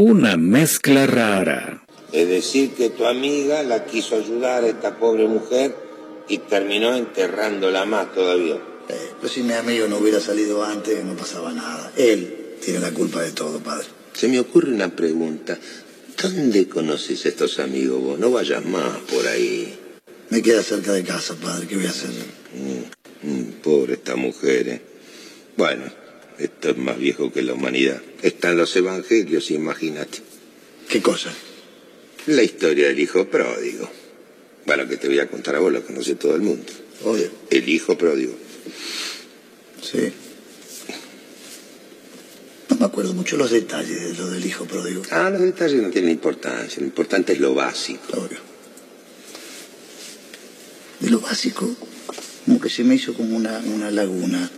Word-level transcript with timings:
Una 0.00 0.36
mezcla 0.36 1.08
rara. 1.08 1.84
Es 2.12 2.28
decir, 2.28 2.70
que 2.70 2.88
tu 2.88 3.04
amiga 3.04 3.64
la 3.64 3.84
quiso 3.84 4.14
ayudar 4.14 4.62
a 4.62 4.68
esta 4.68 4.96
pobre 4.96 5.26
mujer 5.26 5.74
y 6.28 6.38
terminó 6.38 6.94
enterrándola 6.94 7.84
más 7.84 8.14
todavía. 8.14 8.54
Eh, 8.88 9.10
pues 9.18 9.32
si 9.32 9.42
mi 9.42 9.54
amigo 9.54 9.88
no 9.88 9.98
hubiera 9.98 10.20
salido 10.20 10.64
antes, 10.64 11.04
no 11.04 11.16
pasaba 11.16 11.52
nada. 11.52 11.90
Él 11.96 12.54
tiene 12.64 12.78
la 12.78 12.92
culpa 12.92 13.22
de 13.22 13.32
todo, 13.32 13.58
padre. 13.58 13.88
Se 14.12 14.28
me 14.28 14.38
ocurre 14.38 14.72
una 14.72 14.94
pregunta. 14.94 15.58
¿Dónde 16.22 16.68
conoces 16.68 17.26
a 17.26 17.30
estos 17.30 17.58
amigos 17.58 18.00
vos? 18.00 18.20
No 18.20 18.30
vayas 18.30 18.64
más 18.64 18.98
por 19.12 19.26
ahí. 19.26 19.76
Me 20.30 20.42
queda 20.42 20.62
cerca 20.62 20.92
de 20.92 21.02
casa, 21.02 21.34
padre. 21.34 21.66
¿Qué 21.66 21.74
voy 21.74 21.86
a 21.86 21.90
hacer? 21.90 22.10
Mm, 22.54 23.28
mm, 23.28 23.44
pobre 23.64 23.94
esta 23.94 24.14
mujer, 24.14 24.68
¿eh? 24.68 24.80
Bueno, 25.56 25.86
esto 26.38 26.70
es 26.70 26.76
más 26.76 26.98
viejo 26.98 27.32
que 27.32 27.42
la 27.42 27.54
humanidad. 27.54 28.00
Están 28.22 28.56
los 28.56 28.74
evangelios, 28.76 29.50
imagínate. 29.50 30.18
¿Qué 30.88 31.02
cosa? 31.02 31.32
La 32.26 32.42
historia 32.42 32.88
del 32.88 32.98
hijo 32.98 33.26
pródigo. 33.28 33.90
Bueno, 34.66 34.86
que 34.88 34.96
te 34.96 35.08
voy 35.08 35.18
a 35.18 35.28
contar 35.28 35.56
a 35.56 35.60
vos, 35.60 35.72
lo 35.72 35.84
conoce 35.84 36.14
todo 36.14 36.36
el 36.36 36.42
mundo. 36.42 36.72
Oye. 37.04 37.30
El 37.50 37.68
hijo 37.68 37.96
pródigo. 37.96 38.34
Sí. 39.82 40.12
No 42.68 42.76
me 42.76 42.84
acuerdo 42.84 43.14
mucho 43.14 43.36
los 43.36 43.50
detalles 43.50 44.02
de 44.02 44.14
lo 44.14 44.30
del 44.30 44.44
hijo 44.44 44.64
pródigo. 44.66 45.02
Ah, 45.10 45.30
los 45.30 45.40
detalles 45.40 45.82
no 45.82 45.90
tienen 45.90 46.10
importancia. 46.10 46.80
Lo 46.80 46.86
importante 46.86 47.32
es 47.32 47.40
lo 47.40 47.54
básico. 47.54 48.18
Obvio. 48.18 48.38
De 51.00 51.10
lo 51.10 51.20
básico, 51.20 51.74
como 52.44 52.60
que 52.60 52.68
se 52.68 52.84
me 52.84 52.96
hizo 52.96 53.14
como 53.14 53.36
una, 53.36 53.58
una 53.58 53.90
laguna. 53.90 54.50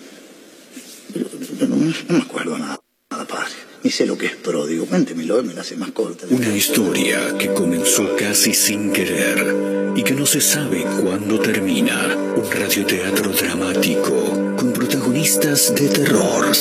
Pero 1.12 1.28
no, 1.68 1.76
no 1.76 1.92
me 2.08 2.22
acuerdo 2.22 2.58
nada, 2.58 2.80
nada, 3.10 3.24
padre. 3.26 3.52
Ni 3.82 3.90
sé 3.90 4.06
lo 4.06 4.18
que 4.18 4.26
es 4.26 4.36
pródigo. 4.36 4.86
Cuéntemelo, 4.86 5.42
me 5.42 5.54
la 5.54 5.62
hace 5.62 5.76
más 5.76 5.90
corta. 5.92 6.26
Una 6.30 6.54
historia 6.54 7.36
que 7.38 7.52
comenzó 7.54 8.16
casi 8.16 8.52
sin 8.52 8.92
querer 8.92 9.92
y 9.96 10.02
que 10.02 10.12
no 10.12 10.26
se 10.26 10.40
sabe 10.40 10.84
cuándo 11.02 11.40
termina. 11.40 12.16
Un 12.36 12.50
radioteatro 12.50 13.30
dramático 13.32 14.56
con 14.56 14.72
protagonistas 14.72 15.74
de 15.74 15.88
terror. 15.88 16.52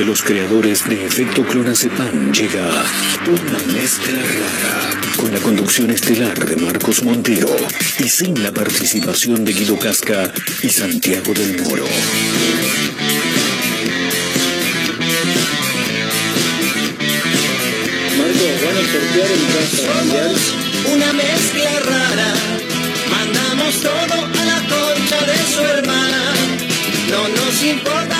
De 0.00 0.06
los 0.06 0.22
creadores 0.22 0.88
de 0.88 1.04
Efecto 1.04 1.44
Clonazepam 1.44 2.32
llega 2.32 2.86
una 3.26 3.58
mezcla 3.70 4.18
rara 4.18 4.98
con 5.14 5.30
la 5.30 5.38
conducción 5.40 5.90
estelar 5.90 6.42
de 6.42 6.56
Marcos 6.56 7.02
Montero 7.02 7.54
y 7.98 8.08
sin 8.08 8.42
la 8.42 8.50
participación 8.50 9.44
de 9.44 9.52
Guido 9.52 9.78
Casca 9.78 10.32
y 10.62 10.70
Santiago 10.70 11.34
del 11.34 11.60
Moro. 11.60 11.84
Somos 19.76 20.94
una 20.94 21.12
mezcla 21.12 21.78
rara, 21.80 22.32
mandamos 23.10 23.82
todo 23.82 24.14
a 24.14 24.44
la 24.46 24.60
concha 24.66 25.26
de 25.26 25.54
su 25.54 25.60
hermana. 25.60 26.32
No 27.10 27.28
nos 27.28 27.62
importan 27.64 28.19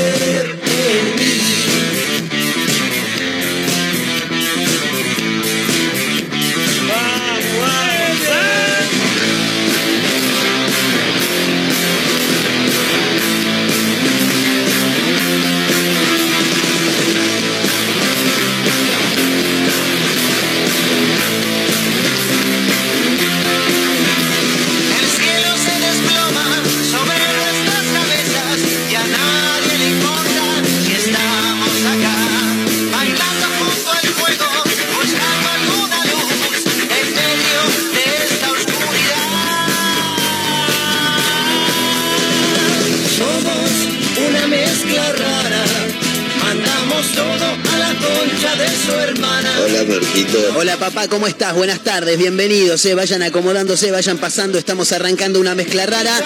Hola, 50.57 50.75
papá, 50.75 51.07
¿cómo 51.07 51.25
estás? 51.25 51.55
Buenas 51.55 51.85
tardes, 51.85 52.17
bienvenidos, 52.17 52.85
eh. 52.85 52.95
vayan 52.95 53.23
acomodándose, 53.23 53.91
vayan 53.91 54.17
pasando, 54.17 54.57
estamos 54.57 54.91
arrancando 54.91 55.39
una 55.39 55.55
mezcla 55.55 55.85
rara, 55.85 56.19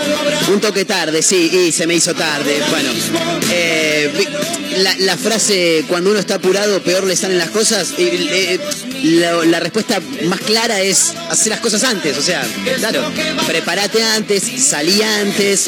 un 0.51 0.59
toque 0.59 0.85
tarde, 0.85 1.21
sí, 1.21 1.51
y 1.67 1.71
se 1.71 1.85
me 1.85 1.93
hizo 1.93 2.15
tarde. 2.15 2.63
Bueno, 2.71 2.89
eh, 3.51 4.11
la, 4.99 5.17
frase 5.17 5.85
cuando 5.87 6.09
uno 6.09 6.19
está 6.19 6.35
apurado, 6.35 6.81
peor 6.81 7.03
le 7.03 7.15
salen 7.15 7.37
las 7.37 7.51
cosas, 7.51 7.93
eh, 7.99 8.59
la, 9.11 9.59
respuesta 9.59 10.01
más 10.25 10.39
clara 10.41 10.81
es 10.81 11.13
hacer 11.29 11.49
las 11.49 11.59
cosas 11.59 11.83
antes, 11.83 12.17
o 12.17 12.21
sea, 12.21 12.45
claro, 12.77 13.11
prepárate 13.47 14.03
antes, 14.03 14.43
salí 14.43 15.01
antes, 15.01 15.67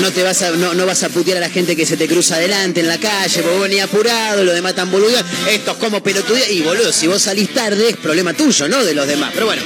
no 0.00 0.10
te 0.10 0.22
vas 0.22 0.42
a, 0.42 0.50
no, 0.52 0.74
no 0.74 0.86
vas 0.86 1.02
a 1.02 1.08
putear 1.08 1.38
a 1.38 1.40
la 1.40 1.50
gente 1.50 1.76
que 1.76 1.86
se 1.86 1.96
te 1.96 2.08
cruza 2.08 2.36
adelante 2.36 2.80
en 2.80 2.88
la 2.88 2.98
calle, 2.98 3.42
vos 3.42 3.60
venís 3.60 3.82
apurado, 3.82 4.44
lo 4.44 4.52
demás 4.52 4.74
tan 4.74 4.90
boludo, 4.90 5.18
estos 5.50 5.76
como 5.76 6.02
pelotudía, 6.02 6.50
y 6.50 6.62
boludo, 6.62 6.92
si 6.92 7.06
vos 7.06 7.22
salís 7.22 7.52
tarde 7.52 7.90
es 7.90 7.96
problema 7.96 8.32
tuyo, 8.34 8.68
no 8.68 8.84
de 8.84 8.94
los 8.94 9.06
demás, 9.06 9.30
pero 9.34 9.46
bueno. 9.46 9.62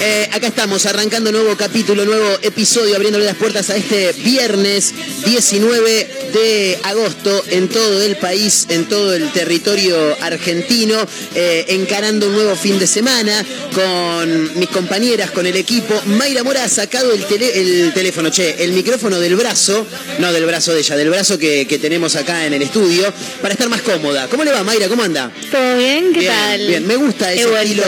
Eh, 0.00 0.28
acá 0.32 0.48
estamos 0.48 0.84
arrancando 0.86 1.30
nuevo 1.32 1.56
capítulo, 1.56 2.04
nuevo 2.04 2.38
episodio, 2.42 2.96
abriéndole 2.96 3.24
las 3.24 3.36
puertas 3.36 3.70
a 3.70 3.76
este 3.76 4.12
viernes 4.24 4.92
19 5.24 6.30
de 6.32 6.78
agosto 6.82 7.42
en 7.50 7.68
todo 7.68 8.02
el 8.02 8.16
país, 8.16 8.66
en 8.68 8.86
todo 8.86 9.14
el 9.14 9.30
territorio 9.30 9.96
argentino, 10.20 10.96
eh, 11.34 11.66
encarando 11.68 12.23
un 12.26 12.34
nuevo 12.34 12.54
fin 12.56 12.78
de 12.78 12.86
semana 12.86 13.44
con 13.74 14.58
mis 14.58 14.68
compañeras, 14.68 15.30
con 15.30 15.46
el 15.46 15.56
equipo. 15.56 16.00
Mayra 16.06 16.42
Mora 16.44 16.64
ha 16.64 16.68
sacado 16.68 17.12
el, 17.12 17.24
tele- 17.26 17.52
el 17.60 17.92
teléfono, 17.92 18.30
che, 18.30 18.62
el 18.64 18.72
micrófono 18.72 19.18
del 19.18 19.36
brazo, 19.36 19.86
no 20.18 20.32
del 20.32 20.44
brazo 20.46 20.72
de 20.72 20.80
ella, 20.80 20.96
del 20.96 21.10
brazo 21.10 21.38
que, 21.38 21.66
que 21.66 21.78
tenemos 21.78 22.16
acá 22.16 22.46
en 22.46 22.52
el 22.54 22.62
estudio, 22.62 23.12
para 23.40 23.54
estar 23.54 23.68
más 23.68 23.82
cómoda. 23.82 24.28
¿Cómo 24.28 24.44
le 24.44 24.52
va, 24.52 24.62
Mayra? 24.62 24.88
¿Cómo 24.88 25.02
anda? 25.02 25.30
¿Todo 25.50 25.76
bien? 25.76 26.12
¿Qué 26.12 26.20
bien, 26.20 26.32
tal? 26.32 26.66
Bien, 26.66 26.86
me 26.86 26.96
gusta 26.96 27.32
ese 27.32 27.42
estilo. 27.62 27.84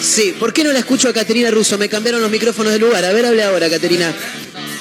Sí, 0.00 0.34
¿por 0.38 0.52
qué 0.52 0.62
no 0.62 0.72
la 0.72 0.78
escucho 0.80 1.08
a 1.08 1.12
Caterina 1.12 1.50
Russo? 1.50 1.78
Me 1.78 1.88
cambiaron 1.88 2.20
los 2.20 2.30
micrófonos 2.30 2.72
de 2.72 2.78
lugar. 2.78 3.04
A 3.04 3.12
ver, 3.12 3.24
hable 3.26 3.42
ahora, 3.42 3.68
Caterina. 3.70 4.14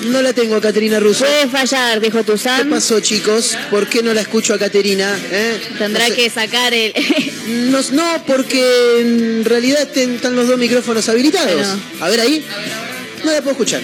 No 0.01 0.21
la 0.21 0.33
tengo 0.33 0.55
a 0.55 0.61
Caterina 0.61 0.99
Russo. 0.99 1.25
Puede 1.25 1.47
fallar, 1.47 1.99
dijo 1.99 2.19
¿Qué 2.19 2.23
Tuzán. 2.23 2.69
pasó, 2.69 2.99
chicos? 2.99 3.57
¿Por 3.69 3.87
qué 3.87 4.03
no 4.03 4.13
la 4.13 4.21
escucho 4.21 4.53
a 4.53 4.59
Caterina? 4.59 5.17
eh? 5.31 5.59
Tendrá 5.77 6.03
No 6.07 6.15
sé. 6.15 6.21
que 6.21 6.29
sacar 6.29 6.73
el. 6.73 6.93
No, 7.71 7.79
no, 7.91 8.23
porque 8.25 8.99
en 9.01 9.45
realidad 9.45 9.87
están 9.95 10.35
los 10.35 10.47
dos 10.47 10.57
micrófonos 10.57 11.07
habilitados. 11.09 11.53
Bueno. 11.55 11.79
A 12.01 12.09
ver 12.09 12.19
ahí. 12.21 12.45
No 13.23 13.31
la 13.31 13.37
puedo 13.41 13.51
escuchar. 13.51 13.81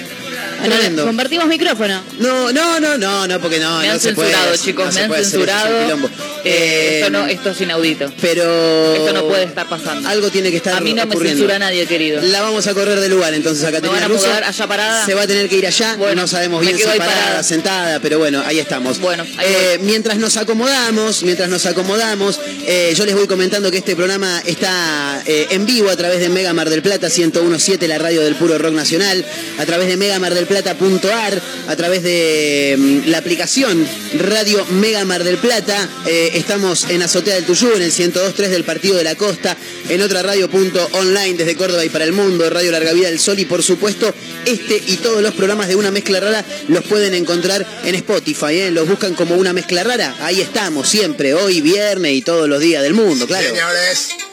Tremendo. 0.64 1.06
Compartimos 1.06 1.48
micrófono. 1.48 2.02
No, 2.20 2.52
no, 2.52 2.80
no, 2.80 2.98
no, 2.98 3.28
no, 3.28 3.40
porque 3.40 3.60
no, 3.60 3.80
Me 3.80 3.88
no 3.88 3.94
han 3.94 4.00
se 4.00 4.14
puede. 4.14 4.30
censurado, 4.32 4.58
chicos, 4.58 4.86
no 4.86 4.92
se 4.92 5.00
me 5.08 5.16
han 5.16 5.22
es 5.22 5.30
censurado. 5.32 6.10
Eh, 6.44 7.00
esto, 7.00 7.10
no, 7.12 7.28
esto 7.28 7.50
es 7.52 7.62
inaudito. 7.62 8.12
Pero. 8.20 8.96
Esto 8.96 9.14
no 9.14 9.28
puede 9.28 9.44
estar 9.44 9.68
pasando. 9.70 10.08
Algo 10.10 10.30
tiene 10.32 10.50
que 10.52 10.58
estar 10.58 10.74
A 10.76 10.80
mí 10.82 10.94
no 10.94 11.06
me 11.06 11.16
censura 11.16 11.60
nadie, 11.60 11.86
querido. 11.86 12.22
La 12.22 12.42
vamos 12.42 12.66
a 12.68 12.74
correr 12.74 13.00
de 13.00 13.10
lugar 13.10 13.34
entonces 13.34 13.64
a 13.64 13.68
¿Me 13.68 13.74
Caterina 13.74 14.02
van 14.02 14.04
a 14.04 14.08
Russo. 14.08 14.28
mudar 14.28 14.44
allá 14.44 14.68
parada? 14.68 15.06
Se 15.06 15.14
va 15.14 15.22
a 15.24 15.28
tener 15.28 15.48
que 15.50 15.58
ir 15.58 15.68
allá. 15.68 15.96
Bueno, 15.98 16.22
no 16.22 16.28
sabemos 16.28 16.62
bien 16.62 16.78
si 16.78 16.84
parada, 16.84 17.06
parada. 17.06 17.44
sentada, 17.44 18.00
pero 18.00 18.18
bueno, 18.20 18.42
ahí 18.46 18.60
estamos. 18.60 19.00
Bueno, 19.00 19.24
ahí 19.38 19.46
Eh, 19.48 19.80
mientras 19.82 20.18
nos 20.18 20.38
acomodamos, 20.38 21.24
mientras 21.24 21.50
nos 21.50 21.66
acomodamos, 21.66 22.40
eh, 22.66 22.94
yo 22.96 23.06
les 23.06 23.16
voy 23.16 23.28
comentando 23.28 23.70
que 23.70 23.78
este 23.78 23.96
programa 23.96 24.42
está 24.46 25.22
eh, 25.26 25.48
en 25.52 25.66
vivo 25.66 25.90
a 25.90 25.96
través 25.96 26.20
de 26.20 26.30
Mega 26.30 26.54
Mar 26.54 26.70
del 26.70 26.82
Plata 26.82 27.08
1017, 27.10 27.88
la 27.88 27.98
radio 27.98 28.22
del 28.22 28.36
puro 28.36 28.58
rock 28.58 28.74
nacional, 28.74 29.24
a 29.60 29.66
través 29.66 29.88
de 29.88 29.98
megamardelplata.ar, 30.52 31.42
a 31.68 31.76
través 31.76 32.04
de 32.04 32.76
mm, 32.78 33.10
la 33.10 33.20
aplicación 33.20 33.88
Radio 34.18 34.66
Mega 34.72 35.04
Mar 35.06 35.24
del 35.24 35.38
Plata. 35.38 35.88
Eh, 36.06 36.32
estamos 36.34 36.90
en 36.90 37.02
Azotea 37.02 37.36
del 37.36 37.46
Tuyú, 37.46 37.72
en 37.76 37.82
el 37.82 37.92
102.3 37.92 38.48
del 38.50 38.64
Partido 38.64 38.98
de 38.98 39.04
la 39.04 39.16
Costa, 39.16 39.56
en 39.90 40.02
otra 40.02 40.22
radio 40.22 40.50
punto 40.50 40.86
online 40.94 41.36
desde 41.36 41.56
Córdoba 41.56 41.86
y 41.86 41.90
para 41.90 42.06
el 42.06 42.14
mundo, 42.14 42.50
Radio 42.50 42.72
Larga 42.72 42.94
Vida 42.94 43.10
del 43.10 43.20
Sol 43.20 43.40
y 43.40 43.46
por 43.46 43.64
supuesto 43.64 44.14
este 44.46 44.82
y 44.88 44.98
todos 44.98 45.22
los 45.22 45.34
programas 45.34 45.68
de 45.68 45.76
Una 45.76 45.92
Mezcla 45.92 46.20
Rara 46.20 46.44
los 46.68 46.84
pueden 46.86 47.14
encontrar 47.14 47.66
en 47.86 47.96
Spotify, 47.96 48.60
¿eh? 48.60 48.72
los 48.72 48.88
buscan 48.88 49.16
como 49.16 49.36
Una 49.36 49.54
Mezcla 49.54 49.84
Rara, 49.84 50.16
ahí 50.22 50.42
estamos 50.42 50.90
siempre, 50.90 51.34
hoy 51.34 51.62
viernes 51.62 52.14
y 52.14 52.22
todos 52.22 52.50
los 52.50 52.60
días 52.60 52.84
del 52.84 52.94
mundo. 52.94 53.28
Señores. 53.28 54.31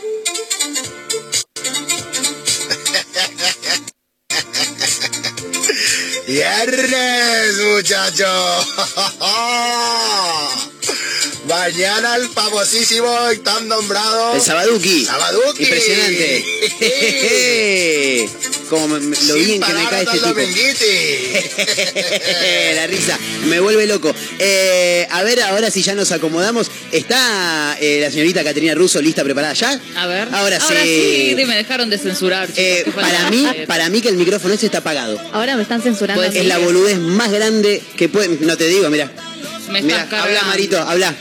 Viernes, 6.29 7.57
muchachos. 7.73 8.75
Mañana 11.49 12.17
el 12.17 12.29
famosísimo 12.29 13.09
y 13.33 13.39
tan 13.39 13.67
nombrado. 13.69 14.35
El 14.35 14.41
Sabaduki. 14.43 15.07
Sabaduki. 15.07 15.63
Impresionante. 15.63 16.45
Como 18.69 18.87
me- 18.89 19.01
me- 19.01 19.17
lo 19.17 19.35
Sin 19.35 19.45
bien 19.47 19.63
que 19.63 19.73
me 19.73 19.85
cae 19.89 20.03
este 20.03 20.17
el 20.17 20.23
tipo. 20.23 20.35
la 22.77 22.87
risa, 22.87 23.19
me 23.47 23.61
vuelve 23.61 23.87
loco. 23.87 24.15
Eh, 24.39 25.07
a 25.11 25.23
ver, 25.23 25.41
ahora 25.43 25.71
si 25.71 25.83
ya 25.83 25.95
nos 25.95 26.13
acomodamos, 26.13 26.71
¿está 26.93 27.79
eh, 27.81 28.01
la 28.03 28.11
señorita 28.11 28.45
Caterina 28.45 28.75
Russo 28.75 29.01
lista, 29.01 29.25
preparada 29.25 29.55
ya? 29.55 29.81
A 29.97 30.07
ver. 30.07 30.29
Ahora 30.33 30.61
sí. 30.61 30.75
sí. 31.35 31.45
Me 31.47 31.57
dejaron 31.57 31.89
de 31.89 31.97
censurar. 31.97 32.47
chicos, 32.49 32.59
Eh, 32.63 32.85
para 32.95 33.31
mí, 33.31 33.47
para 33.67 33.89
mí 33.89 34.03
que 34.03 34.11
el 34.11 34.17
micrófono 34.17 34.53
ese 34.53 34.67
está 34.67 34.79
apagado. 34.79 35.19
Ahora 35.33 35.57
me 35.57 35.63
están 35.63 35.81
censurando. 35.81 36.23
Pues 36.23 36.37
Es 36.37 36.45
la 36.45 36.59
boludez 36.59 36.99
más 36.99 37.33
grande 37.33 37.83
que 37.97 38.11
puede. 38.11 38.29
No 38.45 38.59
te 38.59 38.67
digo, 38.69 38.91
mira. 38.91 39.11
Me 39.71 39.81
Mira, 39.83 40.03
estás 40.05 40.25
habla. 40.25 40.43
Marito, 40.45 40.79
habla. 40.79 41.15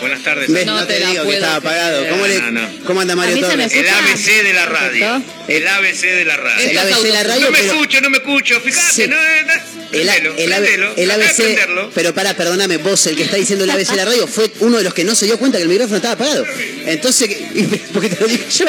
Buenas 0.00 0.22
tardes. 0.22 0.50
¿Ves? 0.50 0.66
No 0.66 0.80
No, 0.80 0.86
te, 0.86 0.94
te 0.94 1.00
la 1.00 1.10
digo 1.10 1.22
que 1.22 1.24
puedo 1.26 1.38
estaba 1.38 1.56
apagado. 1.56 2.08
¿Cómo, 2.08 2.26
le- 2.26 2.38
No, 2.40 2.50
no. 2.52 2.68
¿Cómo 2.86 3.00
anda 3.00 3.16
Mario 3.16 3.38
Torres? 3.46 3.72
El. 3.72 3.88
ABC 3.88 4.42
de 4.42 4.52
la 4.54 4.66
radio. 4.66 5.22
El 5.48 5.68
ABC 5.68 6.00
de 6.02 6.24
la 6.24 6.36
radio. 6.36 6.70
El 6.70 6.78
ABC 6.78 7.02
de 7.02 7.10
la 7.12 7.22
radio, 7.24 7.44
no 7.46 7.50
me 7.50 7.58
pero. 7.58 7.72
escucho, 7.72 8.00
no 8.00 8.10
me 8.10 8.16
escucho. 8.18 8.60
Fíjate, 8.60 8.92
Sí. 8.92 9.06
no, 9.08 9.16
eh, 9.16 9.44
no. 9.46 9.52
El, 9.92 10.08
A- 10.08 10.16
el, 10.16 10.52
A- 10.52 10.92
el 10.96 11.10
ABC, 11.10 11.90
pero 11.94 12.14
para, 12.14 12.34
perdóname, 12.34 12.76
vos, 12.76 13.04
el 13.08 13.16
que 13.16 13.24
está 13.24 13.36
diciendo 13.36 13.64
el 13.64 13.70
ABC 13.70 13.90
de 13.90 13.96
la 13.96 14.04
radio, 14.04 14.26
fue 14.28 14.48
uno 14.60 14.78
de 14.78 14.84
los 14.84 14.94
que 14.94 15.02
no 15.02 15.16
se 15.16 15.26
dio 15.26 15.36
cuenta 15.36 15.58
que 15.58 15.62
el 15.64 15.68
micrófono 15.68 15.96
estaba 15.96 16.14
apagado. 16.14 16.46
Entonces, 16.86 17.28
porque 17.92 18.08
te 18.08 18.20
lo 18.20 18.28
digo 18.28 18.44
yo, 18.48 18.66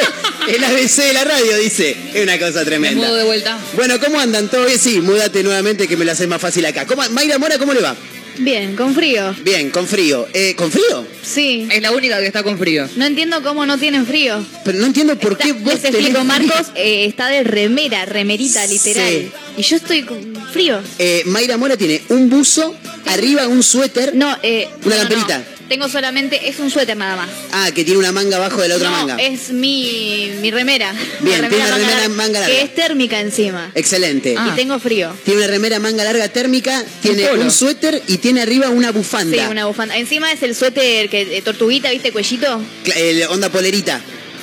el 0.48 0.63
ABC 0.63 0.98
de 1.04 1.13
la 1.13 1.24
radio 1.24 1.57
dice, 1.57 1.95
es 2.13 2.24
una 2.24 2.39
cosa 2.39 2.60
Me 2.60 2.66
tremenda. 2.66 3.06
mudo 3.07 3.16
de 3.18 3.24
vuelta. 3.24 3.60
Bueno, 3.74 4.00
¿cómo 4.00 4.19
andan? 4.19 4.50
¿Todo 4.50 4.66
bien? 4.66 4.80
Sí, 4.80 5.00
múdate 5.00 5.44
nuevamente 5.44 5.88
que 5.88 5.95
me 5.95 6.06
lo 6.06 6.12
haces 6.12 6.28
más 6.28 6.42
fácil 6.42 6.66
acá. 6.66 6.88
¿Cómo, 6.88 7.07
Mayra 7.12 7.38
Mora, 7.38 7.57
¿cómo 7.60 7.74
le 7.74 7.81
va? 7.81 7.95
Bien, 8.38 8.75
con 8.75 8.95
frío. 8.95 9.36
Bien, 9.44 9.69
con 9.69 9.86
frío. 9.88 10.28
Eh, 10.33 10.56
¿Con 10.56 10.72
frío? 10.72 11.06
Sí. 11.22 11.68
Es 11.72 11.81
la 11.81 11.92
única 11.92 12.19
que 12.19 12.28
está 12.28 12.44
con 12.44 12.57
frío. 12.57 12.88
No 12.95 13.06
entiendo 13.06 13.44
cómo 13.44 13.66
no 13.66 13.78
tienen 13.78 14.06
frío. 14.06 14.44
Pero 14.66 14.80
no 14.80 14.86
entiendo 14.88 15.18
por 15.19 15.33
Está- 15.33 15.44
qué 15.45 15.51
vos 15.54 15.74
les 15.74 15.81
tenés 15.81 16.01
explico, 16.01 16.19
frío. 16.22 16.24
Marcos 16.24 16.72
eh, 16.75 17.06
está 17.06 17.28
de 17.28 17.44
remera, 17.44 18.06
remerita, 18.06 18.66
literal. 18.68 19.10
Sí. 19.10 19.31
Y 19.57 19.62
yo 19.63 19.75
estoy 19.75 20.04
con 20.04 20.36
frío. 20.51 20.81
Eh, 20.98 21.24
Mayra 21.25 21.57
Mora 21.57 21.78
tiene 21.78 22.01
un 22.10 22.30
buzo, 22.30 22.75
arriba 23.06 23.48
un 23.48 23.62
suéter. 23.63 24.16
No, 24.16 24.36
eh. 24.44 24.68
Una 24.86 24.95
no, 24.98 25.04
no, 25.04 25.10
camperita. 25.10 25.38
no. 25.38 25.61
Tengo 25.71 25.88
solamente, 25.88 26.50
es 26.50 26.59
un 26.59 26.69
suéter 26.69 26.97
nada 26.97 27.15
más. 27.15 27.29
Ah, 27.53 27.71
que 27.73 27.85
tiene 27.85 27.97
una 27.97 28.12
manga 28.12 28.35
abajo 28.35 28.62
de 28.62 28.68
la 28.68 28.75
otra 28.75 28.89
no, 28.89 28.97
manga. 28.97 29.15
es 29.23 29.51
mi, 29.51 30.29
mi 30.41 30.51
remera. 30.51 30.94
Bien, 31.21 31.39
Una 31.39 31.47
tiene 31.47 31.63
una 31.63 31.75
remera 31.77 31.94
larga, 31.94 32.09
manga 32.09 32.39
larga. 32.41 32.53
Que 32.53 32.62
es 32.63 32.75
térmica 32.75 33.21
encima. 33.21 33.71
Excelente. 33.73 34.35
Ah. 34.38 34.50
Y 34.51 34.56
tengo 34.57 34.77
frío. 34.79 35.15
Tiene 35.23 35.39
una 35.39 35.47
remera 35.47 35.79
manga 35.79 36.03
larga 36.03 36.27
térmica, 36.27 36.83
tiene 37.01 37.31
un 37.35 37.50
suéter 37.51 38.03
y 38.07 38.18
tiene 38.18 38.41
arriba 38.41 38.68
una 38.68 38.91
bufanda. 38.91 39.45
Sí, 39.45 39.50
una 39.50 39.65
bufanda. 39.65 39.95
Encima 39.95 40.29
es 40.33 40.44
el 40.44 40.56
suéter 40.56 41.07
que 41.07 41.38
eh, 41.38 41.41
tortuguita, 41.41 41.89
¿viste? 41.89 42.12
Cuellito. 42.12 42.62
El 42.94 43.23
onda 43.29 43.47
polerita. 43.47 44.01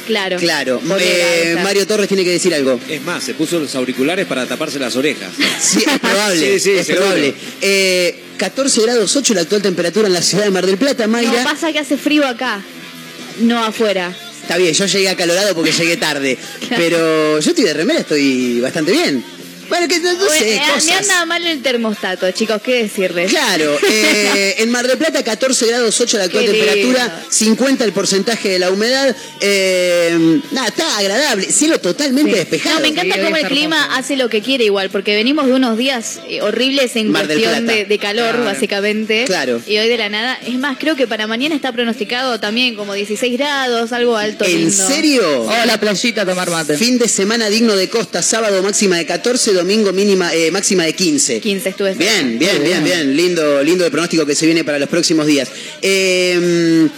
Claro. 0.09 0.39
Claro. 0.39 0.81
Eh. 0.99 1.57
Mario 1.63 1.87
Torres 1.87 2.09
tiene 2.09 2.25
que 2.25 2.31
decir 2.31 2.53
algo. 2.55 2.81
Es 2.89 3.03
más, 3.03 3.23
se 3.23 3.35
puso 3.35 3.61
los 3.61 3.75
auriculares 3.75 4.27
para 4.27 4.47
taparse 4.47 4.79
las 4.79 4.97
orejas. 4.97 5.31
Sí, 5.61 5.85
es 5.87 5.99
probable. 6.01 6.41
Sí, 6.59 6.61
sí, 6.61 6.71
es 6.73 6.87
seguro. 6.87 7.05
probable. 7.07 7.35
Eh, 7.61 8.23
14 8.39 8.83
grados 8.83 9.15
8 9.17 9.35
la 9.35 9.43
actual 9.43 9.63
temperatura 9.63 10.07
en 10.07 10.15
la 10.15 10.23
ciudad 10.23 10.45
de 10.45 10.51
Mar 10.51 10.65
del 10.67 10.79
Plata, 10.79 11.07
No, 11.07 11.13
Mayra. 11.13 11.45
pasa 11.45 11.73
que 11.73 11.79
hace 11.79 11.97
frío 11.97 12.27
acá. 12.27 12.61
No 13.41 13.63
afuera. 13.65 14.13
Está 14.43 14.57
bien, 14.57 14.73
yo 14.73 14.87
llegué 14.87 15.09
acalorado 15.11 15.55
porque 15.55 15.73
llegué 15.73 15.97
tarde. 15.99 16.39
Claro. 16.67 16.77
Pero 16.83 17.39
yo 17.41 17.51
estoy 17.51 17.65
de 17.65 17.75
remera, 17.75 18.01
estoy 18.01 18.61
bastante 18.61 18.93
bien. 18.93 19.23
Bueno, 19.69 19.89
que 19.89 19.99
no, 20.01 20.13
no 20.15 20.19
sé, 20.21 20.27
Bueno, 20.27 20.47
eh, 20.47 20.61
me 20.67 20.73
cosas. 20.75 21.01
anda 21.01 21.27
mal 21.27 21.47
el 21.47 21.63
termostato, 21.63 22.31
chicos, 22.33 22.61
¿qué 22.63 22.83
decirles? 22.83 23.31
Claro, 23.31 23.77
eh, 23.89 24.57
en 24.59 24.71
Mar 24.71 24.87
del 24.87 24.99
Plata 24.99 25.23
14 25.23 25.67
grados 25.67 26.01
8 26.01 26.19
la 26.19 26.25
actual 26.25 26.45
Qué 26.45 26.51
temperatura, 26.53 27.05
lindo. 27.05 27.27
50 27.31 27.85
el 27.85 27.93
porcentaje 27.93 28.49
de 28.49 28.59
la 28.59 28.71
humedad. 28.71 29.15
Eh, 29.41 30.41
nada, 30.53 30.69
está 30.69 30.99
agradable, 30.99 31.51
cielo 31.51 31.81
totalmente 31.81 32.35
despejado. 32.37 32.77
No, 32.77 32.81
me 32.83 32.89
encanta 32.89 33.15
Sí, 33.17 33.21
cómo 33.23 33.37
el 33.37 33.47
clima 33.47 33.81
hermoso. 33.83 33.99
hace 34.01 34.17
lo 34.17 34.29
que 34.29 34.43
quiere 34.43 34.65
igual, 34.65 34.91
porque 34.91 35.15
venimos 35.15 35.47
de 35.47 35.53
unos 35.53 35.77
días 35.77 36.21
horribles 36.43 36.97
en 36.97 37.11
Mar 37.11 37.27
cuestión 37.27 37.67
de, 37.67 37.85
de 37.85 37.99
calor, 37.99 38.29
Claro. 38.31 38.45
básicamente. 38.45 39.25
Claro. 39.27 39.61
Y 39.67 39.79
hoy 39.79 39.89
de 39.89 39.97
la 39.99 40.09
nada. 40.09 40.39
Es 40.47 40.59
más, 40.59 40.79
creo 40.79 40.97
que 40.97 41.07
para 41.07 41.27
mañana 41.27 41.55
está 41.55 41.73
pronosticado 41.73 42.41
también 42.41 42.75
como 42.77 42.95
16 42.95 43.33
grados, 43.39 43.93
algo 43.93 44.17
alto. 44.17 44.45
¿En 44.45 44.57
lindo. 44.69 44.87
serio? 44.87 45.43
Oh, 45.43 45.67
la 45.67 45.79
playita 45.79 46.23
a 46.23 46.27
tomar 46.27 46.51
mate. 46.51 46.77
Fin 46.77 46.99
de 46.99 47.09
semana 47.09 47.49
digno 47.49 47.77
de 47.77 47.89
costa, 47.89 48.23
sábado 48.23 48.63
máxima 48.63 48.97
de 48.97 49.07
14, 49.07 49.53
domingo 49.59 49.93
mínima 49.93 50.33
eh, 50.35 50.51
máxima 50.51 50.85
de 50.85 50.93
15. 50.95 51.41
15 51.41 51.69
estuve. 51.69 51.95
Bien, 51.95 52.39
bien, 52.39 52.63
bien, 52.63 52.83
bien. 52.83 52.85
bien. 52.85 53.17
Lindo, 53.17 53.63
lindo 53.63 53.85
el 53.85 53.91
pronóstico 53.91 54.25
que 54.27 54.35
se 54.35 54.47
viene 54.47 54.65
para 54.65 54.79
los 54.79 54.89
próximos 54.89 55.27
días. 55.27 55.49
Eh, 55.83 56.89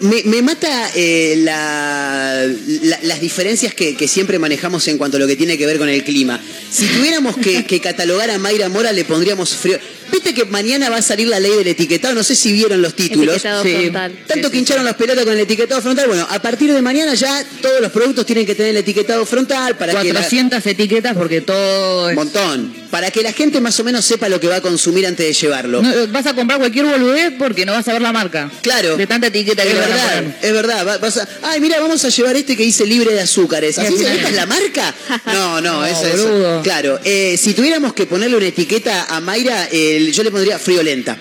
me, 0.00 0.22
me 0.24 0.42
mata 0.42 0.90
eh, 0.94 1.36
la- 1.38 2.46
la- 2.82 2.98
las 3.02 3.20
diferencias 3.20 3.72
que, 3.72 3.96
que 3.96 4.06
siempre 4.08 4.38
manejamos 4.38 4.86
en 4.88 4.98
cuanto 4.98 5.16
a 5.16 5.20
lo 5.20 5.26
que 5.26 5.36
tiene 5.36 5.56
que 5.56 5.66
ver 5.66 5.78
con 5.78 5.88
el 5.88 6.04
clima. 6.04 6.38
Si 6.70 6.84
tuviéramos 6.86 7.36
que, 7.38 7.64
que 7.64 7.80
catalogar 7.80 8.28
a 8.30 8.38
Mayra 8.38 8.68
Mora, 8.68 8.92
le 8.92 9.04
pondríamos 9.04 9.54
frío. 9.56 9.78
Viste 10.12 10.34
que 10.34 10.44
mañana 10.44 10.88
va 10.90 10.96
a 10.96 11.02
salir 11.02 11.28
la 11.28 11.40
ley 11.40 11.52
del 11.52 11.66
etiquetado, 11.68 12.14
no 12.14 12.22
sé 12.22 12.34
si 12.36 12.52
vieron 12.52 12.80
los 12.82 12.94
títulos. 12.94 13.36
Etiquetado 13.36 13.62
Sí. 13.62 13.74
frontal. 13.74 14.18
Tanto 14.26 14.50
que 14.50 14.58
hincharon 14.58 14.84
las 14.84 14.94
pelotas 14.94 15.24
con 15.24 15.34
el 15.34 15.40
etiquetado 15.40 15.80
frontal. 15.82 16.06
Bueno, 16.08 16.26
a 16.30 16.40
partir 16.40 16.72
de 16.72 16.82
mañana 16.82 17.14
ya 17.14 17.44
todos 17.60 17.80
los 17.80 17.90
productos 17.92 18.24
tienen 18.26 18.46
que 18.46 18.54
tener 18.54 18.70
el 18.72 18.76
etiquetado 18.78 19.24
frontal 19.26 19.76
para 19.76 19.92
que 20.02 20.12
la- 20.12 20.20
400 20.20 20.64
etiquetas 20.66 21.16
porque 21.16 21.40
todo 21.40 22.10
es... 22.10 22.16
montón. 22.16 22.74
Para 22.90 23.10
que 23.10 23.22
la 23.22 23.32
gente 23.32 23.60
más 23.60 23.78
o 23.80 23.84
menos 23.84 24.04
sepa 24.04 24.28
lo 24.28 24.40
que 24.40 24.46
va 24.46 24.56
a 24.56 24.60
consumir 24.60 25.06
antes 25.06 25.26
de 25.26 25.32
llevarlo. 25.32 25.82
No, 25.82 25.90
vas 26.08 26.26
a 26.26 26.34
comprar 26.34 26.58
cualquier 26.58 26.86
boludez 26.86 27.32
porque 27.38 27.66
no 27.66 27.72
vas 27.72 27.86
a 27.88 27.92
ver 27.92 28.00
la 28.02 28.12
marca. 28.12 28.50
Claro. 28.62 28.96
De 28.96 29.06
tanta 29.06 29.26
etiqueta 29.26 29.62
que 29.64 29.70
es 29.70 29.74
van 29.74 29.84
a 29.84 29.88
verdad, 29.88 30.14
poner. 30.16 30.36
es 30.42 30.52
verdad. 30.52 30.86
Va- 30.86 30.98
vas 30.98 31.16
a- 31.18 31.28
ay, 31.42 31.60
mira, 31.60 31.80
vamos 31.80 32.04
a 32.04 32.08
llevar 32.08 32.36
este 32.36 32.56
que 32.56 32.62
dice 32.62 32.86
libre 32.86 33.12
de 33.12 33.20
azúcares. 33.20 33.78
¿Así 33.78 33.96
se 33.98 34.14
es 34.14 34.32
la 34.32 34.46
marca? 34.46 34.94
No, 35.26 35.60
no, 35.60 35.80
No, 35.80 35.84
esa 35.86 36.08
es. 36.08 36.62
Claro. 36.62 36.98
eh, 37.04 37.36
si 37.36 37.52
tuviéramos 37.54 37.92
que 37.92 38.06
ponerle 38.06 38.36
una 38.36 38.46
etiqueta 38.46 39.06
a 39.08 39.20
Mayra, 39.20 39.68
eh, 39.70 39.95
yo 39.98 40.22
le 40.22 40.30
pondría 40.30 40.58
friolenta. 40.58 41.18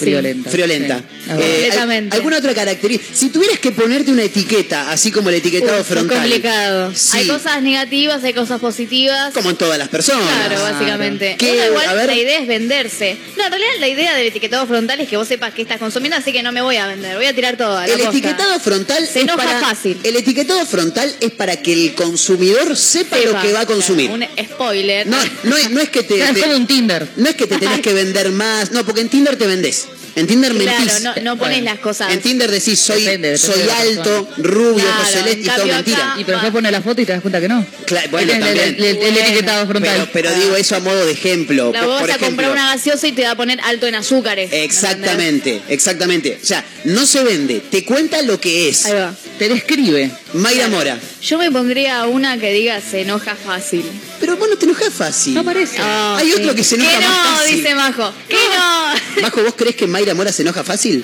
Friolenta. 0.00 0.50
Friolenta. 0.50 0.98
Sí. 0.98 1.04
Eh. 1.30 1.36
Completamente. 1.36 2.16
¿Alguna 2.16 2.38
otra 2.38 2.54
característica? 2.54 3.14
Si 3.14 3.28
tuvieras 3.30 3.58
que 3.58 3.72
ponerte 3.72 4.10
una 4.10 4.22
etiqueta, 4.24 4.90
así 4.90 5.10
como 5.12 5.28
el 5.28 5.36
etiquetado 5.36 5.74
Uf, 5.74 5.80
es 5.82 5.86
frontal. 5.86 6.18
complicado. 6.18 6.92
Sí. 6.94 7.18
Hay 7.18 7.28
cosas 7.28 7.62
negativas, 7.62 8.24
hay 8.24 8.32
cosas 8.34 8.60
positivas. 8.60 9.32
Como 9.34 9.50
en 9.50 9.56
todas 9.56 9.78
las 9.78 9.88
personas. 9.88 10.26
Claro, 10.46 10.62
básicamente. 10.62 11.36
¿Qué? 11.38 11.52
Uno 11.52 11.62
A 11.62 11.66
igual 11.66 11.96
ver. 11.96 12.06
la 12.06 12.14
idea 12.16 12.38
es 12.40 12.46
venderse. 12.46 13.16
No, 13.36 13.44
en 13.44 13.50
realidad 13.50 13.70
la 13.80 13.88
idea 13.88 14.14
del 14.16 14.26
etiquetado 14.26 14.66
frontal 14.66 15.00
es 15.00 15.08
que 15.08 15.16
vos 15.16 15.28
sepas 15.28 15.54
qué 15.54 15.62
estás 15.62 15.78
consumiendo, 15.78 16.16
así 16.16 16.32
que 16.32 16.42
no 16.42 16.52
me 16.52 16.62
voy 16.62 16.76
a 16.76 16.86
vender, 16.86 17.16
voy 17.16 17.26
a 17.26 17.34
tirar 17.34 17.56
todo 17.56 17.76
a 17.76 17.86
la 17.86 17.92
El 17.92 18.00
costa. 18.00 18.10
etiquetado 18.10 18.58
frontal 18.60 19.06
Se 19.06 19.20
es 19.20 19.24
enoja 19.24 19.44
para, 19.44 19.60
fácil. 19.60 19.98
El 20.02 20.16
etiquetado 20.16 20.64
frontal 20.66 21.14
es 21.20 21.30
para 21.32 21.56
que 21.56 21.72
el 21.72 21.94
consumidor 21.94 22.76
sepa, 22.76 23.16
lo 23.18 23.40
que 23.40 23.52
va 23.52 23.60
a 23.60 23.66
consumir. 23.66 24.10
claro, 24.10 24.26
un 24.38 24.44
spoiler. 24.46 25.06
No, 25.06 25.16
no, 25.44 25.56
es- 25.56 25.70
no 25.70 25.80
es 25.80 25.88
que 25.90 26.02
te, 26.02 26.20
Es 26.22 26.34
te- 26.34 26.40
como 26.40 26.54
un 26.56 26.66
Tinder. 26.66 27.06
no 27.16 27.28
es 27.28 27.34
que 27.36 27.46
te 27.46 27.56
tenés 27.58 27.80
que 27.80 27.92
vender 27.92 28.30
más, 28.30 28.70
no, 28.72 28.84
porque 28.84 29.00
en 29.00 29.08
Tinder 29.08 29.36
te 29.36 29.46
vendés. 29.46 29.86
En 30.16 30.26
Tinder 30.26 30.52
Claro, 30.54 30.78
mentís. 30.80 31.02
no, 31.02 31.14
no 31.22 31.36
pones 31.36 31.62
las 31.62 31.78
cosas. 31.78 32.12
En 32.12 32.20
Tinder 32.20 32.50
decís 32.50 32.78
soy, 32.78 33.04
Depende, 33.04 33.30
depende 33.32 33.38
soy 33.38 33.70
alto, 33.70 34.28
rubio, 34.38 34.84
Claro, 34.84 34.90
ojos 35.00 35.14
en 35.26 35.40
y 35.40 35.44
todo 35.44 35.66
mentira. 35.66 36.14
Y 36.18 36.24
pero 36.24 36.38
después 36.38 36.52
pones 36.52 36.72
la 36.72 36.82
foto 36.82 37.00
y 37.00 37.06
te 37.06 37.12
das 37.12 37.20
cuenta 37.22 37.40
que 37.40 37.48
no. 37.48 37.64
Claro, 37.86 38.08
bueno, 38.10 38.32
Este 38.32 38.44
es 38.44 38.50
el- 38.50 38.56
también. 38.56 38.74
el, 38.78 38.84
el- 38.84 38.96
el 38.96 39.12
Bueno. 39.12 39.18
etiquetado 39.28 39.66
frontal. 39.66 40.08
Pero, 40.12 40.28
pero 40.30 40.40
digo 40.44 40.56
eso 40.56 40.76
a 40.76 40.80
modo 40.80 41.06
de 41.06 41.12
ejemplo. 41.12 41.70
La 41.72 41.80
Por- 41.80 41.88
vos 41.88 42.00
por 42.00 42.08
vas 42.08 42.16
a 42.16 42.20
comprar 42.24 42.50
una 42.50 42.74
gaseosa 42.74 43.06
y 43.06 43.12
te 43.12 43.22
va 43.22 43.30
a 43.32 43.36
poner 43.36 43.60
alto 43.62 43.86
en 43.86 43.94
azúcares. 43.94 44.50
¿me 44.50 44.64
Exactamente, 44.64 45.60
exactamente. 45.68 46.38
O 46.42 46.46
sea, 46.46 46.64
no 46.84 47.06
se 47.06 47.22
vende, 47.22 47.60
te 47.70 47.84
cuenta 47.84 48.22
lo 48.22 48.40
que 48.40 48.68
es. 48.68 48.86
Ahí 48.86 48.92
va. 48.94 49.14
Te 49.40 49.48
describe. 49.48 50.10
Mayra 50.34 50.68
Mora. 50.68 50.98
Yo 51.22 51.38
me 51.38 51.50
pondría 51.50 52.04
una 52.04 52.36
que 52.36 52.52
diga 52.52 52.78
se 52.82 53.00
enoja 53.00 53.34
fácil. 53.34 53.82
Pero 54.20 54.36
vos 54.36 54.46
no 54.50 54.58
te 54.58 54.66
enojas 54.66 54.92
fácil. 54.92 55.32
No 55.32 55.40
aparece. 55.40 55.78
Ah, 55.80 56.18
Hay 56.18 56.30
sí. 56.30 56.34
otro 56.42 56.54
que 56.54 56.62
se 56.62 56.74
enoja 56.74 57.00
más 57.00 57.08
no, 57.08 57.38
fácil. 57.38 57.56
dice 57.56 57.74
Majo. 57.74 58.12
Que 58.28 58.36
no. 58.36 59.22
Majo, 59.22 59.42
¿vos 59.42 59.54
crees 59.56 59.76
que 59.76 59.86
Mayra 59.86 60.12
Mora 60.12 60.30
se 60.30 60.42
enoja 60.42 60.62
fácil? 60.62 61.02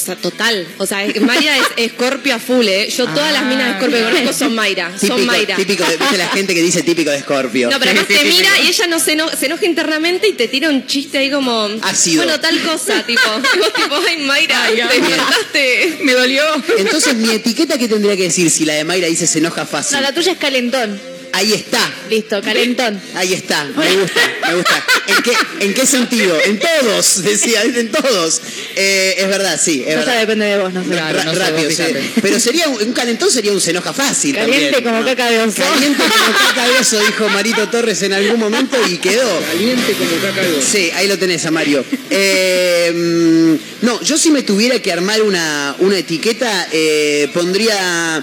O 0.00 0.04
sea, 0.04 0.16
total. 0.16 0.66
O 0.78 0.86
sea, 0.86 1.06
Mayra 1.20 1.56
es 1.58 1.64
Escorpio 1.76 2.34
a 2.34 2.38
full, 2.38 2.66
¿eh? 2.66 2.88
Yo 2.90 3.06
todas 3.06 3.32
las 3.32 3.44
minas 3.44 3.66
de 3.66 3.72
Escorpio 3.72 3.98
que 3.98 4.04
conozco 4.04 4.32
son 4.32 4.54
Mayra. 4.54 4.92
Son 4.98 5.24
Mayra. 5.26 5.56
típico 5.56 5.84
de, 5.84 5.96
¿viste 5.96 6.18
la 6.18 6.28
gente 6.28 6.54
que 6.54 6.62
dice 6.62 6.82
típico 6.82 7.10
de 7.10 7.20
Scorpio. 7.20 7.70
No, 7.70 7.78
pero 7.78 7.90
además 7.92 8.08
te 8.08 8.24
mira 8.24 8.48
y 8.64 8.68
ella 8.68 8.86
no 8.88 8.98
se, 8.98 9.12
eno- 9.16 9.30
se 9.36 9.46
enoja 9.46 9.64
internamente 9.66 10.28
y 10.28 10.32
te 10.32 10.48
tira 10.48 10.68
un 10.68 10.86
chiste 10.86 11.18
ahí 11.18 11.30
como. 11.30 11.68
Ácido. 11.82 12.24
Bueno, 12.24 12.40
tal 12.40 12.60
cosa, 12.62 13.02
tipo. 13.06 13.20
Y 13.54 13.58
vos, 13.58 13.74
tipo, 13.74 13.94
ay, 14.08 14.16
Mayra, 14.18 14.62
Ay, 14.64 14.76
te 14.76 15.00
mataste. 15.16 15.98
Me 16.02 16.12
dolió. 16.12 16.42
Entonces, 16.78 17.14
mi 17.14 17.30
etiqueta, 17.30 17.78
¿qué 17.78 17.88
tendría 17.88 18.16
que 18.16 18.24
decir 18.24 18.50
si 18.50 18.64
la 18.64 18.74
de 18.74 18.84
Mayra 18.84 19.06
dice 19.08 19.26
se 19.26 19.38
enoja 19.38 19.66
fácil? 19.66 19.96
No, 19.96 20.02
la 20.02 20.12
tuya 20.12 20.32
es 20.32 20.38
calentón. 20.38 21.00
Ahí 21.32 21.54
está. 21.54 21.90
Listo, 22.10 22.42
calentón. 22.42 23.00
Ahí 23.14 23.32
está, 23.32 23.64
me 23.64 23.96
gusta, 23.96 24.20
me 24.48 24.54
gusta. 24.54 24.84
¿En 25.06 25.22
qué, 25.22 25.32
en 25.60 25.74
qué 25.74 25.86
sentido? 25.86 26.38
En 26.44 26.58
todos, 26.58 27.22
decía, 27.22 27.62
en 27.62 27.90
todos. 27.90 28.42
Eh, 28.76 29.14
es 29.16 29.28
verdad, 29.28 29.58
sí, 29.62 29.82
es 29.86 29.96
verdad. 29.96 30.18
depende 30.20 30.44
de 30.44 30.58
vos, 30.58 30.72
no 30.74 30.82
sé. 30.84 30.90
Claro, 30.90 31.24
no 31.24 31.32
sé, 31.32 31.38
rápido, 31.38 31.64
vos 31.64 31.74
sí. 31.74 31.84
Pero 32.20 32.38
sería 32.38 32.68
un, 32.68 32.82
un 32.82 32.92
calentón 32.92 33.30
sería 33.30 33.52
un 33.52 33.60
se 33.60 33.70
enoja 33.70 33.94
fácil 33.94 34.34
Caliente 34.34 34.72
también, 34.72 34.84
como 34.84 35.00
¿no? 35.00 35.06
caca 35.06 35.30
de 35.30 35.40
oso. 35.40 35.62
Caliente 35.62 36.02
como 36.02 36.38
caca 36.38 36.68
de 36.68 36.78
oso, 36.78 36.98
dijo 37.00 37.28
Marito 37.30 37.68
Torres 37.68 38.02
en 38.02 38.12
algún 38.12 38.38
momento 38.38 38.76
y 38.88 38.98
quedó. 38.98 39.40
Caliente 39.40 39.92
como 39.94 40.10
caca 40.20 40.42
de 40.42 40.58
oso. 40.58 40.68
Sí, 40.70 40.90
ahí 40.94 41.08
lo 41.08 41.18
tenés 41.18 41.46
a 41.46 41.50
Mario. 41.50 41.84
Eh, 42.10 42.92
mm, 42.94 43.86
no, 43.86 44.02
yo 44.02 44.18
si 44.18 44.30
me 44.30 44.42
tuviera 44.42 44.80
que 44.80 44.92
armar 44.92 45.22
una, 45.22 45.76
una 45.78 45.96
etiqueta, 45.96 46.68
eh, 46.72 47.30
pondría... 47.32 48.22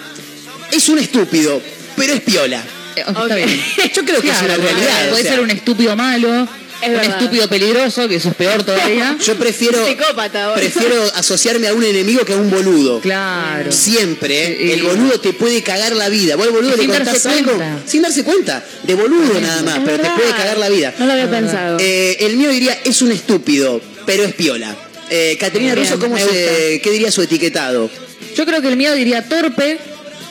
Es 0.72 0.88
un 0.90 1.00
estúpido, 1.00 1.60
pero 1.98 2.14
es 2.14 2.22
piola. 2.22 2.64
Está 3.08 3.36
bien. 3.36 3.50
Yo 3.96 4.04
creo 4.06 4.22
que 4.22 4.30
es 4.30 4.38
una 4.40 4.56
Claro, 4.56 4.64
realidad. 4.64 5.08
o 5.08 5.10
Puede 5.12 5.24
sea, 5.24 5.32
ser 5.34 5.40
un 5.42 5.52
estúpido 5.52 5.96
malo, 5.96 6.48
Es 6.82 6.88
un 6.88 6.94
verdad. 6.96 7.18
estúpido 7.20 7.48
peligroso, 7.50 8.08
que 8.08 8.16
eso 8.16 8.30
es 8.30 8.36
peor 8.36 8.64
todavía. 8.64 9.18
Yo 9.26 9.36
prefiero, 9.36 9.86
Psicópata, 9.86 10.54
prefiero 10.56 11.04
asociarme 11.16 11.68
a 11.68 11.74
un 11.74 11.84
enemigo 11.84 12.24
que 12.26 12.34
a 12.34 12.38
un 12.38 12.50
boludo. 12.50 13.00
Claro. 13.02 13.72
Siempre, 13.72 14.46
¿eh? 14.46 14.58
Sí. 14.62 14.72
El 14.74 14.84
boludo 14.84 15.20
te 15.20 15.34
puede 15.34 15.62
cagar 15.64 15.96
la 15.96 16.10
vida. 16.10 16.36
Vos 16.36 16.46
al 16.48 16.54
boludo 16.54 16.72
Sin 16.78 16.88
le 16.90 16.96
contás 16.98 17.24
darse 17.24 17.30
algo 17.40 17.54
cuenta. 17.56 17.80
sin 17.86 18.02
darse 18.02 18.24
cuenta. 18.24 18.64
De 18.84 18.94
boludo 18.96 19.40
nada 19.42 19.62
más, 19.64 19.80
pero 19.86 19.98
te 20.02 20.10
puede 20.12 20.32
cagar 20.32 20.58
la 20.58 20.70
vida. 20.70 20.94
No 20.98 21.06
lo 21.06 21.12
había 21.14 21.30
pensado. 21.30 21.78
Eh, 21.80 22.18
el 22.22 22.38
mío 22.38 22.50
diría 22.50 22.78
es 22.86 23.02
un 23.02 23.12
estúpido, 23.12 23.82
pero 24.06 24.24
es 24.24 24.34
piola. 24.34 24.76
Eh, 25.12 25.38
Caterina 25.40 25.74
Bien, 25.74 25.86
Russo, 25.88 26.00
¿cómo 26.00 26.18
se, 26.18 26.80
¿qué 26.84 26.92
diría 26.92 27.12
su 27.12 27.22
etiquetado? 27.24 27.90
Yo 28.36 28.46
creo 28.46 28.62
que 28.62 28.68
el 28.68 28.78
mío 28.78 28.94
diría 28.94 29.28
torpe, 29.28 29.80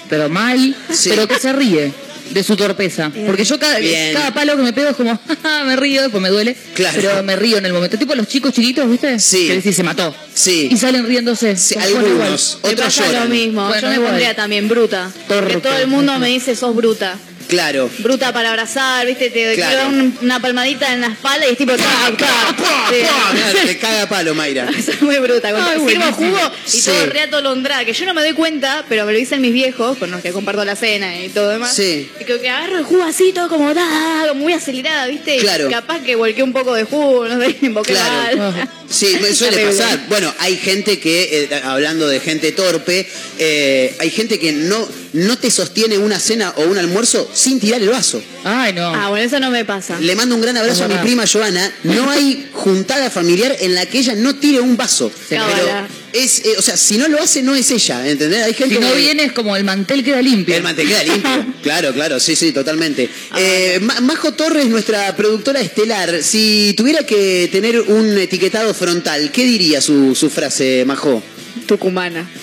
pero 0.09 0.29
mal, 0.29 0.75
Sí. 0.93 1.11
pero 1.11 1.27
que 1.27 1.37
se 1.39 1.53
ríe 1.53 1.93
de 2.31 2.43
su 2.43 2.57
torpeza. 2.57 3.11
Porque 3.27 3.45
yo 3.45 3.59
cada, 3.59 3.79
Bien. 3.79 4.13
cada 4.15 4.33
palo 4.33 4.57
que 4.57 4.63
me 4.63 4.73
pego 4.73 4.91
es 4.91 4.97
como, 4.97 5.19
"Ja, 5.43 5.65
me 5.65 5.77
río, 5.77 6.03
después 6.03 6.23
me 6.23 6.29
duele, 6.29 6.57
Claro. 6.75 6.97
pero 7.01 7.23
me 7.23 7.37
río 7.37 7.59
en 7.59 7.67
el 7.67 7.73
momento. 7.73 7.99
Tipo 7.99 8.15
los 8.15 8.27
chicos 8.29 8.53
chiquitos, 8.53 8.89
¿viste? 8.91 9.19
Sí. 9.19 9.47
Que 9.49 9.55
decís, 9.57 9.77
se 9.77 9.83
mató. 9.83 10.15
Sí. 10.35 10.69
Y 10.71 10.77
salen 10.77 11.07
riéndose. 11.07 11.57
Sí, 11.57 11.75
algunos, 11.77 12.59
otros 12.63 12.81
pasa 12.81 13.13
lo 13.25 13.29
mismo. 13.29 13.67
Bueno, 13.67 13.81
Yo 13.83 13.89
me 13.89 13.95
igual. 13.95 14.11
pondría 14.11 14.35
también 14.37 14.69
bruta. 14.69 15.11
Torpe. 15.27 15.53
Porque 15.55 15.69
todo 15.69 15.79
el 15.79 15.87
mundo 15.89 16.19
me 16.19 16.29
dice 16.29 16.55
sos 16.57 16.75
bruta. 16.75 17.17
Claro. 17.49 17.91
Bruta 17.99 18.33
para 18.33 18.51
abrazar, 18.51 19.07
¿viste? 19.07 19.31
Te 19.31 19.55
Claro. 19.55 19.71
quiero 19.71 19.77
dar 19.77 19.87
un- 19.89 20.19
una 20.23 20.41
palmadita 20.41 20.93
en 20.93 21.01
la 21.01 21.09
espalda 21.09 21.47
y 21.47 21.53
es 21.53 21.59
tipo. 21.59 21.73
¡tac, 21.73 22.17
tac! 22.17 22.59
Sí. 22.91 22.97
Claro, 23.01 23.59
Te 23.67 23.79
caga 23.81 24.07
palo, 24.09 24.35
Mayra. 24.35 24.69
Soy 24.85 24.97
muy 25.01 25.19
bruta. 25.19 25.51
Cuando 25.51 25.71
Ay, 25.71 25.81
sirvo 25.89 26.13
jugo 26.13 26.39
y 26.67 26.71
Sí. 26.71 26.83
todo 26.91 27.07
re 27.07 27.21
atolondrada, 27.23 27.85
que 27.85 27.93
yo 27.93 28.05
no 28.07 28.15
me 28.15 28.23
doy 28.23 28.35
cuenta, 28.35 28.85
pero 28.89 29.05
me 29.07 29.13
lo 29.13 29.19
dicen 29.19 29.41
mis 29.41 29.53
viejos, 29.53 29.97
con 29.99 30.11
los 30.11 30.21
que 30.23 30.33
comparto 30.33 30.65
la 30.65 30.77
cena 30.77 31.17
y 31.21 31.29
todo 31.31 31.49
demás. 31.51 31.75
Sí. 31.75 32.11
Y 32.21 32.25
que, 32.25 32.39
que 32.41 32.49
agarro 32.51 32.79
el 32.79 32.85
jugo 32.85 33.03
así, 33.05 33.33
todo 33.33 33.49
como, 33.49 33.73
da, 33.75 34.33
muy 34.35 34.53
acelerada, 34.53 35.07
¿viste? 35.07 35.37
Y 35.37 35.41
Claro. 35.41 35.69
Capaz 35.71 36.01
que 36.03 36.17
volqué 36.17 36.43
un 36.43 36.53
poco 36.53 36.75
de 36.75 36.85
jugo, 36.85 37.27
no 37.29 37.41
sé, 37.41 37.57
invoqué 37.63 37.93
Claro. 37.93 38.53
Sí, 38.91 39.19
me 39.21 39.35
suele 39.35 39.67
pasar. 39.67 40.07
Bueno, 40.09 40.33
hay 40.39 40.57
gente 40.57 40.99
que, 40.99 41.49
eh, 41.51 41.61
hablando 41.63 42.09
de 42.09 42.21
gente 42.21 42.53
torpe, 42.53 43.07
eh, 43.39 43.95
hay 43.99 44.11
gente 44.11 44.39
que 44.39 44.53
no, 44.53 44.89
no 45.13 45.39
te 45.39 45.51
sostiene 45.51 45.99
una 45.99 46.19
cena 46.19 46.53
o 46.57 46.63
un 46.63 46.79
almuerzo 46.79 47.31
sin 47.33 47.61
tirar 47.61 47.83
el 47.83 47.91
vaso. 47.91 48.23
Ay, 48.45 48.73
no. 48.73 48.95
Ah, 48.95 49.11
bueno, 49.11 49.27
eso 49.27 49.41
no 49.41 49.51
me 49.51 49.65
pasa. 49.65 50.01
Le 50.01 50.15
mando 50.17 50.35
un 50.35 50.41
gran 50.41 50.57
abrazo 50.57 50.85
a 50.85 50.89
mi 50.89 50.97
prima 50.97 51.25
Joana. 51.31 51.71
No 51.85 52.11
hay 52.11 52.49
juntada 52.53 53.11
familiar 53.11 53.57
en 53.61 53.75
la 53.75 53.87
que 53.87 53.99
ella 53.99 54.15
no 54.15 54.37
tire 54.37 54.61
un 54.61 54.77
vaso. 54.77 55.13
Pero 55.29 55.43
Cábala. 55.43 55.89
Es, 56.13 56.41
eh, 56.45 56.55
o 56.59 56.63
sea, 56.63 56.77
si 56.77 56.97
no 56.99 57.09
lo 57.09 57.21
hace, 57.21 57.43
no 57.43 57.55
es 57.55 57.71
ella, 57.71 58.09
¿entendés? 58.09 58.43
Hay 58.45 58.55
gente 58.55 58.77
si 58.77 58.81
no 58.81 58.91
que- 58.93 58.97
viene 58.99 59.25
es 59.25 59.33
como 59.33 59.57
el 59.57 59.65
mantel 59.65 60.03
queda 60.05 60.21
limpio. 60.23 60.55
El 60.55 60.63
mantel 60.63 60.89
queda 60.89 61.03
limpio. 61.05 61.47
claro, 61.63 61.93
claro, 61.93 62.19
sí, 62.21 62.35
sí, 62.37 62.53
totalmente. 62.53 63.09
Eh, 63.37 63.79
Ma- 63.83 64.01
Majo 64.01 64.33
Torres, 64.33 64.67
nuestra 64.67 65.15
productora 65.17 65.61
estelar, 65.61 66.23
si 66.23 66.75
tuviera 66.77 67.05
que 67.05 67.49
tener 67.53 67.81
un 67.81 68.17
etiquetado 68.19 68.73
frontal, 68.75 69.31
¿qué 69.33 69.45
diría 69.45 69.81
su, 69.81 70.15
su 70.15 70.31
frase, 70.31 70.85
Majo? 70.87 71.23
Tucumana. 71.67 72.29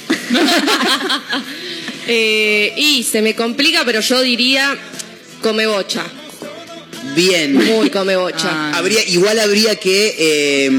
Eh, 2.08 2.72
y 2.78 3.02
se 3.04 3.22
me 3.24 3.34
complica, 3.36 3.84
pero 3.84 4.00
yo 4.00 4.22
diría 4.22 4.78
come 5.42 5.66
bocha. 5.66 6.04
Bien. 7.16 7.54
Muy 7.56 7.90
come 7.90 8.16
bocha. 8.16 8.48
Ah. 8.52 8.74
Habría, 8.76 9.04
igual 9.08 9.40
habría 9.40 9.76
que 9.78 10.16
eh, 10.18 10.70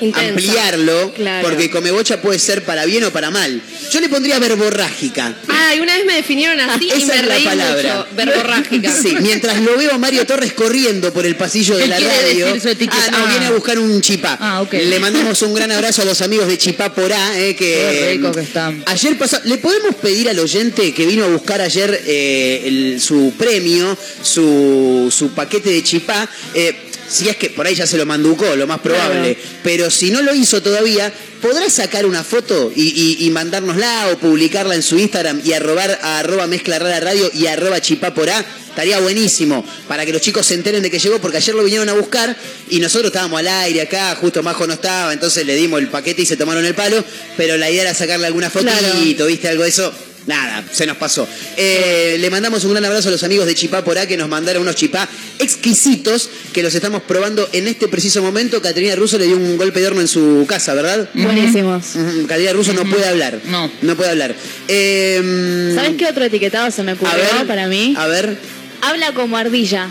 Intensa. 0.00 0.28
ampliarlo, 0.28 1.12
Claro. 1.14 1.48
porque 1.48 1.70
comebocha 1.70 2.20
puede 2.20 2.38
ser 2.38 2.64
para 2.64 2.84
bien 2.84 3.04
o 3.04 3.10
para 3.10 3.30
mal. 3.30 3.60
Yo 3.90 4.00
le 4.00 4.08
pondría 4.08 4.38
verborrágica. 4.38 5.34
Ay, 5.48 5.80
una 5.80 5.96
vez 5.96 6.04
me 6.06 6.14
definieron 6.14 6.58
así 6.60 6.86
y 6.86 7.02
Esa 7.02 7.14
me 7.14 7.20
es 7.20 7.26
la 7.44 7.50
palabra. 7.50 7.96
mucho. 7.98 8.16
Verborrágica. 8.16 8.92
Sí, 9.02 9.14
mientras 9.20 9.60
lo 9.60 9.76
veo 9.76 9.92
a 9.92 9.98
Mario 9.98 10.26
Torres 10.26 10.52
corriendo 10.52 11.12
por 11.12 11.26
el 11.26 11.36
pasillo 11.36 11.76
de 11.76 11.84
¿Qué 11.84 11.88
la 11.88 11.98
radio. 12.00 12.46
Ah, 12.48 13.08
no, 13.10 13.18
Ah. 13.18 13.26
viene 13.30 13.46
a 13.46 13.50
buscar 13.52 13.78
un 13.78 14.00
chipá. 14.00 14.36
Ah, 14.40 14.62
ok. 14.62 14.72
Le 14.74 14.98
mandamos 15.00 15.40
un 15.42 15.54
gran 15.54 15.70
abrazo 15.72 16.02
a 16.02 16.04
los 16.04 16.20
amigos 16.22 16.48
de 16.48 16.58
Chipá 16.58 16.94
Porá, 16.94 17.38
eh, 17.38 17.54
que 17.54 17.64
Qué 17.64 18.10
rico 18.14 18.32
que 18.32 18.40
están. 18.40 18.82
Ayer 18.86 19.16
pasó. 19.18 19.38
¿Le 19.44 19.58
podemos 19.58 19.94
pedir 19.96 20.28
al 20.28 20.38
oyente 20.38 20.92
que 20.92 21.06
vino 21.06 21.24
a 21.24 21.28
buscar 21.28 21.60
ayer 21.60 22.00
eh, 22.06 22.62
el- 22.66 23.00
su 23.00 23.32
premio, 23.38 23.96
su, 24.22 25.12
su 25.14 25.30
paquete 25.32 25.70
de 25.70 25.82
chipá? 25.82 26.28
eh, 26.54 26.74
si 27.08 27.28
es 27.28 27.36
que 27.36 27.50
por 27.50 27.66
ahí 27.66 27.74
ya 27.74 27.86
se 27.86 27.96
lo 27.96 28.06
manducó, 28.06 28.56
lo 28.56 28.66
más 28.66 28.80
probable. 28.80 29.36
Pero 29.62 29.90
si 29.90 30.10
no 30.10 30.22
lo 30.22 30.34
hizo 30.34 30.62
todavía, 30.62 31.12
¿podrá 31.42 31.68
sacar 31.70 32.06
una 32.06 32.24
foto 32.24 32.72
y, 32.74 33.18
y- 33.20 33.26
y 33.26 33.30
mandárnosla 33.30 34.08
o 34.12 34.18
publicarla 34.18 34.74
en 34.74 34.82
su 34.82 34.98
Instagram 34.98 35.40
y 35.44 35.52
arrobar 35.52 35.98
a 36.02 36.18
arroba 36.20 36.46
mezcla 36.46 36.78
rara 36.78 37.00
radio 37.00 37.30
y 37.34 37.46
arroba 37.46 37.80
chipá 37.80 38.14
por 38.14 38.28
A? 38.30 38.44
Estaría 38.68 38.98
buenísimo 38.98 39.64
para 39.86 40.04
que 40.04 40.12
los 40.12 40.20
chicos 40.20 40.44
se 40.46 40.54
enteren 40.54 40.82
de 40.82 40.90
que 40.90 40.98
llegó, 40.98 41.20
porque 41.20 41.36
ayer 41.36 41.54
lo 41.54 41.62
vinieron 41.62 41.88
a 41.88 41.92
buscar 41.92 42.36
y 42.70 42.80
nosotros 42.80 43.06
estábamos 43.12 43.38
al 43.38 43.46
aire 43.46 43.82
acá, 43.82 44.16
justo 44.16 44.42
Majo 44.42 44.66
no 44.66 44.74
estaba, 44.74 45.12
entonces 45.12 45.46
le 45.46 45.54
dimos 45.54 45.78
el 45.80 45.86
paquete 45.88 46.22
y 46.22 46.26
se 46.26 46.36
tomaron 46.36 46.64
el 46.64 46.74
palo, 46.74 47.04
pero 47.36 47.56
la 47.56 47.70
idea 47.70 47.82
era 47.82 47.94
sacarle 47.94 48.26
alguna 48.26 48.50
fotito, 48.50 48.72
Claro. 48.76 49.26
¿viste? 49.26 49.48
Algo 49.48 49.62
de 49.62 49.68
eso. 49.68 49.94
Nada, 50.26 50.64
se 50.72 50.86
nos 50.86 50.96
pasó. 50.96 51.28
Eh, 51.56 52.16
le 52.18 52.30
mandamos 52.30 52.64
un 52.64 52.72
gran 52.72 52.84
abrazo 52.84 53.08
a 53.08 53.12
los 53.12 53.22
amigos 53.24 53.46
de 53.46 53.54
Chipá 53.54 53.84
por 53.84 53.98
A 53.98 54.06
que 54.06 54.16
nos 54.16 54.28
mandaron 54.28 54.62
unos 54.62 54.74
chipá 54.74 55.06
exquisitos 55.38 56.30
que 56.52 56.62
los 56.62 56.74
estamos 56.74 57.02
probando 57.02 57.48
en 57.52 57.68
este 57.68 57.88
preciso 57.88 58.22
momento. 58.22 58.62
Caterina 58.62 58.94
Russo 58.96 59.18
le 59.18 59.26
dio 59.26 59.36
un 59.36 59.56
golpe 59.58 59.80
de 59.80 59.86
horno 59.86 60.00
en 60.00 60.08
su 60.08 60.46
casa, 60.48 60.72
¿verdad? 60.74 61.08
Buenísimos. 61.14 61.84
Caterina 62.26 62.52
Russo 62.54 62.72
no 62.72 62.84
puede 62.84 63.06
hablar. 63.06 63.38
No. 63.46 63.70
No 63.82 63.96
puede 63.96 64.10
hablar. 64.10 64.34
Eh, 64.68 65.72
¿Sabes 65.74 65.92
qué 65.98 66.06
otro 66.06 66.24
etiquetado 66.24 66.70
se 66.70 66.82
me 66.82 66.92
A 66.92 66.94
ocurrió 66.94 67.16
ver, 67.38 67.46
para 67.46 67.66
mí? 67.66 67.94
A 67.96 68.06
ver. 68.06 68.38
Habla 68.80 69.12
como 69.12 69.36
ardilla. 69.36 69.88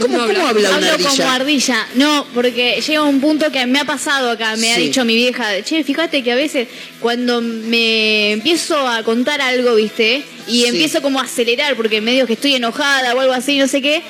¿Cómo, 0.00 0.18
cómo 0.26 0.46
habla 0.46 0.70
una 0.76 0.92
Hablo 0.92 1.08
como 1.08 1.30
ardilla? 1.30 1.86
No, 1.94 2.26
porque 2.34 2.80
llega 2.86 3.02
un 3.02 3.20
punto 3.20 3.50
que 3.52 3.66
me 3.66 3.80
ha 3.80 3.84
pasado 3.84 4.30
acá, 4.30 4.56
me 4.56 4.72
ha 4.72 4.76
dicho 4.76 5.04
mi 5.04 5.14
vieja, 5.14 5.62
che, 5.62 5.84
fíjate 5.84 6.22
que 6.22 6.32
a 6.32 6.36
veces 6.36 6.68
cuando 7.00 7.40
me 7.40 8.32
empiezo 8.32 8.76
a 8.88 9.02
contar 9.02 9.40
algo, 9.40 9.74
viste, 9.74 10.24
y 10.46 10.62
Sí. 10.62 10.66
empiezo 10.66 11.02
como 11.02 11.20
a 11.20 11.24
acelerar, 11.24 11.76
porque 11.76 12.00
medio 12.00 12.26
que 12.26 12.32
estoy 12.34 12.54
enojada 12.54 13.14
o 13.14 13.20
algo 13.20 13.32
así, 13.32 13.58
no 13.58 13.68
sé 13.68 13.80
qué, 13.82 14.02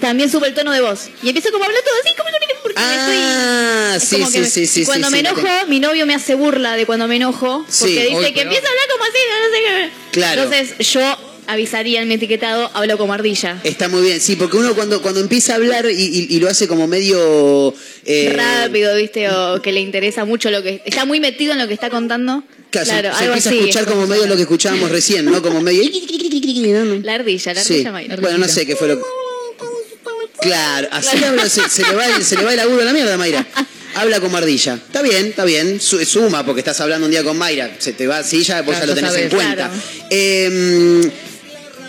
también 0.00 0.30
sube 0.30 0.48
el 0.48 0.54
tono 0.54 0.72
de 0.72 0.80
voz. 0.80 1.08
Y 1.22 1.28
empiezo 1.28 1.50
como 1.50 1.64
a 1.64 1.66
hablar 1.66 1.82
todo 1.82 1.94
así, 2.04 2.14
como 2.16 2.28
que 2.30 2.38
porque 2.62 2.80
me 2.80 2.94
estoy... 2.94 3.16
Ah, 3.18 3.92
es 3.96 4.02
sí, 4.04 4.24
sí, 4.30 4.44
sí, 4.44 4.66
sí. 4.66 4.84
cuando 4.84 5.08
sí, 5.08 5.12
me 5.14 5.20
enojo, 5.20 5.46
mi 5.68 5.80
novio 5.80 6.06
me 6.06 6.14
hace 6.14 6.34
burla 6.34 6.76
de 6.76 6.86
cuando 6.86 7.08
me 7.08 7.16
enojo, 7.16 7.64
porque 7.64 8.08
Sí. 8.08 8.14
dice 8.16 8.32
que 8.32 8.42
empieza 8.42 8.66
a 8.66 8.70
hablar 8.70 8.84
como 8.92 9.04
así, 9.04 9.18
no 9.40 9.54
sé 9.54 9.62
qué. 9.66 9.90
Claro. 10.12 10.42
Entonces 10.44 10.88
yo 10.92 11.18
avisaría 11.48 12.02
en 12.02 12.08
mi 12.08 12.14
etiquetado, 12.14 12.70
hablo 12.74 12.96
como 12.98 13.12
ardilla. 13.14 13.58
Está 13.64 13.88
muy 13.88 14.02
bien, 14.02 14.20
sí, 14.20 14.36
porque 14.36 14.56
uno 14.58 14.74
cuando, 14.74 15.02
cuando 15.02 15.20
empieza 15.20 15.54
a 15.54 15.56
hablar 15.56 15.86
y, 15.90 15.94
y- 15.94 16.26
y 16.28 16.38
lo 16.40 16.48
hace 16.48 16.68
como 16.68 16.86
medio... 16.86 17.74
eh, 18.04 18.32
Rápido, 18.36 18.94
¿viste? 18.96 19.28
O 19.30 19.60
que 19.62 19.72
le 19.72 19.80
interesa 19.80 20.24
mucho 20.24 20.50
lo 20.50 20.62
que... 20.62 20.82
Está 20.84 21.04
muy 21.06 21.20
metido 21.20 21.52
en 21.52 21.58
lo 21.58 21.66
que 21.66 21.74
está 21.74 21.88
contando. 21.90 22.44
claro, 22.70 22.88
Claro, 22.90 23.16
se, 23.18 23.24
empieza 23.24 23.48
así. 23.48 23.58
a 23.58 23.60
escuchar 23.62 23.82
es 23.84 23.88
como 23.88 24.06
medio 24.06 24.26
lo 24.26 24.36
que 24.36 24.42
escuchábamos 24.42 24.90
recién, 24.90 25.24
¿no? 25.24 25.40
Como 25.42 25.60
medio... 25.62 25.82
La 27.02 27.14
ardilla, 27.14 27.54
la 27.54 27.62
Sí. 27.64 27.72
ardilla 27.74 27.92
Mayra. 27.92 28.16
Bueno, 28.16 28.38
no 28.38 28.46
sé 28.48 28.66
qué 28.66 28.76
fue 28.76 28.88
lo 28.88 29.00
Claro, 30.40 30.86
así 30.92 31.24
habla, 31.24 31.48
se, 31.48 31.68
se 31.68 31.82
le 31.82 31.94
va, 31.94 32.06
el- 32.14 32.24
se 32.24 32.36
le 32.36 32.44
va 32.44 32.52
el 32.52 32.60
agudo 32.60 32.82
a 32.82 32.84
la 32.84 32.92
mierda, 32.92 33.16
Mayra. 33.16 33.44
Habla 33.96 34.20
como 34.20 34.36
ardilla. 34.36 34.74
Está 34.74 35.02
bien, 35.02 35.26
está 35.26 35.44
bien. 35.44 35.80
Su- 35.80 36.04
suma, 36.04 36.44
porque 36.46 36.60
estás 36.60 36.80
hablando 36.80 37.06
un 37.06 37.10
día 37.10 37.24
con 37.24 37.36
Mayra. 37.36 37.74
Se 37.78 37.92
te 37.92 38.06
va 38.06 38.18
así, 38.18 38.44
ya, 38.44 38.62
pues 38.64 38.76
Claro, 38.78 38.94
ya 38.94 39.00
lo 39.02 39.08
tenés 39.10 39.24
en 39.24 39.28
cuenta. 39.30 39.54
Claro. 39.68 39.72
Eh, 40.10 41.10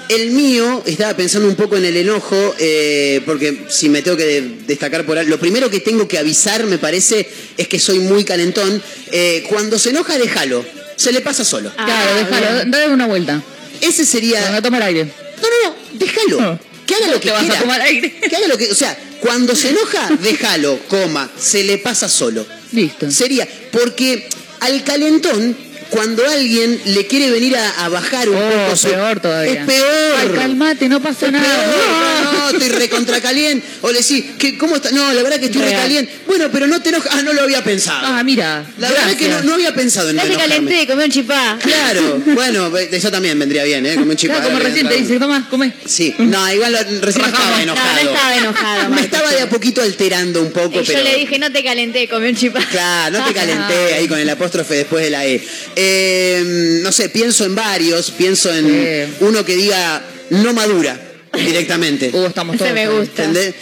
el 0.09 0.31
mío, 0.31 0.83
estaba 0.85 1.15
pensando 1.15 1.47
un 1.47 1.55
poco 1.55 1.77
en 1.77 1.85
el 1.85 1.95
enojo, 1.95 2.55
eh, 2.59 3.21
porque 3.25 3.65
si 3.69 3.87
me 3.89 4.01
tengo 4.01 4.17
que 4.17 4.25
de- 4.25 4.41
destacar 4.67 5.05
por 5.05 5.17
algo, 5.17 5.29
lo 5.29 5.39
primero 5.39 5.69
que 5.69 5.79
tengo 5.79 6.07
que 6.07 6.17
avisar, 6.17 6.65
me 6.65 6.77
parece, 6.77 7.29
es 7.57 7.67
que 7.67 7.79
soy 7.79 7.99
muy 7.99 8.23
calentón. 8.25 8.81
Eh, 9.11 9.45
cuando 9.47 9.79
se 9.79 9.91
enoja, 9.91 10.17
déjalo. 10.17 10.65
Se 10.95 11.11
le 11.13 11.21
pasa 11.21 11.45
solo. 11.45 11.71
Ah, 11.77 11.85
Claro, 11.85 12.15
déjalo, 12.15 12.71
dale 12.71 12.93
una 12.93 13.07
vuelta. 13.07 13.41
Ese 13.79 14.05
sería. 14.05 14.41
Cuando 14.41 14.61
toma 14.63 14.77
el 14.77 14.83
aire. 14.83 15.03
No, 15.05 15.47
no, 15.47 15.69
no, 15.69 15.75
déjalo. 15.93 16.41
No. 16.41 16.59
Que 16.85 16.95
haga 16.95 17.07
lo 17.07 17.13
que 17.19 17.27
Te 17.27 17.31
vas 17.31 17.41
a 17.41 17.45
quiera. 17.45 17.59
tomar 17.61 17.81
aire. 17.81 18.13
Que 18.29 18.35
haga 18.35 18.47
lo 18.47 18.57
que. 18.57 18.69
O 18.71 18.75
sea, 18.75 18.97
cuando 19.21 19.55
se 19.55 19.69
enoja, 19.69 20.09
déjalo, 20.21 20.79
coma. 20.89 21.31
Se 21.39 21.63
le 21.63 21.77
pasa 21.77 22.09
solo. 22.09 22.45
Listo. 22.73 23.09
Sería. 23.11 23.47
Porque 23.71 24.27
al 24.59 24.83
calentón, 24.83 25.55
cuando 25.89 26.25
alguien 26.25 26.79
le 26.85 27.07
quiere 27.07 27.31
venir 27.31 27.55
a, 27.57 27.85
a 27.85 27.89
bajar 27.89 28.29
un 28.29 28.35
Oh, 28.35 28.49
poco 28.65 28.75
su- 28.75 28.87
peor 28.89 29.19
todavía. 29.19 29.61
Es 29.61 29.65
peor. 29.65 30.15
Ay, 30.19 30.29
calmate, 30.35 30.87
no 30.89 31.01
pasa 31.01 31.25
Es 31.27 31.31
nada. 31.31 31.45
peor. 31.45 32.23
No, 32.33 32.49
estoy 32.49 32.69
recontra 32.69 33.21
caliente. 33.21 33.65
O 33.81 33.91
le 33.91 33.99
decís, 33.99 34.23
¿qué, 34.37 34.57
¿cómo 34.57 34.75
está? 34.75 34.91
No, 34.91 35.11
la 35.13 35.21
verdad 35.23 35.39
que 35.39 35.45
estoy 35.47 35.61
recaliente. 35.61 36.13
Bueno, 36.27 36.49
pero 36.51 36.67
no 36.67 36.81
te 36.81 36.89
enojas. 36.89 37.11
Ah, 37.15 37.21
no 37.23 37.33
lo 37.33 37.41
había 37.41 37.63
pensado. 37.63 38.05
Ah, 38.07 38.23
mira. 38.23 38.65
la 38.77 38.89
verdad 38.89 39.09
es 39.09 39.15
que 39.15 39.23
no, 39.25 39.29
gracias. 39.29 39.45
no 39.45 39.53
había 39.55 39.73
pensado 39.73 40.09
en 40.09 40.15
no 40.17 40.23
Ya 40.23 40.29
te 40.29 40.37
calenté, 40.37 40.87
comí 40.87 41.03
un 41.03 41.11
chipá. 41.11 41.57
Claro, 41.61 42.21
bueno, 42.33 42.71
eso 42.77 43.11
también 43.11 43.37
vendría 43.39 43.63
bien, 43.63 43.85
¿eh? 43.85 43.95
Como 43.95 44.11
un 44.11 44.15
chipá. 44.17 44.35
Claro, 44.35 44.49
como 44.49 44.59
recién 44.63 44.87
te 44.87 44.95
dice, 44.95 45.19
toma, 45.19 45.47
come. 45.49 45.73
Sí, 45.85 46.13
no, 46.19 46.53
igual 46.53 46.71
lo- 46.71 47.01
recién 47.01 47.25
estaba 47.25 47.49
No, 47.57 47.59
enojado. 47.63 48.03
no 48.03 48.09
estaba 48.11 48.35
enojado. 48.37 48.89
Me 48.89 49.01
estaba 49.01 49.31
de 49.31 49.41
a 49.41 49.49
poquito 49.49 49.81
alterando 49.81 50.41
un 50.41 50.51
poco, 50.51 50.79
Y 50.81 50.83
yo 50.83 50.93
pero. 50.93 51.03
le 51.03 51.15
dije, 51.15 51.39
no 51.39 51.51
te 51.51 51.63
calenté, 51.63 52.07
comí 52.07 52.29
un 52.29 52.35
chipá. 52.35 52.59
Claro, 52.69 53.17
no 53.19 53.25
te 53.25 53.33
calenté 53.33 53.93
ahí 53.95 54.07
con 54.07 54.19
el 54.19 54.29
apóstrofe 54.29 54.75
después 54.75 55.03
de 55.03 55.09
la 55.09 55.25
E. 55.25 55.41
Eh, 55.81 56.79
no 56.83 56.91
sé, 56.91 57.07
pienso 57.07 57.45
en 57.45 57.55
varios, 57.55 58.11
pienso 58.11 58.53
en 58.53 58.65
Sí. 58.67 59.13
uno 59.21 59.45
que 59.45 59.55
diga 59.55 60.01
no 60.31 60.53
madura 60.53 60.99
directamente. 61.33 62.09
Uh, 62.13 62.25
estamos 62.25 62.55
Ese 62.55 62.65
todos. 62.65 62.75
me 62.75 62.89
gusta. 62.89 63.23
¿Entendés? 63.23 63.55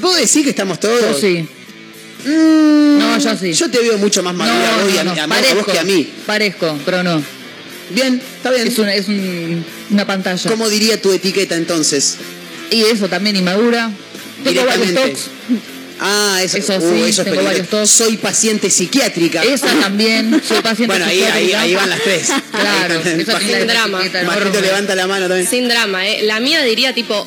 ¿Vos 0.00 0.16
decís 0.16 0.42
que 0.42 0.50
estamos 0.50 0.80
todos? 0.80 1.00
Yo 1.02 1.20
sí. 1.20 1.46
Mm, 2.24 2.98
No, 2.98 3.18
yo 3.18 3.36
sí. 3.36 3.52
Yo 3.52 3.70
te 3.70 3.78
veo 3.80 3.98
mucho 3.98 4.22
más 4.22 4.34
madura 4.34 4.76
No, 4.76 4.82
vos 4.84 4.90
y 4.90 4.94
no, 4.94 5.00
a, 5.00 5.04
no, 5.04 5.10
a- 5.20 5.24
a 5.24 5.28
parezco, 5.28 5.54
vos 5.56 5.66
que 5.66 5.78
a 5.78 5.84
mí. 5.84 6.08
Parezco, 6.24 6.78
pero 6.86 7.02
no. 7.02 7.22
Bien, 7.90 8.20
está 8.36 8.50
bien. 8.52 8.66
Es, 8.68 8.78
una, 8.78 8.94
es 8.94 9.08
un- 9.08 9.62
una 9.90 10.06
pantalla. 10.06 10.50
¿Cómo 10.50 10.68
diría 10.70 11.00
tu 11.02 11.12
etiqueta 11.12 11.56
entonces? 11.56 12.16
Y 12.70 12.82
eso 12.84 13.08
también, 13.08 13.36
inmadura. 13.36 13.90
Directamente. 14.44 15.14
Ah, 16.00 16.40
eso, 16.42 16.56
Eso 16.56 16.76
uh, 16.78 16.80
sí, 16.80 17.00
eso 17.02 17.22
es 17.22 17.24
tengo 17.30 17.42
peligroso. 17.42 17.68
varios. 17.76 17.90
Soy 17.90 18.16
paciente 18.16 18.70
psiquiátrica. 18.70 19.42
Esa 19.42 19.66
también. 19.80 20.40
Soy 20.46 20.60
paciente 20.62 20.86
Bueno, 20.86 21.04
ahí, 21.04 21.20
ahí, 21.22 21.26
psiquiátrica. 21.26 21.60
ahí 21.60 21.74
van 21.74 21.90
las 21.90 22.02
tres. 22.02 22.28
Claro, 22.50 23.00
Ahí 23.04 23.20
esa 23.20 23.38
Sin 23.38 23.66
drama. 23.66 24.06
enorme. 24.06 24.60
levanta 24.62 24.94
la 24.94 25.06
mano 25.06 25.28
también. 25.28 25.48
Sin 25.48 25.68
drama, 25.68 26.06
¿eh? 26.08 26.22
La 26.22 26.40
mía 26.40 26.62
diría 26.62 26.94
tipo. 26.94 27.26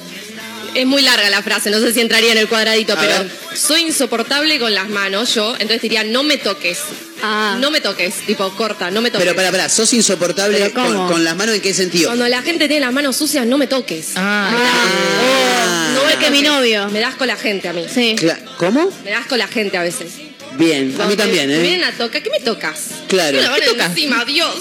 Es 0.75 0.85
muy 0.85 1.01
larga 1.01 1.29
la 1.29 1.41
frase, 1.41 1.69
no 1.69 1.79
sé 1.79 1.93
si 1.93 2.01
entraría 2.01 2.31
en 2.31 2.37
el 2.37 2.47
cuadradito, 2.47 2.93
A 2.93 2.99
pero 2.99 3.11
ver. 3.19 3.31
soy 3.55 3.81
insoportable 3.81 4.59
con 4.59 4.73
las 4.73 4.89
manos, 4.89 5.33
yo, 5.35 5.53
entonces 5.53 5.81
diría, 5.81 6.03
no 6.03 6.23
me 6.23 6.37
toques. 6.37 6.79
Ah. 7.21 7.57
No 7.59 7.71
me 7.71 7.79
toques, 7.79 8.15
tipo, 8.25 8.49
corta, 8.55 8.91
no 8.91 9.01
me 9.01 9.09
toques. 9.09 9.23
Pero 9.25 9.35
para, 9.35 9.51
para, 9.51 9.69
sos 9.69 9.93
insoportable 9.93 10.57
¿Pero 10.73 11.07
con, 11.07 11.23
las 11.23 11.35
manos 11.35 11.55
en 11.55 11.61
qué 11.61 11.73
sentido. 11.73 12.09
Cuando 12.09 12.27
la 12.27 12.41
gente 12.41 12.67
tiene 12.67 12.81
las 12.85 12.93
manos 12.93 13.15
sucias, 13.15 13.45
no 13.45 13.57
me 13.57 13.67
toques. 13.67 14.11
Ah, 14.15 14.49
Ah. 14.51 15.91
No 15.93 15.99
igual 16.01 16.19
que 16.19 16.31
mi 16.31 16.41
novio. 16.41 16.89
Me 16.89 16.99
das 16.99 17.15
con 17.15 17.27
la 17.27 17.37
gente 17.37 17.67
a 17.69 17.73
mí. 17.73 17.85
Sí. 17.93 18.15
¿Cómo? 18.57 18.91
Me 19.03 19.11
das 19.11 19.25
con 19.27 19.37
la 19.37 19.47
gente 19.47 19.77
a 19.77 19.83
veces. 19.83 20.11
Bien, 20.57 20.95
a 20.99 21.07
mí 21.07 21.15
también, 21.15 21.49
¿eh? 21.51 21.59
vienen 21.59 21.83
a 21.83 21.91
tocar, 21.91 22.21
¿qué 22.21 22.29
me 22.29 22.39
tocas? 22.39 22.89
Claro. 23.07 23.37
Me 23.37 23.43
la 23.43 23.49
van 23.51 23.59
¿Qué 23.59 23.67
tocas? 23.67 23.89
encima, 23.89 24.23
Dios. 24.25 24.55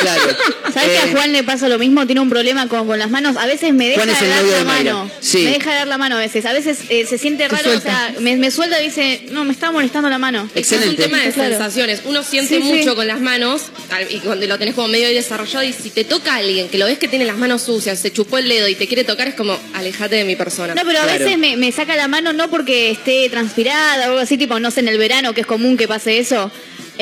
Claro. 0.00 0.22
¿Sabes 0.74 0.88
que 0.90 0.94
Eh, 0.94 0.98
a 0.98 1.12
Juan 1.12 1.32
le 1.32 1.42
pasa 1.42 1.68
lo 1.68 1.78
mismo? 1.78 2.06
Tiene 2.06 2.20
un 2.20 2.28
problema 2.30 2.68
con, 2.68 2.86
con 2.86 2.98
las 2.98 3.10
manos. 3.10 3.36
A 3.36 3.46
veces 3.46 3.72
me 3.74 3.88
deja 3.88 3.96
Juan 4.02 4.10
es 4.10 4.20
de 4.20 4.26
el 4.26 4.30
dar 4.32 4.44
la 4.44 4.58
de 4.58 4.64
mano. 4.64 5.10
Sí. 5.20 5.38
Me 5.44 5.52
deja 5.52 5.70
de 5.70 5.76
dar 5.78 5.88
la 5.88 5.98
mano 5.98 6.16
a 6.16 6.18
veces. 6.18 6.44
A 6.46 6.52
veces 6.52 6.78
eh, 6.88 7.06
se 7.06 7.18
siente 7.18 7.48
raro, 7.48 7.70
o 7.76 7.80
sea, 7.80 8.14
me, 8.20 8.36
me 8.36 8.50
suelta 8.50 8.80
y 8.80 8.86
dice, 8.86 9.26
no, 9.30 9.44
me 9.44 9.52
está 9.52 9.70
molestando 9.72 10.08
la 10.10 10.18
mano. 10.18 10.48
Que 10.52 10.60
Es 10.60 10.70
un 10.72 10.78
Excelente. 10.78 11.02
tema 11.04 11.18
de 11.18 11.32
Claro. 11.32 11.50
sensaciones. 11.50 12.00
Uno 12.04 12.22
siente 12.22 12.56
Sí, 12.56 12.62
sí. 12.62 12.68
mucho 12.78 12.94
con 12.94 13.06
las 13.06 13.20
manos 13.20 13.62
y 14.10 14.18
cuando 14.18 14.46
lo 14.46 14.58
tenés 14.58 14.74
como 14.74 14.88
medio 14.88 15.08
desarrollado 15.08 15.64
y 15.64 15.72
si 15.72 15.90
te 15.90 16.04
toca 16.04 16.34
a 16.34 16.36
alguien 16.38 16.68
que 16.68 16.78
lo 16.78 16.86
ves 16.86 16.98
que 16.98 17.08
tiene 17.08 17.24
las 17.24 17.36
manos 17.38 17.62
sucias, 17.62 17.98
se 17.98 18.12
chupó 18.12 18.38
el 18.38 18.48
dedo 18.48 18.68
y 18.68 18.74
te 18.74 18.86
quiere 18.86 19.04
tocar, 19.04 19.28
es 19.28 19.34
como, 19.34 19.58
alejate 19.74 20.16
de 20.16 20.24
mi 20.24 20.36
persona. 20.36 20.74
No, 20.74 20.82
pero 20.84 20.98
a 21.00 21.02
Claro. 21.04 21.18
veces 21.24 21.38
me, 21.38 21.56
me 21.56 21.72
saca 21.72 21.96
la 21.96 22.08
mano 22.08 22.32
no 22.32 22.50
porque 22.50 22.90
esté 22.90 23.28
transpirada 23.30 24.02
o 24.04 24.08
algo 24.10 24.18
así, 24.18 24.36
tipo, 24.36 24.58
no 24.60 24.70
sé, 24.70 24.80
en 24.80 24.88
el 24.88 24.98
verano, 24.98 25.29
que 25.34 25.42
es 25.42 25.46
común 25.46 25.76
que 25.76 25.88
pase 25.88 26.18
eso. 26.18 26.50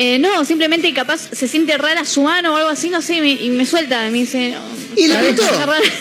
Eh, 0.01 0.17
no, 0.17 0.45
simplemente 0.45 0.93
capaz 0.93 1.27
se 1.33 1.45
siente 1.49 1.77
rara 1.77 2.05
su 2.05 2.21
mano 2.21 2.53
o 2.53 2.55
algo 2.55 2.69
así, 2.69 2.89
no 2.89 3.01
sé, 3.01 3.15
y 3.15 3.21
me, 3.21 3.31
y 3.31 3.49
me 3.49 3.65
suelta, 3.65 4.09
me 4.09 4.19
dice... 4.19 4.51
no, 4.51 4.61
Y 4.95 5.09
¿sabes? 5.09 5.27
pintó. 5.33 5.43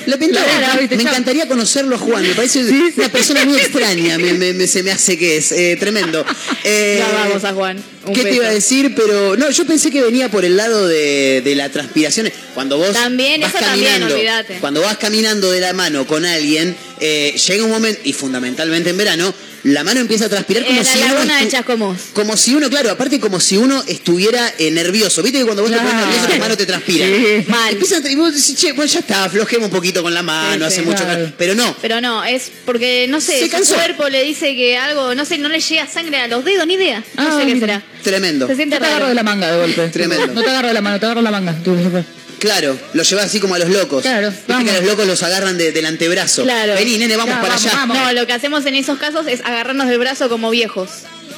Le 0.06 0.16
pintó. 0.18 0.38
Claro. 0.38 0.82
Me 0.88 1.02
encantaría 1.02 1.48
conocerlo 1.48 1.96
a 1.96 1.98
Juan. 1.98 2.22
Me 2.22 2.32
parece 2.34 2.60
una 2.96 3.08
persona 3.08 3.44
muy 3.44 3.56
extraña. 3.58 4.16
Me, 4.18 4.66
se 4.68 4.84
me 4.84 4.92
hace 4.92 5.18
que 5.18 5.38
es. 5.38 5.50
eh, 5.50 5.76
tremendo. 5.80 6.24
Eh, 6.64 6.96
Ya 7.00 7.12
vamos 7.12 7.44
a 7.44 7.52
Juan. 7.54 7.82
Un 8.06 8.12
¿Qué 8.14 8.22
te 8.22 8.34
iba 8.36 8.46
a 8.46 8.50
decir? 8.52 8.94
Pero 8.94 9.36
no, 9.36 9.50
yo 9.50 9.64
pensé 9.66 9.90
que 9.90 10.02
venía 10.02 10.30
por 10.30 10.44
el 10.44 10.56
lado 10.56 10.86
de, 10.86 11.40
de 11.44 11.54
la 11.56 11.68
transpiración. 11.70 12.30
Cuando 12.54 12.76
vos 12.78 12.92
También, 12.92 13.40
vas 13.40 13.50
eso 13.54 13.64
también, 13.64 13.90
caminando, 13.92 14.14
olvídate. 14.14 14.58
cuando 14.60 14.80
vas 14.82 14.96
caminando 14.98 15.50
de 15.50 15.60
la 15.60 15.72
mano 15.72 16.06
con 16.06 16.24
alguien, 16.24 16.76
eh, 17.00 17.34
llega 17.48 17.64
un 17.64 17.70
momento, 17.70 18.00
y 18.04 18.12
fundamentalmente 18.12 18.90
en 18.90 18.96
verano, 18.96 19.34
la 19.74 19.84
mano 19.84 20.00
empieza 20.00 20.26
a 20.26 20.28
transpirar 20.28 20.64
como 20.64 20.78
En 20.78 20.84
la 20.84 20.92
si 20.92 20.98
uno 20.98 21.14
de 21.14 21.98
como 22.12 22.36
si 22.36 22.54
uno, 22.54 22.68
claro, 22.70 22.90
aparte 22.90 23.20
como 23.20 23.40
si 23.40 23.56
uno 23.56 23.82
estuviera 23.86 24.52
eh, 24.58 24.70
nervioso. 24.70 25.22
¿Viste 25.22 25.38
que 25.38 25.44
cuando 25.44 25.62
vos 25.62 25.70
te 25.70 25.76
pones 25.76 25.92
Claro. 25.92 26.06
nervioso, 26.06 26.28
tu 26.32 26.38
mano 26.38 26.56
te 26.56 26.66
transpira? 26.66 27.06
Sí. 27.06 27.44
Mal. 27.48 27.72
Empieza 27.72 27.96
a- 27.98 28.10
y 28.10 28.14
vos 28.16 28.34
decís, 28.34 28.54
che, 28.56 28.72
bueno, 28.72 28.90
ya 28.90 29.00
está, 29.00 29.24
aflojemos 29.24 29.66
un 29.66 29.72
poquito 29.72 30.02
con 30.02 30.12
la 30.14 30.22
mano, 30.22 30.58
Sí, 30.68 30.72
hace 30.74 30.80
sí. 30.80 30.86
mucho 30.86 31.04
calor. 31.04 31.32
Pero 31.38 31.54
no, 31.54 31.76
Pero 31.80 32.00
no, 32.00 32.24
es 32.24 32.50
porque, 32.64 33.06
no 33.08 33.20
sé, 33.20 33.48
Se 33.48 33.64
su 33.64 33.74
cuerpo 33.74 34.08
le 34.08 34.22
dice 34.24 34.54
que 34.54 34.76
algo, 34.76 35.14
no 35.14 35.24
sé, 35.24 35.38
no 35.38 35.48
le 35.48 35.60
llega 35.60 35.86
sangre 35.86 36.18
a 36.18 36.28
los 36.28 36.44
dedos, 36.44 36.66
ni 36.66 36.74
idea. 36.74 37.02
No 37.16 37.22
Ah, 37.28 37.38
sé 37.40 37.46
qué 37.46 37.54
mira. 37.54 37.66
será. 37.66 37.82
tremendo. 38.02 38.46
Se 38.46 38.56
siente 38.56 38.76
No 38.76 38.80
te 38.82 38.86
agarro 38.88 39.08
de 39.08 39.14
la 39.14 39.22
manga 39.22 39.50
de 39.50 39.58
golpe. 39.58 39.88
Tremendo. 39.88 40.26
No 40.28 40.42
te 40.42 40.48
agarro 40.50 40.68
de 40.68 40.74
la 40.74 40.80
mano, 40.80 40.98
te 41.00 41.06
agarro 41.06 41.22
la 41.22 41.30
manga. 41.30 41.56
Claro, 42.38 42.78
lo 42.94 43.02
llevas 43.02 43.26
así 43.26 43.40
como 43.40 43.54
a 43.54 43.58
los 43.58 43.68
locos. 43.68 44.02
Claro, 44.02 44.30
Viste 44.30 44.44
vamos. 44.48 44.64
que 44.64 44.70
a 44.76 44.80
los 44.80 44.84
locos 44.90 45.06
los 45.06 45.22
agarran 45.22 45.58
de- 45.58 45.72
del 45.72 45.86
antebrazo. 45.86 46.42
Claro. 46.44 46.74
Vení, 46.74 46.98
nene, 46.98 47.16
vamos 47.16 47.34
para 47.36 47.48
vamos, 47.54 47.66
allá. 47.66 47.74
vamos. 47.76 47.96
No, 47.98 48.12
lo 48.12 48.26
que 48.26 48.32
hacemos 48.32 48.64
en 48.66 48.74
esos 48.76 48.98
casos 48.98 49.26
es 49.26 49.40
agarrarnos 49.44 49.88
del 49.88 49.98
brazo 49.98 50.28
como 50.28 50.50
viejos. 50.50 50.88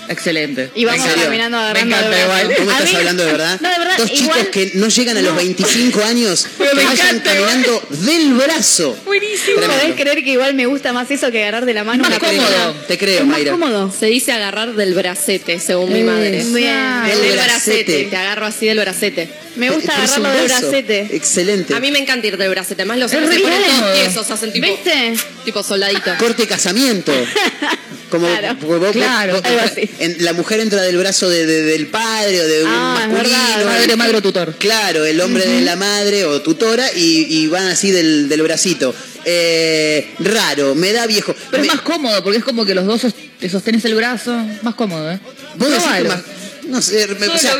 Excelente. 0.08 0.70
Y 0.74 0.84
vamos 0.84 1.06
caminando 1.22 1.56
Me 1.58 1.62
agarrando 1.62 1.96
encanta 1.96 2.16
del 2.16 2.26
brazo. 2.26 2.40
igual. 2.42 2.56
¿Cómo 2.58 2.70
estás 2.72 2.90
mí- 2.90 2.96
hablando 2.96 3.24
de 3.24 3.32
verdad? 3.32 3.58
No, 3.62 3.70
de 3.70 3.78
verdad, 3.78 3.94
Dos 3.98 4.10
igual- 4.10 4.38
chicos 4.38 4.48
que 4.52 4.72
no 4.74 4.88
llegan 4.88 5.16
a 5.16 5.22
los 5.22 5.30
No. 5.32 5.36
25 5.36 6.02
años, 6.04 6.46
Pero 6.58 6.70
que 6.70 6.76
me 6.76 6.84
vayan 6.84 7.06
encanta, 7.16 7.30
caminando 7.32 7.82
del 7.90 8.34
brazo. 8.34 8.96
Buenísimo. 9.04 9.60
¿Podés 9.60 9.94
creer 9.94 10.24
que 10.24 10.30
igual 10.30 10.54
me 10.54 10.66
gusta 10.66 10.92
más 10.92 11.08
eso 11.12 11.30
que 11.30 11.42
agarrar 11.42 11.64
de 11.64 11.74
la 11.74 11.84
mano 11.84 12.02
Más 12.08 12.18
cómodo. 12.18 12.36
persona? 12.44 12.74
Te 12.88 12.98
creo, 12.98 13.20
Es 13.20 13.26
más 13.26 13.36
Mayra. 13.38 13.52
cómodo. 13.52 13.92
Se 13.96 14.06
dice 14.06 14.32
agarrar 14.32 14.74
del 14.74 14.94
bracete, 14.94 15.60
según 15.60 15.92
mi 15.92 16.02
madre. 16.02 16.40
Eso. 16.40 16.54
Bien. 16.54 17.04
Del 17.06 17.20
Del 17.22 17.32
bracete. 17.34 17.44
bracete. 17.44 18.04
Te 18.10 18.16
agarro 18.16 18.46
así 18.46 18.66
del 18.66 18.80
bracete. 18.80 19.28
Me 19.60 19.70
gusta 19.70 19.92
Pero 19.94 20.04
es 20.04 20.10
un 20.18 20.26
agarrarlo 20.26 20.38
del 20.40 20.48
brazo. 20.48 20.68
bracete. 20.70 21.16
Excelente. 21.16 21.74
A 21.74 21.80
mí 21.80 21.90
me 21.90 21.98
encanta 22.00 22.26
ir 22.26 22.36
del 22.36 22.50
bracete. 22.50 22.84
Más 22.84 22.98
los 22.98 23.12
Es 23.12 23.18
hombres 23.18 23.38
se 23.38 23.44
re 23.46 23.50
ponen 23.52 23.62
todos 23.66 23.78
cómodo. 23.80 23.94
tiesos, 23.94 24.30
hacen 24.30 24.52
tipo, 24.52 24.66
¿Viste? 24.66 25.14
tipo 25.44 25.62
soldadito. 25.62 26.10
Corte 26.18 26.46
casamiento. 26.46 27.12
Como 28.10 28.26
Claro. 28.26 28.58
porque 28.60 28.76
vos- 28.78 28.90
Claro, 28.92 29.34
vos- 29.34 29.44
algo 29.44 29.60
así. 29.60 29.88
en- 30.00 30.24
la 30.24 30.32
mujer 30.32 30.58
entra 30.58 30.82
del 30.82 30.96
brazo 30.96 31.28
de- 31.28 31.46
de- 31.46 31.62
del 31.62 31.86
padre 31.86 32.40
o 32.40 32.44
de 32.48 32.64
un 32.64 32.70
Ah, 32.72 32.98
es 33.02 33.08
masculino. 33.12 33.38
verdad. 33.38 33.64
Madre, 33.66 33.96
madre 33.96 34.16
o 34.16 34.22
tutor. 34.22 34.54
Claro, 34.58 35.04
el 35.04 35.20
hombre 35.20 35.46
de 35.46 35.60
la 35.60 35.76
madre 35.76 36.24
o 36.24 36.42
tutora 36.42 36.90
y, 36.92 37.26
y 37.28 37.46
van 37.46 37.68
así 37.68 37.92
del, 37.92 38.28
del 38.28 38.42
bracito. 38.42 38.92
Eh, 39.24 40.10
raro, 40.18 40.74
me 40.74 40.92
da 40.92 41.06
viejo. 41.06 41.34
Pero 41.52 41.62
Me- 41.62 41.68
es 41.68 41.74
más 41.74 41.82
cómodo, 41.82 42.20
porque 42.24 42.38
es 42.38 42.44
como 42.44 42.64
que 42.64 42.74
los 42.74 42.84
dos 42.86 43.02
sos- 43.02 43.14
te 43.38 43.48
sostenes 43.48 43.84
el 43.84 43.94
brazo. 43.94 44.32
Más 44.62 44.74
cómodo, 44.74 45.08
¿eh? 45.12 45.20
Vos 45.56 45.68
decís 45.68 45.84
que 45.84 46.00
Probalo. 46.00 46.08
más- 46.08 46.22
No 46.74 46.80
sé, 46.82 47.06
me- 47.18 47.28
o 47.28 47.38
sea, 47.38 47.56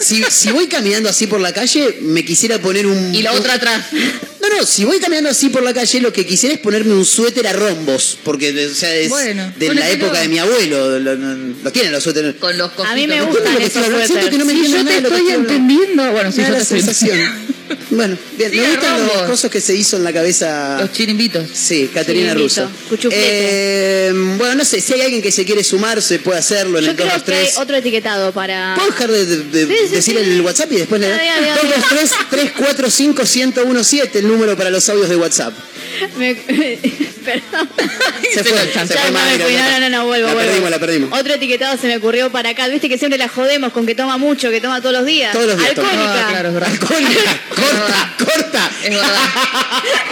si, 0.00 0.22
si 0.30 0.50
voy 0.50 0.66
caminando 0.66 1.08
así 1.08 1.26
por 1.26 1.40
la 1.40 1.52
calle, 1.52 1.98
me 2.02 2.24
quisiera 2.24 2.58
poner 2.58 2.86
un... 2.86 3.14
Y 3.14 3.22
la 3.22 3.32
un- 3.32 3.38
otra 3.38 3.54
atrás. 3.54 3.84
No, 3.92 4.48
no, 4.58 4.64
si 4.66 4.84
voy 4.84 4.98
caminando 4.98 5.28
así 5.30 5.48
por 5.48 5.62
la 5.62 5.74
calle, 5.74 6.00
lo 6.00 6.12
que 6.12 6.24
quisiera 6.24 6.54
es 6.54 6.60
ponerme 6.60 6.94
un 6.94 7.04
suéter 7.04 7.46
a 7.48 7.52
rombos, 7.52 8.18
porque 8.24 8.66
o 8.66 8.74
sea, 8.74 8.94
es 8.94 9.08
Bueno, 9.08 9.52
de 9.56 9.74
la 9.74 9.90
época 9.90 10.20
de 10.20 10.28
mi 10.28 10.38
abuelo, 10.38 10.98
lo, 10.98 11.16
lo- 11.16 11.36
lo 11.62 11.72
tienen 11.72 11.92
los 11.92 12.02
suéteres. 12.02 12.36
Con 12.36 12.56
los 12.56 12.70
A 12.86 12.94
mí 12.94 13.06
me 13.06 13.18
cojitos. 13.18 13.34
gustan 13.36 13.52
Lo 13.54 13.58
que 13.58 13.64
esos 13.66 13.84
suéteres. 14.06 14.30
que 14.30 14.38
no 14.38 14.44
me 14.44 14.54
yo 14.54 14.84
te 14.84 14.96
estoy 14.96 15.30
entendiendo. 15.30 16.12
Bueno, 16.12 16.30
da 16.30 16.36
yo 16.36 16.44
te 16.44 16.50
la 16.50 16.58
estoy 16.58 16.80
sensación. 16.82 17.55
Bueno, 17.90 18.16
bien, 18.36 18.50
me 18.56 18.68
gustan 18.70 19.06
los 19.06 19.22
cosas 19.22 19.50
que 19.50 19.60
se 19.60 19.74
hizo 19.74 19.96
en 19.96 20.04
la 20.04 20.12
cabeza. 20.12 20.78
Los 20.80 20.92
chirimbitos. 20.92 21.46
Sí, 21.52 21.90
Caterina 21.92 22.34
Russo. 22.34 22.68
Eh, 23.10 24.12
bueno, 24.38 24.54
no 24.56 24.64
sé, 24.64 24.80
si 24.80 24.92
hay 24.94 25.00
alguien 25.02 25.22
que 25.22 25.32
se 25.32 25.44
quiere 25.44 25.62
sumar, 25.64 26.00
se 26.02 26.18
puede 26.18 26.38
hacerlo 26.38 26.78
en 26.78 26.84
Yo 26.84 26.90
el 26.90 26.96
creo 26.96 27.08
que 27.08 27.12
hay 27.12 27.18
223. 27.20 27.58
otro 27.58 27.76
etiquetado 27.76 28.32
para. 28.32 28.74
¿Puedo 28.76 28.90
dejar 28.90 29.10
de, 29.10 29.26
de- 29.26 29.66
de 29.66 29.76
Sí, 29.76 29.82
sí, 29.88 29.94
decir 29.94 30.14
sí. 30.18 30.30
el 30.30 30.40
WhatsApp 30.42 30.72
y 30.72 30.76
después 30.76 31.00
le 31.00 31.08
Dale, 31.08 31.24
dale, 31.26 31.46
dale. 31.48 31.62
223 31.62 32.10
345 32.30 33.22
1017 33.66 34.18
el 34.18 34.28
número 34.28 34.56
para 34.56 34.70
los 34.70 34.88
audios 34.88 35.08
de 35.08 35.16
WhatsApp. 35.16 35.54
Me- 36.16 36.34
Perdón. 37.26 37.68
Se 38.32 38.44
fue, 38.44 38.58
se 38.72 38.72
Ya, 38.72 38.86
fue 38.86 39.10
me 39.10 39.38
No, 39.38 39.70
no, 39.70 39.80
no, 39.80 39.88
no, 39.90 40.06
vuelvo, 40.06 40.28
La 40.28 40.34
vuelvo. 40.34 40.48
perdimos, 40.50 40.70
la 40.70 40.78
perdimos. 40.78 41.18
Otro 41.18 41.34
etiquetado 41.34 41.76
se 41.76 41.88
me 41.88 41.96
ocurrió 41.96 42.30
para 42.30 42.50
acá. 42.50 42.68
Viste 42.68 42.88
que 42.88 42.98
siempre 42.98 43.18
la 43.18 43.26
jodemos 43.28 43.72
con 43.72 43.84
que 43.84 43.96
toma 43.96 44.16
mucho, 44.16 44.48
que 44.50 44.60
toma 44.60 44.80
todos 44.80 44.94
los 44.94 45.04
días. 45.06 45.32
Todos 45.32 45.46
los 45.48 45.58
días 45.58 45.74
toma. 45.74 45.88
Alcohólica. 45.90 46.24
Ah, 46.24 46.28
claro, 46.30 46.48
es 46.48 46.54
verdad. 46.54 46.70
Alcohólica, 46.70 47.40
corta, 47.48 48.14
corta. 48.18 48.70
Es 48.84 48.90
verdad. 48.90 49.18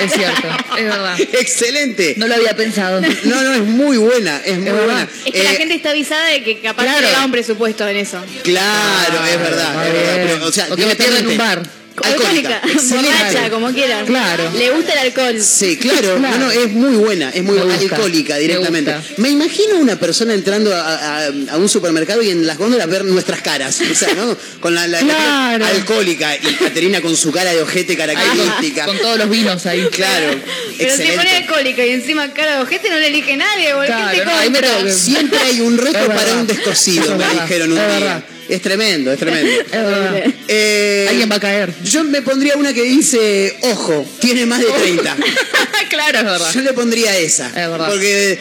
Es 0.01 0.13
cierto, 0.13 0.49
es 0.77 0.85
verdad. 0.85 1.21
Excelente. 1.21 2.15
No 2.17 2.27
lo 2.27 2.35
había 2.35 2.57
pensado. 2.57 3.01
No, 3.01 3.43
no, 3.43 3.55
es 3.55 3.63
muy 3.63 3.97
buena, 3.97 4.41
es 4.45 4.57
muy 4.57 4.65
verdad. 4.65 4.85
buena. 4.85 5.09
Es 5.27 5.33
que 5.33 5.43
la 5.45 5.53
Eh, 5.53 5.57
gente 5.57 5.75
está 5.75 5.91
avisada 5.91 6.27
de 6.27 6.43
que 6.43 6.59
capaz 6.61 6.83
Claro. 6.83 7.01
le 7.01 7.13
da 7.13 7.25
un 7.25 7.31
presupuesto 7.31 7.87
en 7.87 7.97
eso. 7.99 8.19
Claro, 8.43 9.25
es 9.25 9.39
verdad, 9.39 9.73
Ah, 9.77 9.87
es 9.87 9.93
verdad. 9.93 10.15
Pero, 10.27 10.47
o 10.47 10.53
sea, 10.53 10.67
O 10.71 10.75
que 10.77 10.87
me 10.87 10.97
pierda 10.97 11.19
en 11.21 11.29
un 11.29 11.39
bar. 11.39 11.63
Alcohólica. 12.03 12.61
borracha, 12.91 13.51
como 13.51 13.73
quieran. 13.73 14.07
Claro. 14.07 14.51
Le 14.57 14.71
gusta 14.71 14.93
el 14.95 14.99
alcohol. 14.99 15.41
Sí, 15.41 15.77
claro, 15.77 16.17
Claro. 16.17 16.39
No, 16.39 16.47
no, 16.47 16.51
es 16.51 16.71
muy 16.73 16.97
buena, 16.97 17.31
es 17.31 17.43
muy 17.43 17.57
buena, 17.57 17.75
alcohólica 17.75 18.35
me 18.35 18.41
directamente. 18.41 18.95
Me, 19.19 19.31
imagino 19.31 19.77
una 19.79 19.97
persona 19.97 20.35
entrando 20.35 20.75
a, 20.75 20.81
a- 20.81 21.27
a 21.51 21.57
un 21.57 21.69
supermercado 21.69 22.23
y 22.23 22.31
en 22.31 22.47
las 22.47 22.59
góndolas 22.59 22.89
ver 22.89 23.05
nuestras 23.05 23.41
caras, 23.43 23.81
o 23.81 23.95
sea, 23.95 24.13
¿no? 24.15 24.37
Con 24.61 24.75
la, 24.75 24.87
la- 24.89 25.55
alcohólica 25.55 26.35
y 26.37 26.55
Caterina 26.55 27.01
con 27.01 27.17
su 27.17 27.31
cara 27.31 27.53
de 27.53 27.63
ojete 27.63 27.97
característica. 27.97 28.87
Con 28.87 28.99
todos 28.99 29.19
los 29.19 29.31
vinos 29.31 29.65
ahí. 29.67 29.87
Claro, 29.93 30.41
Pero 30.79 30.97
si 30.97 31.03
pone 31.13 31.31
alcohólica 31.37 31.85
y 31.85 31.91
encima 31.91 32.33
cara 32.33 32.57
de 32.57 32.63
ojete 32.63 32.91
no 32.91 32.99
le 32.99 33.09
elige 33.09 33.37
nadie. 33.37 33.73
Claro, 33.87 34.11
¿Qué 34.13 34.19
te 34.21 34.85
no, 34.85 34.93
Siempre 34.93 35.39
hay 35.39 35.61
un 35.61 35.79
reto 35.79 36.07
para 36.07 36.35
un 36.35 36.47
descosido, 36.47 37.13
Es 37.13 37.19
me 37.19 37.41
dijeron 37.41 37.73
un 37.73 37.79
día. 37.99 38.25
Es 38.49 38.61
tremendo, 38.63 39.13
es 39.13 39.19
tremendo. 39.19 39.51
Es 39.65 39.71
verdad. 39.71 40.25
Eh, 40.49 41.07
Alguien 41.11 41.31
va 41.31 41.37
a 41.37 41.41
caer. 41.41 41.73
Yo 41.85 42.05
me 42.05 42.23
pondría 42.23 42.57
una 42.57 42.73
que 42.75 42.83
dice, 42.83 43.57
ojo, 43.63 44.07
tiene 44.21 44.45
más 44.47 44.61
de 44.61 44.67
30. 44.67 45.17
claro, 45.91 46.19
es 46.19 46.25
verdad. 46.25 46.51
Yo 46.55 46.61
le 46.61 46.73
pondría 46.73 47.17
esa. 47.19 47.49
Es 47.49 47.55
verdad. 47.55 47.89
Porque 47.89 48.39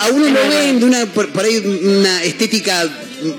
a 0.00 0.08
uno 0.08 0.26
lo 0.28 0.48
ven 0.48 0.80
de 0.80 0.84
una, 0.86 1.06
por, 1.06 1.30
por 1.30 1.44
ahí 1.44 1.56
una 1.58 2.22
estética 2.24 2.88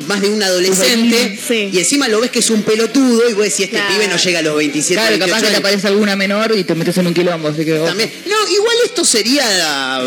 más 0.08 0.20
de 0.22 0.30
un 0.30 0.42
adolescente 0.42 1.38
Sí. 1.48 1.70
y 1.72 1.78
encima 1.78 2.08
lo 2.08 2.20
ves 2.20 2.32
que 2.32 2.40
es 2.40 2.50
un 2.50 2.63
pelotudo 2.63 3.30
y 3.30 3.34
vos 3.34 3.44
decís, 3.44 3.60
este 3.66 3.78
Claro. 3.78 3.94
pibe 3.94 4.08
no 4.08 4.18
llega 4.18 4.40
a 4.40 4.42
los 4.42 4.58
27 4.58 4.94
Claro, 4.96 5.10
28 5.12 5.28
capaz 5.30 5.40
que 5.42 5.42
te 5.42 5.48
años". 5.50 5.60
aparece 5.60 5.88
alguna 5.88 6.16
menor 6.16 6.58
y 6.58 6.63
te 6.63 6.74
metes 6.74 6.98
en 6.98 7.08
un 7.08 7.13
quilombo, 7.13 7.50
así 7.50 7.63
que. 7.63 7.74
También. 7.78 8.12
No, 8.26 8.50
igual 8.52 8.76
esto 8.86 9.06
sería 9.06 10.02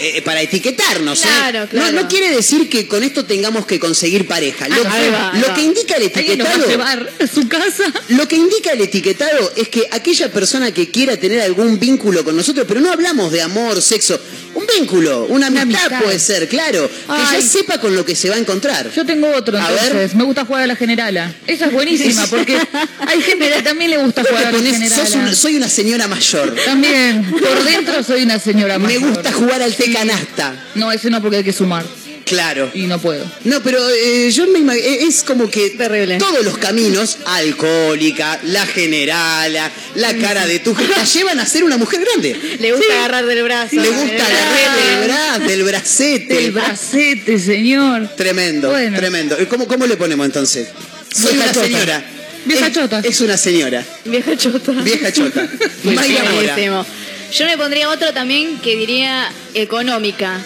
eh, 0.00 0.22
para 0.22 0.40
etiquetarnos. 0.40 1.20
¿eh? 1.24 1.28
Claro, 1.28 1.68
claro. 1.68 1.92
No, 1.92 2.02
no 2.02 2.08
quiere 2.08 2.30
decir 2.34 2.68
que 2.68 2.86
con 2.88 3.02
esto 3.02 3.24
tengamos 3.24 3.66
que 3.66 3.78
conseguir 3.78 4.26
pareja. 4.26 4.68
Lo, 4.68 4.76
Ah, 4.86 5.32
va, 5.34 5.38
lo 5.38 5.54
que 5.54 5.62
indica 5.62 5.94
el 5.96 6.04
etiquetado. 6.04 6.66
llevar 6.66 7.12
a 7.20 7.26
su 7.26 7.48
casa. 7.48 7.84
Lo 8.08 8.26
que 8.26 8.36
indica 8.36 8.72
el 8.72 8.80
etiquetado 8.80 9.52
es 9.56 9.68
que 9.68 9.86
aquella 9.90 10.32
persona 10.32 10.72
que 10.72 10.90
quiera 10.90 11.16
tener 11.16 11.40
algún 11.42 11.78
vínculo 11.78 12.24
con 12.24 12.36
nosotros, 12.36 12.64
pero 12.66 12.80
no 12.80 12.90
hablamos 12.90 13.30
de 13.32 13.42
amor, 13.42 13.80
sexo, 13.82 14.18
un 14.54 14.64
vínculo, 14.78 15.26
una 15.28 15.46
amistad, 15.48 15.84
amistad. 15.84 16.02
puede 16.02 16.18
ser, 16.18 16.48
claro, 16.48 16.88
que 16.88 17.36
ya 17.36 17.42
sepa 17.42 17.78
con 17.78 17.94
lo 17.94 18.04
que 18.04 18.14
se 18.16 18.28
va 18.28 18.36
a 18.36 18.38
encontrar. 18.38 18.90
Yo 18.94 19.04
tengo 19.06 19.28
otro, 19.34 19.56
A 19.58 19.60
entonces. 19.60 19.92
ver. 19.94 20.14
Me 20.16 20.24
gusta 20.24 20.44
jugar 20.44 20.62
a 20.62 20.66
la 20.66 20.76
generala. 20.76 21.32
Esa 21.46 21.66
es 21.66 21.72
buenísima, 21.72 22.26
porque 22.26 22.58
hay 23.06 23.22
gente 23.22 23.48
que 23.50 23.62
también 23.62 23.90
le 23.90 23.98
gusta 23.98 24.22
jugar 24.24 24.46
a 24.46 24.52
la 24.52 24.58
generala. 24.58 25.06
sos 25.06 25.14
un- 25.14 25.34
soy 25.34 25.56
una 25.56 25.68
señora 25.68 26.08
mayor. 26.08 26.54
También, 26.64 27.24
por 27.30 27.64
dentro 27.64 28.02
soy 28.02 28.22
una 28.22 28.38
señora 28.38 28.78
Me 28.78 28.86
mayor. 28.98 29.10
gusta 29.10 29.32
jugar 29.32 29.62
al 29.62 29.74
té 29.74 29.92
canasta. 29.92 30.54
No, 30.74 30.90
ese 30.92 31.10
no 31.10 31.20
porque 31.22 31.38
hay 31.38 31.44
que 31.44 31.52
sumar. 31.52 31.84
Claro. 32.30 32.70
Y 32.74 32.82
no 32.86 32.98
puedo. 33.00 33.24
No, 33.44 33.60
pero 33.62 33.78
eh, 33.90 34.30
yo 34.30 34.46
me 34.46 34.60
imagino, 34.60 34.86
es 34.88 35.22
como 35.24 35.50
que 35.50 35.70
Terrible. 35.70 36.16
todos 36.18 36.44
los 36.44 36.56
caminos, 36.58 37.18
alcohólica, 37.26 38.38
la 38.44 38.64
generala, 38.66 39.70
la 39.96 40.16
cara 40.16 40.46
de 40.46 40.60
tu 40.60 40.72
la 40.74 41.04
llevan 41.04 41.40
a 41.40 41.46
ser 41.46 41.64
una 41.64 41.76
mujer 41.76 42.00
grande. 42.04 42.36
Le 42.60 42.72
gusta 42.72 42.94
agarrar 42.94 43.26
del 43.26 43.42
brazo. 43.42 43.76
Le 43.76 43.88
gusta 43.88 44.04
Del 44.06 44.20
agarrar 44.20 44.76
del 44.76 45.04
brazo. 45.08 45.34
brazo, 45.38 45.48
del 45.50 45.64
bracete. 45.64 46.38
El 46.44 46.50
bracete, 46.52 47.38
señor. 47.38 48.08
Tremendo, 48.16 48.70
Bueno. 48.70 48.96
tremendo. 48.96 49.36
¿Cómo, 49.48 49.66
¿Cómo 49.66 49.86
le 49.86 49.96
ponemos 49.96 50.24
entonces? 50.24 50.68
Soy 51.12 51.34
una 51.36 51.52
chota. 51.52 51.66
señora. 51.66 52.04
Vieja 52.44 52.66
es, 52.68 52.72
chota. 52.72 53.00
Es 53.04 53.20
una 53.20 53.36
señora. 53.36 53.84
Vieja 54.04 54.36
chota. 54.36 54.72
Vieja 54.72 55.12
chota. 55.12 55.48
Mayra 55.84 56.24
Mora. 56.30 56.86
Yo 57.32 57.44
me 57.44 57.56
pondría 57.58 57.88
otro 57.90 58.12
también 58.12 58.58
que 58.60 58.76
diría 58.76 59.30
económica. 59.54 60.38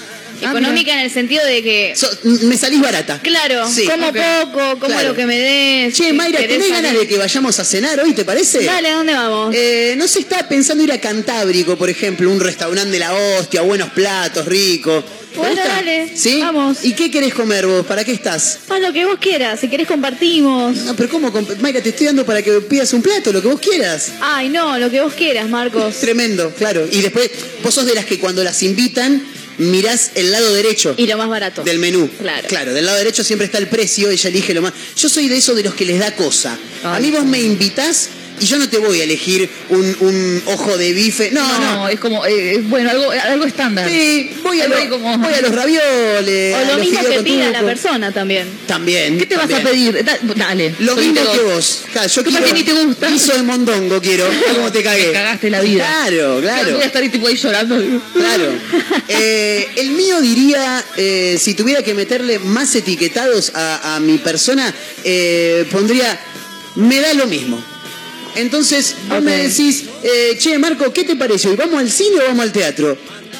Ah, 0.42 0.50
Económica 0.50 0.92
en 0.92 1.00
el 1.00 1.10
sentido 1.10 1.44
de 1.44 1.62
que, 1.62 1.94
So- 1.96 2.10
me 2.42 2.56
salís 2.56 2.80
barata. 2.80 3.20
claro, 3.22 3.68
Sí. 3.68 3.86
como 3.86 4.12
poco, 4.12 4.78
como 4.80 4.86
Claro. 4.94 5.08
lo 5.10 5.14
que 5.14 5.26
me 5.26 5.38
des. 5.38 5.94
Che, 5.94 6.12
Mayra, 6.12 6.40
¿tenés 6.40 6.70
ganas 6.70 6.92
de 6.94 7.06
que 7.06 7.16
vayamos 7.18 7.58
a 7.58 7.64
cenar 7.64 7.98
hoy, 8.00 8.12
te 8.12 8.24
parece? 8.24 8.64
Dale, 8.64 8.88
¿a 8.88 8.94
dónde 8.96 9.14
vamos? 9.14 9.54
Eh, 9.54 9.94
no 9.96 10.06
sé, 10.08 10.20
estaba 10.20 10.48
pensando 10.48 10.82
ir 10.84 10.92
a 10.92 11.00
Cantábrico, 11.00 11.76
por 11.76 11.88
ejemplo, 11.90 12.30
un 12.30 12.40
restaurante 12.40 12.90
de 12.90 12.98
la 12.98 13.14
hostia, 13.14 13.62
buenos 13.62 13.90
platos, 13.90 14.46
rico. 14.46 15.02
¿Te 15.32 15.38
Bueno, 15.40 15.56
gusta? 15.56 15.68
dale, 15.68 16.12
¿Sí? 16.14 16.40
vamos. 16.40 16.84
¿Y 16.84 16.92
qué 16.92 17.10
querés 17.10 17.34
comer 17.34 17.66
vos? 17.66 17.84
¿Para 17.84 18.04
qué 18.04 18.12
estás? 18.12 18.60
Haz 18.68 18.80
lo 18.80 18.92
que 18.92 19.04
vos 19.04 19.18
quieras, 19.20 19.58
si 19.58 19.66
querés 19.68 19.88
compartimos. 19.88 20.76
No, 20.76 20.94
pero 20.94 21.08
¿cómo? 21.08 21.32
Mayra, 21.60 21.82
te 21.82 21.88
estoy 21.88 22.06
dando 22.06 22.24
para 22.24 22.40
que 22.40 22.52
pidas 22.60 22.92
un 22.92 23.02
plato, 23.02 23.32
lo 23.32 23.42
que 23.42 23.48
vos 23.48 23.58
quieras. 23.60 24.12
Ay, 24.20 24.48
no, 24.48 24.78
lo 24.78 24.88
que 24.92 25.00
vos 25.00 25.12
quieras, 25.14 25.48
Marcos. 25.48 25.96
Tremendo, 25.96 26.52
claro. 26.56 26.86
Y 26.88 27.00
después, 27.00 27.30
vos 27.64 27.74
sos 27.74 27.84
de 27.84 27.94
las 27.96 28.04
que 28.04 28.20
cuando 28.20 28.44
las 28.44 28.62
invitan, 28.62 29.22
mirás 29.58 30.12
el 30.14 30.32
lado 30.32 30.52
derecho. 30.52 30.94
Y 30.96 31.06
lo 31.06 31.18
más 31.18 31.28
barato. 31.28 31.62
Del 31.62 31.78
menú. 31.78 32.08
Claro. 32.18 32.48
Claro, 32.48 32.72
del 32.74 32.86
lado 32.86 32.98
derecho 32.98 33.24
siempre 33.24 33.46
está 33.46 33.58
el 33.58 33.68
precio, 33.68 34.10
ella 34.10 34.28
elige 34.28 34.54
lo 34.54 34.62
más. 34.62 34.72
Yo 34.96 35.08
soy 35.08 35.28
de 35.28 35.36
esos 35.36 35.56
de 35.56 35.62
los 35.62 35.74
que 35.74 35.84
les 35.84 35.98
da 35.98 36.14
cosa. 36.14 36.58
a 36.82 36.98
mí 37.00 37.10
vos 37.10 37.24
me 37.24 37.40
invitás 37.40 38.08
y 38.40 38.46
yo 38.46 38.58
no 38.58 38.68
te 38.68 38.78
voy 38.78 39.00
a 39.00 39.04
elegir 39.04 39.48
un, 39.68 39.96
un 40.00 40.42
ojo 40.46 40.76
de 40.76 40.92
bife. 40.92 41.30
No, 41.30 41.46
no. 41.60 41.74
No, 41.76 41.88
es 41.88 42.00
como, 42.00 42.24
eh, 42.26 42.60
bueno, 42.64 42.90
algo, 42.90 43.10
algo 43.10 43.44
estándar. 43.44 43.88
Sí, 43.88 44.30
voy 44.42 44.60
a, 44.60 44.68
lo- 44.68 44.88
como- 44.90 45.18
voy 45.18 45.32
a 45.34 45.40
los 45.40 45.54
ravioles. 45.54 46.56
O 46.56 46.72
lo 46.72 46.78
mismo 46.78 47.00
que 47.08 47.22
pida 47.22 47.50
la 47.50 47.62
persona 47.62 48.12
también. 48.12 48.48
También. 48.66 49.18
¿Qué 49.18 49.26
te 49.26 49.36
vas 49.36 49.50
a 49.52 49.60
pedir? 49.60 50.04
Da- 50.04 50.18
dale. 50.36 50.74
Lo 50.80 50.96
mismo 50.96 51.20
que 51.32 51.40
vos. 51.42 51.82
Claro, 51.92 52.08
yo 52.08 52.24
quiero 52.24 52.44
que 52.44 52.52
ni 52.52 52.62
te 52.64 52.72
gusta. 52.72 53.08
guiso 53.08 53.32
de 53.34 53.42
mondongo 53.42 54.00
quiero. 54.00 54.26
¿Cómo 54.56 54.72
te 54.72 54.82
cagué? 54.82 55.04
Te 55.04 55.12
cagaste 55.12 55.50
la 55.50 55.60
vida. 55.60 55.84
Claro, 55.86 56.40
claro. 56.40 56.72
Voy 56.74 56.82
a 56.82 56.86
estar 56.86 57.02
ahí 57.02 57.08
tipo 57.08 57.28
ahí 57.28 57.36
llorando. 57.36 57.76
Claro. 58.12 58.52
Eh, 59.08 59.68
el 59.76 59.90
mío 59.90 60.20
diría, 60.20 60.84
eh, 60.96 61.38
si 61.40 61.54
tuviera 61.54 61.82
que 61.82 61.94
meterle 61.94 62.38
más 62.38 62.74
etiquetados 62.74 63.52
a, 63.54 63.96
a 63.96 64.00
mi 64.00 64.18
persona, 64.18 64.72
eh, 65.04 65.66
pondría, 65.70 66.18
me 66.76 67.00
da 67.00 67.14
lo 67.14 67.26
mismo. 67.26 67.62
Entonces, 68.36 68.96
vos 69.08 69.22
me 69.22 69.48
decís, 69.48 69.84
eh, 70.02 70.36
che, 70.38 70.58
Marco, 70.58 70.92
¿qué 70.92 71.04
te 71.04 71.16
parece? 71.16 71.48
¿Hoy 71.48 71.56
vamos 71.56 71.78
al 71.78 71.90
cine 71.90 72.16
o 72.20 72.26
vamos 72.26 72.44
al 72.44 72.52
teatro? 72.52 72.96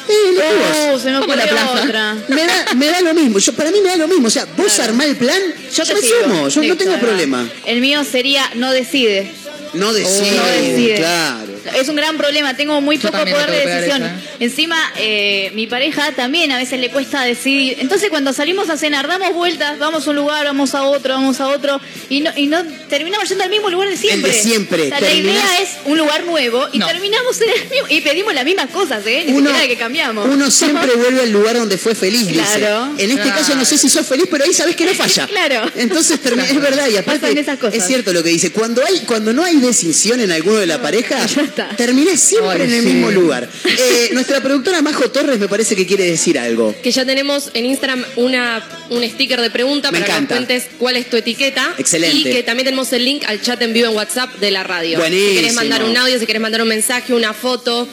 Eh, 0.09 0.35
vos. 0.37 0.94
Oh, 0.94 0.98
se 0.98 1.11
me 1.11 1.18
ocurrió 1.18 1.44
otra. 1.83 2.16
Me 2.28 2.46
da, 2.46 2.74
me 2.74 2.87
da 2.87 3.00
lo 3.00 3.14
mismo, 3.14 3.38
yo, 3.38 3.52
para 3.54 3.70
mí 3.70 3.80
me 3.80 3.88
da 3.88 3.96
lo 3.96 4.09
mismo. 4.09 4.28
O 4.28 4.30
sea, 4.30 4.46
vos 4.57 4.78
armá 4.78 5.04
el 5.04 5.16
plan, 5.16 5.40
yo, 5.74 5.85
me 5.94 6.00
sigo. 6.00 6.14
sumo, 6.24 6.48
yo 6.48 6.62
no 6.62 6.76
tengo 6.76 6.98
problema. 6.98 7.48
El 7.66 7.80
mío 7.80 8.04
sería 8.04 8.50
no 8.54 8.70
decide. 8.72 9.30
No 9.72 9.92
decide, 9.92 10.37
no 10.37 10.46
decide. 10.46 10.94
claro. 10.96 11.53
Es 11.77 11.88
un 11.88 11.96
gran 11.96 12.16
problema, 12.16 12.57
tengo 12.57 12.81
muy 12.81 12.98
Yo 12.98 13.11
poco 13.11 13.24
poder 13.24 13.50
de 13.50 13.66
decisión. 13.66 14.03
esa, 14.03 14.14
Encima, 14.40 14.77
eh, 14.98 15.50
mi 15.55 15.66
pareja 15.66 16.12
también 16.12 16.50
a 16.53 16.59
veces 16.59 16.79
le 16.81 16.90
cuesta 16.90 17.22
decidir. 17.22 17.77
Entonces, 17.81 18.11
cuando 18.11 18.33
salimos 18.33 18.68
a 18.70 18.77
cenar, 18.77 19.07
damos 19.09 19.33
vueltas, 19.33 19.79
vamos 19.79 20.07
a 20.07 20.11
un 20.11 20.16
lugar, 20.16 20.44
vamos 20.44 20.74
a 20.74 20.83
otro, 20.85 21.14
vamos 21.14 21.40
a 21.40 21.48
otro, 21.48 21.81
y 22.09 22.20
no, 22.20 22.31
y 22.37 22.46
no 22.46 22.62
terminamos 22.88 23.29
yendo 23.29 23.44
al 23.44 23.50
mismo 23.50 23.70
lugar 23.70 23.88
de 23.88 23.96
siempre. 23.96 24.33
de 24.33 24.38
siempre. 24.42 24.83
O 24.85 24.88
sea, 24.88 25.00
la 25.00 25.12
idea 25.12 25.59
es 25.62 25.70
un 25.85 25.96
lugar 25.98 26.24
nuevo 26.24 26.66
y 26.72 26.79
No. 26.79 26.87
terminamos 26.87 27.40
en 27.40 27.48
el 27.50 27.70
mismo. 27.70 27.87
Y 27.88 28.00
pedimos 28.00 28.35
las 28.35 28.44
mismas 28.44 28.70
cosas, 28.70 29.07
¿eh? 29.07 29.24
Ni 29.27 29.33
Uno, 29.33 29.50
siquiera 29.50 29.68
que 29.68 29.77
cambiamos. 29.79 30.27
uno 30.29 30.50
siempre 30.50 30.92
vuelve 30.96 31.22
al 31.22 31.31
lugar 31.33 31.57
donde 31.57 31.79
fue 31.79 31.94
feliz, 31.94 32.27
dice. 32.29 32.42
Claro. 32.59 32.94
En 32.98 33.11
este 33.11 33.29
caso 33.31 33.55
no 33.55 33.64
sé 33.64 33.79
si 33.79 33.88
sos 33.88 34.07
feliz, 34.07 34.27
pero 34.31 34.44
ahí 34.44 34.53
sabes 34.53 34.77
que 34.77 34.85
no 34.87 34.94
falla. 34.94 35.27
Claro. 35.35 35.70
Entonces 35.77 36.18
es 36.24 36.61
verdad, 36.61 36.88
y 36.88 36.96
aparte 36.96 37.38
esas 37.38 37.59
cosas. 37.59 37.74
es 37.74 37.87
cierto 37.87 38.12
lo 38.12 38.22
que 38.22 38.31
dice. 38.31 38.53
Cuando 38.53 38.83
hay, 38.87 39.00
cuando 39.00 39.33
no 39.33 39.42
hay 39.42 39.57
decisión 39.57 40.20
en 40.20 40.31
alguno 40.33 40.59
de 40.59 40.66
la 40.66 40.81
pareja, 40.81 41.16
Está. 41.54 41.76
terminás 41.76 42.20
siempre 42.20 42.62
Ay, 42.62 42.68
en 42.68 42.72
el 42.74 42.80
sí. 42.82 42.86
mismo 42.88 43.10
lugar. 43.10 43.48
Eh, 43.94 44.10
nuestra 44.12 44.40
productora 44.42 44.82
Majo 44.82 45.10
Torres 45.10 45.38
me 45.38 45.48
parece 45.48 45.76
que 45.76 45.86
quiere 45.86 46.04
decir 46.04 46.38
algo. 46.38 46.74
Que 46.82 46.90
ya 46.90 47.04
tenemos 47.04 47.50
en 47.54 47.66
Instagram 47.66 48.04
una, 48.16 48.66
un 48.90 49.02
sticker 49.08 49.40
de 49.40 49.50
pregunta 49.50 49.90
Me 49.92 50.00
para 50.00 50.14
encanta. 50.14 50.34
que 50.34 50.40
nos 50.40 50.48
cuentes 50.48 50.70
cuál 50.78 50.96
es 50.96 51.08
tu 51.10 51.16
etiqueta. 51.16 51.74
Excelente. 51.78 52.16
Y 52.16 52.32
que 52.32 52.42
también 52.42 52.64
tenemos 52.64 52.92
el 52.92 53.04
link 53.04 53.24
al 53.26 53.40
chat 53.40 53.60
en 53.62 53.72
vivo 53.72 53.88
en 53.88 53.96
WhatsApp 53.96 54.34
de 54.36 54.50
la 54.50 54.62
radio. 54.64 54.98
Buenísimo. 54.98 55.30
Si 55.30 55.36
querés 55.36 55.54
mandar 55.54 55.84
un 55.84 55.96
audio, 55.96 56.18
si 56.18 56.26
querés 56.26 56.42
mandar 56.42 56.62
un 56.62 56.68
mensaje, 56.68 57.12
una 57.14 57.32
foto, 57.34 57.88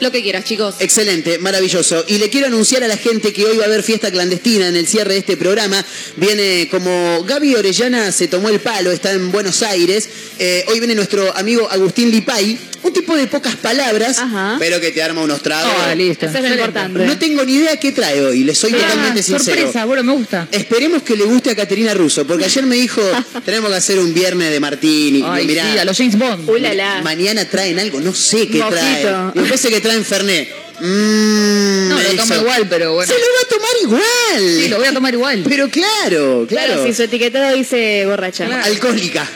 Lo 0.00 0.10
que 0.10 0.22
quieras, 0.22 0.44
chicos. 0.44 0.74
Excelente, 0.80 1.38
maravilloso. 1.38 2.04
Y 2.08 2.18
le 2.18 2.28
quiero 2.28 2.48
anunciar 2.48 2.82
a 2.82 2.88
la 2.88 2.96
gente 2.96 3.32
que 3.32 3.44
hoy 3.44 3.56
va 3.56 3.62
a 3.64 3.66
haber 3.66 3.82
fiesta 3.84 4.10
clandestina 4.10 4.66
en 4.68 4.74
el 4.76 4.86
cierre 4.88 5.12
de 5.14 5.20
este 5.20 5.36
programa. 5.36 5.84
Viene 6.16 6.68
como 6.70 7.22
Gaby 7.24 7.54
Orellana 7.54 8.10
se 8.12 8.26
tomó 8.28 8.48
el 8.48 8.58
palo, 8.60 8.90
está 8.90 9.12
en 9.12 9.30
Buenos 9.30 9.62
Aires. 9.62 10.08
Eh, 10.38 10.64
hoy 10.68 10.80
viene 10.80 10.94
nuestro 10.96 11.34
amigo 11.36 11.68
Agustín 11.70 12.10
Lipay, 12.10 12.58
un 12.84 12.92
tipo 12.92 13.16
de 13.16 13.26
pocas 13.26 13.56
palabras, 13.56 14.22
pero 14.58 14.80
que 14.80 14.90
te 14.92 15.02
arma 15.02 15.22
unos 15.22 15.42
tragos. 15.42 15.72
Ah, 15.86 15.94
listo. 15.94 16.26
Eso 16.26 16.38
es 16.38 16.44
lo 16.44 16.50
importante. 16.54 17.04
No 17.06 17.18
tengo 17.18 17.44
ni 17.44 17.54
idea 17.54 17.76
qué 17.78 17.92
trae 17.92 18.20
hoy, 18.24 18.44
le 18.44 18.54
soy 18.54 18.72
Ah, 18.74 18.78
totalmente 18.78 19.22
sincero. 19.22 19.56
sorpresa, 19.56 19.84
bueno, 19.86 20.04
me 20.04 20.12
gusta. 20.12 20.46
Esperemos 20.52 21.02
que 21.02 21.16
le 21.16 21.24
guste 21.24 21.50
a 21.50 21.56
Caterina 21.56 21.94
Russo, 21.94 22.26
porque 22.26 22.44
ayer 22.44 22.64
me 22.66 22.76
dijo, 22.76 23.00
tenemos 23.44 23.70
que 23.70 23.76
hacer 23.76 23.98
un 23.98 24.12
viernes 24.14 24.50
de 24.50 24.60
Martini. 24.60 25.22
Ay, 25.26 25.46
Mirá, 25.46 25.72
sí, 25.72 25.78
a 25.78 25.84
los 25.84 25.96
James 25.96 26.18
Bond. 26.18 26.48
Ulala. 26.48 27.00
Mañana 27.02 27.44
traen 27.46 27.78
algo, 27.80 28.00
no 28.00 28.14
sé 28.14 28.46
qué 28.48 28.58
Mojito. 28.58 28.70
traen. 28.70 29.26
Me 29.34 29.42
parece 29.42 29.68
que 29.70 29.80
traen 29.80 30.04
Fernet. 30.04 30.63
Mm, 30.80 31.88
No, 31.88 31.98
lo 32.02 32.16
tomo 32.16 32.34
igual, 32.36 32.66
pero 32.68 32.94
bueno. 32.94 33.12
Se 33.12 33.18
lo 33.18 33.26
va 33.26 33.40
a 33.42 33.48
tomar 33.48 33.70
igual. 33.82 34.58
Sí, 34.62 34.68
lo 34.68 34.76
voy 34.78 34.86
a 34.86 34.92
tomar 34.92 35.14
igual. 35.14 35.44
Pero 35.48 35.68
claro, 35.68 36.46
claro. 36.48 36.74
Claro, 36.74 36.86
si 36.86 36.94
su 36.94 37.02
etiquetado 37.02 37.54
dice 37.54 38.04
borracha. 38.06 38.46
Alcohólica. 38.64 39.28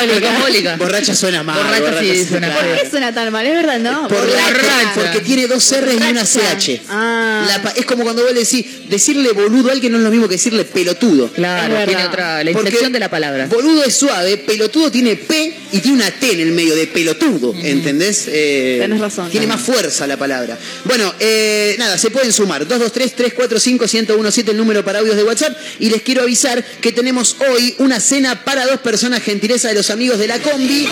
Alcohólica. 0.00 0.76
Borracha 0.76 1.14
suena 1.14 1.42
mal. 1.42 1.56
Borracha 1.56 2.00
sí 2.00 2.24
suena 2.26 2.48
claro. 2.52 2.68
¿Por 2.68 2.80
qué 2.82 2.90
suena 2.90 3.14
tan 3.14 3.32
mal? 3.32 3.46
Es 3.46 3.54
verdad, 3.54 3.78
¿no? 3.80 4.08
Por 4.08 4.18
la- 4.28 4.42
Borracha. 4.44 4.92
porque 4.94 5.20
tiene 5.20 5.46
dos 5.46 5.64
R's 5.72 5.92
y 5.92 5.96
una 5.96 6.06
Borracha. 6.22 6.56
CH. 6.58 6.80
Ah. 6.88 7.44
La 7.62 7.70
es 7.76 7.86
como 7.86 8.04
cuando 8.04 8.22
vos 8.24 8.34
decís, 8.34 8.88
decirle 8.88 9.32
boludo 9.32 9.70
a 9.70 9.72
alguien 9.72 9.92
no 9.92 9.98
es 9.98 10.04
lo 10.04 10.10
mismo 10.10 10.28
que 10.28 10.34
decirle 10.34 10.64
pelotudo. 10.64 11.28
Claro, 11.32 11.74
tiene 11.86 12.04
otra, 12.04 12.44
la 12.44 12.50
inflexión 12.50 12.92
de 12.92 12.98
la 13.00 13.10
palabra. 13.10 13.46
Boludo 13.46 13.84
es 13.84 13.94
suave, 13.94 14.36
pelotudo 14.38 14.90
tiene 14.90 15.16
P 15.16 15.54
y 15.72 15.78
tiene 15.80 15.98
una 15.98 16.10
T 16.10 16.32
en 16.32 16.40
el 16.40 16.52
medio 16.52 16.74
de 16.74 16.86
pelotudo, 16.86 17.54
¿entendés? 17.62 18.24
Eh, 18.28 18.78
Tenés 18.80 19.00
razón. 19.00 19.30
Tiene 19.30 19.46
más 19.46 19.60
fuerza 19.60 20.06
la 20.06 20.16
palabra. 20.16 20.58
Bueno, 20.84 21.14
eh, 21.18 21.76
nada, 21.78 21.96
se 21.96 22.10
pueden 22.10 22.32
sumar. 22.32 22.66
223-345-1017 22.68 24.50
el 24.50 24.56
número 24.56 24.84
para 24.84 24.98
audios 24.98 25.16
de 25.16 25.24
WhatsApp. 25.24 25.56
Y 25.80 25.90
les 25.90 26.02
quiero 26.02 26.22
avisar 26.22 26.62
que 26.80 26.92
tenemos 26.92 27.36
hoy 27.48 27.74
una 27.78 28.00
cena 28.00 28.44
para 28.44 28.66
dos 28.66 28.80
personas, 28.80 29.22
gentileza 29.22 29.68
de 29.68 29.74
los 29.74 29.90
amigos 29.90 30.18
de 30.18 30.26
la 30.26 30.38
combi. 30.40 30.86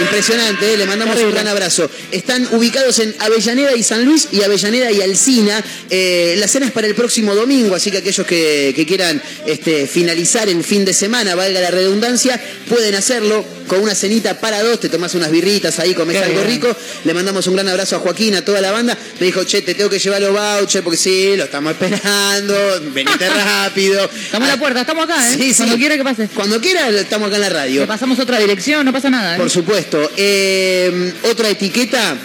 Impresionante, 0.00 0.74
¿eh? 0.74 0.76
le 0.76 0.86
mandamos 0.86 1.18
un 1.20 1.30
gran 1.30 1.46
abrazo. 1.46 1.90
Están 2.10 2.48
ubicados 2.52 2.98
en 3.00 3.14
Avellaneda 3.18 3.74
y 3.76 3.82
San 3.82 4.04
Luis 4.04 4.28
y 4.32 4.42
Avellaneda 4.42 4.90
y 4.92 5.02
Alcina. 5.02 5.62
Eh, 5.90 6.36
la 6.38 6.48
cena 6.48 6.66
es 6.66 6.72
para 6.72 6.86
el 6.86 6.94
próximo 6.94 7.34
domingo, 7.34 7.74
así 7.74 7.90
que 7.90 7.98
aquellos 7.98 8.26
que, 8.26 8.72
que 8.74 8.86
quieran 8.86 9.20
este, 9.46 9.86
finalizar 9.86 10.48
el 10.48 10.64
fin 10.64 10.84
de 10.84 10.94
semana, 10.94 11.34
valga 11.34 11.60
la 11.60 11.70
redundancia, 11.70 12.40
pueden 12.68 12.94
hacerlo 12.94 13.57
con 13.68 13.80
una 13.80 13.94
cenita 13.94 14.40
para 14.40 14.62
dos, 14.62 14.80
te 14.80 14.88
tomás 14.88 15.14
unas 15.14 15.30
birritas 15.30 15.78
ahí, 15.78 15.94
comes 15.94 16.16
Qué 16.16 16.24
algo 16.24 16.40
bien. 16.42 16.54
rico. 16.54 16.76
Le 17.04 17.14
mandamos 17.14 17.46
un 17.46 17.54
gran 17.54 17.68
abrazo 17.68 17.96
a 17.96 17.98
Joaquín, 18.00 18.34
a 18.34 18.44
toda 18.44 18.60
la 18.60 18.72
banda. 18.72 18.96
Me 19.20 19.26
dijo, 19.26 19.44
che, 19.44 19.62
te 19.62 19.74
tengo 19.74 19.90
que 19.90 19.98
llevar 19.98 20.20
los 20.20 20.32
vouchers 20.32 20.82
porque 20.82 20.96
sí, 20.96 21.34
lo 21.36 21.44
estamos 21.44 21.72
esperando, 21.72 22.54
venite 22.92 23.28
rápido. 23.44 24.04
Estamos 24.04 24.48
en 24.48 24.54
la 24.54 24.58
puerta, 24.58 24.80
estamos 24.80 25.04
acá, 25.04 25.30
¿eh? 25.30 25.36
Sí, 25.38 25.50
sí. 25.52 25.56
Cuando 25.58 25.76
quiera 25.76 25.96
que 25.96 26.04
pase. 26.04 26.28
Cuando 26.34 26.60
quiera, 26.60 26.88
estamos 26.88 27.28
acá 27.28 27.36
en 27.36 27.42
la 27.42 27.48
radio. 27.50 27.80
Le 27.82 27.86
pasamos 27.86 28.18
otra 28.18 28.38
dirección, 28.38 28.84
no 28.84 28.92
pasa 28.92 29.10
nada. 29.10 29.34
¿eh? 29.36 29.38
Por 29.38 29.50
supuesto. 29.50 30.10
Eh, 30.16 31.12
otra 31.30 31.48
etiqueta. 31.48 32.16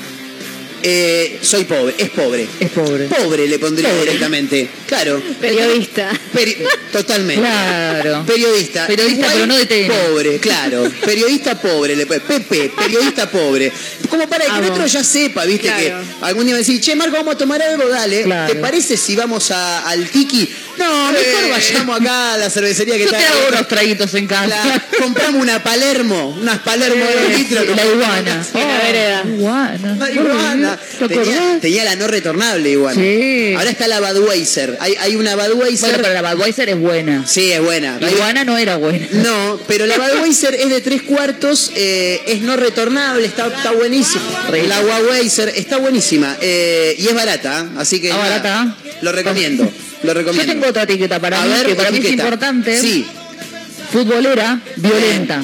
Eh, 0.84 1.40
soy 1.42 1.64
pobre, 1.64 1.96
es 1.98 2.10
pobre. 2.10 2.48
Es 2.60 2.70
pobre. 2.72 3.06
Pobre 3.08 3.48
le 3.48 3.58
pondría 3.60 3.90
Pobre. 3.90 4.02
directamente. 4.06 4.68
Claro. 4.88 5.22
Periodista. 5.40 6.12
Peri- 6.34 6.58
totalmente. 6.92 7.42
Claro. 7.42 8.24
Periodista. 8.26 8.86
Periodista, 8.88 9.20
Igual, 9.28 9.34
pero 9.34 9.48
no 9.48 9.58
de. 9.58 9.92
Pobre, 10.08 10.40
claro. 10.40 10.92
Periodista 11.06 11.60
pobre. 11.60 11.96
Le, 11.96 12.06
Pepe, 12.06 12.72
periodista 12.78 13.30
pobre. 13.30 13.72
Como 14.10 14.28
para 14.28 14.46
que 14.46 14.60
el 14.60 14.72
otro 14.72 14.86
ya 14.86 15.04
sepa, 15.04 15.46
viste, 15.46 15.68
Claro. 15.68 15.82
que 15.82 16.26
algún 16.26 16.46
día 16.46 16.56
me 16.56 16.60
decís, 16.62 16.82
che, 16.82 16.96
Marco, 16.96 17.16
vamos 17.16 17.36
a 17.36 17.38
tomar 17.38 17.62
algo, 17.62 17.88
dale. 17.90 18.24
Claro. 18.24 18.54
¿Te 18.54 18.60
parece 18.60 18.98
si 18.98 19.16
vamos 19.16 19.50
a- 19.52 19.88
al 19.90 20.08
Tiki? 20.10 20.48
No, 20.78 21.12
mejor 21.12 21.50
vayamos 21.52 22.02
acá 22.02 22.34
a 22.34 22.38
la 22.38 22.50
cervecería 22.50 22.96
que 22.96 23.02
Yo 23.02 23.06
está 23.06 23.18
te 23.20 23.26
hago 23.26 23.48
unos 23.50 23.68
traguitos 23.68 24.14
en 24.16 24.28
casa. 24.28 24.48
La- 24.48 24.98
compramos 25.00 25.42
una 25.42 25.62
Palermo, 25.64 26.36
unas 26.42 26.60
Palermo 26.60 27.06
de 27.06 27.14
dos 27.16 27.38
litros. 27.40 27.66
la 27.76 27.86
iguana. 27.86 28.46
En 28.54 28.68
la 28.68 28.78
vereda. 28.84 29.24
Iguana. 29.26 29.96
La 30.00 30.12
iguana. 30.12 30.80
¿Te 31.00 31.08
Tenía, 31.08 31.22
acordás? 31.34 31.62
tenía 31.62 31.84
la 31.84 31.96
no 31.96 32.08
retornable 32.08 32.70
igual. 32.70 32.96
Sí. 32.96 33.54
Ahora 33.58 33.70
está 33.70 33.88
la 33.88 34.00
Budweiser. 34.00 34.78
Hay, 34.80 34.96
hay 35.00 35.16
una 35.16 35.36
Budweiser. 35.36 35.90
Bueno, 35.90 36.04
pero 36.04 36.22
la 36.22 36.34
Budweiser 36.34 36.70
es 36.70 36.78
buena. 36.80 37.26
Sí, 37.28 37.52
es 37.52 37.62
buena. 37.62 37.98
La 38.00 38.12
iguana 38.12 38.44
no 38.44 38.58
era 38.58 38.78
buena. 38.78 39.08
No, 39.12 39.60
pero 39.68 39.86
la 39.86 39.98
Budweiser 39.98 40.56
es 40.56 40.70
de 40.70 40.82
tres 40.82 41.04
cuartos, 41.04 41.72
eh, 41.76 42.22
es 42.28 42.42
no 42.42 42.56
retornable, 42.58 43.26
está, 43.26 43.48
está 43.48 43.72
buenísima. 43.72 44.24
La 44.68 44.82
Budweiser 44.82 45.50
está 45.56 45.78
buenísima 45.78 46.36
eh, 46.42 46.96
y 46.98 47.08
es 47.08 47.14
barata, 47.14 47.62
¿eh? 47.62 47.70
así 47.78 48.00
que 48.02 48.08
¿Está 48.10 48.18
nada, 48.24 48.30
barata? 48.40 48.78
lo 49.02 49.12
recomiendo. 49.12 49.72
Lo 50.04 50.20
Yo 50.32 50.46
tengo 50.46 50.68
otra 50.68 50.84
etiqueta 50.84 51.20
para 51.20 51.42
A 51.42 51.46
mí, 51.46 51.52
ver, 51.54 51.66
que 51.68 51.76
para 51.76 51.92
mí 51.92 51.98
es 51.98 52.04
etiqueta. 52.06 52.24
importante. 52.24 52.80
Sí, 52.80 53.06
Futbolera 53.92 54.60
violenta. 54.78 55.44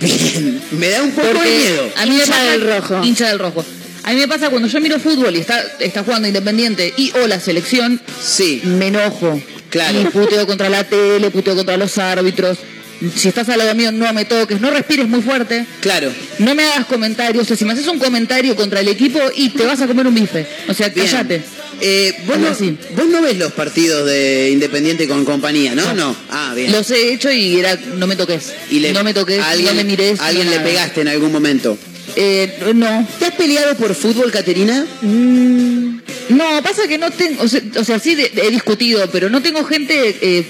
bien. 0.00 0.62
Me 0.72 0.88
da 0.90 1.02
un 1.02 1.12
poco 1.12 1.28
de 1.28 1.34
miedo. 1.50 1.90
a 1.96 2.06
mí 2.06 2.10
me 2.12 2.16
Hincha 2.22 2.32
pasa, 2.32 2.44
del 2.50 2.60
rojo. 2.66 3.04
Hincha 3.04 3.28
del 3.28 3.38
rojo. 3.38 3.64
A 4.02 4.10
mí 4.12 4.16
me 4.16 4.28
pasa 4.28 4.48
cuando 4.48 4.66
yo 4.66 4.80
miro 4.80 4.98
fútbol 4.98 5.36
y 5.36 5.40
está, 5.40 5.62
está 5.78 6.02
jugando 6.02 6.26
Independiente 6.26 6.94
y 6.96 7.12
o 7.22 7.26
la 7.26 7.38
selección, 7.38 8.00
Sí, 8.22 8.62
me 8.64 8.86
enojo. 8.88 9.40
Claro. 9.68 10.00
Y 10.00 10.04
puteo 10.06 10.46
contra 10.46 10.68
la 10.70 10.84
tele, 10.84 11.30
puteo 11.30 11.54
contra 11.54 11.76
los 11.76 11.96
árbitros. 11.98 12.58
Si 13.16 13.28
estás 13.28 13.48
al 13.48 13.58
lado 13.58 13.74
mío, 13.74 13.90
no 13.92 14.12
me 14.12 14.24
toques, 14.26 14.60
no 14.60 14.70
respires 14.70 15.08
muy 15.08 15.22
fuerte, 15.22 15.64
claro. 15.80 16.12
no 16.38 16.54
me 16.54 16.64
hagas 16.64 16.84
comentarios. 16.86 17.44
O 17.44 17.46
sea, 17.46 17.56
si 17.56 17.64
me 17.64 17.72
haces 17.72 17.86
un 17.88 17.98
comentario 17.98 18.54
contra 18.56 18.80
el 18.80 18.88
equipo 18.88 19.18
y 19.34 19.48
te 19.50 19.64
vas 19.64 19.80
a 19.80 19.86
comer 19.86 20.06
un 20.06 20.14
bife. 20.14 20.46
O 20.68 20.74
sea, 20.74 20.92
cállate. 20.92 21.42
Eh, 21.82 22.14
vos, 22.26 22.36
no, 22.36 22.48
vos 22.94 23.06
no 23.08 23.22
ves 23.22 23.38
los 23.38 23.52
partidos 23.52 24.04
de 24.06 24.50
Independiente 24.52 25.08
con 25.08 25.24
compañía, 25.24 25.74
¿no? 25.74 25.94
No. 25.94 26.14
Ah, 26.28 26.52
bien. 26.54 26.72
Los 26.72 26.90
he 26.90 27.14
hecho 27.14 27.32
y 27.32 27.58
era, 27.58 27.74
no 27.96 28.06
me 28.06 28.16
toques. 28.16 28.52
Y 28.70 28.80
le- 28.80 28.92
no 28.92 29.02
me 29.02 29.14
toques, 29.14 29.40
alguien, 29.42 29.70
no 29.70 29.74
me 29.76 29.84
mires. 29.84 30.20
alguien 30.20 30.44
no 30.46 30.52
le 30.52 30.60
pegaste 30.60 31.00
en 31.00 31.08
algún 31.08 31.32
momento. 31.32 31.78
Eh, 32.16 32.52
no. 32.74 33.08
¿Te 33.18 33.24
has 33.26 33.34
peleado 33.34 33.76
por 33.76 33.94
fútbol, 33.94 34.30
Caterina? 34.30 34.84
No, 36.28 36.62
pasa 36.62 36.86
que 36.86 36.98
no 36.98 37.10
tengo, 37.10 37.42
o 37.42 37.48
sea, 37.48 37.60
o 37.78 37.84
sea, 37.84 37.98
sí 37.98 38.14
de- 38.14 38.30
he 38.36 38.50
discutido, 38.50 39.08
pero 39.10 39.30
no 39.30 39.40
tengo 39.42 39.64
gente 39.64 40.16
eh, 40.20 40.44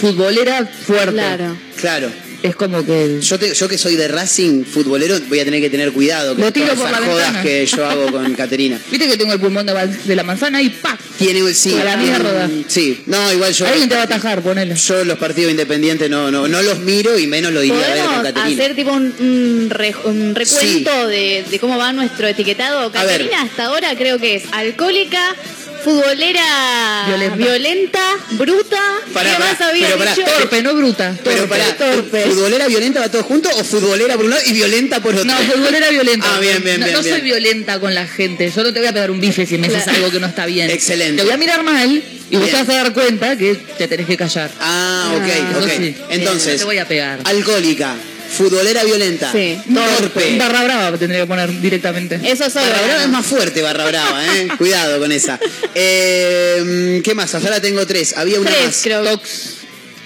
futbolera 0.00 0.66
fuerte. 0.66 1.12
Claro. 1.12 1.56
Claro. 1.80 2.10
Es 2.42 2.56
como 2.56 2.82
que... 2.86 3.18
Yo, 3.20 3.38
te- 3.38 3.52
yo 3.52 3.68
que 3.68 3.76
soy 3.76 3.96
de 3.96 4.08
Racing 4.08 4.64
futbolero 4.64 5.18
voy 5.28 5.40
a 5.40 5.44
tener 5.44 5.60
que 5.60 5.68
tener 5.68 5.92
cuidado 5.92 6.34
con 6.34 6.42
Lo 6.42 6.50
tiro 6.50 6.68
todas 6.68 6.78
por 6.80 6.88
esas 6.88 7.00
la 7.02 7.06
jodas 7.06 7.24
ventana. 7.26 7.42
que 7.42 7.66
yo 7.66 7.86
hago 7.86 8.10
con 8.10 8.34
Caterina. 8.34 8.80
Viste 8.90 9.06
que 9.06 9.18
tengo 9.18 9.34
el 9.34 9.40
pulmón 9.40 9.66
de, 9.66 9.74
de 10.06 10.16
la 10.16 10.22
manzana 10.22 10.62
y 10.62 10.70
¡pac! 10.70 10.98
Tiene 11.18 11.52
sí. 11.52 11.74
A 11.78 11.84
la 11.84 11.98
tiene- 11.98 12.18
mierda. 12.18 12.48
Sí. 12.66 13.02
No, 13.04 13.30
igual 13.30 13.52
yo 13.52 13.66
Alguien 13.66 13.90
te 13.90 13.94
va 13.94 14.00
a 14.00 14.04
atajar, 14.04 14.40
ponele. 14.40 14.74
yo 14.74 15.04
los 15.04 15.18
partidos 15.18 15.50
independientes 15.50 16.08
no, 16.08 16.30
no, 16.30 16.48
no 16.48 16.62
los 16.62 16.78
miro 16.78 17.18
y 17.18 17.26
menos 17.26 17.52
lo 17.52 17.62
iría 17.62 17.76
a 17.76 17.88
ver 17.94 17.98
con 17.98 18.06
¿Podemos 18.14 18.32
Caterina. 18.32 18.62
hacer 18.62 18.74
tipo 18.76 18.90
un, 18.92 19.14
un 19.20 19.66
re- 19.68 19.94
un 20.04 20.34
recuento 20.34 21.08
de, 21.08 21.44
de 21.50 21.58
cómo 21.58 21.76
va 21.76 21.92
nuestro 21.92 22.26
etiquetado? 22.26 22.90
Caterina 22.90 23.42
hasta 23.42 23.66
ahora 23.66 23.94
creo 23.98 24.18
que 24.18 24.36
es 24.36 24.44
alcohólica, 24.52 25.36
futbolera 25.82 27.04
Violenta. 27.08 27.36
violenta, 27.36 28.00
bruta. 28.32 28.76
Pará, 29.12 29.30
¿Qué 29.30 29.36
pará, 29.36 29.52
más 29.52 29.60
había 29.60 29.86
pero 29.86 29.98
pará. 29.98 30.14
dicho? 30.14 30.26
Torpe, 30.30 30.62
no 30.62 30.74
bruta. 30.74 31.16
Pero 31.24 31.46
Torpe. 31.78 32.22
futbolera 32.26 32.68
violenta 32.68 33.00
va 33.00 33.08
todo 33.10 33.22
junto 33.24 33.48
o 33.50 33.64
futbolera 33.64 34.16
por 34.16 34.24
un 34.24 34.30
lado 34.30 34.42
y 34.46 34.52
violenta 34.52 35.00
por 35.00 35.14
otro. 35.14 35.24
No, 35.24 35.34
futbolera 35.36 35.90
violenta. 35.90 36.26
Ah, 36.36 36.40
bien, 36.40 36.62
bien, 36.62 36.80
no, 36.80 36.86
bien, 36.86 36.96
no 36.96 37.02
soy 37.02 37.20
violenta 37.20 37.80
con 37.80 37.94
la 37.94 38.06
gente. 38.06 38.50
Yo 38.54 38.62
no 38.62 38.72
te 38.72 38.78
voy 38.80 38.88
a 38.88 38.92
pegar 38.92 39.10
un 39.10 39.20
bife 39.20 39.46
si 39.46 39.58
me 39.58 39.66
haces 39.68 39.82
Claro. 39.84 39.98
algo 39.98 40.10
que 40.10 40.20
no 40.20 40.26
está 40.26 40.46
bien. 40.46 40.70
Excelente. 40.70 41.16
Te 41.18 41.22
voy 41.24 41.32
a 41.32 41.36
mirar 41.36 41.62
mal 41.62 41.90
y 42.30 42.36
vos 42.36 42.44
Bien. 42.44 42.56
te 42.56 42.62
vas 42.62 42.68
a 42.68 42.82
dar 42.84 42.92
cuenta 42.92 43.36
que 43.36 43.54
te 43.54 43.88
tenés 43.88 44.06
que 44.06 44.16
callar. 44.16 44.50
Ah, 44.60 45.12
ok, 45.16 45.22
Ah, 45.54 45.58
ok. 45.62 45.70
sí. 45.76 45.94
Entonces, 46.10 46.58
te 46.58 46.64
voy 46.64 46.78
a 46.78 46.86
pegar. 46.86 47.20
alcohólica, 47.24 47.94
futbolera 48.30 48.84
violenta, 48.84 49.30
Sí. 49.32 49.58
torpe. 49.74 50.38
Barra 50.38 50.64
brava 50.64 50.96
tendría 50.98 51.20
que 51.22 51.26
poner 51.26 51.60
directamente. 51.60 52.20
Eso 52.24 52.48
soy. 52.48 52.62
Barra 52.62 52.82
Brava 52.82 53.02
es 53.02 53.08
más 53.08 53.26
fuerte, 53.26 53.62
Barra 53.62 53.86
Brava, 53.86 54.24
¿eh? 54.36 54.48
Cuidado 54.58 54.98
con 55.00 55.10
esa. 55.12 55.38
Eh, 55.74 57.00
¿Qué 57.04 57.14
más? 57.14 57.34
Hasta 57.34 57.48
ahora 57.48 57.60
tengo 57.60 57.86
tres. 57.86 58.16
Había 58.16 58.40
una 58.40 58.50
Tres, 58.50 58.66
más. 58.66 58.80
creo. 58.82 59.02
Tox 59.04 59.56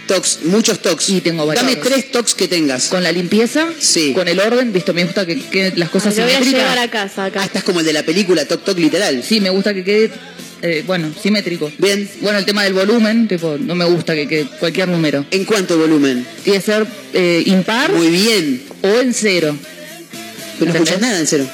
Tox, 0.07 0.39
muchos 0.45 0.81
tox. 0.83 1.09
Y 1.09 1.21
tengo 1.23 1.47
varios. 1.47 1.65
Dame 1.65 1.77
tres 1.77 2.11
tox 2.13 2.35
que 2.35 2.47
tengas. 2.47 2.89
con 2.89 3.03
la 3.03 3.11
limpieza, 3.11 3.69
Sí. 3.79 4.13
con 4.13 4.29
el 4.29 4.39
orden, 4.39 4.71
visto, 4.71 4.93
me 4.93 5.03
gusta 5.05 5.25
que 5.25 5.41
queden 5.49 5.73
las 5.77 5.89
cosas 5.89 6.15
Lo 6.17 6.25
voy 6.25 6.35
a 6.35 6.41
llevar 6.41 6.79
a 6.79 6.91
casa 6.91 7.25
acá. 7.25 7.41
Ah, 7.41 7.47
estás 7.47 7.65
como 7.65 7.81
el 7.81 7.87
de 7.87 7.95
la 7.95 8.03
película 8.03 8.45
Toc 8.45 8.65
Toc 8.65 8.79
literal. 8.79 9.23
Sí, 9.27 9.41
me 9.41 9.49
gusta 9.49 9.73
que 9.73 9.83
quede, 9.83 10.11
eh, 10.65 10.83
bueno, 10.87 11.13
simétrico. 11.23 11.71
Bien. 11.79 12.09
Bueno, 12.23 12.39
el 12.39 12.47
tema 12.47 12.65
del 12.65 12.73
volumen, 12.73 13.29
tipo, 13.29 13.57
no 13.61 13.75
me 13.75 13.85
gusta 13.85 14.15
que 14.15 14.27
quede 14.27 14.47
cualquier 14.59 14.89
número. 14.89 15.25
¿En 15.31 15.45
cuánto 15.45 15.77
volumen? 15.77 16.27
Tiene 16.43 16.59
que 16.59 16.65
ser 16.65 16.87
eh, 17.13 17.43
impar 17.47 17.93
Muy 17.93 18.09
bien. 18.09 18.63
o 18.83 18.89
en 19.01 19.13
cero. 19.13 19.55
Pero 20.59 20.71
no 20.73 20.79
escuchas 20.79 21.01
nada 21.01 21.19
en 21.21 21.27
cero. 21.27 21.47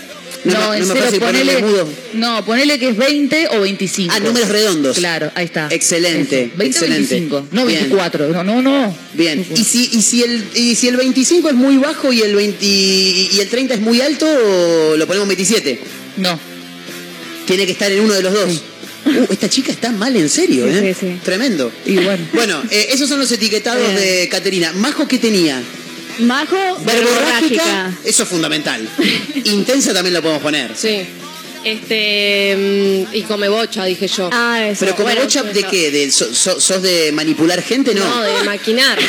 No, 0.44 0.54
No, 0.54 0.70
me- 0.70 0.78
en 0.78 0.88
no 0.88 0.94
cero 0.94 1.06
ponele, 1.18 1.58
mudo. 1.60 1.88
no, 2.14 2.44
ponele 2.46 2.78
que 2.78 2.88
es 2.90 2.96
20 2.96 3.48
o 3.48 3.60
25. 3.60 4.14
Ah, 4.16 4.20
números 4.20 4.48
redondos. 4.48 4.96
Claro, 4.96 5.30
ahí 5.34 5.44
está. 5.44 5.68
Excelente, 5.70 6.44
Eso, 6.44 6.52
20 6.56 6.62
o 6.64 6.66
excelente. 6.84 7.14
25, 7.14 7.46
no 7.52 7.66
Bien. 7.66 7.80
24. 7.80 8.28
No, 8.28 8.44
no, 8.44 8.62
no. 8.62 8.96
Bien. 9.14 9.44
¿Y 9.54 9.64
si, 9.64 9.90
y, 9.92 10.00
si 10.02 10.22
el, 10.22 10.44
¿Y 10.54 10.76
si 10.76 10.88
el 10.88 10.96
25 10.96 11.48
es 11.50 11.54
muy 11.56 11.76
bajo 11.76 12.12
y 12.12 12.22
el, 12.22 12.34
20, 12.36 12.64
y 12.64 13.38
el 13.40 13.48
30 13.48 13.74
es 13.74 13.80
muy 13.80 14.00
alto, 14.00 14.96
lo 14.96 15.06
ponemos 15.06 15.28
27? 15.28 15.78
No. 16.18 16.38
Tiene 17.46 17.66
que 17.66 17.72
estar 17.72 17.90
en 17.90 18.00
uno 18.00 18.14
de 18.14 18.22
los 18.22 18.32
dos. 18.32 18.62
Uh, 19.06 19.32
esta 19.32 19.48
chica 19.48 19.72
está 19.72 19.90
mal 19.92 20.14
en 20.16 20.28
serio, 20.28 20.66
Sí, 20.66 20.72
¿eh? 20.78 20.94
sí, 20.98 21.06
sí. 21.08 21.20
Tremendo. 21.24 21.72
Y 21.86 21.96
bueno. 21.96 22.24
Bueno, 22.34 22.62
eh, 22.70 22.88
esos 22.92 23.08
son 23.08 23.18
los 23.18 23.30
etiquetados 23.32 23.94
de 23.94 24.28
Caterina. 24.30 24.72
Majo, 24.74 25.08
¿qué 25.08 25.18
tenía? 25.18 25.60
Majo, 26.18 26.56
Verborrágica, 26.84 27.92
eso 28.04 28.22
es 28.24 28.28
fundamental. 28.28 28.86
Intensa 29.44 29.94
también 29.94 30.12
lo 30.14 30.20
podemos 30.20 30.42
poner. 30.42 30.72
Sí. 30.76 31.00
Este. 31.64 32.56
mm, 33.10 33.14
y 33.16 33.22
come 33.22 33.48
bocha, 33.48 33.84
dije 33.84 34.06
yo. 34.08 34.28
Ah, 34.32 34.66
eso. 34.68 34.80
Pero 34.84 34.96
Bueno, 35.02 35.22
bocha, 35.22 35.42
¿de 35.42 35.62
qué? 35.64 35.90
¿De, 35.90 36.10
so- 36.10 36.34
so- 36.34 36.60
¿Sos 36.60 36.82
de 36.82 37.10
manipular 37.12 37.62
gente? 37.62 37.94
No. 37.94 38.04
No, 38.04 38.22
de 38.22 38.42
maquinar. 38.44 38.98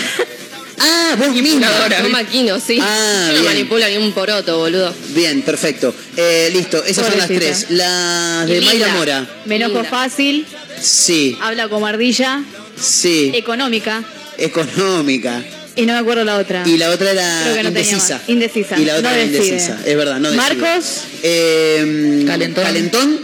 Ah, 0.84 1.16
vos 1.18 1.30
misma. 1.30 1.68
No 2.04 2.10
maquino, 2.10 2.60
sí. 2.60 2.80
Ah, 2.82 3.26
Yo 3.28 3.34
no 3.36 3.42
bien. 3.42 3.54
manipulo 3.54 3.88
ni 3.88 3.98
un 3.98 4.12
poroto, 4.14 4.58
boludo. 4.58 4.94
Bien, 5.10 5.42
perfecto. 5.44 5.94
Eh, 6.18 6.50
listo, 6.54 6.84
esas 6.84 7.06
son 7.08 7.18
las 7.18 7.28
tres. 7.28 7.68
Las 7.70 8.48
de 8.48 8.60
Linda. 8.62 8.72
Mayra 8.74 8.88
Mora. 8.96 9.30
Me 9.46 9.58
enojo 9.58 9.74
Linda. 9.76 9.90
fácil, 9.90 10.46
Sí, 10.82 11.38
habla 11.42 11.68
como 11.70 11.86
ardilla, 11.86 12.44
sí. 12.82 13.32
económica, 13.36 14.04
Económica. 14.40 15.44
y 15.76 15.86
no 15.86 15.94
me 15.94 16.00
acuerdo 16.00 16.24
la 16.24 16.38
otra. 16.38 16.64
Y 16.66 16.78
la 16.80 16.90
otra 16.90 17.12
era 17.12 17.42
Creo 17.44 17.56
que 17.58 17.64
no 17.64 17.70
tenía 17.72 17.92
indecisa. 17.92 18.14
más. 18.18 18.30
Indecisa. 18.30 18.80
Y 18.80 18.86
la 18.86 18.96
otra 18.96 19.12
No 19.12 19.16
era 19.18 19.26
decide. 19.28 19.48
indecisa. 19.50 19.80
Es 19.86 19.96
verdad, 19.98 20.20
no 20.20 20.32
decide. 20.32 20.56
Marcos. 20.56 20.86
Eh, 21.22 22.24
Calentón. 22.26 22.64
Calentón. 22.64 23.20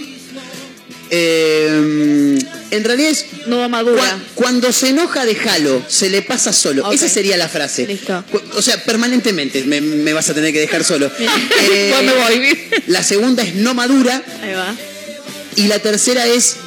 Eh, 1.09 2.37
en 2.71 2.83
realidad 2.83 3.11
es 3.11 3.25
No 3.47 3.67
madura. 3.69 4.01
Cua- 4.01 4.19
Cuando 4.35 4.71
se 4.71 4.89
enoja, 4.89 5.25
déjalo, 5.25 5.83
se 5.87 6.09
le 6.09 6.21
pasa 6.21 6.51
solo. 6.53 6.91
Esa 6.91 7.07
sería 7.09 7.37
la 7.37 7.47
frase. 7.49 7.85
Listo. 7.87 8.23
O 8.55 8.61
sea, 8.61 8.83
permanentemente 8.83 9.63
me, 9.63 9.81
me 9.81 10.13
vas 10.13 10.29
a 10.29 10.33
tener 10.33 10.51
que 10.53 10.59
dejar 10.59 10.83
solo. 10.83 11.11
Eh, 11.71 11.93
me 12.03 12.13
voy. 12.13 12.57
La 12.87 13.03
segunda 13.03 13.43
es 13.43 13.55
no 13.55 13.73
madura 13.73 14.21
Ahí 14.41 14.53
va. 14.53 14.75
y 15.55 15.67
la 15.67 15.79
tercera 15.79 16.25
es... 16.27 16.57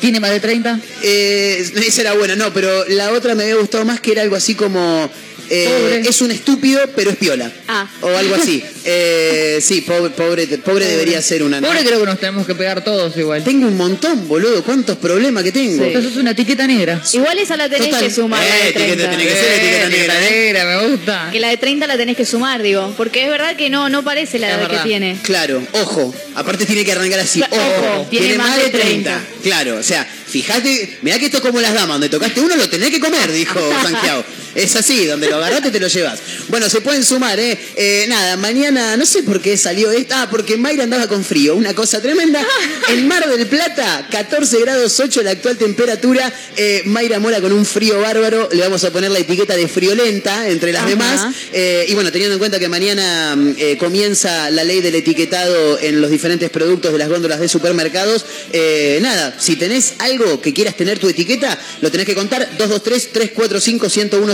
¿Tiene 0.00 0.18
más 0.18 0.30
de 0.32 0.40
30? 0.40 0.80
eh, 1.04 1.70
esa 1.86 2.00
era 2.00 2.14
buena, 2.14 2.34
no, 2.34 2.52
pero 2.52 2.84
la 2.88 3.12
otra 3.12 3.36
me 3.36 3.44
había 3.44 3.54
gustado 3.54 3.84
más 3.84 4.00
que 4.00 4.10
era 4.12 4.22
algo 4.22 4.34
así 4.34 4.56
como... 4.56 5.08
eh, 5.54 5.68
Pobre. 5.68 6.00
es 6.08 6.20
un 6.22 6.30
estúpido, 6.30 6.80
pero 6.96 7.10
es 7.10 7.16
piola. 7.16 7.52
Ah. 7.68 7.86
O 8.00 8.08
algo 8.08 8.34
así. 8.34 8.62
Eh, 8.84 9.60
sí, 9.62 9.82
pobre, 9.82 10.10
pobre, 10.10 10.44
pobre 10.58 10.84
debería 10.84 11.22
ser 11.22 11.44
una... 11.44 11.60
Pobre 11.60 11.84
creo 11.84 12.00
que 12.00 12.06
nos 12.06 12.18
tenemos 12.18 12.44
que 12.44 12.56
pegar 12.56 12.82
todos 12.82 13.16
igual. 13.16 13.44
Tengo 13.44 13.68
un 13.68 13.76
montón, 13.76 14.26
boludo. 14.26 14.64
¿Cuántos 14.64 14.98
problemas 14.98 15.44
que 15.44 15.52
tengo? 15.52 15.84
Eso 15.84 16.00
es 16.00 16.16
una 16.16 16.32
etiqueta 16.32 16.66
negra. 16.66 17.00
Igual 17.12 17.38
esa 17.38 17.56
la 17.56 17.68
tenés 17.68 17.90
Total. 17.90 18.02
que 18.02 18.10
sumar, 18.12 18.40
la 18.40 18.58
Eh, 18.58 18.62
de 18.62 18.68
etiqueta 18.70 18.94
30. 19.08 19.08
tiene 19.16 19.24
que 19.32 19.36
ser 19.38 19.52
etiqueta 19.52 19.88
negra, 19.88 20.14
¿eh? 20.26 20.30
negra, 20.32 20.64
me 20.64 20.88
gusta. 20.88 21.28
Que 21.30 21.38
la 21.38 21.48
de 21.50 21.56
30 21.58 21.86
la 21.86 21.96
tenés 21.96 22.16
que 22.16 22.26
sumar, 22.26 22.60
digo. 22.60 22.92
Porque 22.96 23.22
es 23.22 23.28
verdad 23.30 23.54
que 23.54 23.70
no, 23.70 23.88
no 23.88 24.02
parece 24.02 24.40
la 24.40 24.48
edad 24.50 24.68
que 24.68 24.78
tiene. 24.78 25.16
Claro, 25.22 25.62
ojo. 25.70 26.12
Aparte 26.34 26.66
tiene 26.66 26.84
que 26.84 26.90
arrancar 26.90 27.20
así. 27.20 27.40
Ojo, 27.48 28.06
tiene 28.10 28.36
más 28.36 28.56
de 28.56 28.68
30. 28.68 29.20
Claro, 29.44 29.76
o 29.76 29.82
sea, 29.84 30.04
fíjate, 30.04 30.98
mirá 31.02 31.20
que 31.20 31.26
esto 31.26 31.36
es 31.36 31.42
como 31.44 31.60
las 31.60 31.72
damas, 31.72 31.94
donde 32.00 32.08
tocaste 32.08 32.40
uno 32.40 32.56
lo 32.56 32.68
tenés 32.68 32.90
que 32.90 32.98
comer, 32.98 33.30
dijo 33.30 33.60
Santiago. 33.84 34.24
Es 34.54 34.76
así, 34.76 35.06
donde 35.06 35.28
lo 35.28 35.36
agarraste 35.36 35.70
te 35.70 35.80
lo 35.80 35.88
llevas. 35.88 36.20
Bueno, 36.48 36.68
se 36.68 36.80
pueden 36.80 37.04
sumar, 37.04 37.38
¿eh? 37.40 37.58
Eh, 37.76 38.06
Nada, 38.08 38.36
mañana, 38.36 38.96
no 38.96 39.06
sé 39.06 39.22
por 39.22 39.40
qué 39.40 39.56
salió 39.56 39.90
esta. 39.90 40.22
Ah, 40.22 40.30
porque 40.30 40.56
Mayra 40.56 40.84
andaba 40.84 41.06
con 41.06 41.24
frío, 41.24 41.56
una 41.56 41.74
cosa 41.74 42.02
tremenda. 42.02 42.44
En 42.88 43.08
Mar 43.08 43.26
del 43.28 43.46
Plata, 43.46 44.06
14 44.10 44.60
grados 44.60 45.00
8 45.00 45.22
la 45.22 45.30
actual 45.30 45.56
temperatura. 45.56 46.32
Eh, 46.56 46.82
Mayra 46.84 47.18
Mora 47.18 47.40
con 47.40 47.52
un 47.52 47.64
frío 47.64 48.00
bárbaro. 48.00 48.48
Le 48.52 48.60
vamos 48.60 48.84
a 48.84 48.92
poner 48.92 49.10
la 49.10 49.18
etiqueta 49.20 49.56
de 49.56 49.68
friolenta 49.68 50.48
entre 50.48 50.72
las 50.72 50.82
Ajá. 50.82 50.90
demás. 50.90 51.34
Eh, 51.52 51.86
y 51.88 51.94
bueno, 51.94 52.12
teniendo 52.12 52.34
en 52.34 52.38
cuenta 52.38 52.58
que 52.58 52.68
mañana 52.68 53.34
mm, 53.36 53.54
eh, 53.56 53.76
comienza 53.78 54.50
la 54.50 54.64
ley 54.64 54.80
del 54.80 54.94
etiquetado 54.94 55.78
en 55.80 56.00
los 56.00 56.10
diferentes 56.10 56.50
productos 56.50 56.92
de 56.92 56.98
las 56.98 57.08
góndolas 57.08 57.40
de 57.40 57.48
supermercados, 57.48 58.26
eh, 58.52 58.98
nada, 59.00 59.34
si 59.38 59.56
tenés 59.56 59.94
algo 59.98 60.40
que 60.40 60.52
quieras 60.52 60.76
tener 60.76 60.98
tu 60.98 61.08
etiqueta, 61.08 61.58
lo 61.80 61.90
tenés 61.90 62.06
que 62.06 62.14
contar 62.14 62.48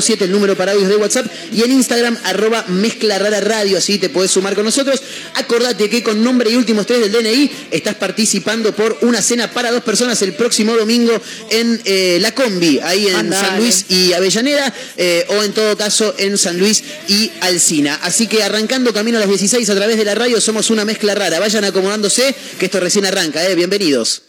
223-345-1017, 0.09 0.23
el 0.23 0.33
número 0.33 0.57
para 0.57 0.73
audios 0.73 0.89
de 0.89 0.97
WhatsApp, 0.97 1.27
y 1.53 1.63
en 1.63 1.73
Instagram, 1.73 2.19
arroba 2.25 2.65
mezcla 2.69 3.19
rara 3.19 3.41
radio, 3.41 3.79
así 3.79 3.99
te 3.99 4.09
podés 4.09 4.31
sumar 4.31 4.55
con 4.55 4.65
nosotros. 4.65 5.03
Acordate 5.35 5.89
que 5.89 6.03
con 6.03 6.23
nombre 6.23 6.51
y 6.51 6.57
últimos 6.57 6.87
tres 6.87 7.01
del 7.01 7.13
DNI 7.13 7.51
estás 7.71 7.95
participando 7.97 8.75
por 8.75 8.99
una 9.03 9.23
cena 9.23 9.51
para 9.51 9.71
dos 9.71 9.83
personas 9.83 10.21
el 10.23 10.35
próximo 10.35 10.77
domingo 10.77 11.21
en 11.51 11.81
eh, 11.85 12.19
La 12.21 12.35
Combi, 12.35 12.81
ahí 12.81 13.09
en 13.09 13.17
Andale. 13.17 13.47
San 13.49 13.59
Luis 13.59 13.85
y 13.89 14.13
Avellaneda, 14.13 14.73
eh, 14.97 15.27
o 15.29 15.43
en 15.43 15.53
todo 15.53 15.77
caso 15.77 16.15
en 16.19 16.39
San 16.39 16.59
Luis 16.59 16.83
y 17.09 17.31
Alcina. 17.41 17.99
Así 18.03 18.27
que 18.27 18.43
arrancando 18.43 18.93
camino 18.93 19.19
a 19.19 19.21
las 19.21 19.29
16 19.29 19.69
a 19.69 19.75
través 19.75 19.97
de 19.97 20.05
la 20.05 20.15
radio, 20.15 20.41
somos 20.41 20.71
una 20.71 20.85
mezcla 20.85 21.15
rara. 21.15 21.39
Vayan 21.39 21.65
acomodándose, 21.65 22.35
que 22.59 22.67
esto 22.67 22.81
recién 22.81 23.07
arranca, 23.07 23.47
¿eh? 23.47 23.55
Bienvenidos. 23.55 24.28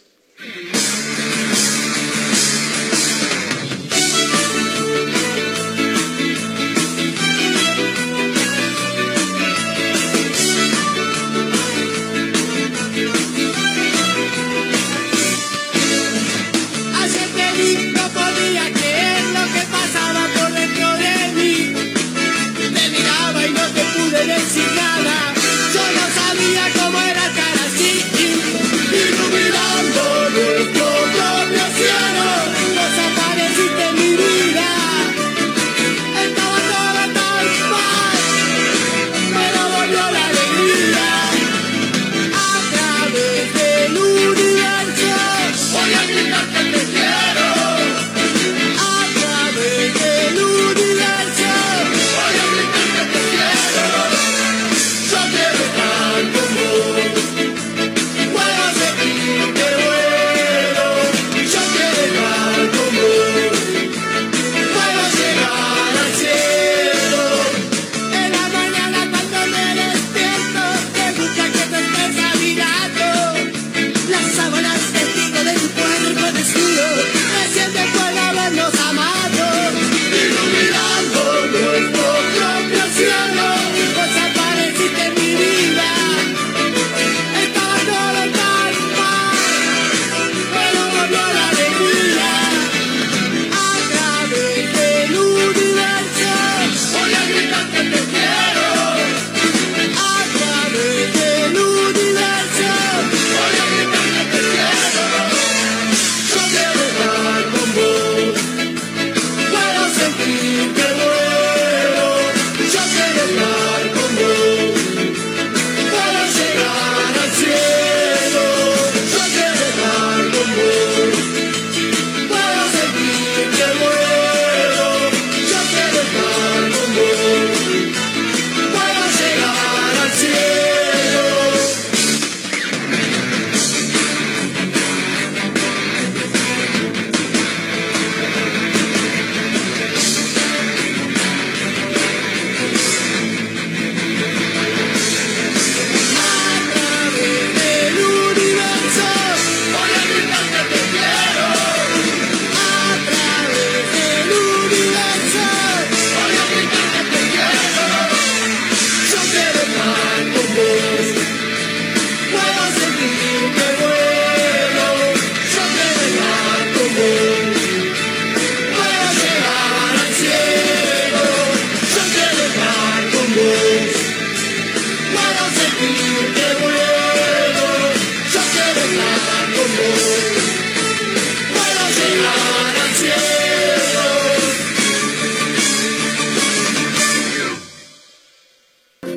Hoy 189.10 189.16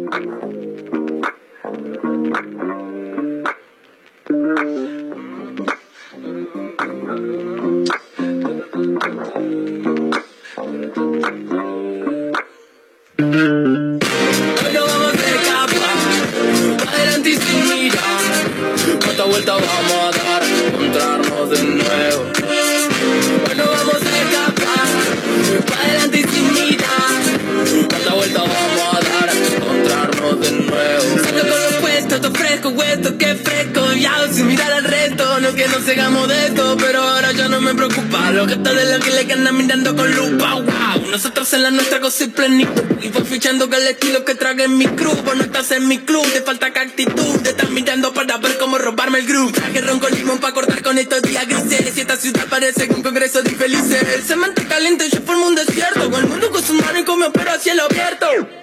no 14.73 14.81
vamos 14.87 15.13
a 15.13 15.29
escapar, 15.29 15.97
pa' 16.83 16.91
adelante 16.91 17.29
y 17.29 17.35
sin 17.35 17.69
mirar. 17.69 18.33
¿Cuántas 19.05 19.27
vueltas 19.29 19.61
vamos 19.61 19.93
a 19.93 20.12
fresco, 32.63 32.69
hueso, 32.69 33.17
que 33.17 33.35
fresco. 33.35 33.93
Ya 33.93 34.27
sin 34.31 34.47
mirar 34.47 34.71
al 34.71 34.83
resto, 34.83 35.39
no 35.39 35.53
que 35.53 35.67
nos 35.67 35.87
hagamos 35.87 36.27
de 36.27 36.47
esto, 36.47 36.77
pero 36.79 37.01
ahora 37.01 37.31
ya 37.31 37.49
no 37.49 37.61
me 37.61 37.73
preocupa. 37.73 38.31
Los 38.31 38.47
gestos 38.47 38.75
de 38.75 38.97
los 38.97 39.05
que 39.05 39.11
le 39.11 39.33
andan 39.33 39.57
mirando 39.57 39.95
con 39.95 40.13
lupa, 40.15 40.55
wow. 40.55 41.11
Nosotros 41.11 41.51
en 41.53 41.63
la 41.63 41.71
nuestra 41.71 41.99
cosa 41.99 42.23
y. 42.23 42.29
Y 43.01 43.09
voy 43.09 43.23
fichando 43.25 43.69
que 43.69 43.75
el 43.77 43.87
estilo 43.87 44.23
que 44.23 44.35
trague 44.35 44.63
en 44.63 44.77
mi 44.77 44.85
club. 44.85 45.21
Vos 45.23 45.35
no 45.35 45.43
estás 45.43 45.71
en 45.71 45.87
mi 45.87 45.99
club, 45.99 46.25
te 46.31 46.41
falta 46.41 46.71
que 46.71 46.79
actitud. 46.79 47.41
Te 47.41 47.49
estás 47.49 47.69
mirando 47.69 48.13
para 48.13 48.37
ver 48.37 48.57
cómo 48.57 48.77
robarme 48.77 49.19
el 49.19 49.27
groove. 49.27 49.51
Traje 49.51 49.81
ron 49.81 49.99
con 49.99 50.13
limón 50.13 50.39
para 50.39 50.53
cortar 50.53 50.81
con 50.81 50.97
estos 50.97 51.21
días 51.21 51.45
grises. 51.47 51.97
Y 51.97 52.01
esta 52.01 52.15
ciudad 52.15 52.45
parece 52.49 52.87
un 52.95 53.03
congreso 53.03 53.41
de 53.41 53.51
infelices. 53.51 54.25
Se 54.25 54.35
mantiene 54.35 54.69
caliente, 54.69 55.09
yo 55.09 55.19
formo 55.25 55.47
un 55.47 55.55
desierto. 55.55 56.09
Con 56.09 56.21
el 56.21 56.29
mundo 56.29 56.49
con 56.51 56.63
su 56.63 56.73
mano 56.73 56.99
y 56.99 57.03
come 57.03 57.29
pero 57.31 57.51
a 57.51 57.59
cielo 57.59 57.83
abierto. 57.83 58.62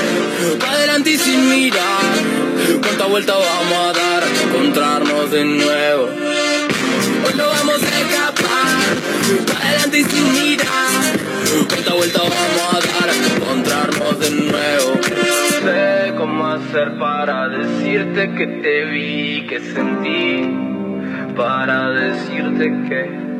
pa' 0.59 0.71
adelante 0.71 1.11
y 1.11 1.17
sin 1.17 1.49
mirar. 1.49 2.15
¿Cuántas 2.81 3.09
vueltas 3.09 3.35
vamos 3.35 3.77
a 3.77 3.93
dar? 3.93 4.23
Encontrarnos 4.43 5.31
de 5.31 5.45
nuevo. 5.45 6.09
Hoy 7.25 7.33
no 7.35 7.47
vamos 7.47 7.81
a 7.83 7.99
escapar, 7.99 8.81
pa' 9.47 9.67
adelante 9.67 9.99
y 9.99 10.03
sin 10.03 10.33
mirar. 10.33 11.17
¿Cuántas 11.67 11.93
vueltas 11.93 12.21
vamos 12.21 12.67
a 12.73 12.79
dar? 12.79 13.09
Encontrarnos 13.35 14.19
de 14.19 14.29
nuevo. 14.31 14.91
No 14.95 15.71
sé 15.71 16.13
cómo 16.17 16.47
hacer 16.47 16.97
para 16.97 17.49
decirte 17.49 18.33
que 18.35 18.47
te 18.47 18.85
vi, 18.85 19.45
que 19.47 19.59
sentí, 19.59 20.49
para 21.35 21.89
decirte 21.91 22.65
que 22.89 23.30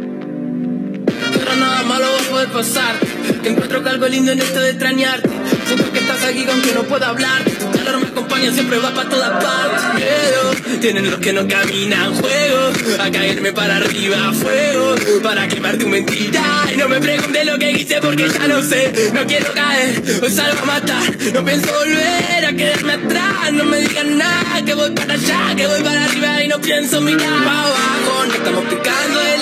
nada 1.46 1.84
malo 1.84 2.08
va 2.14 2.20
a 2.20 2.30
poder 2.30 2.50
pasar. 2.50 2.96
Que 3.42 3.50
encuentro 3.50 3.82
algo 3.90 4.08
lindo 4.08 4.32
en 4.32 4.40
esto 4.40 4.60
de 4.60 4.70
extrañarte. 4.70 5.30
Siento 5.66 5.92
que 5.92 6.00
estás 6.00 6.24
aquí 6.24 6.46
aunque 6.50 6.74
no 6.74 6.84
pueda 6.84 7.10
hablar. 7.10 7.44
Tu 7.44 7.72
calor 7.72 8.02
me 8.02 8.08
acompaña, 8.08 8.52
siempre 8.52 8.78
va 8.78 8.94
para 8.94 9.10
todas 9.10 9.44
partes. 9.44 9.96
Miedo, 9.96 10.80
tienen 10.80 11.10
los 11.10 11.20
que 11.20 11.34
no 11.34 11.48
caminan 11.48 12.14
juego. 12.16 12.72
A 13.00 13.12
caerme 13.12 13.52
para 13.52 13.78
arriba, 13.78 14.34
fuego. 14.34 14.96
Para 15.24 15.48
quemar 15.48 15.78
tu 15.78 15.88
mentira. 15.88 16.44
Y 16.74 16.78
no 16.78 16.88
me 16.88 17.00
preguntes 17.00 17.46
lo 17.46 17.58
que 17.58 17.72
hice 17.72 18.00
porque 18.02 18.30
ya 18.30 18.48
lo 18.48 18.62
sé. 18.62 19.12
No 19.14 19.26
quiero 19.26 19.52
caer, 19.54 20.02
hoy 20.22 20.32
salgo 20.32 20.60
a 20.62 20.66
matar. 20.66 21.18
No 21.34 21.44
pienso 21.44 21.72
volver 21.74 22.46
a 22.46 22.54
quedarme 22.54 22.94
atrás. 22.94 23.54
No 23.54 23.66
me 23.66 23.78
digan 23.80 24.18
nada, 24.18 24.64
que 24.66 24.74
voy 24.74 24.92
para 24.92 25.14
allá, 25.14 25.56
que 25.56 25.68
voy 25.68 25.82
para 25.82 26.06
arriba 26.06 26.44
y 26.44 26.48
no 26.48 26.62
pienso 26.62 27.02
mirar 27.02 27.44
para 27.44 27.64
abajo. 27.64 28.26
No 28.28 28.34
estamos 28.34 28.66
picando 28.66 29.22
el 29.22 29.42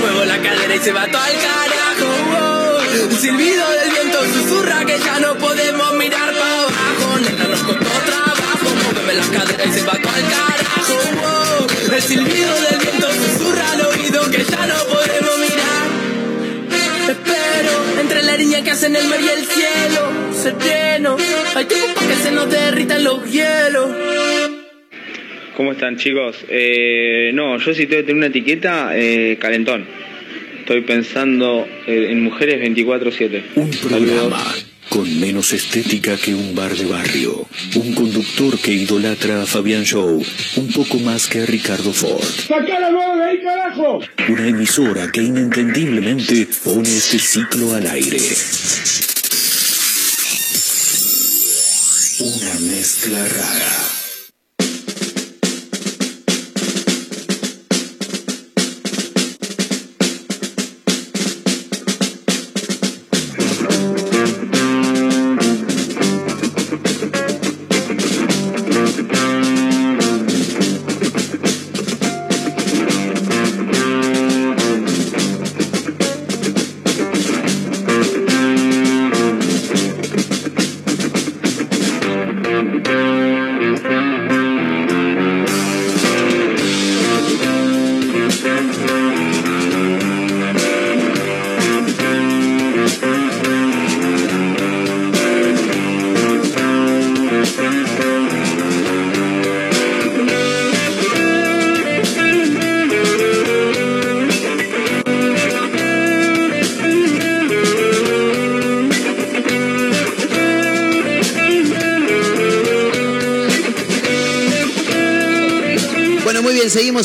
Muevo 0.00 0.24
la 0.24 0.38
cadera 0.38 0.74
y 0.74 0.78
se 0.78 0.92
va 0.92 1.06
todo 1.06 1.20
al 1.20 1.32
carajo. 1.32 2.08
wow. 2.30 3.10
El 3.10 3.18
silbido 3.18 3.70
del 3.70 3.90
viento 3.90 4.18
susurra 4.32 4.84
que 4.84 4.98
ya 4.98 5.20
no 5.20 5.34
podemos 5.36 5.94
mirar 5.94 6.32
para 6.32 6.58
abajo. 6.60 7.18
Neta, 7.20 7.44
nos 7.44 7.60
costó 7.60 7.90
trabajo. 8.06 8.68
Móveme 8.84 9.14
la 9.14 9.26
cadera 9.38 9.64
y 9.64 9.72
se 9.72 9.82
va 9.82 9.92
todo 9.92 10.12
al 10.12 10.22
carajo. 10.22 11.94
El 11.94 12.02
silbido 12.02 12.54
del 12.70 12.78
viento 12.80 13.06
susurra 13.12 13.72
al 13.72 13.80
oído 13.86 14.30
que 14.30 14.44
ya 14.44 14.66
no 14.66 14.74
podemos 14.84 15.38
mirar. 15.38 15.86
Espero 17.08 18.00
entre 18.00 18.22
la 18.22 18.32
harina 18.32 18.62
que 18.62 18.70
hacen 18.70 18.96
el 18.96 19.06
mar 19.08 19.20
y 19.20 19.28
el 19.28 19.46
cielo. 19.46 20.00
Sereno, 20.42 21.16
hay 21.54 21.64
tiempo 21.66 21.94
para 21.94 22.06
que 22.08 22.16
se 22.22 22.30
nos 22.32 22.50
derritan 22.50 23.04
los 23.04 23.24
hielos. 23.30 23.90
¿Cómo 25.56 25.72
están 25.72 25.96
chicos? 25.96 26.36
Eh, 26.50 27.30
no, 27.32 27.56
yo 27.58 27.72
si 27.72 27.86
tengo 27.86 28.02
que 28.02 28.08
tener 28.08 28.16
una 28.16 28.26
etiqueta, 28.26 28.90
eh, 28.94 29.38
calentón. 29.40 29.86
Estoy 30.60 30.82
pensando 30.82 31.66
eh, 31.86 32.08
en 32.10 32.22
mujeres 32.22 32.60
24/7. 32.60 33.42
Un 33.54 33.70
programa 33.70 34.44
con 34.90 35.18
menos 35.18 35.54
estética 35.54 36.18
que 36.18 36.34
un 36.34 36.54
bar 36.54 36.76
de 36.76 36.84
barrio. 36.84 37.46
Un 37.74 37.94
conductor 37.94 38.58
que 38.58 38.72
idolatra 38.72 39.42
a 39.42 39.46
Fabián 39.46 39.84
Show 39.84 40.22
un 40.56 40.72
poco 40.72 40.98
más 40.98 41.26
que 41.26 41.40
a 41.40 41.46
Ricardo 41.46 41.90
Ford. 41.90 42.22
¡Sacá 42.22 42.78
la 42.78 42.90
mano 42.90 43.16
de 43.16 43.30
ahí, 43.30 43.40
carajo! 43.40 44.00
Una 44.28 44.48
emisora 44.48 45.10
que 45.10 45.22
inentendiblemente 45.22 46.48
pone 46.64 46.88
este 46.88 47.18
ciclo 47.18 47.74
al 47.74 47.86
aire. 47.86 48.20
Una 52.20 52.60
mezcla 52.60 53.26
rara. 53.26 53.95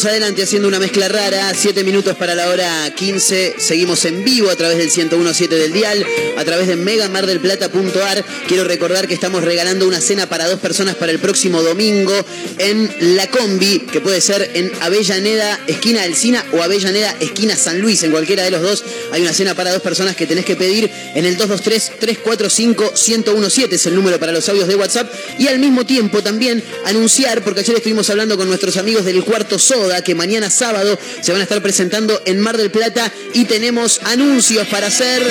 Adelante 0.05 0.43
haciendo 0.43 0.67
una 0.67 0.79
mezcla 0.79 1.07
rara. 1.07 1.53
Siete 1.53 1.83
minutos 1.83 2.15
para 2.15 2.33
la 2.33 2.49
hora 2.49 2.91
15. 2.95 3.55
Seguimos 3.57 4.05
en 4.05 4.23
vivo 4.23 4.49
a 4.49 4.55
través 4.55 4.77
del 4.77 4.89
101.7 4.89 5.49
del 5.49 5.73
Dial, 5.73 6.05
a 6.37 6.45
través 6.45 6.67
de 6.67 6.75
megamardelplata.ar. 6.75 8.25
Quiero 8.47 8.63
recordar 8.63 9.07
que 9.07 9.13
estamos 9.13 9.43
regalando 9.43 9.87
una 9.87 10.01
cena 10.01 10.27
para 10.27 10.47
dos 10.47 10.59
personas 10.59 10.95
para 10.95 11.11
el 11.11 11.19
próximo 11.19 11.61
domingo 11.61 12.13
en 12.57 13.15
La 13.15 13.27
Combi, 13.27 13.79
que 13.79 14.01
puede 14.01 14.21
ser 14.21 14.49
en 14.53 14.71
Avellaneda, 14.81 15.59
esquina 15.67 16.03
Alcina 16.03 16.45
o 16.53 16.63
Avellaneda, 16.63 17.15
esquina 17.19 17.55
San 17.55 17.81
Luis. 17.81 18.03
En 18.03 18.11
cualquiera 18.11 18.43
de 18.43 18.51
los 18.51 18.61
dos 18.61 18.83
hay 19.11 19.21
una 19.21 19.33
cena 19.33 19.55
para 19.55 19.71
dos 19.71 19.81
personas 19.81 20.15
que 20.15 20.25
tenés 20.25 20.45
que 20.45 20.55
pedir 20.55 20.89
en 21.15 21.25
el 21.25 21.37
223-345-1017. 21.37 23.73
Es 23.73 23.85
el 23.85 23.95
número 23.95 24.19
para 24.19 24.31
los 24.31 24.47
audios 24.49 24.67
de 24.67 24.75
WhatsApp. 24.75 25.11
Y 25.41 25.47
al 25.47 25.57
mismo 25.57 25.87
tiempo 25.87 26.21
también 26.21 26.63
anunciar, 26.85 27.43
porque 27.43 27.61
ayer 27.61 27.75
estuvimos 27.75 28.07
hablando 28.11 28.37
con 28.37 28.47
nuestros 28.47 28.77
amigos 28.77 29.05
del 29.05 29.23
Cuarto 29.23 29.57
Soda, 29.57 30.03
que 30.03 30.13
mañana 30.13 30.51
sábado 30.51 30.99
se 31.19 31.31
van 31.31 31.41
a 31.41 31.45
estar 31.45 31.63
presentando 31.63 32.21
en 32.25 32.39
Mar 32.39 32.57
del 32.57 32.69
Plata 32.69 33.11
y 33.33 33.45
tenemos 33.45 34.01
anuncios 34.03 34.67
para 34.67 34.85
hacer. 34.85 35.23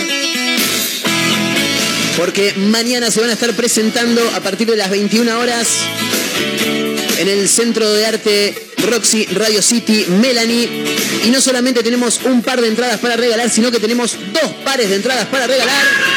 Porque 2.17 2.55
mañana 2.57 3.13
se 3.13 3.21
van 3.21 3.31
a 3.31 3.35
estar 3.35 3.55
presentando 3.55 4.21
a 4.35 4.41
partir 4.41 4.69
de 4.69 4.77
las 4.77 4.91
21 4.91 5.39
horas 5.39 5.69
en 7.19 7.29
el 7.29 7.49
Centro 7.49 7.93
de 7.93 8.05
Arte 8.05 8.55
Roxy 8.79 9.27
Radio 9.27 9.63
City 9.63 10.07
Melanie. 10.09 10.69
Y 11.25 11.31
no 11.31 11.41
solamente 11.41 11.85
tenemos 11.85 12.19
un 12.25 12.43
par 12.43 12.61
de 12.61 12.67
entradas 12.67 12.99
para 12.99 13.15
regalar, 13.15 13.49
sino 13.49 13.71
que 13.71 13.79
tenemos 13.79 14.17
dos 14.33 14.51
pares 14.65 14.91
de 14.91 14.97
entradas 14.97 15.27
para 15.27 15.47
regalar. 15.47 16.10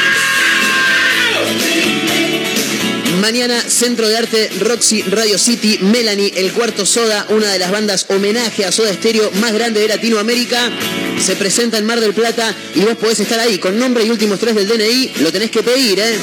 Mañana, 3.24 3.58
Centro 3.58 4.06
de 4.06 4.18
Arte 4.18 4.50
Roxy 4.60 5.00
Radio 5.00 5.38
City, 5.38 5.78
Melanie, 5.80 6.30
el 6.36 6.52
cuarto 6.52 6.84
Soda, 6.84 7.24
una 7.30 7.50
de 7.50 7.58
las 7.58 7.70
bandas 7.70 8.04
homenaje 8.10 8.66
a 8.66 8.70
Soda 8.70 8.92
Stereo 8.92 9.30
más 9.40 9.54
grande 9.54 9.80
de 9.80 9.88
Latinoamérica, 9.88 10.70
se 11.18 11.34
presenta 11.34 11.78
en 11.78 11.86
Mar 11.86 12.00
del 12.00 12.12
Plata 12.12 12.54
y 12.74 12.80
vos 12.80 12.96
podés 12.98 13.20
estar 13.20 13.40
ahí 13.40 13.56
con 13.56 13.78
nombre 13.78 14.04
y 14.04 14.10
últimos 14.10 14.38
tres 14.38 14.54
del 14.54 14.68
DNI, 14.68 15.12
lo 15.20 15.32
tenés 15.32 15.50
que 15.50 15.62
pedir, 15.62 16.00
¿eh? 16.00 16.18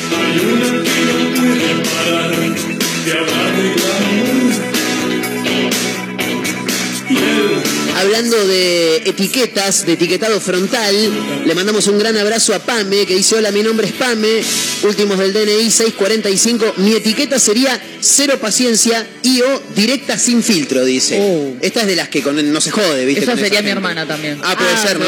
Hablando 8.02 8.47
de 8.47 8.97
etiquetas, 9.06 9.86
de 9.86 9.93
etiquetado 9.93 10.41
frontal, 10.41 11.45
le 11.45 11.54
mandamos 11.54 11.86
un 11.86 11.99
gran 11.99 12.18
abrazo 12.18 12.52
a 12.56 12.58
Pame, 12.58 13.06
que 13.06 13.14
dice, 13.14 13.36
hola, 13.36 13.52
mi 13.52 13.62
nombre 13.62 13.86
es 13.86 13.93
Pame, 13.93 14.41
últimos 14.82 15.20
del 15.20 15.32
DNI 15.34 15.70
645, 15.70 16.74
mi 16.78 16.93
etiqueta 16.95 17.38
sería 17.38 17.80
cero 17.99 18.39
paciencia 18.41 19.08
y 19.22 19.41
o 19.41 19.62
directa 19.76 20.18
sin 20.18 20.41
filtro, 20.41 20.84
dice. 20.84 21.54
Esta 21.62 21.82
es 21.82 21.88
de 21.88 21.95
las 21.95 22.10
que 22.10 22.24
con- 22.24 22.52
no 22.52 22.60
se 22.60 22.72
jode, 22.72 23.06
¿viste? 23.06 23.22
Esa 23.24 23.34
con 23.34 23.39
sería 23.39 23.60
esa 23.60 23.62
mi 23.62 23.68
gente. 23.70 23.72
hermana 23.78 24.08
también. 24.08 24.39
Ah, 24.43 24.58
puede 24.58 24.78
ser, 24.78 24.99
¿no? 24.99 25.06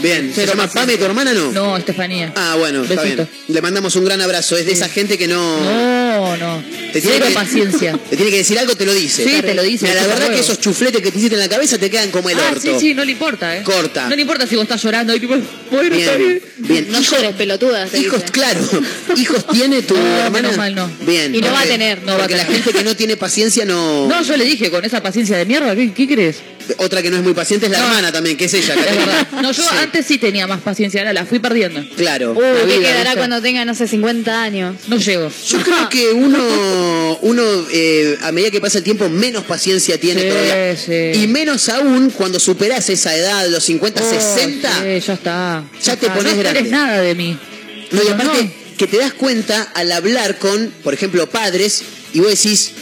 Bien, 0.00 0.32
¿se 0.32 0.46
llama 0.46 0.62
paciencia. 0.68 0.80
Pame 0.82 0.96
tu 0.96 1.04
hermana 1.06 1.34
no? 1.34 1.50
No, 1.50 1.76
Estefanía. 1.76 2.32
Ah, 2.36 2.54
bueno, 2.56 2.84
está 2.84 3.02
bien. 3.02 3.28
Le 3.48 3.60
mandamos 3.62 3.96
un 3.96 4.04
gran 4.04 4.20
abrazo, 4.20 4.56
es 4.56 4.64
de 4.64 4.72
esa 4.72 4.88
gente 4.88 5.18
que 5.18 5.26
no... 5.26 5.58
No, 5.60 5.97
no. 6.36 6.62
Te 6.92 7.00
tiene 7.00 7.18
que- 7.26 7.32
paciencia. 7.32 7.98
Te 8.10 8.16
tiene 8.16 8.30
que 8.30 8.38
decir 8.38 8.58
algo, 8.58 8.74
te 8.76 8.86
lo 8.86 8.94
dice. 8.94 9.24
Sí, 9.24 9.42
te 9.42 9.54
lo 9.54 9.62
dice, 9.62 9.86
Mira, 9.88 10.02
la 10.02 10.06
verdad 10.08 10.30
que 10.32 10.40
esos 10.40 10.58
chufletes 10.60 11.02
que 11.02 11.10
te 11.12 11.18
hiciste 11.18 11.34
en 11.34 11.40
la 11.40 11.48
cabeza 11.48 11.78
te 11.78 11.90
quedan 11.90 12.10
como 12.10 12.30
el 12.30 12.38
Ah, 12.38 12.48
orto. 12.52 12.60
sí, 12.60 12.70
sí, 12.80 12.94
no 12.94 13.04
le 13.04 13.12
importa, 13.12 13.56
¿eh? 13.56 13.62
Corta. 13.62 14.08
No 14.08 14.16
le 14.16 14.22
importa 14.22 14.46
si 14.46 14.56
vos 14.56 14.62
estás 14.64 14.82
llorando 14.82 15.14
y 15.14 15.20
tipo, 15.20 15.36
bueno, 15.70 15.94
está 15.94 16.16
bien. 16.16 16.42
Bien, 16.56 16.84
bien. 16.84 16.86
No 16.92 17.00
llores, 17.00 17.34
pelotuda. 17.34 17.86
te 17.86 17.98
Hijos, 17.98 18.20
dice. 18.20 18.32
claro. 18.32 18.60
¿Hijos 19.16 19.46
tiene 19.48 19.82
tu 19.82 19.94
No, 19.94 20.00
hermana? 20.06 20.30
menos 20.30 20.56
mal 20.56 20.74
no. 20.74 20.90
Bien. 21.06 21.34
Y 21.34 21.40
no 21.40 21.52
va 21.52 21.60
a 21.60 21.64
tener. 21.64 22.02
No 22.02 22.12
va 22.12 22.14
a 22.14 22.18
porque 22.20 22.36
la 22.36 22.44
tener. 22.46 22.62
gente 22.62 22.78
que 22.78 22.84
no 22.84 22.96
tiene 22.96 23.16
paciencia 23.16 23.64
no... 23.64 24.06
No, 24.08 24.22
yo 24.22 24.36
le 24.36 24.44
dije, 24.44 24.70
con 24.70 24.84
esa 24.84 25.02
paciencia 25.02 25.36
de 25.36 25.44
mierda, 25.44 25.74
¿qué, 25.76 25.92
qué 25.92 26.06
crees? 26.08 26.36
Otra 26.78 27.02
que 27.02 27.10
no 27.10 27.16
es 27.16 27.22
muy 27.22 27.32
paciente 27.34 27.66
es 27.66 27.72
la 27.72 27.78
No. 27.78 27.84
hermana 27.86 28.12
también, 28.12 28.36
que 28.36 28.44
es 28.44 28.54
ella. 28.54 28.74
Es 28.78 28.96
verdad. 28.96 29.28
No, 29.42 29.50
yo 29.52 29.62
Sí, 29.62 29.68
antes 29.80 30.06
sí 30.06 30.18
tenía 30.18 30.46
más 30.46 30.60
paciencia, 30.60 31.00
ahora 31.00 31.12
la 31.12 31.24
fui 31.26 31.38
perdiendo. 31.38 31.82
Claro. 31.96 32.32
Uh, 32.32 32.40
La 32.40 32.60
¿qué 32.60 32.66
vida, 32.78 32.88
quedará 32.88 33.02
¿viste? 33.10 33.16
cuando 33.18 33.42
tenga, 33.42 33.64
no 33.64 33.74
sé, 33.74 33.88
50 33.88 34.42
años? 34.42 34.76
No 34.88 34.96
llego. 34.98 35.30
Yo 35.48 35.62
creo 35.62 35.88
que 35.88 36.10
uno, 36.12 37.18
uno 37.22 37.42
eh, 37.72 38.18
a 38.22 38.32
medida 38.32 38.50
que 38.50 38.60
pasa 38.60 38.78
el 38.78 38.84
tiempo, 38.84 39.08
menos 39.08 39.44
paciencia 39.44 39.98
tiene 39.98 40.22
Sí, 40.22 40.28
todavía. 40.28 40.76
sí. 40.76 41.22
Y 41.22 41.26
menos 41.28 41.68
aún 41.68 42.10
cuando 42.10 42.38
superas 42.40 42.88
esa 42.90 43.14
edad, 43.16 43.46
los 43.48 43.64
50, 43.64 44.02
Oh, 44.02 44.10
60. 44.10 44.70
sí, 44.72 45.06
ya 45.06 45.14
está. 45.14 45.64
Ya 45.82 45.96
te 45.96 46.06
está. 46.06 46.14
pones 46.14 46.34
no 46.34 46.38
grande. 46.40 46.62
nada 46.64 47.00
de 47.00 47.14
mí. 47.14 47.38
No, 47.90 48.02
y 48.02 48.08
aparte 48.08 48.44
no. 48.44 48.76
que 48.76 48.86
te 48.86 48.98
das 48.98 49.12
cuenta 49.14 49.62
al 49.74 49.90
hablar 49.92 50.38
con, 50.38 50.72
por 50.84 50.92
ejemplo, 50.94 51.26
padres, 51.28 51.82
y 52.12 52.20
vos 52.20 52.30
decís, 52.30 52.72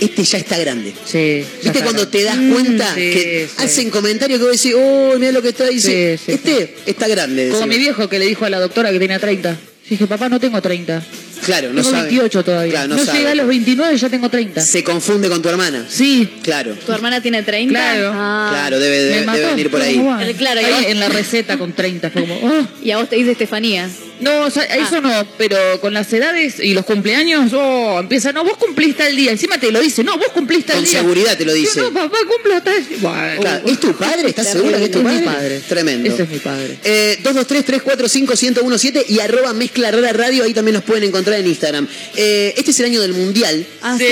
este 0.00 0.24
ya 0.24 0.38
está 0.38 0.58
grande. 0.58 0.92
Sí. 1.04 1.44
¿Viste 1.62 1.68
está. 1.68 1.82
cuando 1.84 2.08
te 2.08 2.22
das 2.24 2.36
Mm, 2.36 2.52
cuenta 2.52 2.88
sí, 2.94 3.00
que 3.00 3.48
sí. 3.48 3.62
hacen 3.64 3.90
comentarios 3.90 4.38
que 4.38 4.44
vos 4.46 4.56
decís, 4.56 4.74
oh, 4.76 5.14
mira 5.18 5.32
lo 5.32 5.42
que 5.42 5.48
está 5.50 5.66
diciendo? 5.68 6.18
Sí, 6.24 6.24
sí, 6.26 6.32
este 6.32 6.74
está 6.86 7.08
grande. 7.08 7.48
Como 7.50 7.66
mi 7.66 7.78
viejo 7.78 8.08
que 8.08 8.18
le 8.18 8.26
dijo 8.26 8.44
a 8.44 8.50
la 8.50 8.60
doctora 8.60 8.90
que 8.92 8.98
tenía 8.98 9.18
30. 9.18 9.50
Yo 9.52 9.58
dije, 9.90 10.06
papá, 10.06 10.28
no 10.28 10.38
tengo 10.40 10.60
30. 10.62 11.04
Claro, 11.44 11.68
no 11.72 11.82
tengo 11.82 11.90
sabe. 11.96 12.08
28 12.08 12.44
todavía. 12.44 12.72
Claro, 12.72 12.88
no 12.88 12.96
no 12.96 13.04
sabe. 13.04 13.18
llegué 13.18 13.30
a 13.30 13.34
los 13.34 13.46
29 13.46 13.94
y 13.94 13.98
ya 13.98 14.08
tengo 14.08 14.28
30. 14.28 14.60
Se 14.60 14.82
confunde 14.84 15.28
con 15.28 15.42
tu 15.42 15.48
hermana. 15.48 15.84
Sí. 15.88 16.28
Claro. 16.42 16.74
¿Tu 16.74 16.92
hermana 16.92 17.20
tiene 17.20 17.42
30? 17.42 17.70
Claro. 17.72 18.10
Ah. 18.14 18.48
Claro, 18.52 18.78
debe, 18.78 18.98
debe, 18.98 19.24
mató. 19.26 19.38
debe 19.38 19.50
venir 19.50 19.70
por 19.70 19.80
ahí. 19.82 20.00
claro, 20.38 20.60
Ahí 20.60 20.72
vos- 20.72 20.84
en 20.86 21.00
la 21.00 21.08
receta 21.08 21.58
con 21.58 21.72
30 21.72 22.10
fue 22.10 22.22
como, 22.22 22.34
oh. 22.36 22.68
Y 22.82 22.90
a 22.90 22.98
vos 22.98 23.08
te 23.08 23.16
dice 23.16 23.32
Estefanía. 23.32 23.88
No, 24.20 24.42
o 24.42 24.50
sea, 24.50 24.62
eso 24.62 25.00
no, 25.00 25.10
pero 25.36 25.56
con 25.80 25.92
las 25.94 26.12
edades 26.12 26.60
y 26.60 26.74
los 26.74 26.84
cumpleaños, 26.84 27.52
oh, 27.54 27.98
empieza, 27.98 28.30
no, 28.32 28.44
vos 28.44 28.56
cumpliste 28.56 29.04
el 29.08 29.16
día, 29.16 29.32
encima 29.32 29.58
te 29.58 29.72
lo 29.72 29.80
dice, 29.80 30.04
no, 30.04 30.16
vos 30.16 30.28
cumpliste 30.32 30.70
el 30.74 30.78
Con 30.78 30.84
día. 30.84 30.98
seguridad 31.00 31.36
te 31.36 31.44
lo 31.44 31.52
dice. 31.52 31.80
Yo, 31.80 31.90
no, 31.90 31.92
papá, 32.02 32.18
cumplo 32.28 32.62
tal. 32.62 32.84
Bueno, 33.00 33.40
Claro, 33.40 33.66
¿Es 33.66 33.80
tu 33.80 33.92
padre? 33.96 34.28
¿Estás 34.28 34.52
segura 34.52 34.78
que 34.78 34.84
es 34.84 34.90
tu 34.92 34.98
Es 34.98 35.04
padre? 35.04 35.18
mi 35.20 35.26
padre. 35.26 35.60
Tremendo. 35.68 36.08
Ese 36.14 36.22
es 36.22 36.28
mi 36.28 36.38
padre. 36.38 36.78
Eh, 36.84 37.18
223-345-1017 37.24 39.04
y 39.08 39.18
arroba 39.20 39.52
mezcla 39.54 39.90
rara 39.90 40.12
radio, 40.12 40.44
ahí 40.44 40.54
también 40.54 40.74
nos 40.74 40.84
pueden 40.84 41.04
encontrar 41.04 41.31
en 41.40 41.46
Instagram. 41.46 41.86
Eh, 42.16 42.54
este 42.56 42.70
es 42.70 42.80
el 42.80 42.86
año 42.86 43.00
del 43.00 43.12
mundial. 43.14 43.66
Ah, 43.82 43.96
sí, 43.98 44.04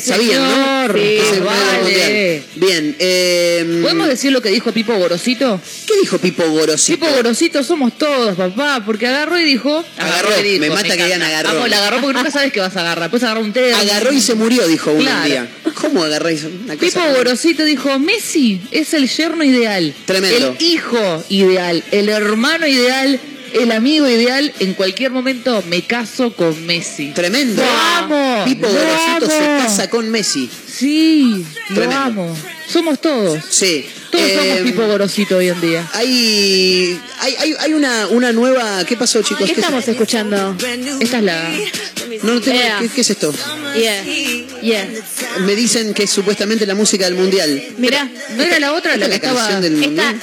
sí. 0.00 0.10
¿Sabían, 0.10 0.42
no? 0.42 0.50
señor. 0.50 0.98
Sí, 0.98 1.04
Este 1.16 1.20
es 1.30 1.32
el 1.36 1.42
vale. 1.42 1.60
año 1.60 1.70
del 1.70 1.82
mundial. 1.82 2.42
Bien. 2.56 2.96
eh, 2.98 3.78
¿Podemos 3.82 4.08
decir 4.08 4.32
lo 4.32 4.40
que 4.42 4.50
dijo 4.50 4.72
Pipo 4.72 4.94
Gorosito? 4.96 5.60
¿Qué 5.86 5.94
dijo 6.00 6.18
Pipo 6.18 6.44
Gorosito? 6.48 6.98
Pipo 6.98 7.12
Gorosito 7.14 7.62
somos 7.62 7.96
todos, 7.98 8.36
papá, 8.36 8.82
porque 8.84 9.06
agarró 9.06 9.38
y 9.38 9.44
dijo... 9.44 9.84
Agarró, 9.98 10.30
y 10.40 10.42
dijo, 10.42 10.60
me 10.60 10.70
mata 10.70 10.96
que 10.96 11.04
digan 11.04 11.22
agarró. 11.22 11.54
Vamos, 11.54 11.68
la 11.70 11.78
agarró 11.78 12.00
porque 12.00 12.16
nunca 12.18 12.30
sabes 12.30 12.52
qué 12.52 12.60
vas 12.60 12.76
a 12.76 12.80
agarrar. 12.80 13.10
Puedes 13.10 13.24
agarrar 13.24 13.42
un 13.42 13.52
té. 13.52 13.72
Agarró 13.74 14.12
y 14.12 14.20
se 14.20 14.34
murió, 14.34 14.66
dijo 14.66 14.94
Claro. 14.96 15.18
un 15.22 15.24
día. 15.26 15.48
¿Cómo 15.74 16.02
agarráis 16.04 16.44
una 16.44 16.76
cosa? 16.76 16.78
Pipo 16.78 17.00
Gorosito 17.16 17.64
dijo, 17.64 17.98
Messi 17.98 18.60
es 18.70 18.92
el 18.94 19.08
yerno 19.08 19.44
ideal. 19.44 19.94
Tremendo. 20.04 20.56
El 20.58 20.64
hijo 20.66 21.24
ideal, 21.28 21.82
el 21.90 22.08
hermano 22.08 22.66
ideal, 22.66 23.18
el 23.54 23.72
amigo 23.72 24.08
ideal. 24.08 24.52
En 24.60 24.74
cualquier 24.74 25.10
momento 25.10 25.62
me 25.68 25.82
caso 25.82 26.32
con 26.34 26.66
Messi. 26.66 27.12
Tremendo. 27.14 27.62
Lo 27.62 27.70
amo. 27.70 28.44
Pipo 28.44 28.66
lo 28.66 28.72
Gorosito 28.72 29.26
se 29.26 29.38
casa 29.38 29.90
con 29.90 30.10
Messi. 30.10 30.48
Sí, 30.72 31.44
Tremendo. 31.68 31.94
lo 31.94 32.00
amo. 32.00 32.36
Somos 32.68 33.00
todos. 33.00 33.42
Sí. 33.50 33.84
Todos 34.10 34.24
Eh, 34.28 34.36
somos 34.38 34.70
Pipo 34.70 34.86
Gorosito 34.86 35.36
hoy 35.36 35.48
en 35.48 35.60
día. 35.60 35.88
Hay, 35.92 36.98
hay, 37.20 37.34
hay, 37.38 37.54
hay 37.58 37.72
una, 37.74 38.06
una 38.08 38.32
nueva. 38.32 38.84
¿Qué 38.84 38.96
pasó, 38.96 39.22
chicos? 39.22 39.46
¿Qué 39.46 39.52
es- 39.52 39.58
estamos 39.58 39.86
escuchando? 39.86 40.56
Esta 41.00 41.18
es 41.18 41.22
la... 41.24 41.50
No, 42.22 42.34
no 42.34 42.40
tengo- 42.40 42.58
Yeah. 42.60 42.78
¿qué, 42.80 42.88
qué 42.88 43.00
es 43.02 43.10
esto? 43.10 43.32
Yeah. 43.76 44.04
Yeah. 44.62 44.88
Me 45.46 45.54
dicen 45.54 45.94
que 45.94 46.02
es 46.04 46.10
supuestamente 46.10 46.66
la 46.66 46.74
música 46.74 47.04
del 47.04 47.14
mundial. 47.14 47.62
Mirá, 47.78 48.08
¿No 48.36 48.42
era 48.42 48.58
la 48.58 48.72
otra 48.72 48.94
¿Esta 48.94 49.06
la 49.06 49.06
que 49.06 49.10
la 49.10 49.32
estaba...? 49.32 49.40
canción 49.40 49.62
del 49.62 49.74
esta, 49.74 49.86
mundial? 49.86 50.20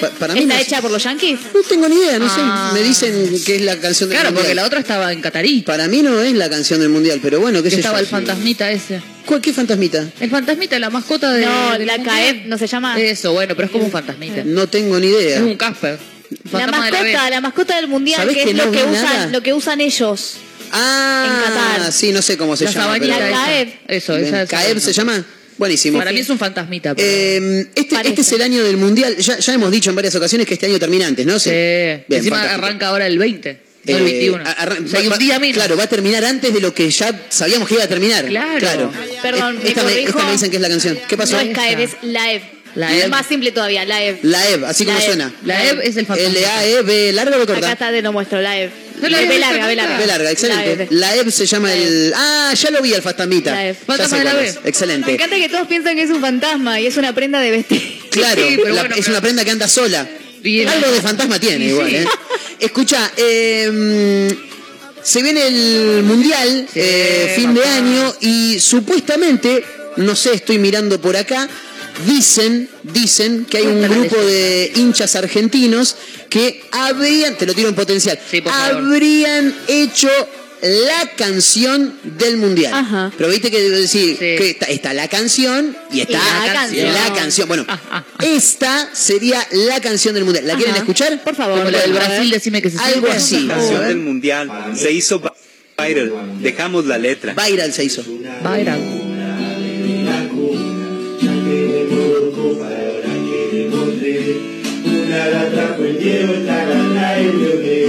Pa- 0.00 0.10
para 0.10 0.34
mí 0.34 0.40
¿está 0.40 0.54
no, 0.54 0.60
hecha 0.60 0.80
por 0.82 0.90
los 0.90 1.02
yankees? 1.02 1.38
no 1.54 1.62
tengo 1.62 1.88
ni 1.88 1.96
idea, 1.96 2.18
no 2.18 2.26
Ah. 2.28 2.70
sé. 2.74 2.78
Me 2.80 2.86
dicen 2.86 3.42
que 3.44 3.56
es 3.56 3.62
la 3.62 3.76
canción 3.78 4.08
del 4.08 4.16
Claro, 4.18 4.30
mundial. 4.30 4.44
porque 4.44 4.54
la 4.54 4.64
otra 4.64 4.80
estaba 4.80 5.12
en 5.12 5.20
Catarí. 5.20 5.62
Para 5.62 5.88
mí 5.88 6.02
no 6.02 6.20
es 6.20 6.32
la 6.34 6.48
canción 6.50 6.80
del 6.80 6.88
mundial, 6.90 7.20
pero 7.22 7.40
bueno, 7.40 7.58
qué 7.62 7.68
Que 7.68 7.76
sé 7.76 7.80
estaba 7.80 7.98
yo. 7.98 8.04
el 8.04 8.06
fantasmita 8.08 8.70
ese. 8.70 9.00
¿Cuál, 9.26 9.40
¿Qué 9.40 9.52
fantasmita? 9.52 10.06
El 10.20 10.30
fantasmita, 10.30 10.78
la 10.78 10.90
mascota 10.90 11.32
de. 11.32 11.46
No, 11.46 11.78
la. 11.78 12.02
CAEP 12.02 12.46
no 12.46 12.58
se 12.58 12.66
llama. 12.66 13.00
Eso, 13.00 13.32
bueno, 13.32 13.54
pero 13.56 13.66
es 13.66 13.72
como 13.72 13.84
un 13.84 13.90
fantasmita. 13.90 14.42
No 14.44 14.66
tengo 14.68 14.98
ni 15.00 15.06
idea. 15.08 15.36
Es 15.36 15.42
un 15.42 15.56
Casper. 15.56 15.98
La 16.52 16.66
mascota, 16.66 17.30
la 17.30 17.40
mascota 17.40 17.76
del 17.76 17.88
mundial, 17.88 18.20
¿Sabés 18.20 18.36
que 18.36 18.44
que 18.44 18.50
es 18.50 18.56
no 18.56 18.64
lo 18.66 18.72
que 18.72 18.84
nada? 18.86 18.92
usan, 19.02 19.32
lo 19.32 19.42
que 19.42 19.52
usan 19.54 19.80
ellos. 19.80 20.34
Ah, 20.72 21.24
En 21.26 21.54
Qatar. 21.78 21.92
sí, 21.92 22.10
no 22.12 22.20
sé 22.20 22.36
cómo 22.36 22.56
se 22.56 22.64
La 22.64 22.70
llama. 22.72 22.96
pero- 22.98 23.06
La. 23.18 23.30
Caeb. 23.30 23.68
Eso, 23.86 24.16
esa 24.16 24.42
es 24.42 24.50
Caeb 24.50 24.78
se 24.80 24.92
llama. 24.92 25.24
Buenísimo. 25.58 25.98
Para 25.98 26.12
mí 26.12 26.18
es 26.20 26.28
un 26.30 26.38
fantasmita. 26.38 26.94
pero- 26.94 27.06
Eh, 27.08 27.66
este, 27.74 27.96
este 28.04 28.20
es 28.22 28.32
el 28.32 28.42
año 28.42 28.62
del 28.64 28.76
mundial. 28.76 29.16
Ya, 29.16 29.38
ya 29.38 29.54
hemos 29.54 29.70
dicho 29.70 29.90
en 29.90 29.96
varias 29.96 30.14
ocasiones 30.16 30.46
que 30.46 30.54
este 30.54 30.66
año 30.66 30.78
termina 30.78 31.06
antes, 31.06 31.24
¿no? 31.26 31.38
Sí. 31.38 31.50
Bien, 31.50 32.04
Encima 32.10 32.36
fantástico. 32.38 32.66
arranca 32.66 32.88
ahora 32.88 33.06
el 33.06 33.18
20, 33.18 33.60
no 33.84 33.96
el 33.96 34.02
Eh, 34.02 34.04
21. 34.04 34.44
arran- 34.44 34.84
O 34.84 34.88
sea, 34.88 35.00
un 35.00 35.18
día 35.18 35.38
menos. 35.38 35.54
Claro, 35.56 35.76
va 35.76 35.84
a 35.84 35.88
terminar 35.88 36.24
antes 36.24 36.52
de 36.52 36.60
lo 36.60 36.74
que 36.74 36.90
ya 36.90 37.26
sabíamos 37.28 37.68
que 37.68 37.74
iba 37.74 37.84
a 37.84 37.88
terminar. 37.88 38.26
Claro. 38.26 38.92
Perdón, 39.22 39.56
Eh, 39.56 39.60
me 39.62 39.68
esta, 39.68 39.82
me, 39.84 39.90
corrijo. 39.90 40.08
esta 40.10 40.24
me 40.26 40.32
dicen 40.32 40.50
que 40.50 40.56
es 40.56 40.62
la 40.62 40.68
canción. 40.68 40.98
¿Qué 41.08 41.16
pasó? 41.16 41.34
No 41.36 41.40
es 41.40 41.54
CAEP, 41.56 41.78
es 41.80 41.90
LAEV. 42.02 42.42
La 42.74 42.92
Es 42.92 43.04
Ev. 43.04 43.10
más 43.10 43.24
simple 43.26 43.52
todavía, 43.52 43.84
LAEV. 43.84 44.18
La 44.24 44.48
EV, 44.50 44.64
así 44.66 44.84
como 44.84 44.98
La 44.98 45.04
Ev. 45.04 45.08
suena. 45.08 45.32
La 45.44 45.64
EV 45.64 45.80
es 45.84 45.96
el 45.96 46.06
fantasma. 46.06 46.32
L-A-E-B, 46.36 47.12
larga 47.12 47.36
o 47.36 47.42
Acá 47.42 47.52
corta? 47.52 47.70
está, 47.72 47.90
te 47.92 48.02
lo 48.02 48.12
muestro, 48.12 48.40
LAEV. 48.42 48.70
No, 49.10 49.16
la 49.20 49.28
B 49.28 49.38
larga, 49.38 49.66
B 49.66 49.76
la 49.76 49.82
larga. 49.84 49.98
B 49.98 50.06
larga, 50.06 50.30
excelente. 50.30 50.86
La 50.90 51.14
EV 51.16 51.30
se 51.30 51.46
llama 51.46 51.68
La 51.68 51.74
el. 51.74 52.12
Ah, 52.16 52.52
ya 52.54 52.70
lo 52.70 52.82
vi 52.82 52.92
el 52.92 53.02
fantasmita. 53.02 53.50
La 53.64 53.74
Fantasma 53.74 54.18
de 54.18 54.24
la 54.24 54.34
B. 54.34 54.46
es. 54.46 54.62
Me 54.62 54.68
Excelente. 54.70 55.12
encanta 55.12 55.36
que 55.36 55.48
todos 55.48 55.66
piensan 55.68 55.96
que 55.96 56.02
es 56.02 56.10
un 56.10 56.20
fantasma 56.20 56.80
y 56.80 56.86
es 56.86 56.96
una 56.96 57.14
prenda 57.14 57.40
de 57.40 57.50
vestir. 57.50 58.00
Claro, 58.10 58.46
Sí, 58.48 58.56
pero 58.62 58.74
la- 58.74 58.82
bueno, 58.82 58.94
es 58.96 59.08
una 59.08 59.20
prenda 59.20 59.44
que 59.44 59.50
anda 59.50 59.66
sola. 59.68 60.08
Bien. 60.40 60.68
Algo 60.68 60.90
de 60.92 61.00
fantasma 61.00 61.40
tiene 61.40 61.64
Sí, 61.64 61.70
igual, 61.70 61.88
sí. 61.90 61.96
¿eh? 61.96 62.04
Escucha, 62.60 63.10
eh, 63.16 64.36
se 65.02 65.22
viene 65.22 65.46
el 65.48 66.02
mundial, 66.04 66.68
eh, 66.74 67.32
fin 67.36 67.54
de 67.54 67.64
año, 67.64 68.14
y 68.20 68.60
supuestamente, 68.60 69.64
no 69.96 70.14
sé, 70.14 70.34
estoy 70.34 70.58
mirando 70.58 71.00
por 71.00 71.16
acá, 71.16 71.48
dicen, 72.06 72.68
dicen 72.82 73.44
que 73.48 73.58
hay 73.58 73.66
un 73.66 73.82
grupo 73.82 74.16
de 74.16 74.72
hinchas 74.76 75.14
argentinos 75.16 75.96
que 76.28 76.62
habrían, 76.72 77.36
te 77.36 77.46
lo 77.46 77.54
tiro 77.54 77.68
en 77.68 77.74
potencial, 77.74 78.18
Sí, 78.30 78.40
por 78.40 78.52
favor. 78.52 78.84
habrían 78.84 79.54
hecho 79.68 80.08
la 80.62 81.10
canción 81.16 81.94
del 82.04 82.38
mundial. 82.38 83.12
Pero 83.18 83.28
viste 83.28 83.50
que 83.50 83.60
decir 83.68 84.16
que 84.18 84.50
está, 84.50 84.64
está 84.66 84.94
la 84.94 85.08
canción 85.08 85.76
y 85.92 86.00
está 86.00 86.12
Y 86.14 86.46
la 86.46 86.52
canción. 86.54 86.92
la 86.94 87.12
canción. 87.14 87.48
Bueno, 87.48 87.66
esta 88.22 88.88
sería 88.94 89.46
la 89.50 89.80
canción 89.82 90.14
del 90.14 90.24
mundial. 90.24 90.46
¿La 90.46 90.54
quieren 90.54 90.72
Ajá. 90.72 90.80
escuchar? 90.82 91.22
Por 91.22 91.34
favor. 91.34 91.58
Como 91.58 91.70
la 91.70 91.80
del 91.82 91.92
Brasil, 91.92 92.30
decime 92.30 92.62
que 92.62 92.70
se 92.70 92.78
Algo 92.78 93.08
así. 93.10 93.40
La 93.40 93.56
canción 93.56 93.86
del 93.88 93.98
mundial 93.98 94.50
se 94.74 94.90
hizo 94.90 95.20
viral. 95.76 96.12
Dejamos 96.40 96.86
la 96.86 96.96
letra. 96.96 97.34
Viral 97.34 97.70
se 97.72 97.84
hizo. 97.84 98.02
Viral. 98.02 99.03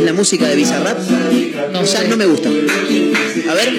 La 0.04 0.14
música 0.14 0.48
de 0.48 0.56
Bizarrap. 0.56 0.98
No, 1.72 1.82
o 1.82 1.86
sea, 1.86 2.04
no 2.06 2.18
me 2.18 2.26
gusta. 2.26 2.50
A 2.50 3.54
ver. 3.54 3.74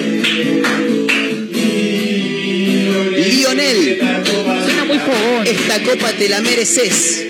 Lionel. 3.27 3.99
Suena 4.63 4.85
muy 4.85 4.99
fogón. 4.99 5.47
Esta 5.47 5.83
copa 5.83 6.11
te 6.13 6.29
la 6.29 6.41
mereces. 6.41 7.25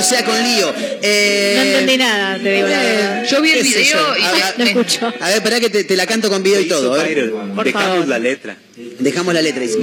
No 0.00 0.06
sea 0.06 0.24
con 0.24 0.42
lío. 0.42 0.72
Eh, 1.02 1.54
No 1.56 1.62
entendí 1.62 1.96
nada, 1.98 2.38
te 2.42 2.52
digo 2.54 2.68
la 2.68 2.78
verdad. 2.82 3.24
Yo 3.30 3.40
vi 3.42 3.50
el 3.50 3.62
video 3.62 4.16
y 4.18 4.22
A- 4.22 4.54
No 4.58 4.64
escucho. 4.64 5.06
A 5.20 5.26
ver, 5.28 5.36
esperá 5.36 5.60
que 5.60 5.70
te, 5.70 5.84
te 5.84 5.96
la 5.96 6.06
canto 6.06 6.28
con 6.30 6.42
video 6.42 6.60
y 6.60 6.68
todo. 6.68 6.94
a 6.94 7.02
ver. 7.02 7.08
Viral. 7.08 7.30
Por 7.54 7.64
Dejamos 7.64 7.88
favor. 7.90 8.08
la 8.08 8.18
letra. 8.18 8.56
Dejamos 8.98 9.34
la 9.34 9.42
letra. 9.42 9.60
dice. 9.62 9.78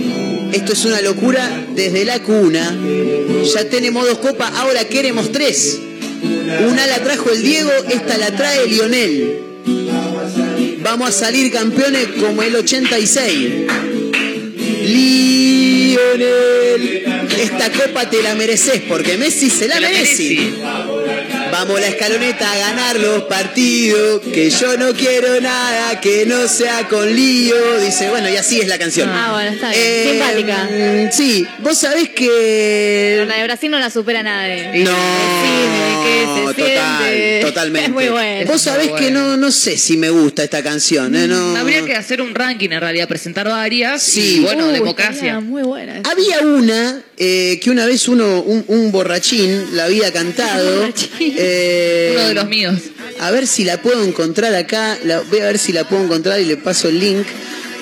Esto 0.53 0.73
es 0.73 0.85
una 0.85 1.01
locura 1.01 1.65
desde 1.75 2.03
la 2.05 2.19
cuna. 2.23 2.75
Ya 3.53 3.69
tenemos 3.69 4.05
dos 4.07 4.17
copas, 4.19 4.51
ahora 4.55 4.83
queremos 4.85 5.31
tres. 5.31 5.79
Una 6.67 6.87
la 6.87 6.97
trajo 7.03 7.29
el 7.31 7.43
Diego, 7.43 7.71
esta 7.89 8.17
la 8.17 8.31
trae 8.35 8.65
Lionel. 8.67 9.39
Vamos 10.79 11.09
a 11.09 11.11
salir 11.11 11.51
campeones 11.51 12.07
como 12.19 12.41
el 12.41 12.55
86. 12.55 13.47
Lionel, 14.87 16.56
esta 17.37 17.71
copa 17.71 18.09
te 18.09 18.21
la 18.21 18.35
mereces 18.35 18.81
porque 18.87 19.17
Messi 19.17 19.49
se 19.49 19.67
la 19.67 19.79
merece. 19.79 20.53
Vamos 21.59 21.81
la 21.81 21.87
escaloneta 21.87 22.51
a 22.51 22.55
ganar 22.55 22.99
los 22.99 23.23
partidos, 23.23 24.21
que 24.21 24.51
yo 24.51 24.77
no 24.77 24.93
quiero 24.93 25.41
nada 25.41 25.99
que 25.99 26.23
no 26.27 26.47
sea 26.47 26.87
con 26.87 27.11
lío. 27.15 27.79
Dice, 27.79 28.11
bueno, 28.11 28.29
y 28.29 28.35
así 28.35 28.59
es 28.61 28.67
la 28.67 28.77
canción. 28.77 29.09
Ah, 29.11 29.31
bueno, 29.33 29.49
está 29.55 29.71
bien. 29.71 29.81
Eh, 29.83 30.07
Simpática. 30.11 31.11
Sí, 31.11 31.47
vos 31.57 31.75
sabés 31.75 32.09
Pero 32.09 32.15
que... 32.15 33.25
la 33.27 33.37
de 33.37 33.43
Brasil 33.45 33.71
no 33.71 33.79
la 33.79 33.89
supera 33.89 34.21
nadie. 34.21 34.83
No, 34.83 34.91
se 36.45 36.53
total, 36.53 36.55
siente. 36.55 37.39
totalmente. 37.41 37.87
Es 37.87 37.93
muy 37.93 38.07
bueno. 38.09 38.51
Vos 38.51 38.61
sabés 38.61 38.91
que 38.91 39.09
no, 39.09 39.35
no 39.35 39.49
sé 39.51 39.77
si 39.79 39.97
me 39.97 40.11
gusta 40.11 40.43
esta 40.43 40.61
canción. 40.61 41.15
¿eh? 41.15 41.27
No. 41.27 41.55
Habría 41.57 41.83
que 41.85 41.95
hacer 41.95 42.21
un 42.21 42.35
ranking 42.35 42.69
en 42.69 42.81
realidad, 42.81 43.07
presentar 43.07 43.47
varias 43.49 44.03
Sí. 44.03 44.37
y 44.37 44.39
bueno, 44.41 44.67
Uh, 44.67 44.71
democracia. 44.71 45.39
Muy 45.39 45.63
buena. 45.63 46.01
Había 46.03 46.39
una 46.41 47.01
eh, 47.17 47.59
que 47.63 47.71
una 47.71 47.85
vez 47.87 48.07
uno, 48.07 48.41
un, 48.41 48.63
un 48.67 48.91
borrachín, 48.91 49.75
la 49.75 49.85
había 49.85 50.11
cantado. 50.13 50.67
Un 50.77 50.79
borrachín. 50.81 51.33
Eh, 51.49 52.11
Uno 52.15 52.27
de 52.27 52.33
los 52.33 52.47
míos. 52.47 52.75
A 53.19 53.31
ver 53.31 53.47
si 53.47 53.63
la 53.63 53.81
puedo 53.81 54.03
encontrar 54.03 54.53
acá. 54.53 54.97
La, 55.03 55.21
voy 55.21 55.39
a 55.39 55.45
ver 55.45 55.57
si 55.57 55.71
la 55.73 55.87
puedo 55.87 56.03
encontrar 56.03 56.39
y 56.41 56.45
le 56.45 56.57
paso 56.57 56.89
el 56.89 56.99
link. 56.99 57.25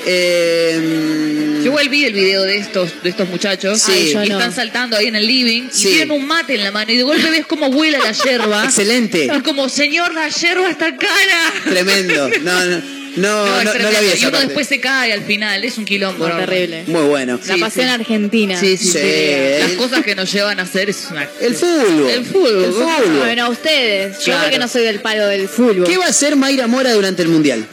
Eh, 0.08 1.60
Yo 1.62 1.66
igual 1.66 1.90
vi 1.90 2.06
el 2.06 2.14
video 2.14 2.44
de 2.44 2.58
estos, 2.58 2.92
de 3.04 3.10
estos 3.10 3.28
muchachos 3.28 3.82
Sí. 3.82 3.92
y 3.92 4.16
Ay, 4.16 4.28
yo 4.30 4.34
no. 4.36 4.40
están 4.40 4.54
saltando 4.54 4.96
ahí 4.96 5.08
en 5.08 5.16
el 5.16 5.26
living 5.26 5.64
Sí. 5.72 5.88
y 5.88 5.92
tienen 5.94 6.12
un 6.12 6.26
mate 6.28 6.54
en 6.56 6.64
la 6.64 6.72
mano 6.72 6.92
y 6.92 6.98
de 6.98 7.04
golpe 7.04 7.28
ves 7.32 7.46
cómo 7.48 7.72
vuela 7.72 7.98
la 8.00 8.12
yerba. 8.12 8.64
Excelente. 8.66 9.26
Es 9.26 9.42
como, 9.44 9.68
señor, 9.68 10.14
la 10.14 10.30
yerba 10.30 10.70
está 10.70 10.96
cara. 10.96 11.54
Tremendo. 11.70 12.30
No, 12.44 12.66
no, 12.66 12.82
no, 13.16 13.46
No, 13.46 13.46
no, 13.46 13.64
no 13.64 13.72
tremendo. 13.72 13.92
la 13.92 14.02
vi 14.02 14.08
y 14.08 14.22
uno 14.24 14.32
parte. 14.32 14.46
después 14.48 14.68
se 14.68 14.80
cae 14.80 15.14
al 15.14 15.22
final, 15.24 15.64
es 15.64 15.78
un 15.78 15.86
quilombo. 15.86 16.26
Terrible. 16.28 16.84
Muy 16.88 17.02
bueno. 17.04 17.40
La 17.46 17.56
Sí, 17.56 17.60
pasión 17.62 17.88
sí. 17.88 17.92
argentina. 17.94 18.60
Sí, 18.60 18.78
sí, 18.78 18.86
Sí, 18.86 18.92
sí. 18.92 18.98
el- 19.00 19.60
Las 19.62 19.72
cosas 19.74 20.04
que 20.04 20.16
nos 20.16 20.32
llevan 20.32 20.60
a 20.60 20.64
hacer 20.64 20.90
es 20.90 21.08
una... 21.12 21.28
El 21.42 21.56
fútbol. 21.56 22.10
El 22.10 22.26
fútbol. 22.26 22.64
El 22.66 22.72
fútbol. 22.72 23.18
Bueno, 23.20 23.50
ustedes. 23.50 24.18
Yo 24.20 24.26
Claro. 24.26 24.42
porque 24.44 24.60
no 24.60 24.68
soy 24.68 24.84
del 24.84 25.00
palo 25.02 25.28
del 25.28 25.48
fútbol. 25.48 25.86
¿Qué 25.86 25.98
va 25.98 26.06
a 26.06 26.10
hacer 26.10 26.36
Mayra 26.36 26.68
Mora 26.68 26.94
durante 26.94 27.22
el 27.22 27.28
Mundial? 27.30 27.66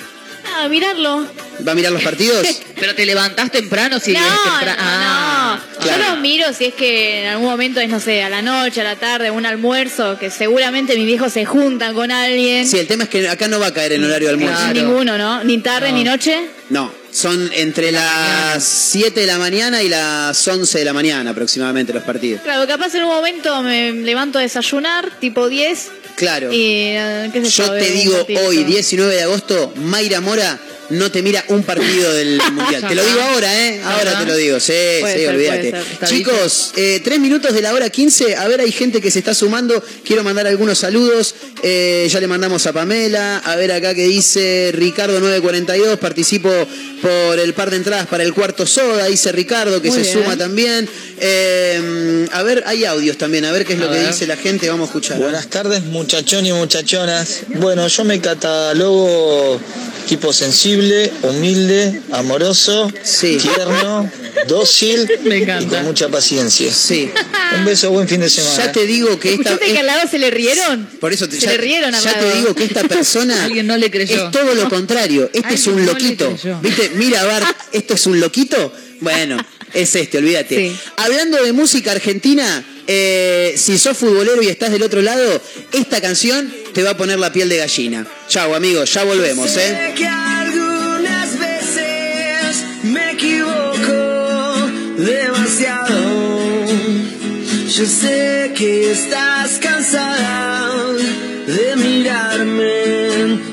Ah, 0.54 0.68
mirarlo. 0.68 1.26
¿Va 1.66 1.72
a 1.72 1.74
mirar 1.74 1.92
los 1.92 2.02
partidos? 2.02 2.46
Pero 2.78 2.94
te 2.94 3.06
levantás 3.06 3.50
temprano 3.50 3.98
si 4.00 4.12
no, 4.12 4.20
temprano. 4.20 4.82
no. 4.82 4.88
Ah, 4.88 5.60
claro. 5.80 6.02
Yo 6.04 6.10
los 6.10 6.18
miro 6.20 6.52
si 6.52 6.66
es 6.66 6.74
que 6.74 7.22
en 7.22 7.28
algún 7.28 7.48
momento 7.48 7.80
es, 7.80 7.88
no 7.88 8.00
sé, 8.00 8.22
a 8.22 8.28
la 8.30 8.42
noche, 8.42 8.80
a 8.80 8.84
la 8.84 8.96
tarde, 8.96 9.30
un 9.30 9.46
almuerzo, 9.46 10.18
que 10.18 10.30
seguramente 10.30 10.96
mis 10.96 11.06
viejos 11.06 11.32
se 11.32 11.44
juntan 11.44 11.94
con 11.94 12.10
alguien. 12.10 12.66
Sí, 12.66 12.78
el 12.78 12.86
tema 12.86 13.04
es 13.04 13.10
que 13.10 13.28
acá 13.28 13.48
no 13.48 13.60
va 13.60 13.68
a 13.68 13.72
caer 13.74 13.92
en 13.92 14.04
horario 14.04 14.28
de 14.28 14.34
almuerzo. 14.34 14.58
Claro. 14.58 14.74
Ninguno, 14.88 15.18
¿no? 15.18 15.44
Ni 15.44 15.58
tarde 15.58 15.90
No. 15.90 15.96
ni 15.98 16.04
noche. 16.04 16.38
No, 16.70 16.92
son 17.12 17.50
entre 17.54 17.92
las 17.92 18.64
7 18.64 19.20
de 19.20 19.26
la 19.26 19.38
mañana 19.38 19.82
y 19.82 19.88
las 19.88 20.46
11 20.48 20.78
de 20.78 20.84
la 20.84 20.92
mañana 20.92 21.30
aproximadamente 21.30 21.92
los 21.92 22.02
partidos. 22.02 22.40
Claro, 22.42 22.66
capaz 22.66 22.94
en 22.94 23.02
un 23.04 23.08
momento 23.10 23.62
me 23.62 23.92
levanto 23.92 24.38
a 24.38 24.42
desayunar, 24.42 25.10
tipo 25.20 25.48
10. 25.48 25.90
Claro. 26.22 26.52
Y, 26.52 26.94
qué 27.32 27.42
sé 27.44 27.50
yo, 27.50 27.72
te 27.72 27.90
digo 27.90 28.14
hoy, 28.46 28.62
19 28.62 29.12
de 29.12 29.22
agosto, 29.22 29.72
Mayra 29.74 30.20
Mora 30.20 30.56
no 30.90 31.10
te 31.10 31.22
mira 31.22 31.44
un 31.48 31.62
partido 31.62 32.12
del 32.12 32.40
Mundial. 32.52 32.86
Te 32.88 32.94
lo 32.94 33.04
digo 33.04 33.20
ahora, 33.20 33.66
¿eh? 33.68 33.80
Ahora 33.82 34.10
Ajá. 34.12 34.20
te 34.20 34.26
lo 34.26 34.36
digo. 34.36 34.60
Sí, 34.60 34.72
Puede 35.00 35.18
sí, 35.18 35.26
olvídate. 35.26 35.74
Chicos, 36.06 36.72
eh, 36.76 37.00
tres 37.02 37.18
minutos 37.20 37.54
de 37.54 37.62
la 37.62 37.72
hora 37.74 37.88
15. 37.88 38.36
A 38.36 38.48
ver, 38.48 38.60
hay 38.60 38.72
gente 38.72 39.00
que 39.00 39.10
se 39.10 39.18
está 39.20 39.34
sumando. 39.34 39.82
Quiero 40.04 40.22
mandar 40.24 40.46
algunos 40.46 40.78
saludos. 40.78 41.34
Eh, 41.62 42.08
ya 42.10 42.20
le 42.20 42.26
mandamos 42.26 42.66
a 42.66 42.72
Pamela. 42.72 43.38
A 43.38 43.56
ver 43.56 43.72
acá 43.72 43.94
que 43.94 44.04
dice 44.04 44.70
Ricardo 44.74 45.18
942. 45.20 45.98
Participo 45.98 46.50
por 47.00 47.38
el 47.38 47.54
par 47.54 47.70
de 47.70 47.76
entradas 47.78 48.06
para 48.06 48.22
el 48.24 48.32
cuarto 48.34 48.66
soda. 48.66 49.06
Dice 49.06 49.32
Ricardo 49.32 49.80
que 49.80 49.88
Muy 49.88 49.98
se 49.98 50.02
bien. 50.04 50.24
suma 50.24 50.36
también. 50.36 50.88
Eh, 51.20 52.26
a 52.32 52.42
ver, 52.42 52.64
hay 52.66 52.84
audios 52.84 53.16
también. 53.16 53.44
A 53.44 53.52
ver 53.52 53.64
qué 53.64 53.74
es 53.74 53.80
A 53.80 53.84
lo 53.84 53.90
que 53.90 54.06
dice 54.06 54.26
la 54.26 54.36
gente. 54.36 54.68
Vamos 54.68 54.88
a 54.88 54.90
escuchar. 54.90 55.18
Buenas 55.18 55.48
tardes 55.48 55.82
muchachones 55.84 56.50
y 56.50 56.52
muchachonas. 56.52 57.40
Bueno, 57.48 57.86
yo 57.88 58.04
me 58.04 58.20
catalogo 58.20 59.60
tipo 60.06 60.32
sensible, 60.32 61.12
humilde, 61.22 62.00
amoroso, 62.10 62.92
Sí. 63.02 63.38
tierno, 63.38 64.10
dócil 64.46 65.08
Me 65.24 65.38
y 65.38 65.46
con 65.66 65.84
mucha 65.84 66.08
paciencia. 66.08 66.72
Sí. 66.72 67.10
Un 67.58 67.64
beso, 67.64 67.90
buen 67.90 68.08
fin 68.08 68.20
de 68.20 68.30
semana. 68.30 68.56
Ya 68.66 68.72
te 68.72 68.86
digo 68.86 69.18
que 69.18 69.34
esta. 69.34 69.50
¿Escuchaste 69.50 69.72
que 69.72 69.78
al 69.78 69.86
lado 69.86 70.08
se 70.10 70.18
le 70.18 70.30
rieron? 70.30 70.86
Por 71.00 71.12
eso 71.12 71.28
te, 71.28 71.36
Se 71.36 71.46
ya, 71.46 71.52
le 71.52 71.58
rieron 71.58 71.92
ya 71.92 72.18
te 72.18 72.34
digo 72.36 72.54
que 72.54 72.64
esta 72.64 72.82
persona 72.84 73.44
Alguien 73.44 73.66
no 73.66 73.76
le 73.76 73.90
creyó. 73.90 74.26
es 74.26 74.30
todo 74.30 74.54
lo 74.54 74.68
contrario. 74.68 75.30
Este 75.32 75.54
es 75.54 75.66
un 75.66 75.84
no 75.84 75.92
loquito. 75.92 76.34
¿Viste? 76.62 76.90
Mira, 76.94 77.24
Bart, 77.24 77.56
esto 77.72 77.94
es 77.94 78.06
un 78.06 78.20
loquito. 78.20 78.72
Bueno, 79.00 79.36
es 79.72 79.94
este, 79.96 80.18
olvídate. 80.18 80.56
Sí. 80.56 80.76
Hablando 80.96 81.42
de 81.42 81.52
música 81.52 81.92
argentina, 81.92 82.64
eh, 82.86 83.54
si 83.56 83.78
sos 83.78 83.96
futbolero 83.96 84.42
y 84.42 84.48
estás 84.48 84.70
del 84.70 84.82
otro 84.82 85.02
lado, 85.02 85.40
esta 85.72 86.00
canción 86.00 86.52
te 86.72 86.82
va 86.82 86.90
a 86.90 86.96
poner 86.96 87.18
la 87.18 87.32
piel 87.32 87.48
de 87.48 87.58
gallina. 87.58 88.06
Chau, 88.28 88.54
amigos, 88.54 88.92
ya 88.92 89.04
volvemos, 89.04 89.56
¿eh? 89.56 89.68
Sé 89.68 89.94
que 89.94 90.06
algunas 90.06 91.38
veces 91.38 92.64
me 92.84 93.12
equivoco 93.12 94.70
demasiado. 94.98 95.96
Yo 97.68 97.86
sé 97.86 98.52
que 98.56 98.92
estás 98.92 99.58
cansada 99.60 100.78
de 101.46 101.76
mirarme 101.76 102.64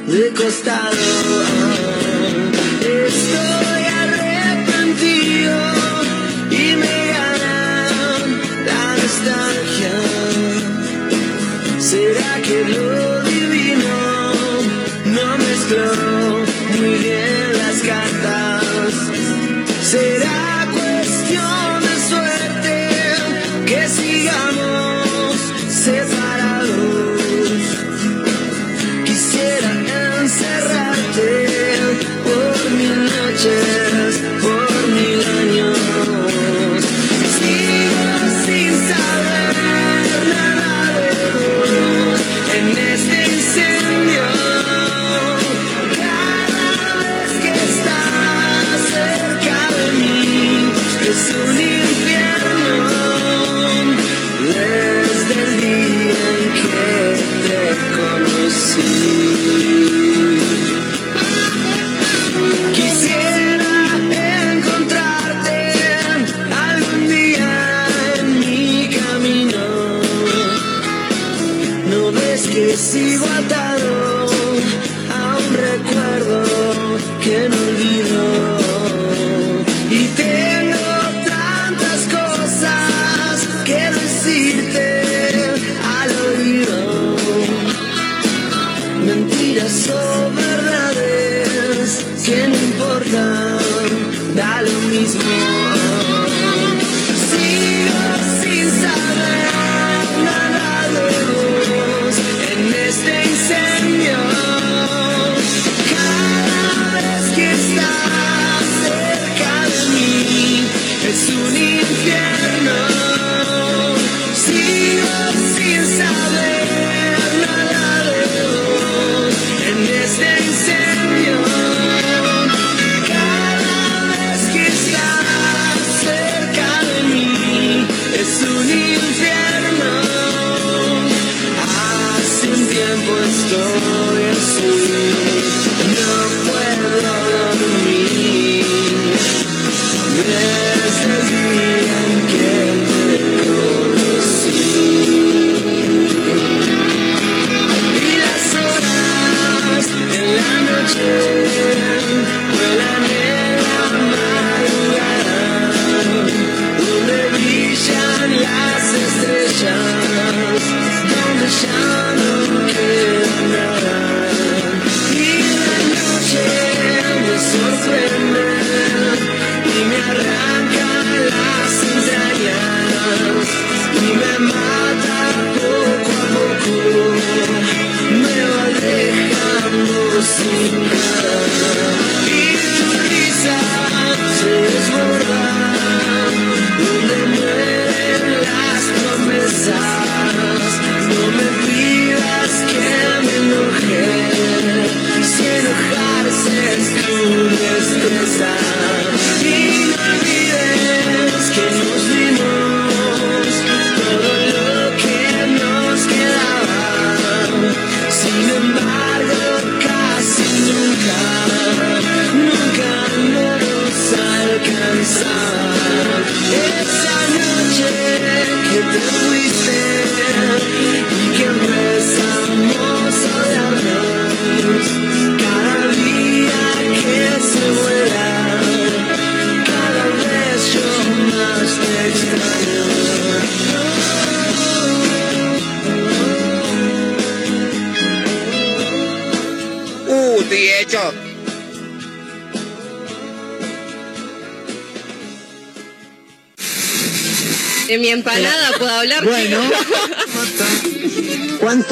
de 0.07 0.33
costado. 0.35 1.58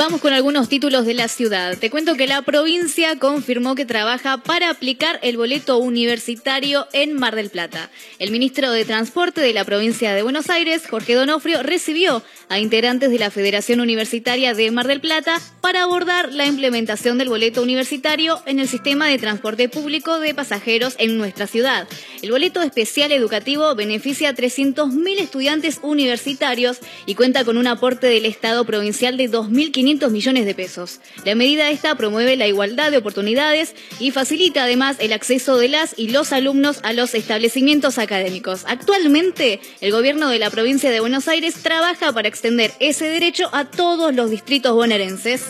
Vamos 0.00 0.22
con 0.22 0.32
algunos 0.32 0.70
títulos 0.70 1.04
de 1.04 1.12
la 1.12 1.28
ciudad. 1.28 1.76
Te 1.76 1.90
cuento 1.90 2.14
que 2.14 2.26
la 2.26 2.40
provincia 2.40 3.18
confirmó 3.18 3.74
que 3.74 3.84
trabaja 3.84 4.38
para 4.38 4.70
aplicar 4.70 5.18
el 5.22 5.36
boleto 5.36 5.76
universitario 5.76 6.88
en 6.94 7.12
Mar 7.12 7.36
del 7.36 7.50
Plata. 7.50 7.90
El 8.18 8.30
ministro 8.30 8.72
de 8.72 8.86
Transporte 8.86 9.42
de 9.42 9.52
la 9.52 9.66
provincia 9.66 10.14
de 10.14 10.22
Buenos 10.22 10.48
Aires, 10.48 10.88
Jorge 10.88 11.12
Donofrio, 11.12 11.62
recibió 11.62 12.22
a 12.50 12.58
integrantes 12.58 13.10
de 13.10 13.18
la 13.18 13.30
Federación 13.30 13.80
Universitaria 13.80 14.52
de 14.54 14.70
Mar 14.72 14.88
del 14.88 15.00
Plata 15.00 15.40
para 15.60 15.84
abordar 15.84 16.32
la 16.32 16.46
implementación 16.46 17.16
del 17.16 17.28
boleto 17.28 17.62
universitario 17.62 18.42
en 18.44 18.58
el 18.58 18.66
sistema 18.66 19.06
de 19.06 19.18
transporte 19.18 19.68
público 19.68 20.18
de 20.18 20.34
pasajeros 20.34 20.96
en 20.98 21.16
nuestra 21.16 21.46
ciudad. 21.46 21.86
El 22.22 22.32
boleto 22.32 22.60
especial 22.60 23.12
educativo 23.12 23.74
beneficia 23.76 24.30
a 24.30 24.34
300.000 24.34 25.20
estudiantes 25.20 25.78
universitarios 25.82 26.78
y 27.06 27.14
cuenta 27.14 27.44
con 27.44 27.56
un 27.56 27.68
aporte 27.68 28.08
del 28.08 28.26
Estado 28.26 28.64
provincial 28.64 29.16
de 29.16 29.30
2.500 29.30 30.10
millones 30.10 30.44
de 30.44 30.54
pesos. 30.54 31.00
La 31.24 31.36
medida 31.36 31.70
esta 31.70 31.94
promueve 31.94 32.36
la 32.36 32.48
igualdad 32.48 32.90
de 32.90 32.98
oportunidades 32.98 33.76
y 34.00 34.10
facilita 34.10 34.64
además 34.64 34.96
el 34.98 35.12
acceso 35.12 35.56
de 35.56 35.68
las 35.68 35.96
y 35.96 36.08
los 36.08 36.32
alumnos 36.32 36.80
a 36.82 36.92
los 36.92 37.14
establecimientos 37.14 37.98
académicos. 37.98 38.64
Actualmente, 38.66 39.60
el 39.80 39.92
gobierno 39.92 40.28
de 40.28 40.40
la 40.40 40.50
provincia 40.50 40.90
de 40.90 40.98
Buenos 40.98 41.28
Aires 41.28 41.54
trabaja 41.62 42.12
para 42.12 42.26
extender 42.40 42.72
ese 42.80 43.04
derecho 43.04 43.50
a 43.52 43.66
todos 43.66 44.14
los 44.14 44.30
distritos 44.30 44.72
bonaerenses. 44.72 45.44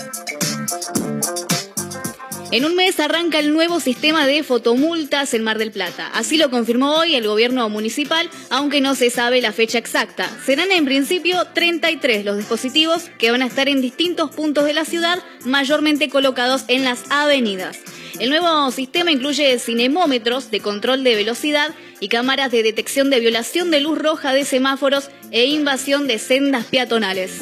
En 2.50 2.64
un 2.64 2.74
mes 2.74 2.98
arranca 2.98 3.38
el 3.38 3.52
nuevo 3.52 3.78
sistema 3.78 4.26
de 4.26 4.42
fotomultas 4.42 5.32
en 5.34 5.44
Mar 5.44 5.58
del 5.58 5.70
Plata. 5.70 6.10
Así 6.12 6.36
lo 6.36 6.50
confirmó 6.50 6.96
hoy 6.96 7.14
el 7.14 7.28
gobierno 7.28 7.68
municipal, 7.68 8.28
aunque 8.50 8.80
no 8.80 8.96
se 8.96 9.08
sabe 9.10 9.40
la 9.40 9.52
fecha 9.52 9.78
exacta. 9.78 10.28
Serán 10.44 10.72
en 10.72 10.84
principio 10.84 11.44
33 11.54 12.24
los 12.24 12.36
dispositivos 12.36 13.04
que 13.18 13.30
van 13.30 13.42
a 13.42 13.46
estar 13.46 13.68
en 13.68 13.80
distintos 13.80 14.32
puntos 14.32 14.64
de 14.64 14.72
la 14.72 14.84
ciudad, 14.84 15.22
mayormente 15.44 16.08
colocados 16.08 16.64
en 16.66 16.82
las 16.82 17.04
avenidas. 17.08 17.78
El 18.18 18.30
nuevo 18.30 18.70
sistema 18.70 19.10
incluye 19.10 19.58
cinemómetros 19.58 20.50
de 20.50 20.60
control 20.60 21.04
de 21.04 21.14
velocidad 21.14 21.74
y 22.00 22.08
cámaras 22.08 22.50
de 22.50 22.62
detección 22.62 23.10
de 23.10 23.20
violación 23.20 23.70
de 23.70 23.80
luz 23.80 23.98
roja 23.98 24.32
de 24.32 24.44
semáforos 24.44 25.10
e 25.30 25.46
invasión 25.46 26.06
de 26.06 26.18
sendas 26.18 26.64
peatonales. 26.66 27.40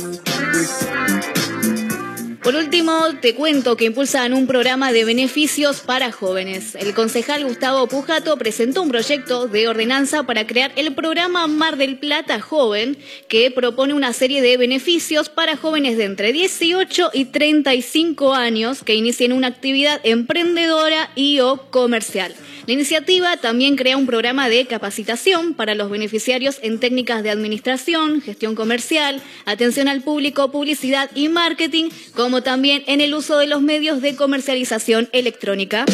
Por 2.43 2.55
último, 2.55 2.93
te 3.21 3.35
cuento 3.35 3.77
que 3.77 3.87
impulsan 3.87 4.33
un 4.33 4.47
programa 4.47 4.93
de 4.93 5.05
beneficios 5.05 5.81
para 5.81 6.13
jóvenes. 6.13 6.77
El 6.77 6.95
concejal 6.95 7.45
Gustavo 7.45 7.89
Pujato 7.89 8.37
presentó 8.37 8.83
un 8.83 8.91
proyecto 8.91 9.49
de 9.49 9.67
ordenanza 9.67 10.23
para 10.23 10.47
crear 10.47 10.71
el 10.77 10.95
programa 10.95 11.49
Mar 11.49 11.77
del 11.77 11.99
Plata 11.99 12.41
Joven, 12.41 12.97
que 13.29 13.51
propone 13.51 13.93
una 13.93 14.13
serie 14.13 14.41
de 14.41 14.57
beneficios 14.57 15.29
para 15.29 15.57
jóvenes 15.57 15.97
de 15.97 16.05
entre 16.05 16.33
18 16.33 17.11
y 17.13 17.25
35 17.25 18.33
años 18.35 18.85
que 18.85 18.95
inicien 18.95 19.33
una 19.33 19.49
actividad 19.49 20.01
emprendedora 20.05 21.11
y 21.17 21.41
o 21.41 21.69
comercial. 21.71 22.35
La 22.69 22.75
iniciativa 22.75 23.39
también 23.39 23.77
crea 23.77 23.97
un 23.97 24.05
programa 24.05 24.51
de 24.51 24.67
capacitación 24.67 25.55
para 25.55 25.75
los 25.75 25.89
beneficiarios 25.89 26.59
en 26.61 26.79
técnicas 26.79 27.23
de 27.23 27.31
administración, 27.31 28.21
gestión 28.21 28.55
comercial, 28.55 29.23
atención 29.47 29.89
al 29.89 30.03
público, 30.03 30.51
publicidad 30.51 31.11
y 31.15 31.31
marketing, 31.31 31.89
como 32.29 32.43
también 32.43 32.85
en 32.87 33.01
el 33.01 33.15
uso 33.15 33.39
de 33.39 33.47
los 33.47 33.63
medios 33.63 34.03
de 34.03 34.15
comercialización 34.15 35.09
electrónica. 35.13 35.87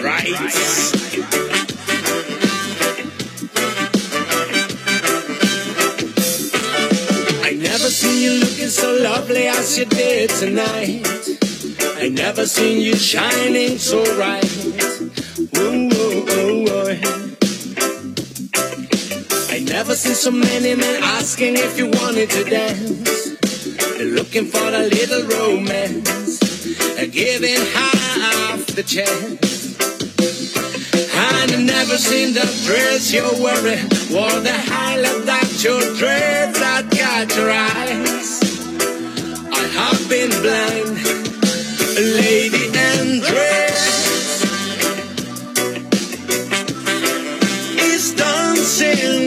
Right. 0.00 0.36
seen 7.90 8.22
you 8.22 8.38
looking 8.38 8.68
so 8.68 8.96
lovely 9.02 9.48
as 9.48 9.76
you 9.76 9.86
did 9.86 10.30
tonight. 10.30 11.04
I 12.00 12.10
never 12.10 12.46
seen 12.46 12.80
you 12.80 12.94
shining 12.94 13.78
so 13.78 14.04
bright. 14.14 14.44
Ooh, 15.58 15.90
ooh, 15.92 16.28
ooh, 16.30 16.68
ooh. 16.68 17.23
Never 19.74 19.96
seen 19.96 20.14
so 20.14 20.30
many 20.30 20.76
men 20.76 21.02
asking 21.02 21.56
if 21.56 21.76
you 21.76 21.86
wanted 21.88 22.30
to 22.30 22.44
dance. 22.44 23.30
They're 23.98 24.06
looking 24.06 24.46
for 24.46 24.68
a 24.68 24.86
little 24.86 25.24
romance, 25.26 26.38
giving 27.10 27.60
half 27.74 28.66
the 28.66 28.84
chance. 28.84 29.74
I've 31.12 31.58
never 31.58 31.98
seen 31.98 32.34
the 32.34 32.46
dress 32.64 33.12
you're 33.12 33.24
wearing, 33.42 33.86
or 34.14 34.30
the 34.46 34.54
highlight 34.54 35.26
that 35.26 35.64
your 35.64 35.82
dreads 35.96 36.60
that 36.60 36.88
got 36.94 37.34
your 37.34 37.50
eyes. 37.50 38.30
I 39.58 39.64
have 39.80 40.08
been 40.08 40.30
blind, 40.40 41.02
lady 41.98 42.70
and 42.78 43.22
dress 43.22 44.44
is 47.76 48.14
dancing 48.14 49.23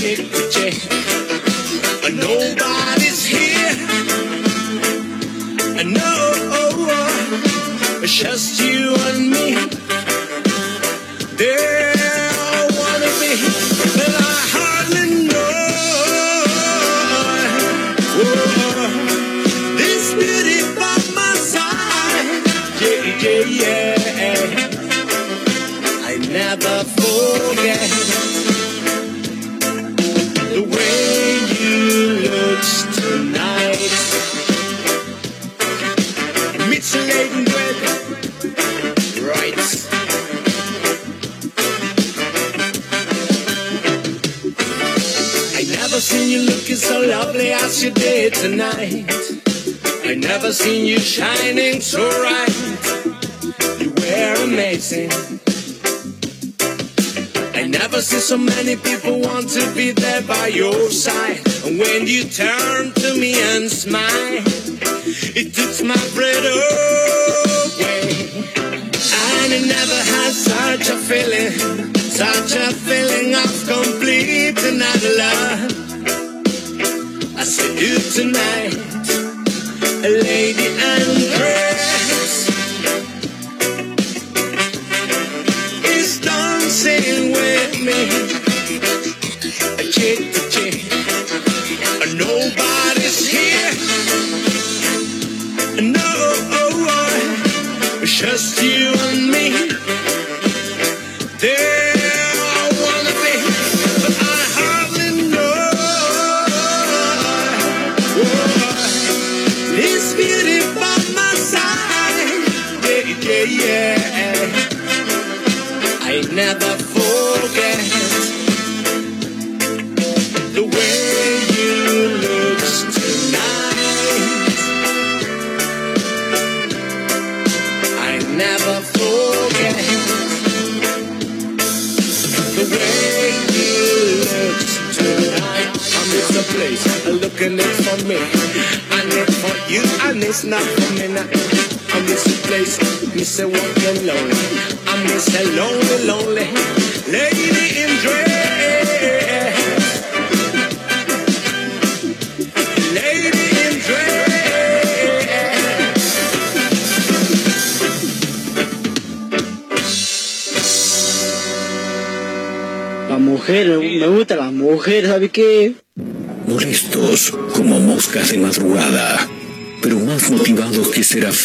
chick 0.00 0.18
to 0.30 0.48
chick. 0.50 0.74
Nobody's 2.14 3.24
here. 3.26 3.74
No, 5.84 6.00
oh, 6.04 6.86
oh. 6.90 8.00
it's 8.02 8.12
just 8.12 8.60
you 8.60 8.94
and 8.94 9.30
me. 9.30 9.87
So 46.78 47.00
lovely 47.00 47.50
as 47.50 47.82
you 47.82 47.90
did 47.90 48.34
tonight. 48.34 49.04
I 50.04 50.14
never 50.14 50.52
seen 50.52 50.86
you 50.86 51.00
shining 51.00 51.80
so 51.80 51.98
bright. 52.20 52.54
You 53.80 53.90
were 53.90 54.44
amazing. 54.44 55.10
I 57.54 57.66
never 57.66 58.00
see 58.00 58.20
so 58.20 58.38
many 58.38 58.76
people 58.76 59.20
want 59.20 59.48
to 59.50 59.74
be 59.74 59.90
there 59.90 60.22
by 60.22 60.46
your 60.48 60.90
side. 60.90 61.42
And 61.64 61.80
when 61.80 62.06
you 62.06 62.24
turn 62.24 62.92
to 62.92 63.14
me 63.18 63.34
and 63.56 63.68
smile, 63.68 64.42
it 65.34 65.54
takes 65.54 65.82
my 65.82 65.96
breath 66.14 66.44
away. 66.44 67.27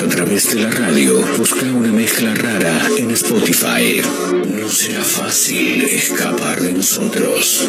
a 0.00 0.08
través 0.08 0.54
de 0.54 0.62
la 0.62 0.70
radio, 0.70 1.18
busca 1.36 1.64
una 1.66 1.90
mezcla 1.90 2.32
rara 2.34 2.88
en 2.98 3.10
Spotify. 3.10 4.00
No 4.46 4.68
será 4.68 5.02
fácil 5.02 5.82
escapar 5.82 6.60
de 6.60 6.72
nosotros. 6.72 7.68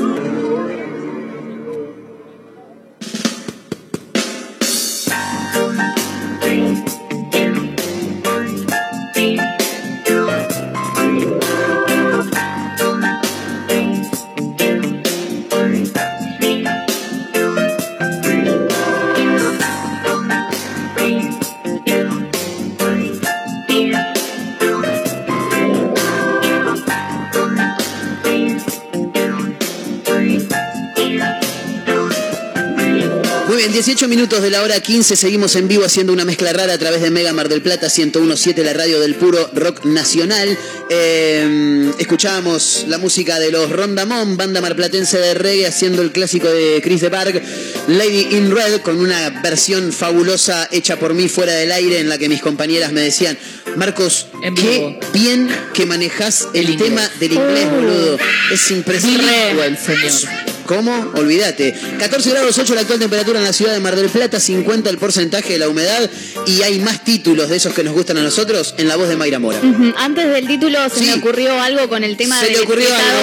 Hora 34.79 34.83
15 34.83 35.15
seguimos 35.15 35.55
en 35.55 35.67
vivo 35.67 35.83
haciendo 35.83 36.13
una 36.13 36.25
mezcla 36.25 36.53
rara 36.53 36.73
a 36.73 36.77
través 36.77 37.01
de 37.01 37.09
Mega 37.09 37.33
Mar 37.33 37.49
del 37.49 37.61
Plata 37.61 37.87
1017, 37.87 38.63
la 38.63 38.73
radio 38.73 38.99
del 38.99 39.15
puro 39.15 39.49
rock 39.53 39.83
nacional. 39.85 40.57
Eh, 40.89 41.91
escuchábamos 41.97 42.85
la 42.87 42.97
música 42.97 43.39
de 43.39 43.51
los 43.51 43.69
Rondamón, 43.71 44.37
banda 44.37 44.61
marplatense 44.61 45.17
de 45.17 45.33
reggae, 45.33 45.65
haciendo 45.67 46.01
el 46.01 46.11
clásico 46.11 46.47
de 46.49 46.81
Chris 46.83 47.01
de 47.01 47.09
Park, 47.09 47.41
Lady 47.87 48.37
in 48.37 48.51
Red, 48.51 48.81
con 48.81 48.99
una 48.99 49.41
versión 49.41 49.91
fabulosa 49.91 50.69
hecha 50.71 50.97
por 50.97 51.13
mí 51.13 51.27
fuera 51.27 51.53
del 51.53 51.71
aire, 51.71 51.99
en 51.99 52.07
la 52.07 52.17
que 52.17 52.29
mis 52.29 52.41
compañeras 52.41 52.91
me 52.91 53.01
decían, 53.01 53.37
Marcos, 53.75 54.27
qué 54.55 54.99
bien 55.13 55.49
que 55.73 55.85
manejas 55.85 56.47
el, 56.53 56.77
tema 56.77 57.09
del 57.19 57.33
inglés, 57.33 57.67
Oh. 57.69 57.75
boludo. 57.75 58.17
Es 58.51 58.71
impresionante. 58.71 59.25
Bilingüe 59.25 59.65
el 59.65 59.77
señor. 59.77 60.48
¿Cómo? 60.69 61.13
Olvídate. 61.15 61.73
14 61.97 62.29
grados 62.29 62.55
8 62.59 62.75
la 62.75 62.81
actual 62.81 62.99
temperatura 62.99 63.39
en 63.39 63.45
la 63.45 63.53
ciudad 63.53 63.73
de 63.73 63.79
Mar 63.79 63.95
del 63.95 64.07
Plata, 64.07 64.39
50 64.39 64.87
el 64.91 64.99
porcentaje 64.99 65.53
de 65.53 65.57
la 65.57 65.67
humedad 65.67 66.07
y 66.45 66.61
hay 66.61 66.77
más 66.77 67.03
títulos 67.03 67.49
de 67.49 67.57
esos 67.57 67.73
que 67.73 67.83
nos 67.83 67.95
gustan 67.95 68.17
a 68.17 68.21
nosotros 68.21 68.75
en 68.77 68.87
la 68.87 68.95
voz 68.95 69.09
de 69.09 69.15
Mayra 69.15 69.39
Mora. 69.39 69.59
Antes 69.97 70.29
del 70.31 70.45
título 70.45 70.77
se 70.89 70.99
Sí. 70.99 71.05
me 71.05 71.13
ocurrió 71.15 71.59
algo 71.59 71.89
con 71.89 72.03
el 72.03 72.15
tema 72.17 72.39
¿Se 72.39 72.49
del 72.51 72.67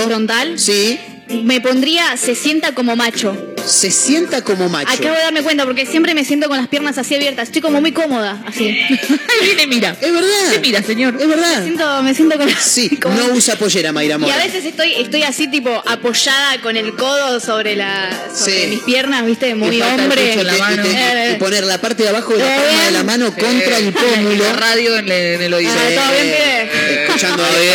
frontal. 0.07 0.59
Sí. 0.59 0.99
Me 1.45 1.61
pondría 1.61 2.17
se 2.17 2.35
sienta 2.35 2.75
como 2.75 2.97
macho. 2.97 3.37
Se 3.67 3.91
sienta 3.91 4.43
como 4.43 4.69
macho. 4.69 4.93
Acabo 4.93 5.15
de 5.15 5.21
darme 5.23 5.43
cuenta 5.43 5.65
porque 5.65 5.87
siempre 5.87 6.15
me 6.15 6.25
siento 6.25 6.49
con 6.49 6.57
las 6.57 6.69
piernas 6.69 6.99
así 6.99 7.15
abiertas. 7.15 7.49
Estoy 7.49 7.61
como 7.63 7.81
muy 7.81 7.93
cómoda, 7.93 8.43
así. 8.47 8.69
Ahí 8.91 9.45
viene, 9.45 9.67
mira. 9.67 9.97
Es 10.01 10.13
verdad. 10.13 10.29
Sí, 10.53 10.59
mira, 10.61 10.83
señor. 10.83 11.15
Es 11.17 11.27
Me 11.27 11.35
verdad. 11.35 11.63
siento, 11.63 12.03
me 12.03 12.15
siento 12.15 12.37
con 12.39 12.49
Sí, 12.61 12.97
como- 13.03 13.17
no 13.17 13.27
usa 13.35 13.57
pollera 13.57 13.93
Mayra 13.93 14.15
Y 14.17 14.19
Mora. 14.19 14.35
a 14.35 14.39
veces 14.39 14.65
estoy, 14.65 14.93
estoy 14.95 15.23
así 15.25 15.49
tipo 15.49 15.71
apoyada 15.87 16.61
con 16.63 16.77
el 16.77 16.95
codo 16.95 17.41
sobre 17.41 17.77
la 17.77 18.11
sobre 18.35 18.61
Sí. 18.63 18.67
mis 18.69 18.81
piernas, 18.81 19.27
viste, 19.27 19.55
muy 19.55 19.77
Y 19.79 19.83
hombre. 19.83 20.37
la 20.37 20.53
Y 20.53 20.57
te- 20.57 20.63
mano. 20.63 20.83
y 20.87 20.89
te- 20.95 21.31
y 21.33 21.35
poner 21.37 21.65
la 21.65 21.81
parte 21.81 22.03
de 22.05 22.09
abajo 22.11 22.33
de 22.35 22.39
la 22.39 22.55
¿Todo 22.57 22.65
palma 22.67 22.85
de 22.85 22.91
la 22.93 23.03
mano 23.05 23.27
contra 23.35 23.79
el 23.79 23.89
Y 23.89 23.91
pómulo. 23.93 24.45
la 24.45 24.53
radio 24.53 24.97
en, 24.97 25.05
el- 25.07 25.13
en 25.35 25.43
el 25.43 25.55
oído. 25.55 25.73
Ah, 25.73 25.89
¿todo 25.95 26.13
bien? 26.23 26.35
Escuchando 26.91 27.45
el 27.55 27.61
bien, 27.63 27.75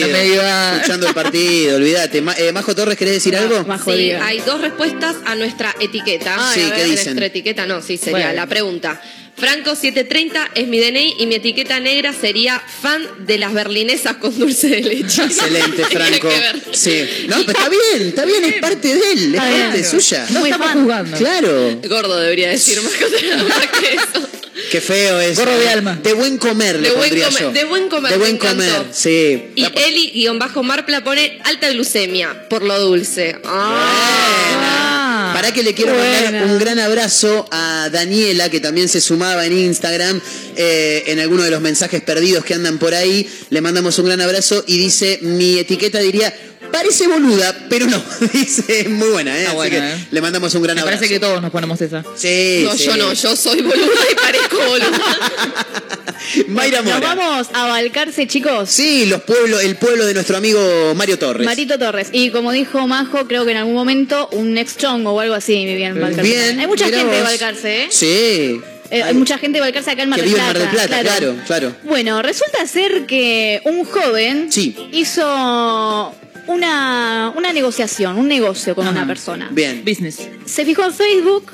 partido. 0.00 0.06
no 0.06 0.12
me 0.12 0.24
digas. 0.24 0.74
Escuchando 0.76 1.08
el 1.08 1.14
partido, 1.14 1.76
olvídate. 1.76 2.20
Ma- 2.22 2.34
eh, 2.38 2.52
Majo 2.52 2.74
Torres, 2.74 2.96
¿querés 2.98 3.14
decir 3.14 3.36
algo? 3.36 3.64
Sí, 3.84 4.10
hay 4.12 4.40
dos 4.40 4.60
respuestas 4.60 5.16
a 5.24 5.34
nuestra 5.34 5.74
etiqueta. 5.80 6.36
Sí, 6.54 6.60
A 6.60 6.64
ver, 6.70 6.74
¿qué 6.76 6.84
dicen? 6.84 7.04
Nuestra 7.06 7.26
etiqueta 7.26 7.66
no, 7.66 7.82
sí, 7.82 7.96
sería 7.96 8.12
Bueno. 8.26 8.32
la 8.34 8.46
pregunta. 8.46 9.00
Franco 9.34 9.74
730 9.74 10.50
es 10.54 10.68
mi 10.68 10.78
DNI 10.78 11.14
y 11.18 11.26
mi 11.26 11.36
etiqueta 11.36 11.80
negra 11.80 12.12
sería 12.12 12.60
fan 12.60 13.02
de 13.26 13.38
las 13.38 13.54
berlinesas 13.54 14.16
con 14.18 14.38
dulce 14.38 14.68
de 14.68 14.80
leche. 14.82 15.22
Excelente, 15.24 15.84
Franco. 15.90 16.28
Sí. 16.72 17.24
No, 17.28 17.36
pero 17.46 17.58
está 17.58 17.68
bien, 17.70 18.08
está 18.08 18.24
bien, 18.26 18.44
es 18.44 18.54
parte 18.60 18.94
de 18.94 19.12
él, 19.12 19.34
es 19.34 19.40
parte 19.40 19.84
suya. 19.84 20.26
No 20.30 20.40
Muy 20.40 20.50
estamos 20.50 20.68
fan. 20.72 20.82
jugando. 20.82 21.16
Claro. 21.16 21.80
Gordo 21.88 22.20
debería 22.20 22.50
decir 22.50 22.80
más 22.82 22.92
cosas 22.92 23.48
más 23.48 23.66
que 23.80 23.94
eso. 23.94 24.28
Qué 24.70 24.80
feo 24.80 25.20
es. 25.20 25.38
Gorro 25.38 25.56
de 25.58 25.68
alma. 25.68 25.98
De 26.02 26.12
buen 26.12 26.36
comer, 26.38 26.76
le 26.76 26.88
De 26.88 26.94
buen 26.94 27.08
pondría 27.08 27.26
comer, 27.26 27.42
yo. 27.42 27.52
de 27.52 27.64
buen 27.64 27.88
comer, 27.88 28.12
De 28.12 28.18
buen 28.18 28.38
comer, 28.38 28.86
sí. 28.92 29.44
Y 29.54 29.64
Eli-Marpla 29.64 31.02
pone 31.04 31.40
alta 31.44 31.70
glucemia 31.70 32.48
por 32.48 32.62
lo 32.62 32.78
dulce. 32.78 33.36
Ah. 33.44 35.30
Para 35.34 35.52
que 35.52 35.62
le 35.62 35.74
quiero 35.74 35.94
buena. 35.94 36.30
mandar 36.30 36.44
un 36.44 36.58
gran 36.58 36.78
abrazo 36.78 37.48
a 37.50 37.88
Daniela, 37.90 38.50
que 38.50 38.60
también 38.60 38.88
se 38.88 39.00
sumaba 39.00 39.46
en 39.46 39.56
Instagram, 39.56 40.20
eh, 40.56 41.04
en 41.06 41.20
alguno 41.20 41.42
de 41.42 41.50
los 41.50 41.60
mensajes 41.60 42.02
perdidos 42.02 42.44
que 42.44 42.54
andan 42.54 42.78
por 42.78 42.94
ahí. 42.94 43.26
Le 43.50 43.60
mandamos 43.60 43.98
un 43.98 44.06
gran 44.06 44.20
abrazo 44.20 44.62
y 44.66 44.76
dice, 44.78 45.18
mi 45.22 45.58
etiqueta 45.58 45.98
diría, 46.00 46.34
parece 46.72 47.06
boluda, 47.06 47.54
pero 47.68 47.86
no. 47.86 48.02
dice, 48.32 48.88
muy 48.88 49.08
buena, 49.10 49.34
¿eh? 49.36 49.40
Está 49.40 49.50
Así 49.50 49.56
buena, 49.56 49.76
que 49.76 49.94
¿eh? 49.94 50.06
le 50.10 50.20
mandamos 50.20 50.54
un 50.54 50.62
gran 50.62 50.74
Me 50.74 50.80
abrazo. 50.82 50.98
parece 50.98 51.12
que 51.14 51.20
todos 51.20 51.40
nos 51.42 51.50
ponemos 51.50 51.80
esa. 51.80 52.02
Sí, 52.16 52.62
No, 52.64 52.72
sí. 52.76 52.84
yo 52.84 52.96
no, 52.96 53.12
yo 53.12 53.36
soy 53.36 53.62
boluda 53.62 54.00
y 54.10 54.14
parezco 54.14 54.56
boluda. 54.56 54.90
Mayra 56.48 56.82
Nos 56.82 56.94
Mora. 56.94 57.14
vamos 57.14 57.48
a 57.52 57.66
Balcarce, 57.66 58.26
chicos. 58.26 58.70
Sí, 58.70 59.06
los 59.06 59.22
pueblos, 59.22 59.62
el 59.62 59.76
pueblo 59.76 60.06
de 60.06 60.14
nuestro 60.14 60.36
amigo 60.36 60.94
Mario 60.94 61.18
Torres. 61.18 61.44
Marito 61.44 61.78
Torres. 61.78 62.08
Y 62.12 62.30
como 62.30 62.52
dijo 62.52 62.86
Majo, 62.86 63.26
creo 63.26 63.44
que 63.44 63.50
en 63.52 63.58
algún 63.58 63.74
momento 63.74 64.28
un 64.32 64.54
next 64.54 64.80
chongo 64.80 65.12
o 65.12 65.20
algo 65.20 65.34
así 65.34 65.64
vivía 65.64 65.88
en 65.88 66.00
Balcarce. 66.00 66.22
Bien, 66.30 66.60
Hay 66.60 66.66
mucha 66.66 66.84
gente 66.84 66.98
de 66.98 67.04
vos. 67.04 67.22
Balcarce, 67.22 67.82
¿eh? 67.84 67.88
Sí. 67.90 68.60
Eh, 68.90 69.02
hay 69.02 69.14
mucha 69.14 69.38
gente 69.38 69.56
de 69.58 69.60
Balcarce 69.62 69.90
acá 69.90 70.02
en 70.04 70.10
Mar 70.10 70.20
Que 70.20 70.26
del 70.26 70.34
Plata. 70.34 70.46
Mar 70.52 70.58
del 70.58 70.68
Plata, 70.68 71.00
claro, 71.02 71.34
claro. 71.46 71.76
Bueno, 71.84 72.22
resulta 72.22 72.66
ser 72.66 73.06
que 73.06 73.60
un 73.64 73.84
joven 73.84 74.52
Sí. 74.52 74.76
hizo 74.92 76.14
una, 76.46 77.32
una 77.36 77.52
negociación, 77.52 78.18
un 78.18 78.28
negocio 78.28 78.74
con 78.74 78.86
Ajá. 78.86 78.96
una 78.96 79.06
persona. 79.06 79.48
Bien. 79.50 79.84
Business. 79.84 80.18
Se 80.44 80.64
fijó 80.64 80.84
en 80.84 80.92
Facebook 80.94 81.52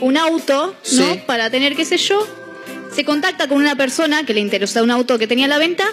un 0.00 0.16
auto, 0.16 0.66
¿no? 0.66 0.74
Sí. 0.82 1.20
Para 1.26 1.50
tener 1.50 1.74
qué 1.74 1.84
sé 1.84 1.96
yo. 1.96 2.26
Se 2.94 3.04
contacta 3.04 3.46
con 3.48 3.58
una 3.58 3.76
persona 3.76 4.24
que 4.24 4.32
le 4.32 4.40
interesaba 4.40 4.82
un 4.84 4.90
auto 4.90 5.18
que 5.18 5.26
tenía 5.26 5.44
a 5.44 5.48
la 5.48 5.58
venta 5.58 5.84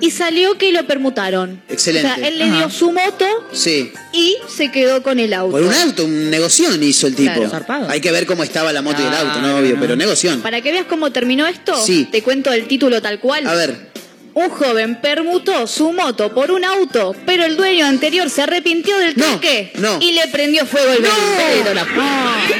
y 0.00 0.10
salió 0.10 0.58
que 0.58 0.70
lo 0.72 0.86
permutaron. 0.86 1.62
Excelente. 1.68 2.10
O 2.10 2.14
sea, 2.14 2.28
él 2.28 2.38
le 2.38 2.44
Ajá. 2.44 2.56
dio 2.58 2.70
su 2.70 2.92
moto 2.92 3.24
Sí. 3.52 3.90
y 4.12 4.36
se 4.54 4.70
quedó 4.70 5.02
con 5.02 5.18
el 5.18 5.32
auto. 5.32 5.52
Por 5.52 5.62
un 5.62 5.72
auto, 5.72 6.04
un 6.04 6.28
negoción 6.30 6.82
hizo 6.82 7.06
el 7.06 7.14
tipo. 7.14 7.32
Claro. 7.32 7.48
Zarpado. 7.48 7.88
Hay 7.88 8.00
que 8.02 8.10
ver 8.12 8.26
cómo 8.26 8.42
estaba 8.42 8.70
la 8.72 8.82
moto 8.82 9.00
y 9.02 9.06
el 9.06 9.14
auto, 9.14 9.40
no 9.40 9.56
obvio, 9.56 9.76
pero 9.80 9.96
negoción. 9.96 10.42
Para 10.42 10.60
que 10.60 10.72
veas 10.72 10.84
cómo 10.86 11.10
terminó 11.10 11.46
esto, 11.46 11.74
Sí. 11.86 12.06
te 12.10 12.22
cuento 12.22 12.52
el 12.52 12.66
título 12.66 13.00
tal 13.00 13.18
cual. 13.18 13.46
A 13.46 13.54
ver. 13.54 13.91
Un 14.34 14.48
joven 14.48 14.98
permutó 15.02 15.66
su 15.66 15.92
moto 15.92 16.32
por 16.34 16.50
un 16.50 16.64
auto, 16.64 17.14
pero 17.26 17.44
el 17.44 17.56
dueño 17.56 17.84
anterior 17.84 18.30
se 18.30 18.40
arrepintió 18.42 18.96
del 18.96 19.14
No, 19.16 19.26
truque 19.26 19.72
no. 19.74 19.98
y 20.00 20.12
le 20.12 20.26
prendió 20.28 20.64
fuego 20.64 20.90
el 20.92 21.02
vehículo. 21.02 21.84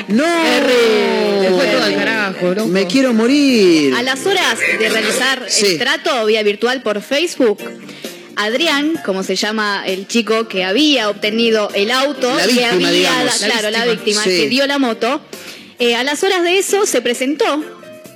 ¡No! 0.08 0.24
Se 1.42 1.50
fue 1.50 1.66
todo 1.66 1.82
al 1.82 1.94
carajo, 1.94 2.54
loco. 2.54 2.68
Me 2.68 2.86
quiero 2.86 3.14
morir. 3.14 3.94
A 3.94 4.02
las 4.02 4.26
horas 4.26 4.58
de 4.58 4.88
realizar 4.88 5.44
Sí. 5.48 5.66
el 5.66 5.78
trato 5.78 6.26
vía 6.26 6.42
virtual 6.42 6.82
por 6.82 7.00
Facebook, 7.00 7.58
Adrián, 8.36 8.98
como 9.04 9.22
se 9.22 9.36
llama 9.36 9.82
el 9.86 10.06
chico 10.08 10.48
que 10.48 10.64
había 10.64 11.08
obtenido 11.08 11.70
el 11.74 11.90
auto, 11.90 12.34
La 12.34 12.42
que 12.46 12.52
víctima, 12.52 12.88
había, 12.88 12.90
digamos. 12.90 13.40
la- 13.40 13.46
claro, 13.46 13.70
la 13.70 13.84
víctima 13.86 14.22
Sí. 14.24 14.30
que 14.30 14.48
dio 14.48 14.66
la 14.66 14.78
moto, 14.78 15.22
eh, 15.78 15.94
a 15.96 16.04
las 16.04 16.22
horas 16.22 16.42
de 16.42 16.58
eso 16.58 16.84
se 16.86 17.00
presentó 17.02 17.64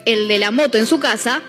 el 0.04 0.28
de 0.28 0.38
la 0.38 0.50
moto 0.50 0.78
en 0.78 0.86
su 0.86 1.00
casa 1.00 1.42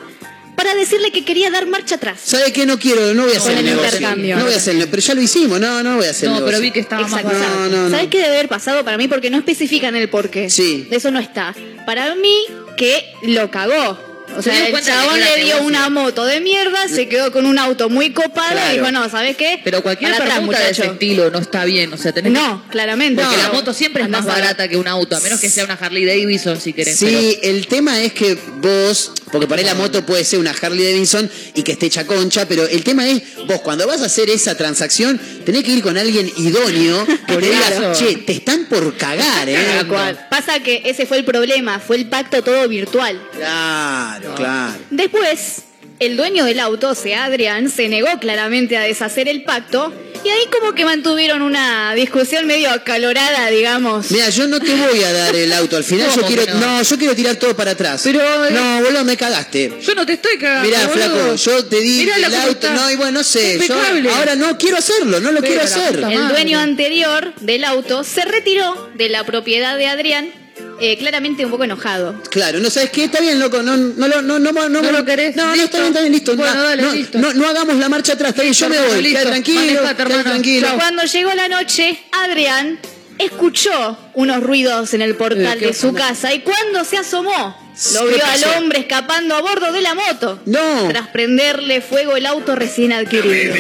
para 0.58 0.74
decirle 0.74 1.12
que 1.12 1.24
quería 1.24 1.52
dar 1.52 1.68
marcha 1.68 1.96
atrás. 1.96 2.20
¿Sabe 2.24 2.52
qué? 2.52 2.66
No 2.66 2.80
quiero, 2.80 3.14
no 3.14 3.24
voy 3.26 3.34
a 3.34 3.38
hacer 3.38 3.52
Con 3.56 3.60
el 3.60 3.60
el 3.60 3.66
negocio. 3.76 3.96
intercambio. 3.96 4.38
No 4.38 4.44
voy 4.46 4.54
a 4.54 4.58
hacer 4.58 4.76
el 4.76 4.88
Pero 4.90 5.02
ya 5.04 5.14
lo 5.14 5.22
hicimos, 5.22 5.60
no, 5.60 5.84
no 5.84 5.96
voy 5.98 6.08
a 6.08 6.10
hacer 6.10 6.30
el 6.30 6.36
No, 6.36 6.46
pero 6.46 6.60
vi 6.60 6.72
que 6.72 6.80
estaba 6.80 7.08
más 7.08 7.22
Exacto. 7.22 7.38
No, 7.40 7.70
no, 7.70 7.84
no. 7.84 7.90
¿Sabes 7.92 8.08
qué 8.10 8.18
debe 8.18 8.30
haber 8.36 8.50
pasado 8.50 8.84
para 8.84 8.98
mí? 8.98 9.08
Porque 9.08 9.30
no 9.30 9.38
especifican 9.38 9.96
el 9.96 10.10
porqué. 10.10 10.50
Sí. 10.50 10.88
De 10.90 10.98
eso 10.98 11.12
no 11.12 11.20
está. 11.20 11.56
Para 11.86 12.16
mí, 12.16 12.36
que 12.76 13.06
lo 13.24 13.52
cagó. 13.52 14.06
O 14.38 14.42
Se 14.42 14.52
sea, 14.52 14.68
el 14.68 14.84
chabón 14.84 15.20
le 15.22 15.46
dio 15.46 15.62
una 15.64 15.90
moto 15.90 16.26
de 16.26 16.42
mierda, 16.42 16.90
se 16.90 17.08
quedó 17.08 17.32
con 17.32 17.46
un 17.46 17.58
auto 17.58 17.88
muy 17.90 18.12
copado 18.12 18.52
Claro. 18.52 18.74
y 18.74 18.78
dijo, 18.78 18.92
no, 18.92 19.10
¿sabes 19.10 19.38
qué? 19.38 19.62
Pero 19.64 19.82
cualquier 19.82 20.12
Para 20.12 20.24
atrás, 20.26 20.38
permuta 20.40 20.60
de 20.60 20.70
ese 20.72 20.86
estilo 20.86 21.30
no 21.32 21.40
está 21.40 21.64
bien. 21.64 21.94
O 21.94 21.98
sea, 21.98 22.12
tenés 22.12 22.34
que- 22.34 22.38
No, 22.40 22.62
claramente. 22.70 23.22
Porque 23.24 23.38
No. 23.38 23.44
la 23.44 23.54
moto 23.54 23.74
siempre 23.74 24.02
es 24.02 24.06
Andás 24.08 24.26
más 24.26 24.36
barata 24.36 24.68
que 24.68 24.76
un 24.76 24.88
auto, 24.88 25.16
a 25.16 25.22
menos 25.22 25.40
que 25.40 25.50
sea 25.50 25.64
una 25.64 25.76
Harley 25.76 26.04
Davidson 26.06 26.60
si 26.60 26.74
querés. 26.74 26.98
pero- 27.00 27.18
Sí, 27.18 27.40
el 27.42 27.68
tema 27.68 28.02
es 28.02 28.12
que 28.12 28.38
vos, 28.58 29.14
porque 29.32 29.48
por 29.48 29.58
ahí 29.58 29.66
la 29.66 29.76
moto 29.76 30.06
puede 30.06 30.24
ser 30.24 30.40
una 30.40 30.52
Harley 30.52 30.92
Davidson 30.92 31.30
y 31.54 31.64
que 31.64 31.74
esté 31.74 31.88
hecha 31.88 32.06
concha, 32.06 32.48
pero 32.48 32.66
el 32.68 32.84
tema 32.84 33.08
es, 33.08 33.22
vos 33.46 33.62
cuando 33.62 33.86
vas 33.88 34.02
a 34.02 34.06
hacer 34.06 34.30
esa 34.30 34.56
transacción, 34.56 35.20
tenés 35.46 35.64
que 35.64 35.72
ir 35.72 35.84
con 35.84 35.98
alguien 35.98 36.32
idóneo 36.38 37.06
que 37.06 37.36
te 37.36 37.46
diga, 37.46 37.94
che, 37.94 38.18
te 38.18 38.34
están 38.34 38.66
por 38.66 38.96
cagar, 38.96 39.50
¿eh? 39.50 39.84
Cual. 39.88 40.28
Pasa 40.30 40.60
que 40.62 40.82
ese 40.86 41.06
fue 41.06 41.18
el 41.18 41.26
problema, 41.26 41.80
fue 41.80 41.98
el 41.98 42.08
pacto 42.08 42.42
todo 42.42 42.68
virtual. 42.68 43.22
Claro, 43.34 44.36
claro. 44.36 44.80
Después, 44.90 45.64
el 46.00 46.18
dueño 46.18 46.46
del 46.46 46.60
auto, 46.60 46.90
o 46.90 46.96
sea, 46.96 47.26
Adrián, 47.26 47.70
se 47.70 47.90
negó 47.90 48.08
claramente 48.20 48.78
a 48.78 48.82
deshacer 48.82 49.28
el 49.28 49.44
pacto 49.44 49.94
y 50.24 50.30
ahí 50.30 50.46
como 50.52 50.74
que 50.74 50.84
mantuvieron 50.84 51.42
una 51.42 51.94
discusión 51.96 52.46
medio 52.48 52.70
acalorada, 52.70 53.50
digamos. 53.50 54.12
Mira, 54.12 54.30
yo 54.30 54.48
no 54.48 54.60
te 54.60 54.74
voy 54.76 55.02
a 55.04 55.14
dar 55.14 55.36
el 55.36 55.54
auto. 55.54 55.78
Al 55.78 55.84
final 55.84 56.08
yo 56.10 56.16
¿Cómo 56.22 56.28
quiero. 56.28 56.54
No? 56.56 56.60
no? 56.60 56.82
yo 56.82 56.98
quiero 56.98 57.16
tirar 57.16 57.36
todo 57.38 57.56
para 57.56 57.72
atrás. 57.72 58.02
Pero, 58.04 58.20
eh, 58.46 58.52
No, 58.52 58.82
boludo, 58.82 59.04
me 59.06 59.16
cagaste. 59.16 59.72
Yo 59.82 59.96
no 59.96 60.06
te 60.06 60.14
estoy 60.14 60.38
cagando. 60.38 60.68
Mirá, 60.68 60.88
boludo. 60.88 61.04
flaco, 61.06 61.36
yo 61.36 61.66
te 61.66 61.80
di 61.80 62.02
el 62.10 62.24
auto. 62.26 62.50
está. 62.52 62.74
No, 62.74 62.92
y 62.92 62.96
bueno, 62.96 63.12
no 63.20 63.24
sé. 63.24 63.60
Yo 63.68 63.76
ahora 64.16 64.36
no 64.36 64.58
quiero 64.58 64.78
hacerlo, 64.78 65.20
no 65.20 65.32
lo 65.32 65.42
Pero 65.42 65.54
quiero 65.54 65.64
hacer. 65.64 66.04
El 66.12 66.28
dueño 66.30 66.60
anterior 66.60 67.34
del 67.40 67.64
auto 67.64 68.04
se 68.04 68.22
retiró 68.26 68.90
de 68.96 69.10
la 69.10 69.24
propiedad 69.24 69.78
de 69.78 69.88
Adrián, 69.88 70.32
eh, 70.80 70.98
claramente 70.98 71.44
un 71.46 71.52
poco 71.52 71.64
enojado. 71.64 72.22
Claro, 72.30 72.60
no 72.60 72.70
sabes 72.70 72.90
qué, 72.92 73.06
está 73.06 73.20
bien, 73.20 73.40
loco, 73.40 73.62
no, 73.64 73.76
no, 73.78 74.08
lo- 74.08 74.22
no, 74.22 74.40
no, 74.40 74.52
no, 74.52 74.70
no, 74.70 74.82
¿No 74.82 74.92
lo 74.92 75.06
querés? 75.06 75.36
No, 75.36 75.46
no, 75.56 75.64
está 75.64 75.78
bien, 75.78 75.88
está 75.90 76.02
bien, 76.02 76.14
listo. 76.14 76.36
Bueno, 76.36 76.54
no, 76.56 76.64
dale, 76.64 76.82
no, 76.82 76.94
listo. 76.94 77.18
No, 77.20 77.34
no 77.34 77.48
hagamos 77.48 77.76
la 77.78 77.90
marcha 77.90 78.14
atrás, 78.14 78.30
está 78.32 78.42
bien, 78.44 78.54
yo 78.54 78.70
me 78.70 78.80
voy, 78.80 79.02
listo. 79.02 79.20
queda 79.20 79.30
tranquilo, 79.30 79.82
Manejate, 79.82 80.04
queda 80.06 80.24
tranquilo. 80.24 80.68
Cuando 80.76 81.04
llegó 81.04 81.34
la 81.34 81.48
noche, 81.48 82.00
Adrián 82.12 82.80
escuchó 83.20 83.98
unos 84.14 84.44
ruidos 84.44 84.94
en 84.94 85.02
el 85.02 85.16
portal 85.16 85.58
Eh, 85.62 85.68
de 85.68 85.74
su 85.74 85.88
onda. 85.90 86.02
casa 86.10 86.34
y 86.34 86.42
cuando 86.42 86.84
se 86.84 86.98
asomó, 86.98 87.58
lo 87.94 88.02
¿Qué 88.06 88.14
vio 88.16 88.20
pasó? 88.20 88.50
al 88.52 88.62
hombre 88.62 88.80
escapando 88.80 89.36
a 89.36 89.42
bordo 89.42 89.72
de 89.72 89.82
la 89.82 89.96
moto. 89.96 90.40
No. 90.46 90.88
Tras 90.90 91.08
prenderle 91.08 91.82
fuego 91.82 92.16
el 92.16 92.26
auto 92.28 92.56
recién 92.56 92.94
adquirido. 92.94 93.56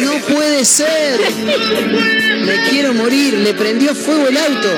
No 0.00 0.12
puede 0.32 0.64
ser. 0.64 1.18
Me 2.44 2.68
quiero 2.70 2.92
morir, 2.94 3.34
le 3.34 3.54
prendió 3.54 3.94
fuego 3.94 4.28
el 4.28 4.36
auto. 4.36 4.68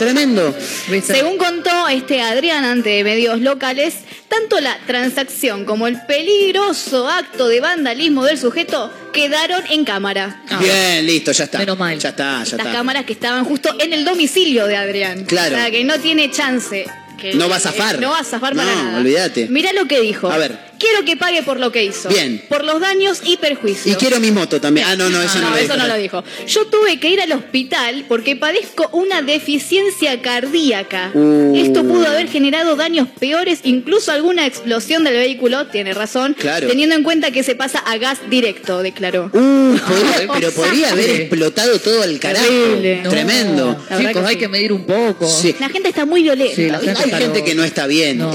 Tremendo. 0.00 0.56
Según 1.04 1.36
contó 1.36 1.86
este 1.88 2.20
Adrián 2.22 2.64
ante 2.64 3.04
medios 3.04 3.40
locales, 3.40 3.94
tanto 4.28 4.58
la 4.60 4.78
transacción 4.86 5.64
como 5.66 5.86
el 5.86 6.00
peligroso 6.06 7.06
acto 7.08 7.48
de 7.48 7.60
vandalismo 7.60 8.24
del 8.24 8.38
sujeto 8.38 8.90
quedaron 9.12 9.62
en 9.68 9.84
cámara. 9.84 10.42
Bien, 10.58 11.04
listo, 11.06 11.32
ya 11.32 11.44
está. 11.44 11.58
Menos 11.58 11.78
mal. 11.78 11.98
Ya 11.98 12.08
está, 12.08 12.42
ya 12.44 12.56
Las 12.56 12.66
está. 12.66 12.72
cámaras 12.72 13.04
que 13.04 13.12
estaban 13.12 13.44
justo 13.44 13.76
en 13.78 13.92
el 13.92 14.04
domicilio 14.06 14.66
de 14.66 14.76
Adrián. 14.76 15.24
Claro. 15.26 15.54
O 15.54 15.58
sea, 15.58 15.70
que 15.70 15.84
no 15.84 15.98
tiene 15.98 16.30
chance. 16.30 16.86
que- 17.20 17.34
No 17.34 17.50
va 17.50 17.56
a 17.56 17.60
zafar. 17.60 18.00
No 18.00 18.08
va 18.12 18.20
a 18.20 18.24
zafar 18.24 18.56
para 18.56 18.74
No, 18.74 18.82
nada. 18.84 18.98
olvídate. 18.98 19.46
Mira 19.50 19.74
lo 19.74 19.84
que 19.86 20.00
dijo. 20.00 20.30
A 20.30 20.38
ver. 20.38 20.69
Quiero 20.80 21.04
que 21.04 21.16
pague 21.16 21.42
por 21.42 21.60
lo 21.60 21.70
que 21.70 21.84
hizo. 21.84 22.08
Bien. 22.08 22.42
Por 22.48 22.64
los 22.64 22.80
daños 22.80 23.20
y 23.24 23.36
perjuicios. 23.36 23.94
Y 23.94 23.98
quiero 23.98 24.18
mi 24.18 24.30
moto 24.30 24.60
también. 24.60 24.86
Ah, 24.88 24.96
no, 24.96 25.10
no, 25.10 25.20
eso 25.22 25.38
no, 25.38 25.44
no, 25.44 25.50
lo 25.50 25.56
eso 25.56 25.74
dijo. 25.74 25.76
no 25.76 25.86
lo 25.88 25.96
dijo. 25.96 26.24
Yo 26.48 26.66
tuve 26.68 26.98
que 26.98 27.10
ir 27.10 27.20
al 27.20 27.30
hospital 27.32 28.06
porque 28.08 28.34
padezco 28.34 28.88
una 28.92 29.20
deficiencia 29.20 30.20
cardíaca. 30.22 31.10
Uh. 31.14 31.54
Esto 31.54 31.84
pudo 31.84 32.06
haber 32.06 32.28
generado 32.28 32.76
daños 32.76 33.08
peores, 33.18 33.60
incluso 33.64 34.10
alguna 34.10 34.46
explosión 34.46 35.04
del 35.04 35.14
vehículo, 35.14 35.66
tiene 35.66 35.92
razón, 35.92 36.34
Claro. 36.38 36.66
teniendo 36.66 36.94
en 36.94 37.02
cuenta 37.02 37.30
que 37.30 37.42
se 37.42 37.54
pasa 37.54 37.78
a 37.80 37.98
gas 37.98 38.18
directo, 38.30 38.82
declaró. 38.82 39.30
Uh, 39.34 39.76
podría- 39.76 40.32
pero 40.32 40.50
podría 40.52 40.90
haber 40.92 41.10
explotado 41.10 41.78
todo 41.78 42.02
al 42.02 42.18
carajo. 42.18 42.46
Terrible. 42.46 43.02
Tremendo. 43.08 43.76
Chicos, 43.98 44.12
que 44.12 44.18
hay 44.28 44.34
sí. 44.34 44.40
que 44.40 44.48
medir 44.48 44.72
un 44.72 44.86
poco. 44.86 45.28
Sí. 45.28 45.54
La 45.60 45.68
gente 45.68 45.90
está 45.90 46.06
muy 46.06 46.22
violenta. 46.22 46.54
Sí, 46.56 46.68
la 46.68 46.78
gente 46.78 47.02
Hay 47.14 47.20
gente 47.22 47.44
que 47.44 47.54
no 47.54 47.64
está 47.64 47.86
bien. 47.86 48.18
No. 48.18 48.30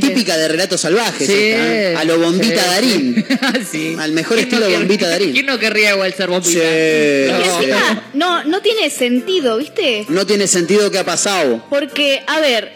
Típica 0.00 0.36
de 0.36 0.48
relatos 0.48 0.80
salvajes. 0.80 1.26
Sí, 1.26 1.32
esta, 1.32 1.66
¿eh? 1.71 1.71
A 1.96 2.04
lo 2.04 2.18
bombita 2.18 2.62
sí. 2.62 2.68
Darín. 2.68 3.26
sí. 3.70 3.96
Al 3.98 4.12
mejor 4.12 4.36
¿Quién 4.38 4.48
no 4.50 4.58
estilo 4.58 4.78
bombita 4.78 5.08
Darín. 5.08 5.32
¿Quién 5.32 5.46
no 5.46 5.58
querría 5.58 5.92
igual 5.94 6.12
ser 6.14 6.28
bombita? 6.30 6.50
Sí, 6.50 6.58
Es 6.60 7.32
que 7.32 7.44
sí. 7.44 7.54
encima 7.70 8.10
no, 8.14 8.44
no 8.44 8.60
tiene 8.62 8.90
sentido, 8.90 9.56
¿viste? 9.58 10.04
No 10.08 10.26
tiene 10.26 10.46
sentido 10.46 10.90
que 10.90 10.98
ha 10.98 11.04
pasado. 11.04 11.64
Porque, 11.70 12.22
a 12.26 12.40
ver, 12.40 12.72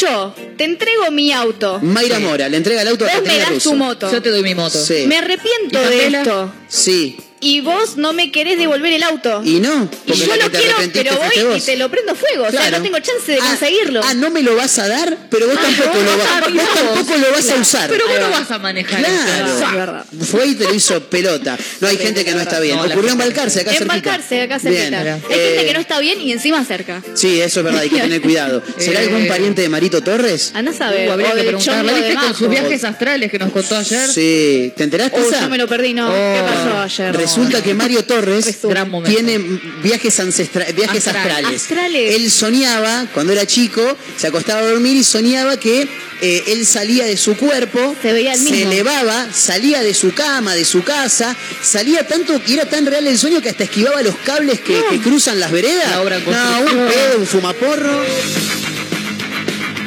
yo 0.00 0.34
te 0.56 0.64
entrego 0.64 1.10
mi 1.10 1.32
auto. 1.32 1.78
Mayra 1.82 2.18
Mora 2.18 2.48
le 2.48 2.56
entrega 2.56 2.82
el 2.82 2.88
auto 2.88 3.04
a 3.04 3.08
Vos 3.08 3.16
me 3.16 3.22
Caterina 3.22 3.44
das 3.44 3.54
Russo. 3.54 3.70
tu 3.70 3.76
moto. 3.76 4.10
Yo 4.12 4.22
te 4.22 4.30
doy 4.30 4.42
mi 4.42 4.54
moto. 4.54 4.78
Sí. 4.82 5.04
Me 5.06 5.18
arrepiento 5.18 5.80
¿Y 5.82 5.88
de 5.88 6.06
esto. 6.06 6.52
Sí. 6.68 7.16
Y 7.40 7.60
vos 7.60 7.96
no 7.96 8.12
me 8.12 8.32
querés 8.32 8.58
devolver 8.58 8.92
el 8.92 9.02
auto. 9.04 9.42
Y 9.44 9.60
no. 9.60 9.88
Y 10.06 10.12
yo 10.14 10.36
lo 10.36 10.50
quiero, 10.50 10.74
pero 10.92 11.12
voy 11.16 11.58
y 11.58 11.60
te 11.60 11.76
lo 11.76 11.88
prendo 11.90 12.14
fuego. 12.14 12.44
O 12.46 12.50
sea, 12.50 12.60
Claro. 12.62 12.78
no 12.78 12.82
tengo 12.82 12.98
chance 12.98 13.30
de 13.32 13.38
Ah, 13.40 13.44
conseguirlo. 13.50 14.00
Ah, 14.04 14.14
no 14.14 14.30
me 14.30 14.42
lo 14.42 14.56
vas 14.56 14.78
a 14.78 14.88
dar, 14.88 15.16
pero 15.30 15.46
vos 15.46 15.56
Ah, 15.58 15.62
tampoco 15.62 15.90
vos 15.98 16.04
lo 16.04 16.16
vas 16.18 16.26
a 16.26 16.40
vos 16.40 16.74
tampoco 16.74 17.16
lo 17.16 17.30
vas 17.32 17.38
a 17.38 17.46
Claro. 17.46 17.60
usar. 17.62 17.90
Pero 17.90 18.06
vos 18.08 18.16
no 18.20 18.30
va. 18.30 18.40
vas 18.40 18.50
a 18.50 18.58
manejar 18.58 18.98
Claro. 19.00 19.46
eso. 19.56 19.64
Es 19.66 19.72
verdad. 19.74 20.04
Fue 20.30 20.46
y 20.48 20.54
te 20.56 20.64
lo 20.64 20.74
hizo 20.74 21.00
pelota. 21.04 21.56
No 21.80 21.88
hay 21.88 21.96
gente 21.96 22.24
que 22.24 22.32
no 22.34 22.40
está 22.40 22.58
bien. 22.60 22.76
No, 22.76 22.82
Ocurrió 22.84 23.12
en 23.12 23.18
Balcarce, 23.18 23.60
acá 23.60 23.70
En 23.70 23.76
cerquita. 23.78 23.94
Balcarce, 23.94 24.42
acá 24.42 24.58
Bien. 24.58 24.76
cerquita. 24.92 24.98
Hay 25.14 25.20
Eh, 25.30 25.46
gente 25.50 25.66
que 25.66 25.72
no 25.74 25.80
está 25.80 26.00
bien 26.00 26.20
y 26.20 26.32
encima 26.32 26.64
cerca. 26.64 27.02
Sí, 27.14 27.40
eso 27.40 27.60
es 27.60 27.64
verdad, 27.64 27.82
hay 27.82 27.90
que 27.90 28.00
tener 28.00 28.20
cuidado. 28.20 28.62
¿Será 28.78 29.00
Eh. 29.00 29.04
algún 29.04 29.28
pariente 29.28 29.62
de 29.62 29.68
Marito 29.68 30.02
Torres? 30.02 30.50
Andá 30.54 30.72
a 30.72 30.74
saber. 30.74 31.08
Uh, 31.08 31.12
habría 31.12 31.32
que 31.34 31.40
preguntarle. 31.42 31.82
chongo 31.92 31.94
de 32.02 32.08
¿Viste 32.10 32.24
con 32.26 32.34
sus 32.34 32.48
viajes 32.50 32.84
astrales 32.84 33.30
que 33.30 33.38
nos 33.38 33.52
contó 33.52 33.76
ayer? 33.76 34.08
Sí, 34.08 34.72
¿te 34.76 34.84
enteraste? 34.84 35.20
Esa? 35.20 35.42
yo 35.42 35.48
me 35.50 35.58
lo 35.58 35.68
perdí, 35.68 35.94
no. 35.94 36.08
¿Qué 36.08 36.40
Oh. 36.42 36.46
pasó 36.46 36.78
ayer? 36.78 37.27
Resulta 37.28 37.62
que 37.62 37.74
Mario 37.74 38.04
Torres 38.04 38.58
tiene 39.04 39.38
viajes 39.82 40.18
ancestrales, 40.18 40.74
viajes 40.74 41.06
Astral. 41.06 41.30
astrales. 41.30 41.62
Astrales. 41.62 42.14
Él 42.14 42.30
soñaba, 42.30 43.06
cuando 43.12 43.32
era 43.34 43.46
chico, 43.46 43.96
se 44.16 44.28
acostaba 44.28 44.60
a 44.60 44.66
dormir 44.66 44.96
y 44.96 45.04
soñaba 45.04 45.58
que 45.58 45.86
eh, 46.20 46.44
él 46.48 46.64
salía 46.66 47.04
de 47.04 47.16
su 47.16 47.36
cuerpo, 47.36 47.94
Se 48.00 48.12
veía 48.12 48.32
el 48.34 48.40
mismo. 48.40 48.56
elevaba, 48.72 49.28
salía 49.32 49.82
de 49.82 49.92
su 49.94 50.14
cama, 50.14 50.54
de 50.54 50.64
su 50.64 50.82
casa, 50.82 51.36
salía 51.62 52.06
tanto 52.06 52.40
y 52.46 52.54
era 52.54 52.64
tan 52.68 52.86
real 52.86 53.06
el 53.06 53.18
sueño 53.18 53.40
que 53.42 53.50
hasta 53.50 53.64
esquivaba 53.64 54.02
los 54.02 54.16
cables 54.24 54.60
que, 54.60 54.82
que 54.90 54.98
cruzan 54.98 55.38
las 55.38 55.52
veredas. 55.52 55.90
La 55.90 56.00
obra 56.00 56.18
no, 56.18 56.60
un 56.60 56.88
pedo, 56.88 57.18
un 57.18 57.26
fumaporro. 57.26 58.02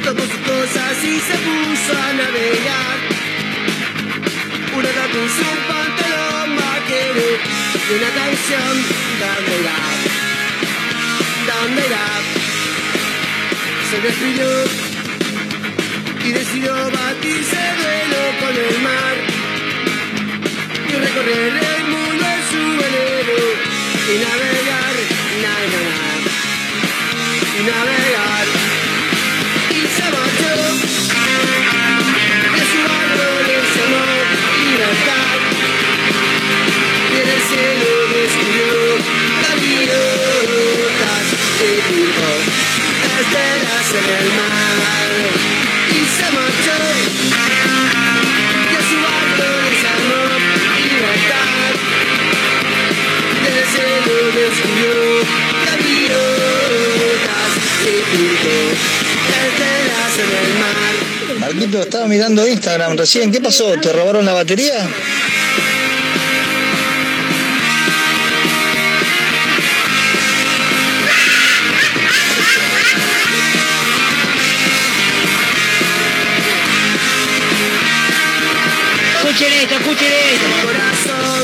Tomó 0.03 0.21
sus 0.21 0.29
cosas 0.29 0.93
y 1.03 1.19
se 1.19 1.37
puso 1.37 1.97
a 1.97 2.13
navegar. 2.13 2.97
Una 4.73 4.89
en 4.89 5.29
su 5.29 5.67
pantalón 5.67 6.00
vaquero 7.11 7.37
y 7.89 7.93
una 7.93 8.09
canción. 8.09 8.73
¿Dónde 9.19 9.53
irá? 9.61 9.79
¿Dónde 11.47 11.81
irá? 11.85 12.07
Se 13.89 14.01
despidió 14.01 14.49
y 16.25 16.31
decidió 16.31 16.73
batirse 16.73 17.57
duelo 17.81 18.21
con 18.39 18.55
el 18.55 18.81
mar 18.81 19.15
y 20.87 20.93
recorrer 20.93 21.53
el 21.57 21.83
mundo 21.85 22.25
en 22.25 22.41
su 22.51 22.63
velero 22.81 23.39
y 24.07 24.17
navegar, 24.23 24.95
na, 25.41 25.53
na, 25.71 25.81
na, 25.87 25.99
y 27.57 27.63
navegar 27.63 28.60
y 42.21 42.81
pintó 42.81 43.09
estelas 43.21 43.87
en 43.91 44.07
el 44.17 44.27
mar. 44.37 44.77
Y 45.89 45.99
se 46.05 46.27
marchó. 46.31 46.77
De 48.71 48.79
su 48.89 48.97
barco 49.05 49.47
llamó 49.81 50.21
libertad. 50.77 51.73
Y 53.33 53.47
en 53.47 53.55
el 53.57 53.67
cielo 53.73 54.15
descubrió 54.35 54.95
gaviotas 55.65 57.51
y 57.81 57.93
pintó 58.11 58.57
estelas 59.41 60.13
en 60.19 60.31
el 60.41 60.49
mar. 60.59 60.93
Marquito, 61.39 61.77
estaba 61.81 62.07
mirando 62.07 62.47
Instagram 62.47 62.97
recién. 62.97 63.31
¿Qué 63.31 63.41
pasó? 63.41 63.73
¿Te 63.79 63.91
robaron 63.91 64.25
la 64.25 64.33
batería? 64.33 64.87
Escuchen 79.31 79.53
esto, 79.61 79.75
escuchen. 79.75 80.11
Corazón, 80.61 81.43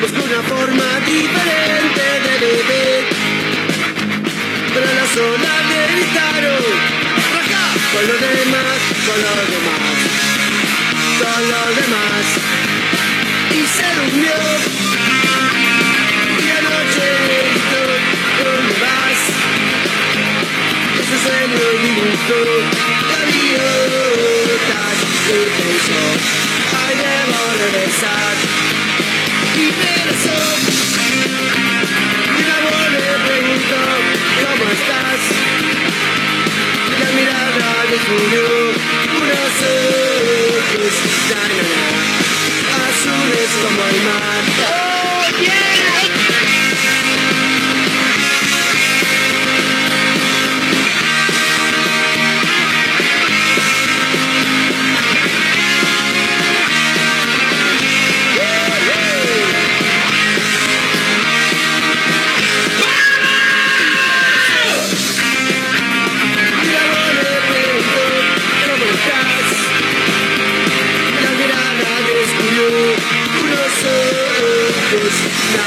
busco 0.00 0.22
una 0.22 0.42
forma 0.42 0.88
diferente 1.04 2.04
de 2.22 2.32
beber. 2.38 3.02
Pero 4.72 4.86
las 4.94 5.16
olas 5.16 5.60
le 5.70 5.80
gritaron, 5.90 6.62
con 7.90 8.02
los 8.06 8.20
demás, 8.20 8.78
con 9.06 9.18
los 9.26 9.42
demás, 9.50 9.98
con 11.18 11.40
los 11.50 11.68
demás. 11.80 12.24
Y 13.50 13.66
se 13.66 13.88
durmió. 13.98 14.38
Y 16.38 16.48
anoche 16.60 17.08
¿dónde 18.44 18.74
vas? 18.86 19.20
Ese 21.00 21.16
sueño 21.26 21.64
dibujó 21.82 22.38
la 23.10 24.99
le 33.00 33.16
preguntó, 33.26 33.82
¿cómo 34.42 34.64
estás? 34.72 35.20
Y 36.88 36.94
la 37.02 37.10
mirada 37.12 37.70
descubrió 37.90 38.44
unos 39.20 39.54
ojos, 39.70 40.94
na, 41.30 41.42
na, 41.48 41.62
na, 41.62 42.08
azules 42.88 43.50
como 43.62 43.80
el 43.88 43.98
mar. 44.02 44.42
¡Oh, 44.66 45.42
yeah! 45.42 46.69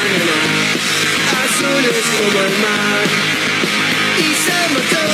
lágrimas, 0.03 0.79
azules 1.43 2.05
como 2.17 2.39
el 2.43 2.55
mar. 2.63 3.05
Y 4.17 4.29
se 4.43 4.59
marchó 4.73 5.05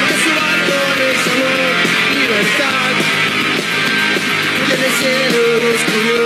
a 0.00 0.10
su 0.22 0.30
balcón 0.40 0.96
el 1.08 1.16
amor, 1.34 1.72
libertad. 2.14 2.94
Y 4.56 4.72
en 4.72 4.80
el 4.82 4.92
cielo 5.00 5.42
descubrió 5.72 6.22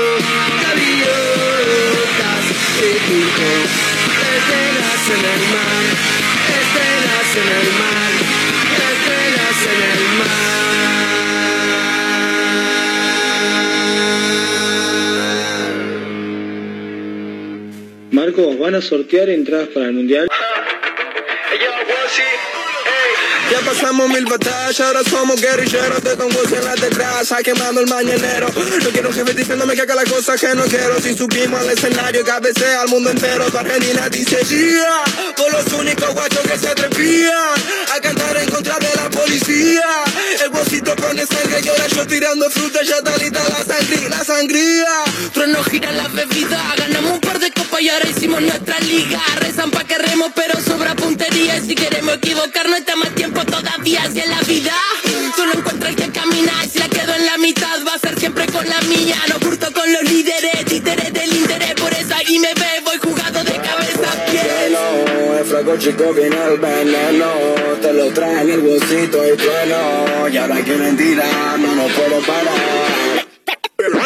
gaviotas 0.62 2.44
y 2.78 2.90
pintó 3.06 3.50
estelas 4.36 5.04
en 5.16 5.22
el 5.34 5.42
mar, 5.54 5.84
estelas 6.58 7.30
en 7.36 7.48
el 7.60 7.68
mar. 7.78 7.87
¿Van 18.46 18.74
a 18.76 18.80
sortear 18.80 19.28
entradas 19.30 19.68
para 19.68 19.86
el 19.86 19.94
mundial? 19.94 20.27
Pasamos 23.68 24.08
mil 24.08 24.24
batallas, 24.24 24.80
ahora 24.80 25.00
somos 25.04 25.40
guerrilleros 25.40 26.02
Don 26.02 26.30
José 26.32 26.56
en 26.56 26.64
la 26.64 26.74
detrás, 26.74 27.34
quemando 27.44 27.80
el 27.82 27.86
mañanero. 27.86 28.48
No 28.82 28.90
quiero 28.90 29.12
jefe 29.12 29.34
diciéndome 29.34 29.74
que 29.74 29.82
haga 29.82 29.94
las 29.94 30.10
cosas 30.10 30.40
que 30.40 30.54
no 30.54 30.64
quiero. 30.64 30.98
Si 31.00 31.14
subimos 31.14 31.60
al 31.60 31.70
escenario, 31.70 32.24
cabecea 32.24 32.80
al 32.80 32.88
mundo 32.88 33.10
entero. 33.10 33.44
Tu 33.50 33.58
Argentina 33.58 34.08
dice 34.08 34.38
yeah, 34.48 35.34
por 35.36 35.52
los 35.52 35.70
únicos 35.74 36.14
guachos 36.14 36.40
que 36.40 36.58
se 36.58 36.68
atrevían 36.68 37.54
a 37.94 38.00
cantar 38.00 38.36
en 38.38 38.50
contra 38.50 38.78
de 38.78 38.88
la 38.96 39.10
policía. 39.10 39.82
El 40.42 40.50
bolsito 40.50 40.96
pone 40.96 41.26
sangre 41.26 41.60
y 41.62 41.68
ahora 41.68 41.86
yo 41.88 42.06
tirando 42.06 42.50
fruta, 42.50 42.82
ya 42.82 42.96
está 42.96 43.16
lista 43.18 43.40
la 43.50 43.64
sangría, 43.64 44.08
la 44.08 44.24
sangría. 44.24 44.94
Trueno 45.34 45.62
gira 45.64 45.92
la 45.92 46.08
bebida, 46.08 46.74
ganamos 46.78 47.12
un 47.12 47.20
par 47.20 47.38
de 47.38 47.50
copas 47.50 47.82
y 47.82 47.88
ahora 47.90 48.08
hicimos 48.08 48.40
nuestra 48.40 48.80
liga. 48.80 49.20
Rezan 49.40 49.70
pa' 49.70 49.84
que 49.84 49.98
remos, 49.98 50.32
pero 50.34 50.58
sobra 50.62 50.94
puntería. 50.96 51.60
Si 51.60 51.74
queremos 51.74 52.14
equivocarnos, 52.14 52.78
está 52.78 52.96
más 52.96 53.14
tiempo 53.14 53.44
todavía 53.58 54.02
hacia 54.02 54.26
la 54.26 54.40
vida. 54.42 54.74
Solo 55.36 55.52
encuentro 55.54 55.88
el 55.88 55.96
que 55.96 56.10
camina 56.10 56.52
y 56.64 56.68
si 56.68 56.78
la 56.78 56.88
quedo 56.88 57.14
en 57.14 57.26
la 57.26 57.38
mitad 57.38 57.78
va 57.86 57.94
a 57.94 57.98
ser 57.98 58.18
siempre 58.18 58.46
con 58.46 58.68
la 58.68 58.80
mía. 58.82 59.16
No 59.28 59.38
curto 59.40 59.72
con 59.72 59.92
los 59.92 60.02
líderes, 60.02 60.64
títeres 60.64 61.12
del 61.12 61.32
interés, 61.34 61.74
por 61.74 61.92
eso 61.92 62.14
ahí 62.14 62.38
me 62.38 62.52
ve, 62.54 62.70
voy 62.84 62.98
jugado 62.98 63.42
de 63.44 63.52
cabeza 63.52 64.08
a 64.12 64.30
pies. 64.30 64.44
El 65.38 65.44
flaco 65.44 65.76
chico 65.78 66.12
viene 66.12 66.36
el 66.50 66.58
veneno, 66.58 67.30
te 67.80 67.92
lo 67.92 68.12
trae 68.12 68.42
en 68.42 68.50
el 68.50 68.60
bolsito 68.60 69.18
y 69.26 69.36
trueno. 69.36 70.28
Y 70.32 70.36
ahora 70.36 70.60
quieren 70.62 70.96
tirar, 70.96 71.58
no 71.58 71.74
nos 71.74 71.92
puedo 71.92 72.20
parar. 72.20 73.26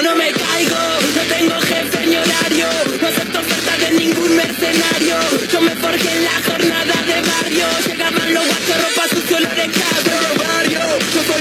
No 0.02 0.16
me 0.16 0.30
caigo, 0.30 0.76
no 1.16 1.22
tengo 1.34 1.60
jefe 1.60 2.06
ni 2.06 2.16
horario, 2.16 2.66
no 3.00 3.08
acepto 3.08 3.38
ofertas 3.38 3.78
de 3.80 3.90
ningún 3.98 4.36
mercenario. 4.36 5.16
Yo 5.50 5.60
me 5.62 5.70
forjé 5.70 6.16
en 6.16 6.24
la 6.24 6.36
jornada 6.46 6.94
de 7.06 7.20
barrio, 7.30 7.66
llegaban 7.86 8.34
los 8.34 8.46
guachos, 8.46 8.71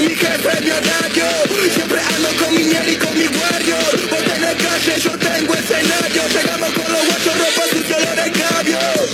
mi 0.01 0.15
jefe, 0.15 0.61
mi 0.61 0.71
horario. 0.71 1.27
Siempre 1.73 1.99
ando 2.15 2.29
con 2.43 2.53
mi 2.55 2.63
miel 2.63 2.89
y 2.89 2.95
con 2.97 3.13
mi 3.17 3.27
warrior. 3.27 4.09
Vos 4.09 4.23
tenés 4.23 4.55
calle, 4.55 4.99
yo 4.99 5.11
tengo 5.17 5.53
escenario. 5.53 6.50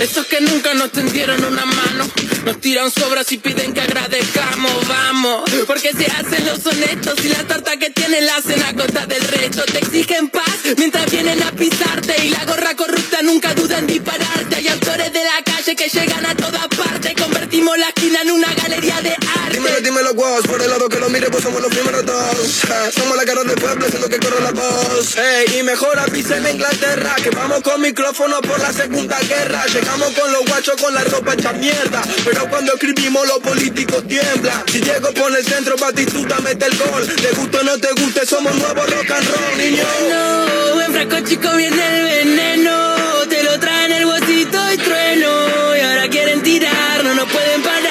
Esos 0.00 0.26
que 0.26 0.40
nunca 0.40 0.74
nos 0.74 0.92
tendieron 0.92 1.44
una 1.44 1.64
mano, 1.64 2.08
nos 2.44 2.60
tiran 2.60 2.90
sobras 2.90 3.30
y 3.32 3.38
piden 3.38 3.74
que 3.74 3.80
agradezcamos, 3.80 4.86
vamos. 4.86 5.50
Porque 5.66 5.92
se 5.92 6.06
hacen 6.06 6.46
los 6.46 6.64
honestos 6.64 7.18
y 7.24 7.28
la 7.28 7.44
tarta 7.44 7.76
que 7.76 7.90
tienen 7.90 8.24
la 8.24 8.36
hacen 8.36 8.62
a 8.62 8.74
costa 8.74 9.06
del 9.06 9.22
resto. 9.22 9.64
Te 9.64 9.78
exigen 9.78 10.28
paz 10.28 10.58
mientras 10.76 11.10
vienen 11.10 11.42
a 11.42 11.50
pisarte 11.50 12.14
y 12.24 12.30
la 12.30 12.44
gorra 12.44 12.76
corrupta 12.76 13.22
nunca 13.22 13.52
duda 13.54 13.78
en 13.78 13.88
dispararte. 13.88 14.56
Hay 14.56 14.68
autores 14.68 15.12
de 15.12 15.24
la 15.24 15.42
calle 15.44 15.74
que 15.74 15.88
llegan 15.88 16.26
a 16.26 16.34
toda 16.36 16.68
parte, 16.68 17.14
convertimos 17.14 17.76
la 17.76 17.88
esquina 17.88 18.22
en 18.22 18.30
una 18.30 18.54
galería 18.54 19.00
de 19.00 19.10
arte. 19.10 19.54
Dímelo, 19.54 19.80
dímelo, 19.80 20.14
guas, 20.14 20.42
por 20.46 20.62
el 20.62 20.70
lado 20.70 20.88
que 20.88 21.00
lo 21.00 21.08
mire, 21.10 21.28
pues 21.28 21.42
somos 21.42 21.60
los 21.60 21.72
primeros 21.72 22.06
dos. 22.06 22.62
Somos 22.94 23.16
la 23.16 23.24
cara 23.24 23.42
del 23.42 23.56
pueblo, 23.56 23.84
haciendo 23.84 24.08
que 24.08 24.18
corra 24.18 24.40
la 24.40 24.52
voz. 24.52 25.16
Y 25.58 25.62
mejor 25.64 25.98
avisen 25.98 26.46
Inglaterra, 26.46 27.16
que 27.22 27.30
vamos 27.30 27.62
con 27.62 27.80
micrófono 27.80 28.40
por 28.42 28.60
la 28.60 28.72
segunda 28.72 29.18
guerra. 29.20 29.64
Con 29.96 30.32
los 30.32 30.44
guachos 30.44 30.80
con 30.80 30.94
la 30.94 31.02
ropa 31.04 31.34
hecha 31.34 31.52
mierda. 31.52 32.02
Pero 32.24 32.48
cuando 32.48 32.74
escribimos, 32.74 33.26
los 33.26 33.38
políticos 33.38 34.04
tiemblan. 34.06 34.62
Si 34.70 34.80
Diego 34.80 35.12
pone 35.12 35.38
el 35.38 35.44
centro, 35.44 35.76
Batistuta 35.76 36.38
mete 36.40 36.66
el 36.66 36.76
gol. 36.76 37.06
Te 37.06 37.30
guste 37.32 37.58
o 37.58 37.62
no 37.62 37.78
te 37.78 37.88
guste, 38.00 38.26
somos 38.26 38.54
nuevos 38.54 38.90
rock 38.90 39.10
and 39.10 39.28
roll, 39.28 39.58
niño. 39.58 39.84
No, 40.10 40.82
en 40.82 40.92
frasco 40.92 41.28
chico 41.28 41.56
viene 41.56 41.82
el 41.86 42.04
veneno, 42.04 42.96
te 43.28 43.42
lo 43.42 43.58
traen 43.58 43.92
el 43.92 44.04
bolsito 44.04 44.72
y 44.72 44.76
trueno. 44.78 45.76
Y 45.76 45.80
ahora 45.80 46.08
quieren 46.08 46.42
tirar, 46.42 47.04
no 47.04 47.14
nos 47.14 47.30
pueden 47.30 47.62
parar. 47.62 47.88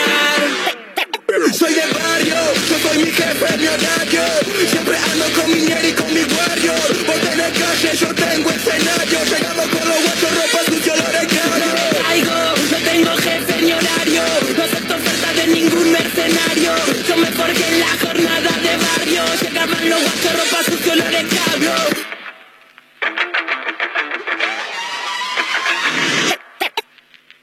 Soy 1.53 1.74
del 1.74 1.91
barrio, 1.91 2.36
yo 2.69 2.90
soy 2.90 2.98
mi 3.03 3.11
jefe, 3.11 3.57
mi 3.57 3.68
horario. 3.68 4.24
Siempre 4.69 4.98
ando 4.98 5.26
con 5.40 5.52
mi 5.52 5.60
y 5.60 5.94
con 5.94 6.14
mi 6.14 6.22
warrior. 6.22 7.06
Vos 7.06 7.19
tenés 7.22 7.52
calle, 7.57 7.98
yo 7.98 8.14
tengo 8.15 8.49
escenario. 8.49 9.19
Llegamos 9.26 9.68
con 9.68 9.88
los 9.88 10.03
guachos, 10.03 10.26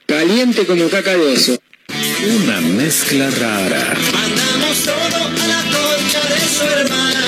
Caliente 0.06 0.66
como 0.66 0.88
caca 0.88 1.12
de 1.12 1.32
oso. 1.32 1.58
Una 1.88 2.60
mezcla 2.60 3.28
rara. 3.30 3.94
Mandamos 4.12 4.78
todo 4.84 5.24
a 5.42 5.46
la 5.46 5.62
concha 5.62 6.20
de 6.28 6.40
su 6.48 6.64
hermana. 6.64 7.24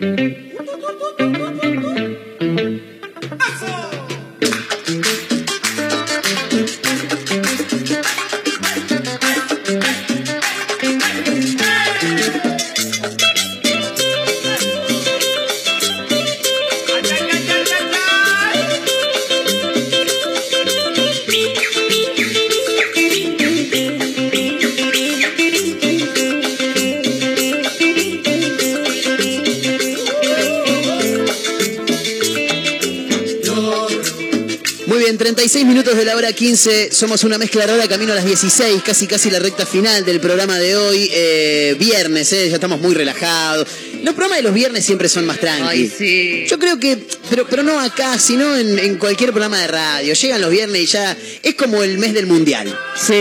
Muy 0.00 0.41
de 36.02 36.06
la 36.06 36.16
hora 36.16 36.32
15. 36.32 36.90
Somos 36.90 37.22
una 37.22 37.38
mezcla 37.38 37.64
rara 37.64 37.86
camino 37.86 38.10
a 38.10 38.16
las 38.16 38.24
16, 38.24 38.82
casi 38.82 39.06
casi 39.06 39.30
la 39.30 39.38
recta 39.38 39.64
final 39.64 40.04
del 40.04 40.18
programa 40.18 40.58
de 40.58 40.74
hoy. 40.74 41.08
Eh, 41.12 41.76
viernes, 41.78 42.32
eh, 42.32 42.48
ya 42.48 42.56
estamos 42.56 42.80
muy 42.80 42.92
relajados. 42.92 43.68
Los 44.02 44.12
programas 44.14 44.38
de 44.38 44.42
los 44.42 44.52
viernes 44.52 44.84
siempre 44.84 45.08
son 45.08 45.26
más 45.26 45.38
tranquilos. 45.38 45.92
Sí. 45.96 46.44
Yo 46.48 46.58
creo 46.58 46.80
que, 46.80 46.98
pero, 47.30 47.46
pero 47.46 47.62
no 47.62 47.78
acá, 47.78 48.18
sino 48.18 48.56
en, 48.56 48.80
en 48.80 48.96
cualquier 48.96 49.30
programa 49.30 49.60
de 49.60 49.68
radio. 49.68 50.14
Llegan 50.14 50.40
los 50.40 50.50
viernes 50.50 50.82
y 50.82 50.86
ya 50.86 51.16
es 51.40 51.54
como 51.54 51.84
el 51.84 51.98
mes 51.98 52.14
del 52.14 52.26
mundial. 52.26 52.76
Sí. 53.00 53.14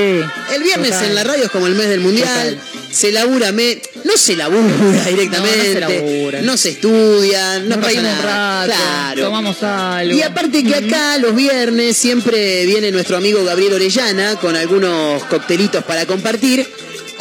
El 0.56 0.64
viernes 0.64 0.90
Total. 0.90 1.06
en 1.06 1.16
la 1.16 1.24
radio 1.24 1.44
es 1.44 1.52
como 1.52 1.68
el 1.68 1.76
mes 1.76 1.88
del 1.88 2.00
mundial. 2.00 2.60
Se 2.92 3.12
labura, 3.12 3.52
me, 3.52 3.80
no 4.04 4.18
se 4.18 4.36
labura 4.36 5.06
directamente. 5.06 5.80
No, 5.82 5.88
no 5.88 5.88
se 5.88 6.00
labura. 6.02 6.42
no 6.42 6.58
se 6.58 6.70
estudia, 6.70 7.60
no 7.60 7.66
Nos 7.70 7.78
pasa 7.78 7.88
reímos 7.90 8.12
un 8.12 8.18
nada. 8.26 8.66
rato, 8.68 8.74
Claro. 8.74 9.24
tomamos 9.24 9.64
algo. 9.64 10.14
Y 10.18 10.22
aparte 10.22 10.64
que 10.64 10.76
acá 10.76 11.18
los 11.18 11.36
viernes 11.36 11.98
siempre 11.98 12.66
viene 12.66 12.92
nuestro 12.92 13.18
amigo 13.18 13.44
Gabriel 13.44 13.74
Orellana 13.74 14.36
con 14.38 14.56
algunos 14.56 15.24
coctelitos 15.26 15.84
para 15.84 16.06
compartir. 16.06 16.68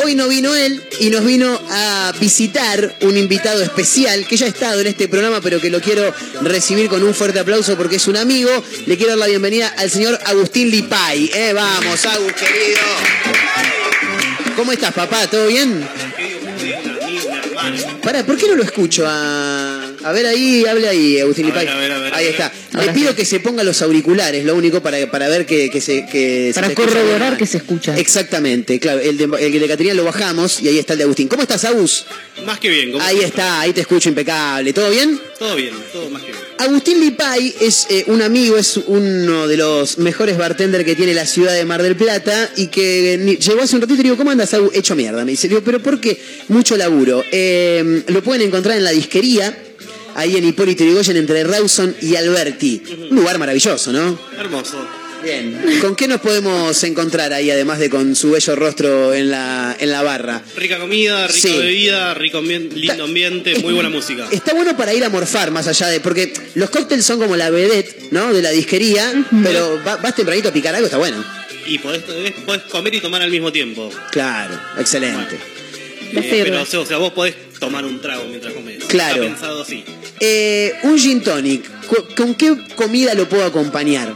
Hoy 0.03 0.15
no 0.15 0.29
vino 0.29 0.55
él 0.55 0.83
y 0.99 1.11
nos 1.11 1.25
vino 1.27 1.61
a 1.69 2.13
visitar 2.19 2.97
un 3.03 3.19
invitado 3.19 3.63
especial 3.63 4.27
que 4.27 4.37
ya 4.39 4.47
ha 4.47 4.49
estado 4.49 4.81
en 4.81 4.87
este 4.87 5.09
programa, 5.09 5.43
pero 5.43 5.61
que 5.61 5.69
lo 5.69 5.81
quiero 5.83 6.15
recibir 6.41 6.89
con 6.89 7.03
un 7.03 7.13
fuerte 7.15 7.39
aplauso 7.41 7.77
porque 7.77 7.97
es 7.97 8.09
un 8.09 8.17
amigo. 8.17 8.51
Le 8.87 8.97
quiero 8.97 9.11
dar 9.13 9.19
la 9.19 9.27
bienvenida 9.27 9.69
al 9.77 9.91
señor 9.91 10.19
Agustín 10.25 10.71
Lipay. 10.71 11.31
Eh, 11.35 11.53
vamos, 11.53 12.03
Agus, 12.07 12.33
querido. 12.33 12.81
¿Cómo 14.57 14.73
estás, 14.73 14.93
papá? 14.95 15.27
¿Todo 15.27 15.49
bien? 15.49 15.87
Pará, 18.03 18.25
¿por 18.25 18.37
qué 18.37 18.49
no 18.49 18.57
lo 18.57 18.63
escucho? 18.63 19.05
A, 19.07 19.50
a 20.03 20.13
ver 20.13 20.27
ahí, 20.27 20.65
hable 20.67 20.89
ahí, 20.89 21.21
Agustín 21.21 21.47
Lipay. 21.47 21.67
ahí 22.13 22.27
está. 22.27 22.53
Le 22.73 22.89
pido 22.93 23.11
sí. 23.11 23.17
que 23.17 23.25
se 23.25 23.41
ponga 23.41 23.63
los 23.65 23.83
auriculares, 23.83 24.45
lo 24.45 24.55
único 24.55 24.83
para, 24.83 25.11
para 25.11 25.29
ver 25.29 25.47
que, 25.47 25.71
que 25.71 25.81
se. 25.81 26.07
Que 26.07 26.53
Para 26.55 26.73
corroborar 26.75 27.37
que 27.37 27.47
se 27.47 27.59
escucha. 27.59 27.97
Exactamente, 27.99 28.79
claro. 28.79 29.01
El 29.01 29.17
de, 29.17 29.25
el 29.25 29.61
de 29.61 29.69
Caterina 29.69 29.95
lo 29.95 30.05
bajamos 30.05 30.61
y 30.63 30.69
ahí 30.69 30.79
está 30.79 30.93
el 30.95 30.99
de 30.99 31.05
Agustín. 31.05 31.29
¿Cómo 31.29 31.43
estás, 31.43 31.65
Agus? 31.65 32.07
Más 32.47 32.59
que 32.59 32.69
bien. 32.71 32.93
¿cómo 32.93 33.05
Ahí 33.05 33.17
estás? 33.17 33.29
está, 33.31 33.61
ahí 33.61 33.73
te 33.73 33.81
escucho 33.83 34.09
impecable. 34.09 34.73
¿Todo 34.73 34.91
bien? 34.91 35.19
Todo 35.39 35.57
bien, 35.57 35.75
todo 35.93 36.09
más 36.11 36.23
que 36.23 36.29
bien. 36.33 36.41
Agustín 36.59 37.01
Lipay 37.01 37.55
es 37.61 37.87
eh, 37.91 38.05
un 38.09 38.21
amigo, 38.23 38.57
es 38.59 38.77
uno 38.77 39.49
de 39.49 39.57
los 39.57 39.99
mejores 39.99 40.37
bartenders 40.37 40.85
que 40.85 40.95
tiene 40.95 41.15
la 41.15 41.25
ciudad 41.27 41.55
de 41.55 41.65
Mar 41.65 41.83
del 41.83 41.97
Plata 41.97 42.51
y 42.57 42.67
que 42.69 43.19
ni- 43.21 43.37
llegó 43.37 43.63
hace 43.63 43.77
un 43.77 43.81
ratito 43.83 43.95
y 43.95 43.99
le 43.99 44.03
digo, 44.05 44.17
¿cómo 44.17 44.31
andas, 44.31 44.53
Agus? 44.55 44.71
Hecho 44.75 44.95
mierda. 44.95 45.25
Me 45.25 45.33
dice, 45.33 45.49
digo, 45.49 45.63
¿pero 45.63 45.83
por 45.83 46.01
qué? 46.01 46.21
Mucho 46.49 46.77
laburo. 46.77 47.25
Eh, 47.33 48.03
lo 48.09 48.23
pueden 48.23 48.43
encontrar 48.43 48.77
en 48.77 48.85
la 48.85 48.91
disquería, 48.91 49.57
ahí 50.15 50.37
en 50.37 50.45
Hipólito 50.49 50.85
Yrigoyen, 50.85 51.17
entre 51.17 51.45
Rawson 51.45 51.95
y 52.03 52.17
Alberti. 52.17 52.83
Un 53.11 53.17
lugar 53.17 53.39
maravilloso, 53.39 53.93
¿no? 53.93 54.19
Hermoso. 54.39 54.87
Bien. 55.23 55.61
¿Con 55.83 55.95
qué 55.97 56.09
nos 56.09 56.19
podemos 56.23 56.83
encontrar 56.83 57.35
ahí, 57.35 57.51
además 57.51 57.79
de 57.79 57.91
con 57.91 58.17
su 58.17 58.31
bello 58.31 58.57
rostro 58.57 59.13
en 59.13 59.31
la, 59.31 59.77
en 59.79 59.91
la 59.91 60.01
barra? 60.03 60.43
Rica 60.57 60.79
comida, 60.79 61.27
rica 61.27 61.39
Sí. 61.39 61.59
bebida, 61.59 62.15
rico 62.15 62.39
ambien- 62.39 62.71
lindo 62.73 63.05
ambiente, 63.05 63.59
muy 63.59 63.75
buena 63.75 63.91
música. 63.91 64.27
Está 64.31 64.55
bueno 64.55 64.75
para 64.79 64.95
ir 64.95 65.05
a 65.05 65.11
morfar 65.11 65.51
más 65.51 65.67
allá 65.67 65.89
de. 65.89 66.01
Porque 66.01 66.33
los 66.55 66.71
cócteles 66.71 67.05
son 67.05 67.19
como 67.19 67.37
la 67.37 67.51
vedette, 67.51 68.11
¿no? 68.13 68.33
De 68.33 68.41
la 68.41 68.49
disquería, 68.51 69.13
pero 69.45 69.79
va- 69.87 69.97
vas 69.97 70.15
tempranito 70.17 70.49
a 70.49 70.53
picar 70.55 70.75
algo, 70.75 70.87
está 70.87 70.97
bueno. 70.97 71.23
Y 71.67 71.77
podés, 71.79 72.01
podés 72.47 72.63
comer 72.71 72.95
y 72.95 73.01
tomar 73.01 73.21
al 73.21 73.31
mismo 73.31 73.53
tiempo. 73.53 73.91
Claro, 74.13 74.59
excelente. 74.79 75.39
Me 76.13 76.21
Eh, 76.23 76.41
pero 76.45 76.63
o 76.63 76.67
sea, 76.67 76.81
o 76.81 76.87
sea, 76.87 76.97
vos 76.97 77.13
podés 77.13 77.35
tomar 77.61 77.85
un 77.85 78.01
trago 78.01 78.25
mientras 78.27 78.55
comes. 78.55 78.83
Claro. 78.85 79.23
Está 79.23 79.35
pensado 79.35 79.63
así. 79.63 79.85
Eh, 80.21 80.73
un 80.83 80.99
gin 80.99 81.23
tonic, 81.23 81.65
¿cu- 81.87 82.07
¿con 82.15 82.35
qué 82.35 82.55
comida 82.77 83.15
lo 83.15 83.29
puedo 83.29 83.45
acompañar? 83.45 84.15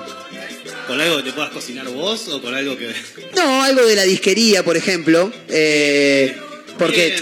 ¿Con 0.87 1.01
algo 1.01 1.17
que 1.17 1.23
te 1.23 1.33
puedas 1.33 1.51
cocinar 1.51 1.89
vos 1.89 2.29
o 2.29 2.43
con 2.43 2.55
algo 2.55 2.77
que.? 2.77 2.93
No, 3.35 3.63
algo 3.63 3.87
de 3.87 3.97
la 3.97 4.03
disquería, 4.03 4.63
por 4.63 4.77
ejemplo. 4.77 5.33
eh, 5.49 6.37
porque 6.79 7.17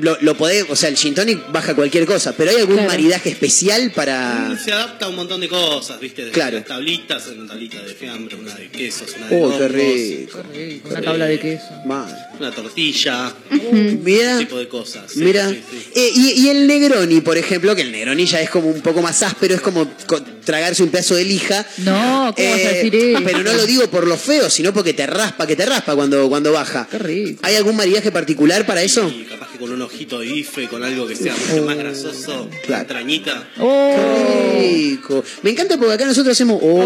lo, 0.00 0.16
lo 0.20 0.36
podés, 0.36 0.64
o 0.68 0.76
sea, 0.76 0.88
el 0.88 0.96
gin 0.96 1.14
tonic 1.14 1.50
baja 1.52 1.74
cualquier 1.74 2.06
cosa, 2.06 2.34
pero 2.36 2.50
¿hay 2.50 2.56
algún 2.56 2.76
Claro. 2.76 2.88
maridaje 2.90 3.30
especial 3.30 3.90
para...? 3.92 4.56
Se 4.62 4.72
adapta 4.72 5.06
a 5.06 5.08
un 5.08 5.16
montón 5.16 5.40
de 5.40 5.48
cosas, 5.48 5.98
¿viste? 6.00 6.24
De. 6.24 6.30
Claro. 6.30 6.58
las 6.58 6.66
tablitas, 6.66 7.26
una 7.28 7.46
tablita 7.48 7.82
de 7.82 7.94
fiambre, 7.94 8.36
una 8.36 8.54
de 8.54 8.68
quesos, 8.70 9.08
una 9.16 9.28
de 9.28 9.36
Oh, 9.36 9.44
hongos, 9.46 9.58
qué 9.58 9.68
rico. 9.68 10.88
Una 10.90 11.02
tabla 11.02 11.26
de 11.26 11.38
queso. 11.40 11.64
Madre. 11.86 12.14
una 12.38 12.50
tortilla, 12.52 13.34
Mira, 13.50 14.34
ese 14.36 14.44
tipo 14.44 14.58
de 14.58 14.68
cosas. 14.68 15.10
Sí, 15.12 15.20
mira. 15.20 15.48
sí, 15.48 15.62
sí. 15.70 15.86
Eh, 15.94 16.10
y, 16.14 16.30
y 16.44 16.48
el 16.50 16.66
Negroni, 16.66 17.20
por 17.20 17.36
ejemplo, 17.38 17.74
que 17.74 17.82
el 17.82 17.92
Negroni 17.92 18.26
ya 18.26 18.40
es 18.40 18.50
como 18.50 18.68
un 18.68 18.80
poco 18.80 19.02
más 19.02 19.22
áspero, 19.22 19.54
es 19.54 19.60
como 19.60 19.88
co- 20.06 20.20
tragarse 20.44 20.82
un 20.82 20.90
pedazo 20.90 21.14
de 21.16 21.24
lija. 21.24 21.66
No, 21.78 22.32
¿cómo 22.36 22.50
vas 22.50 22.58
a 22.58 22.62
Eh, 22.70 22.74
decir 22.74 22.94
eso? 22.94 23.20
Pero 23.24 23.42
no 23.42 23.52
lo 23.52 23.66
digo 23.66 23.88
por 23.90 24.06
lo 24.06 24.16
feo, 24.16 24.48
sino 24.50 24.72
porque 24.72 24.92
te 24.92 25.06
raspa, 25.06 25.46
que 25.46 25.56
te 25.56 25.66
raspa 25.66 25.94
cuando, 25.94 26.28
cuando 26.28 26.52
baja. 26.52 26.86
Qué 26.90 26.98
rico. 26.98 27.40
¿Hay 27.42 27.56
algún 27.56 27.76
maridaje 27.76 28.10
particular 28.12 28.64
para 28.66 28.82
eso? 28.82 29.08
Y 29.08 29.24
capaz 29.24 29.48
que 29.50 29.58
con 29.58 29.70
un 29.72 29.82
ojito 29.82 30.20
de 30.20 30.26
bife, 30.26 30.68
con 30.68 30.82
algo 30.84 31.06
que 31.06 31.16
sea 31.16 31.34
mucho 31.36 31.64
más 31.64 31.76
grasoso, 31.76 32.48
Claro. 32.66 32.82
entrañita. 32.82 33.48
Oh, 33.58 33.94
Qué 33.96 34.58
rico. 34.60 35.24
Me 35.42 35.50
encanta 35.50 35.76
porque 35.76 35.94
acá 35.94 36.04
nosotros 36.04 36.32
hacemos. 36.32 36.58
Oh, 36.62 36.84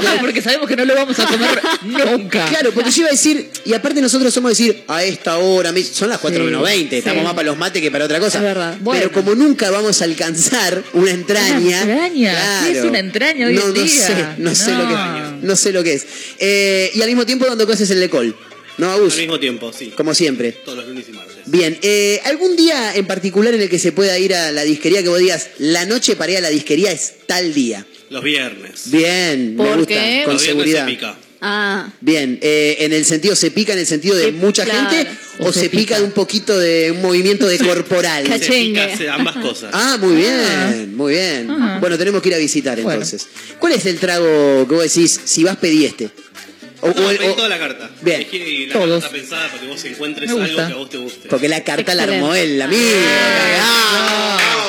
Claro, 0.00 0.20
porque 0.20 0.42
sabemos 0.42 0.68
que 0.68 0.76
no 0.76 0.84
lo 0.84 0.94
vamos 0.94 1.18
a 1.18 1.26
comer 1.26 1.60
nunca. 1.84 2.46
Claro, 2.48 2.70
porque 2.72 2.90
yo 2.90 3.00
iba 3.02 3.08
a 3.08 3.12
decir, 3.12 3.48
y 3.64 3.72
aparte 3.74 4.00
nosotros 4.00 4.32
somos 4.32 4.50
decir, 4.50 4.84
a 4.88 5.02
esta 5.04 5.38
hora, 5.38 5.72
son 5.92 6.08
las 6.10 6.18
4 6.18 6.44
menos 6.44 6.62
20, 6.62 6.98
estamos 6.98 7.20
sí. 7.20 7.24
más 7.24 7.34
para 7.34 7.46
los 7.46 7.56
mates 7.56 7.80
que 7.82 7.90
para 7.90 8.04
otra 8.04 8.20
cosa. 8.20 8.38
Es 8.38 8.44
verdad. 8.44 8.76
Bueno. 8.80 9.00
Pero 9.00 9.12
como 9.12 9.34
nunca 9.34 9.70
vamos 9.70 10.00
a 10.00 10.04
alcanzar 10.04 10.82
una 10.92 11.10
entraña. 11.10 11.82
Una 11.84 12.06
entraña. 12.06 12.60
¿Qué 12.64 12.78
es 12.78 12.84
una 12.88 12.98
entraña 12.98 13.46
hoy 13.46 13.54
no, 13.54 13.60
en 13.62 13.66
no 13.68 13.72
día? 13.72 13.86
sé, 13.86 14.14
no, 14.38 14.54
sé 14.54 14.72
lo 14.72 14.88
que 14.88 15.46
no 15.46 15.56
sé 15.56 15.72
lo 15.72 15.82
que 15.84 15.94
es. 15.94 16.06
Eh, 16.38 16.90
y 16.94 17.00
al 17.02 17.08
mismo 17.08 17.24
tiempo 17.26 17.46
dando 17.46 17.66
clases 17.66 17.90
en 17.90 18.00
Lecol. 18.00 18.36
¿No, 18.78 18.90
Al 18.92 19.00
Agus? 19.00 19.16
mismo 19.16 19.40
tiempo, 19.40 19.72
sí. 19.72 19.90
Como 19.96 20.14
siempre. 20.14 20.52
Todos 20.52 20.76
los 20.78 20.86
lunes 20.88 21.06
y 21.08 21.12
martes. 21.12 21.36
Bien, 21.46 21.78
eh, 21.80 22.20
¿algún 22.24 22.56
día 22.56 22.94
en 22.94 23.06
particular 23.06 23.54
en 23.54 23.62
el 23.62 23.70
que 23.70 23.78
se 23.78 23.92
pueda 23.92 24.18
ir 24.18 24.34
a 24.34 24.52
la 24.52 24.64
disquería 24.64 25.02
que 25.02 25.08
vos 25.08 25.18
digas, 25.18 25.48
la 25.58 25.86
noche 25.86 26.14
para 26.14 26.32
ir 26.32 26.38
a 26.38 26.40
la 26.42 26.50
disquería 26.50 26.92
es 26.92 27.14
tal 27.26 27.54
día? 27.54 27.86
Los 28.10 28.22
viernes. 28.22 28.90
Bien, 28.90 29.56
me 29.56 29.64
¿Por 29.64 29.78
gusta, 29.78 29.94
qué? 29.94 30.22
con 30.26 30.34
los 30.34 30.42
seguridad. 30.42 30.84
se 30.86 30.92
pica. 30.92 31.16
Ah, 31.48 31.88
Bien, 32.00 32.38
eh, 32.42 32.76
en 32.80 32.92
el 32.92 33.04
sentido, 33.04 33.36
¿se 33.36 33.52
pica 33.52 33.72
en 33.72 33.78
el 33.78 33.86
sentido 33.86 34.16
de 34.16 34.26
Sí, 34.26 34.32
mucha 34.32 34.64
claro. 34.64 34.90
gente 34.90 35.08
o, 35.38 35.46
O 35.48 35.52
se, 35.52 35.60
se 35.60 35.68
pica. 35.70 35.80
pica. 35.80 35.98
de 35.98 36.04
un 36.04 36.10
poquito 36.10 36.58
de 36.58 36.90
un 36.90 37.02
movimiento 37.02 37.46
de 37.46 37.58
corporal? 37.58 38.26
Se 38.40 38.48
pica 38.48 39.14
ambas 39.14 39.36
cosas. 39.36 39.70
Ah, 39.72 39.96
muy 40.00 40.16
bien, 40.16 40.96
muy 40.96 41.12
bien. 41.14 41.48
Ah. 41.50 41.78
Bueno, 41.80 41.96
tenemos 41.96 42.20
que 42.20 42.30
ir 42.30 42.34
a 42.34 42.38
visitar 42.38 42.74
Bueno. 42.82 42.90
entonces. 43.02 43.28
¿Cuál 43.60 43.74
es 43.74 43.86
el 43.86 43.98
trago 44.00 44.66
que 44.68 44.74
vos 44.74 44.82
decís, 44.82 45.20
si 45.24 45.44
vas 45.44 45.56
pedí 45.56 45.84
este? 45.84 46.10
O- 46.80 46.88
No, 46.88 47.06
o 47.06 47.10
el- 47.10 47.18
pedí 47.18 47.28
o- 47.28 47.34
toda 47.34 47.48
la 47.48 47.58
carta. 47.58 47.90
Bien. 48.02 48.20
Elegí 48.22 48.66
la 48.66 48.72
Todos. 48.74 49.02
carta 49.04 49.16
pensada 49.16 49.48
para 49.48 49.60
que 49.60 49.66
vos 49.68 49.84
encuentres 49.84 50.30
Me 50.32 50.42
algo 50.44 50.56
que 50.56 50.62
a 50.72 50.74
vos 50.76 50.90
te 50.90 50.96
guste. 50.98 51.28
porque 51.28 51.48
la 51.48 51.62
carta 51.62 51.94
la 51.94 52.02
Excelente. 52.04 52.24
armó 52.26 52.34
él, 52.34 52.58
la 52.58 52.66
mía. 52.66 52.78
Ah, 53.60 54.68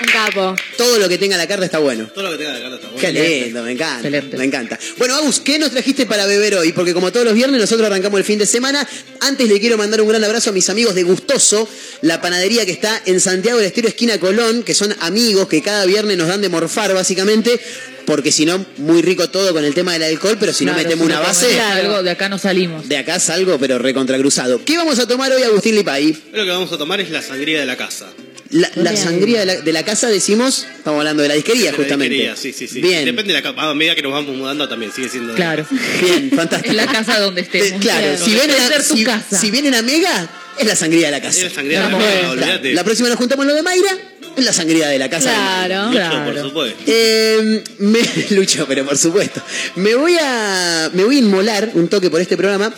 un 0.00 0.12
capo. 0.12 0.54
Todo 0.76 0.98
lo 0.98 1.08
que 1.08 1.18
tenga 1.18 1.36
la 1.36 1.46
carta 1.46 1.64
está 1.64 1.78
bueno. 1.78 2.06
Todo 2.14 2.24
lo 2.24 2.30
que 2.32 2.38
tenga 2.38 2.52
la 2.54 2.60
carta 2.60 2.76
está 2.76 2.88
bueno. 2.88 3.00
Qué 3.00 3.12
lindo, 3.44 3.62
me 3.62 3.72
encanta. 3.72 4.08
Excelente. 4.08 4.36
Me 4.36 4.44
encanta. 4.44 4.78
Bueno, 4.98 5.14
Agus, 5.16 5.40
¿qué 5.40 5.58
nos 5.58 5.70
trajiste 5.70 6.06
para 6.06 6.26
beber 6.26 6.54
hoy? 6.56 6.72
Porque 6.72 6.94
como 6.94 7.12
todos 7.12 7.26
los 7.26 7.34
viernes 7.34 7.60
nosotros 7.60 7.86
arrancamos 7.86 8.18
el 8.18 8.24
fin 8.24 8.38
de 8.38 8.46
semana. 8.46 8.86
Antes 9.20 9.48
le 9.48 9.60
quiero 9.60 9.76
mandar 9.76 10.00
un 10.00 10.08
gran 10.08 10.24
abrazo 10.24 10.50
a 10.50 10.52
mis 10.52 10.68
amigos 10.70 10.94
de 10.94 11.02
Gustoso, 11.02 11.68
la 12.02 12.20
panadería 12.20 12.64
que 12.64 12.72
está 12.72 13.00
en 13.06 13.20
Santiago 13.20 13.58
del 13.58 13.66
Estero, 13.66 13.88
esquina 13.88 14.18
Colón, 14.18 14.62
que 14.62 14.74
son 14.74 14.94
amigos 15.00 15.48
que 15.48 15.62
cada 15.62 15.84
viernes 15.86 16.16
nos 16.16 16.28
dan 16.28 16.40
de 16.40 16.48
morfar, 16.48 16.94
básicamente. 16.94 17.60
Porque 18.06 18.32
si 18.32 18.44
no, 18.44 18.64
muy 18.78 19.02
rico 19.02 19.28
todo 19.30 19.52
con 19.52 19.64
el 19.64 19.72
tema 19.74 19.92
del 19.92 20.02
alcohol, 20.04 20.36
pero 20.40 20.52
si 20.52 20.64
no 20.64 20.72
metemos 20.72 21.06
si 21.06 21.12
una 21.12 21.20
base, 21.20 21.60
Algo, 21.60 22.02
de 22.02 22.10
acá 22.10 22.28
no 22.28 22.38
salimos. 22.38 22.88
de 22.88 22.96
acá 22.96 23.20
salgo, 23.20 23.56
pero 23.58 23.78
recontracruzado. 23.78 24.64
¿Qué 24.64 24.76
vamos 24.76 24.98
a 24.98 25.06
tomar 25.06 25.30
hoy, 25.30 25.42
Agustín 25.42 25.76
Lipay? 25.76 26.16
Lo 26.32 26.44
que 26.44 26.50
vamos 26.50 26.72
a 26.72 26.78
tomar 26.78 27.00
es 27.00 27.10
la 27.10 27.22
sangría 27.22 27.60
de 27.60 27.66
la 27.66 27.76
casa. 27.76 28.06
La, 28.50 28.96
sangría 28.96 29.40
de 29.40 29.46
la, 29.46 29.56
de 29.60 29.72
la 29.72 29.84
casa, 29.84 30.08
decimos, 30.08 30.66
estamos 30.76 30.98
hablando 30.98 31.22
de 31.22 31.28
la 31.28 31.34
disquería, 31.34 31.66
De 31.66 31.70
la 31.72 31.76
justamente. 31.78 32.14
disquería, 32.14 32.36
sí, 32.36 32.52
sí, 32.52 32.66
sí. 32.66 32.80
Bien. 32.80 33.04
Depende 33.04 33.32
de 33.32 33.38
la 33.38 33.42
capa. 33.42 33.70
A 33.70 33.74
medida 33.74 33.94
que 33.94 34.02
nos 34.02 34.10
vamos 34.12 34.34
mudando 34.36 34.68
también 34.68 34.90
sigue 34.92 35.08
siendo. 35.08 35.32
de- 35.32 35.36
Claro. 35.36 35.64
Bien, 36.02 36.30
fantástico. 36.34 36.70
En 36.70 36.76
la 36.76 36.86
casa 36.86 37.20
donde 37.20 37.42
estemos. 37.42 37.68
Eh, 37.68 37.76
claro, 37.80 38.18
si 38.18 38.32
vienen, 38.32 38.56
a, 38.60 38.66
ser 38.68 38.84
tu 38.86 38.96
si, 38.96 39.04
casa. 39.04 39.38
si 39.38 39.50
vienen 39.52 39.74
a 39.76 39.82
Mega, 39.82 40.28
es 40.58 40.66
la 40.66 40.74
sangría 40.74 41.06
de 41.06 41.10
la 41.12 41.22
casa. 41.22 41.36
Es 41.38 41.44
la 41.44 41.50
sangría 41.50 41.78
de 41.78 41.84
la 41.84 41.90
Vamos, 41.92 42.04
casa, 42.04 42.18
claro. 42.20 42.32
olvídate. 42.32 42.74
La 42.74 42.82
próxima 42.84 43.08
nos 43.08 43.18
juntamos 43.18 43.44
en 43.44 43.48
lo 43.50 43.54
de 43.54 43.62
Mayra, 43.62 43.98
es 44.36 44.44
la 44.44 44.52
sangría 44.52 44.88
de 44.88 44.98
la 44.98 45.08
casa. 45.08 45.32
Claro. 45.32 45.86
Lucho, 45.86 45.96
Claro. 45.98 46.24
por 46.32 46.42
supuesto. 46.42 46.82
Eh, 46.86 47.64
me, 47.78 48.00
Lucho, 48.30 48.66
pero 48.66 48.84
por 48.84 48.98
supuesto. 48.98 49.40
Me 49.76 49.94
voy 49.94 50.16
a. 50.20 50.90
Me 50.92 51.04
voy 51.04 51.16
a 51.16 51.18
inmolar 51.20 51.70
un 51.74 51.86
toque 51.88 52.10
por 52.10 52.20
este 52.20 52.36
programa. 52.36 52.74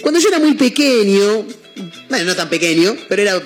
Cuando 0.00 0.18
yo 0.18 0.28
era 0.28 0.38
muy 0.40 0.54
pequeño, 0.54 1.46
bueno, 2.08 2.24
no 2.24 2.36
tan 2.36 2.48
pequeño, 2.48 2.96
pero 3.08 3.22
era 3.22 3.42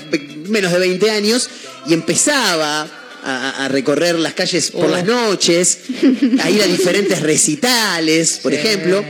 menos 0.48 0.72
de 0.72 0.78
20 0.78 1.10
años, 1.10 1.48
y 1.86 1.94
empezaba 1.94 2.88
a, 3.24 3.64
a 3.64 3.68
recorrer 3.68 4.18
las 4.18 4.34
calles 4.34 4.70
por 4.70 4.86
Oh. 4.86 4.88
las 4.88 5.04
noches, 5.04 5.78
a 6.40 6.50
ir 6.50 6.62
a 6.62 6.66
diferentes 6.66 7.20
recitales, 7.22 8.40
por 8.42 8.52
Sí. 8.52 8.58
ejemplo. 8.58 9.04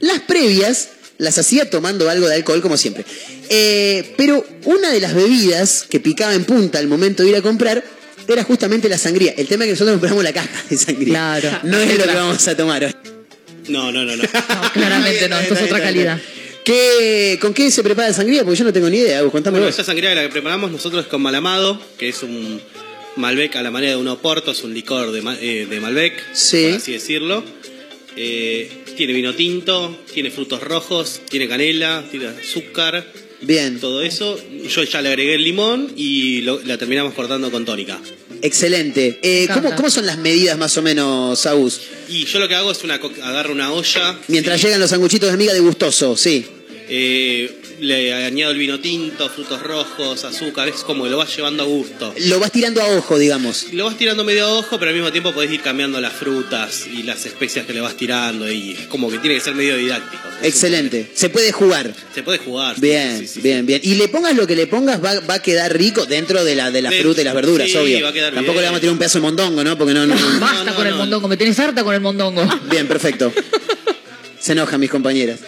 Las 0.00 0.20
previas 0.20 0.88
las 1.18 1.36
hacía 1.38 1.68
tomando 1.68 2.08
algo 2.08 2.28
de 2.28 2.36
alcohol, 2.36 2.62
como 2.62 2.76
siempre. 2.76 3.04
Eh, 3.50 4.14
pero 4.16 4.46
una 4.64 4.90
de 4.90 5.00
las 5.00 5.14
bebidas 5.14 5.84
que 5.88 5.98
picaba 5.98 6.34
en 6.34 6.44
punta 6.44 6.78
al 6.78 6.86
momento 6.86 7.22
de 7.24 7.30
ir 7.30 7.36
a 7.36 7.42
comprar 7.42 7.82
era 8.28 8.44
justamente 8.44 8.88
la 8.88 8.98
sangría. 8.98 9.32
El 9.36 9.48
tema 9.48 9.64
es 9.64 9.68
que 9.68 9.72
nosotros 9.72 9.94
compramos 9.94 10.22
la 10.22 10.32
caja 10.32 10.48
de 10.68 10.76
sangría. 10.76 11.08
Claro. 11.40 11.60
No 11.64 11.78
es 11.78 11.98
lo 11.98 12.04
que 12.04 12.14
vamos 12.14 12.46
a 12.46 12.56
tomar 12.56 12.84
hoy. 12.84 12.94
No, 13.68 13.90
no, 13.90 14.04
no, 14.04 14.16
no. 14.16 14.22
No, 14.22 14.72
claramente 14.72 15.28
no, 15.28 15.38
esto 15.40 15.54
es 15.54 15.62
otra 15.62 15.80
calidad. 15.82 16.20
¿Qué, 16.72 17.38
¿Con 17.40 17.54
qué 17.54 17.70
se 17.70 17.82
prepara 17.82 18.08
la 18.08 18.14
sangría? 18.14 18.44
Porque 18.44 18.58
yo 18.58 18.64
no 18.66 18.74
tengo 18.74 18.90
ni 18.90 18.98
idea. 18.98 19.20
Agus, 19.20 19.32
Contame 19.32 19.54
Bueno, 19.58 19.66
vos. 19.68 19.74
esa 19.74 19.84
sangría 19.84 20.14
la 20.14 20.20
que 20.20 20.28
preparamos 20.28 20.70
nosotros 20.70 21.04
es 21.04 21.08
con 21.08 21.22
Malamado, 21.22 21.80
que 21.96 22.10
es 22.10 22.22
un 22.22 22.60
Malbec 23.16 23.56
a 23.56 23.62
la 23.62 23.70
manera 23.70 23.92
de 23.92 23.96
un 23.98 24.06
Oporto, 24.08 24.50
es 24.50 24.62
un 24.64 24.74
licor 24.74 25.10
de, 25.10 25.22
eh, 25.40 25.64
de 25.64 25.80
Malbec, 25.80 26.22
Sí. 26.34 26.66
por 26.68 26.76
así 26.76 26.92
decirlo. 26.92 27.42
Eh, 28.16 28.70
tiene 28.98 29.14
vino 29.14 29.34
tinto, 29.34 29.98
tiene 30.12 30.30
frutos 30.30 30.62
rojos, 30.62 31.22
tiene 31.30 31.48
canela, 31.48 32.04
tiene 32.10 32.26
azúcar, 32.26 33.06
Bien, 33.40 33.78
todo 33.78 34.02
eso. 34.02 34.36
Yo 34.68 34.82
ya 34.82 35.00
le 35.00 35.08
agregué 35.10 35.36
el 35.36 35.44
limón 35.44 35.92
y 35.96 36.40
lo- 36.42 36.60
la 36.64 36.76
terminamos 36.76 37.14
cortando 37.14 37.50
con 37.52 37.64
tónica. 37.64 37.98
excelente. 38.42 39.20
Eh. 39.22 39.48
¿cómo, 39.54 39.74
¿Cómo 39.74 39.88
son 39.90 40.04
las 40.06 40.18
medidas 40.18 40.58
más 40.58 40.76
o 40.76 40.82
menos, 40.82 41.46
Agus? 41.46 41.80
Y 42.10 42.24
yo 42.26 42.40
lo 42.40 42.46
que 42.48 42.56
hago 42.56 42.72
es 42.72 42.82
una 42.84 42.96
agarro 42.96 43.52
una 43.52 43.72
olla, 43.72 44.18
Mientras 44.28 44.60
llegan 44.62 44.80
los 44.80 44.90
sanguchitos 44.90 45.30
de 45.30 45.36
miga 45.38 45.54
de 45.54 45.60
gustoso, 45.60 46.14
sí. 46.16 46.44
Eh, 46.88 47.60
le 47.80 48.12
añado 48.14 48.52
el 48.52 48.58
vino 48.58 48.80
tinto, 48.80 49.28
frutos 49.28 49.62
rojos, 49.62 50.24
azúcar, 50.24 50.68
es 50.68 50.76
como 50.84 51.04
que 51.04 51.10
lo 51.10 51.16
vas 51.18 51.34
llevando 51.36 51.62
a 51.62 51.66
gusto. 51.66 52.14
Lo 52.26 52.40
vas 52.40 52.50
tirando 52.50 52.80
a 52.82 52.86
ojo, 52.96 53.18
digamos. 53.18 53.72
Lo 53.72 53.84
vas 53.84 53.96
tirando 53.98 54.24
medio 54.24 54.46
a 54.46 54.52
ojo, 54.54 54.78
pero 54.78 54.88
al 54.90 54.94
mismo 54.96 55.12
tiempo 55.12 55.32
podés 55.32 55.50
ir 55.52 55.60
cambiando 55.60 56.00
las 56.00 56.12
frutas 56.12 56.86
y 56.86 57.02
las 57.02 57.24
especias 57.26 57.66
que 57.66 57.72
le 57.74 57.80
vas 57.80 57.96
tirando 57.96 58.50
y 58.50 58.72
es 58.72 58.86
como 58.86 59.10
que 59.10 59.18
tiene 59.18 59.36
que 59.36 59.40
ser 59.42 59.54
medio 59.54 59.76
didáctico. 59.76 60.22
Excelente. 60.42 61.10
Se 61.14 61.28
puede 61.28 61.52
jugar. 61.52 61.92
Se 62.14 62.22
puede 62.22 62.38
jugar. 62.38 62.80
Bien, 62.80 63.18
sí, 63.20 63.26
sí, 63.26 63.34
sí. 63.34 63.40
bien, 63.42 63.66
bien. 63.66 63.80
Y 63.84 63.94
le 63.96 64.08
pongas 64.08 64.34
lo 64.34 64.46
que 64.46 64.56
le 64.56 64.66
pongas, 64.66 65.02
va, 65.04 65.20
va 65.20 65.34
a 65.34 65.42
quedar 65.42 65.76
rico 65.76 66.06
dentro 66.06 66.44
de 66.44 66.54
la, 66.56 66.70
de 66.70 66.82
la 66.82 66.90
De- 66.90 67.02
fruta 67.02 67.20
y 67.20 67.24
las 67.24 67.34
verduras, 67.34 67.68
sí, 67.70 67.76
obvio. 67.76 68.02
va 68.02 68.08
a 68.08 68.12
quedar 68.12 68.32
Tampoco 68.34 68.52
bien. 68.54 68.62
le 68.62 68.66
vamos 68.66 68.78
a 68.78 68.80
tirar 68.80 68.92
un 68.92 68.98
pedazo 68.98 69.18
de 69.18 69.22
mondongo, 69.22 69.62
¿no? 69.64 69.76
Porque 69.78 69.94
no, 69.94 70.06
no. 70.06 70.14
Basta 70.40 70.64
no, 70.64 70.74
con 70.74 70.86
el 70.86 70.92
no. 70.92 70.98
mondongo, 70.98 71.28
me 71.28 71.36
tenés 71.36 71.58
harta 71.58 71.84
con 71.84 71.94
el 71.94 72.00
mondongo. 72.00 72.44
Bien, 72.70 72.86
perfecto. 72.88 73.32
Se 74.40 74.52
enojan 74.52 74.80
mis 74.80 74.90
compañeras. 74.90 75.40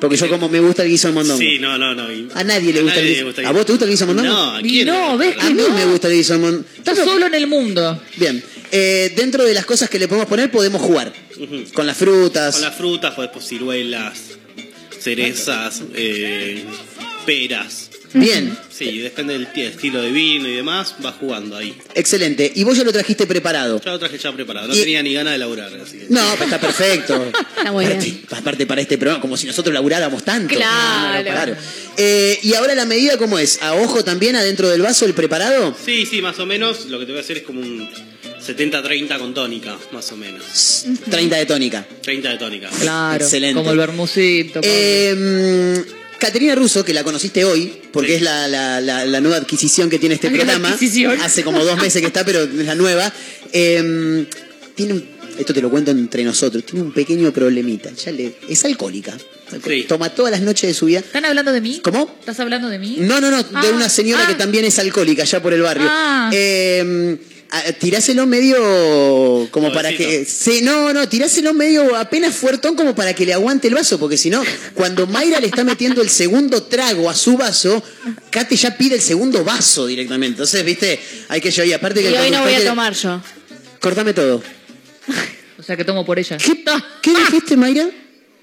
Porque 0.00 0.16
yo 0.16 0.28
como 0.28 0.48
me 0.48 0.60
gusta 0.60 0.82
el 0.82 0.90
guiso 0.90 1.08
de 1.08 1.14
mondongo. 1.14 1.40
Sí, 1.40 1.58
no, 1.58 1.78
no, 1.78 1.94
no. 1.94 2.12
y- 2.12 2.28
A 2.34 2.44
nadie 2.44 2.72
le 2.72 2.82
gusta 2.82 3.00
el 3.00 3.08
guiso. 3.08 3.46
¿A 3.48 3.52
vos 3.52 3.64
te 3.66 3.72
gusta 3.72 3.84
el 3.86 3.90
guiso 3.90 4.06
de 4.06 4.14
mondongo? 4.14 4.34
No, 4.36 4.56
¿a 4.56 4.60
quién? 4.60 4.86
no, 4.86 5.16
¿ves 5.16 5.36
A 5.38 5.48
que 5.48 5.54
mí 5.54 5.62
no? 5.66 5.74
me 5.74 5.84
gusta 5.86 6.08
el 6.08 6.14
guiso 6.14 6.32
de 6.34 6.38
mondongo. 6.40 6.64
Estás 6.76 6.98
solo 6.98 7.26
en 7.26 7.34
el 7.34 7.46
mundo. 7.46 8.00
Bien. 8.16 8.42
Eh, 8.72 9.12
dentro 9.16 9.44
de 9.44 9.54
las 9.54 9.64
cosas 9.64 9.88
que 9.88 9.98
le 9.98 10.06
podemos 10.08 10.28
poner, 10.28 10.50
podemos 10.50 10.82
jugar. 10.82 11.12
Con 11.72 11.86
las 11.86 11.96
frutas. 11.96 12.54
Con 12.54 12.62
las 12.62 12.74
frutas 12.74 13.14
poner 13.14 13.46
ciruelas, 13.46 14.18
cerezas, 15.00 15.82
eh, 15.94 16.64
peras. 17.24 17.85
Bien, 18.14 18.56
Sí, 18.70 18.98
depende 18.98 19.32
del 19.34 19.50
ti- 19.52 19.62
estilo 19.62 20.00
de 20.02 20.10
vino 20.12 20.48
y 20.48 20.54
demás, 20.54 20.94
va 21.04 21.12
jugando 21.12 21.56
ahí. 21.56 21.76
excelente. 21.94 22.50
Y 22.54 22.62
vos 22.64 22.76
ya 22.76 22.84
lo 22.84 22.92
trajiste 22.92 23.26
preparado. 23.26 23.80
Ya 23.84 23.90
lo 23.92 23.98
traje 23.98 24.18
ya 24.18 24.32
preparado, 24.32 24.68
no 24.68 24.74
Y- 24.74 24.78
tenía 24.80 25.02
ni 25.02 25.12
ganas 25.14 25.32
de 25.32 25.38
laburar. 25.38 25.72
Así 25.82 25.98
que... 25.98 26.06
No, 26.10 26.20
pero 26.34 26.44
está 26.44 26.60
perfecto. 26.60 27.30
Está 27.56 27.72
muy 27.72 27.86
bien. 27.86 27.98
Aparte, 27.98 28.34
aparte 28.36 28.66
para 28.66 28.80
este 28.82 28.98
programa, 28.98 29.20
como 29.20 29.36
si 29.36 29.46
nosotros 29.46 29.72
laburáramos 29.74 30.22
tanto. 30.24 30.54
Claro. 30.54 31.56
Eh, 31.96 32.38
y 32.42 32.54
ahora 32.54 32.74
la 32.74 32.84
medida, 32.84 33.16
¿cómo 33.16 33.38
es? 33.38 33.60
¿A 33.62 33.74
ojo 33.74 34.04
también 34.04 34.36
adentro 34.36 34.68
del 34.68 34.82
vaso 34.82 35.06
el 35.06 35.14
preparado? 35.14 35.74
Sí, 35.84 36.04
sí, 36.06 36.20
más 36.22 36.38
o 36.38 36.46
menos. 36.46 36.86
Lo 36.86 36.98
que 36.98 37.06
te 37.06 37.12
voy 37.12 37.20
a 37.20 37.24
hacer 37.24 37.38
es 37.38 37.42
como 37.44 37.60
un 37.60 37.88
70-30 38.46 39.18
con 39.18 39.34
tónica, 39.34 39.76
más 39.92 40.12
o 40.12 40.16
menos. 40.16 40.84
30 41.10 41.36
de 41.36 41.46
tónica. 41.46 41.86
30 42.02 42.28
de 42.30 42.36
tónica. 42.38 42.68
Claro, 42.80 43.24
Excelente. 43.24 43.54
como 43.56 43.72
el 43.72 43.78
bermucito. 43.78 44.60
Eh, 44.62 45.82
Caterina 46.18 46.54
Russo, 46.54 46.84
que 46.84 46.94
la 46.94 47.04
conociste 47.04 47.44
hoy, 47.44 47.72
porque 47.92 48.16
es 48.16 48.22
la, 48.22 48.48
la- 48.48 48.80
la- 48.80 49.04
la 49.04 49.20
nueva 49.20 49.36
adquisición 49.36 49.90
que 49.90 49.98
tiene 49.98 50.14
este 50.14 50.30
nueva 50.30 50.44
programa. 50.44 50.68
adquisición. 50.70 51.20
Hace 51.20 51.42
como 51.44 51.64
dos 51.64 51.78
meses 51.80 52.00
que 52.00 52.06
está, 52.08 52.24
pero 52.24 52.42
es 52.42 52.64
la 52.66 52.74
nueva. 52.74 53.12
Eh, 53.52 54.26
tiene 54.74 54.92
un- 54.94 55.16
esto 55.38 55.52
te 55.52 55.60
lo 55.60 55.68
cuento 55.70 55.90
entre 55.90 56.24
nosotros, 56.24 56.64
tiene 56.64 56.82
un 56.86 56.92
pequeño 56.92 57.30
problemita. 57.32 57.90
Ya 57.92 58.12
le, 58.12 58.34
es 58.48 58.64
alcohólica. 58.64 59.16
Toma 59.86 60.08
todas 60.10 60.32
las 60.32 60.40
noches 60.40 60.68
de 60.68 60.74
su 60.74 60.86
vida. 60.86 61.00
¿Están 61.00 61.24
hablando 61.26 61.52
de 61.52 61.60
mí? 61.60 61.80
¿Cómo? 61.84 62.16
¿Estás 62.18 62.40
hablando 62.40 62.68
de 62.68 62.78
mí? 62.78 62.96
No, 63.00 63.20
no, 63.20 63.30
no, 63.30 63.42
de 63.42 63.48
Ah, 63.54 63.70
una 63.74 63.88
señora 63.88 64.24
ah. 64.24 64.28
que 64.28 64.34
también 64.34 64.64
es 64.64 64.78
alcohólica, 64.78 65.22
allá 65.22 65.40
por 65.42 65.52
el 65.52 65.62
barrio. 65.62 65.86
Ah. 65.88 66.30
Eh, 66.32 67.16
a- 67.20 67.35
tiráselo 67.78 68.26
medio 68.26 69.48
como 69.50 69.72
para 69.72 69.90
que. 69.96 70.24
Sí, 70.24 70.60
no, 70.62 70.92
no, 70.92 71.08
tiráselo 71.08 71.54
medio 71.54 71.96
apenas 71.96 72.34
fuertón 72.34 72.76
como 72.76 72.94
para 72.94 73.14
que 73.14 73.26
le 73.26 73.32
aguante 73.32 73.68
el 73.68 73.74
vaso, 73.74 73.98
porque 73.98 74.16
si 74.16 74.30
no, 74.30 74.42
cuando 74.74 75.06
Mayra 75.06 75.40
le 75.40 75.46
está 75.46 75.64
metiendo 75.64 76.02
el 76.02 76.10
segundo 76.10 76.64
trago 76.64 77.08
a 77.08 77.14
su 77.14 77.36
vaso, 77.36 77.82
Kate 78.30 78.56
ya 78.56 78.76
pide 78.76 78.96
el 78.96 79.00
segundo 79.00 79.44
vaso 79.44 79.86
directamente. 79.86 80.34
Entonces, 80.34 80.64
viste, 80.64 81.00
hay 81.28 81.40
que 81.40 81.50
llevar. 81.50 81.68
Y 81.68 81.72
aparte 81.72 82.02
que 82.02 82.10
Y 82.10 82.16
hoy 82.16 82.30
no 82.30 82.42
voy 82.42 82.54
a 82.54 82.64
tomar 82.64 82.92
yo. 82.94 83.20
Cortame 83.80 84.12
todo. 84.12 84.42
O 85.58 85.62
sea 85.62 85.76
que 85.76 85.84
tomo 85.84 86.04
por 86.04 86.18
ella. 86.18 86.36
¿Qué, 86.38 86.64
¿qué 87.02 87.10
dijiste, 87.14 87.56
Mayra? 87.56 87.88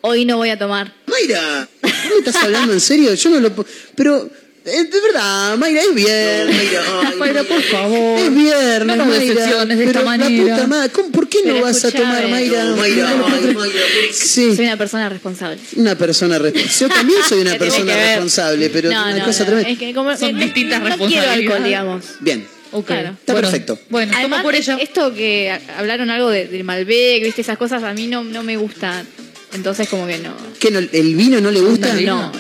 Hoy 0.02 0.26
no 0.26 0.38
voy 0.38 0.50
a 0.50 0.58
tomar. 0.60 0.94
Mayra, 1.08 1.70
¿no 1.82 2.10
me 2.10 2.18
estás 2.20 2.36
hablando 2.44 2.74
en 2.74 2.82
serio? 2.82 3.14
Yo 3.14 3.30
no 3.30 3.40
lo. 3.40 3.66
Pero. 3.96 4.30
Eh, 4.66 4.84
de 4.86 5.02
verdad, 5.02 5.58
Mayra, 5.58 5.82
es 5.82 5.94
viernes. 5.96 6.56
Mayra, 6.56 6.82
ay, 7.10 7.16
Mayra, 7.20 7.44
por 7.44 7.62
favor. 7.64 8.20
Es 8.20 8.34
viernes, 8.36 8.86
No 8.98 9.06
nos 9.06 9.08
Mayra. 9.18 9.34
decepciones 9.34 9.78
de 9.78 9.84
esta 9.86 10.00
pero 10.00 10.06
La 10.12 10.18
manera. 10.18 10.56
puta 10.56 10.68
madre, 10.68 10.90
¿cómo- 10.92 11.12
¿por 11.12 11.30
qué 11.30 11.38
no 11.46 11.54
Pero 11.54 11.66
vas 11.66 11.86
a 11.86 11.92
tomar, 11.92 12.28
Mayra? 12.28 12.64
No, 12.64 12.76
Mayra, 12.78 13.10
no, 13.16 13.26
ay, 13.28 13.42
no. 13.54 13.60
Mayra, 13.60 13.80
Sí, 14.14 14.56
Soy 14.56 14.66
una 14.66 14.78
persona 14.78 15.10
responsable. 15.10 15.60
una 15.76 15.96
persona 15.98 16.40
responsable. 16.40 16.80
Yo 16.80 16.90
también 16.90 17.20
soy 17.28 17.40
una 17.42 17.52
¿Qué 17.58 17.58
tiene 17.58 17.72
persona 17.72 17.94
que 17.94 18.06
responsable, 18.08 18.70
pero 18.70 18.90
no, 18.92 19.02
una 19.04 19.18
no, 19.18 19.26
cosa 19.26 19.40
no, 19.40 19.46
tremenda. 19.48 19.70
Es 19.72 19.78
que 19.80 19.94
como, 19.94 20.18
Son 20.18 20.30
eh, 20.30 20.34
no- 20.34 20.40
distintas 20.40 20.80
no, 20.82 20.86
quiero 20.86 20.98
alcohol, 20.98 21.10
responsabilidades. 21.10 21.66
digamos. 21.66 22.06
Bien. 22.22 22.48
Ok. 22.72 22.88
Claro. 22.88 23.10
Está 23.10 23.34
Bueno, 23.34 23.48
perfecto. 23.50 23.80
Bueno, 23.90 24.12
tomo 24.12 24.20
Además, 24.20 24.42
por 24.44 24.56
ella. 24.56 24.78
esto 24.82 25.14
que 25.14 25.56
hablaron 25.78 26.10
algo 26.10 26.30
de- 26.30 26.48
del 26.48 26.64
Malbec, 26.64 27.22
viste, 27.24 27.42
esas 27.42 27.58
cosas 27.58 27.84
a 27.84 27.94
mí 27.94 28.08
no, 28.08 28.24
no 28.24 28.42
me 28.44 28.58
gustan. 28.58 29.06
Entonces 29.54 29.88
como 29.88 30.08
que 30.08 30.18
no. 30.18 30.36
¿Qué, 30.60 30.72
no- 30.72 30.80
¿El 30.80 31.16
vino 31.16 31.40
no 31.40 31.52
le 31.52 31.60
gusta? 31.62 31.94
No. 31.94 32.32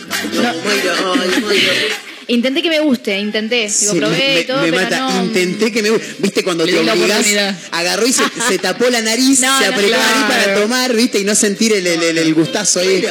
Intenté 2.27 2.61
que 2.61 2.69
me 2.69 2.79
guste, 2.79 3.17
intenté. 3.19 3.67
Digo, 3.67 3.93
Sí, 3.93 3.99
probé 3.99 4.17
me, 4.17 4.39
y 4.41 4.43
todo, 4.45 4.61
me 4.61 4.69
pero 4.71 4.81
mata. 4.83 4.99
no. 4.99 5.25
Intenté 5.25 5.71
que 5.71 5.81
me 5.81 5.89
¿Viste 6.19 6.43
cuando 6.43 6.65
te 6.65 6.77
obligás? 6.77 7.25
Agarró 7.71 8.05
y 8.07 8.13
se, 8.13 8.23
se 8.47 8.59
tapó 8.59 8.89
la 8.89 9.01
nariz, 9.01 9.39
No, 9.41 9.59
se 9.59 9.65
apretó 9.65 9.87
claro. 9.95 10.27
para 10.27 10.55
tomar, 10.61 10.93
¿viste? 10.95 11.19
Y 11.19 11.23
no 11.23 11.35
sentir 11.35 11.73
el, 11.73 11.85
el, 11.85 12.01
el- 12.03 12.17
el 12.17 12.33
gustazo 12.33 12.79
ahí. 12.79 13.03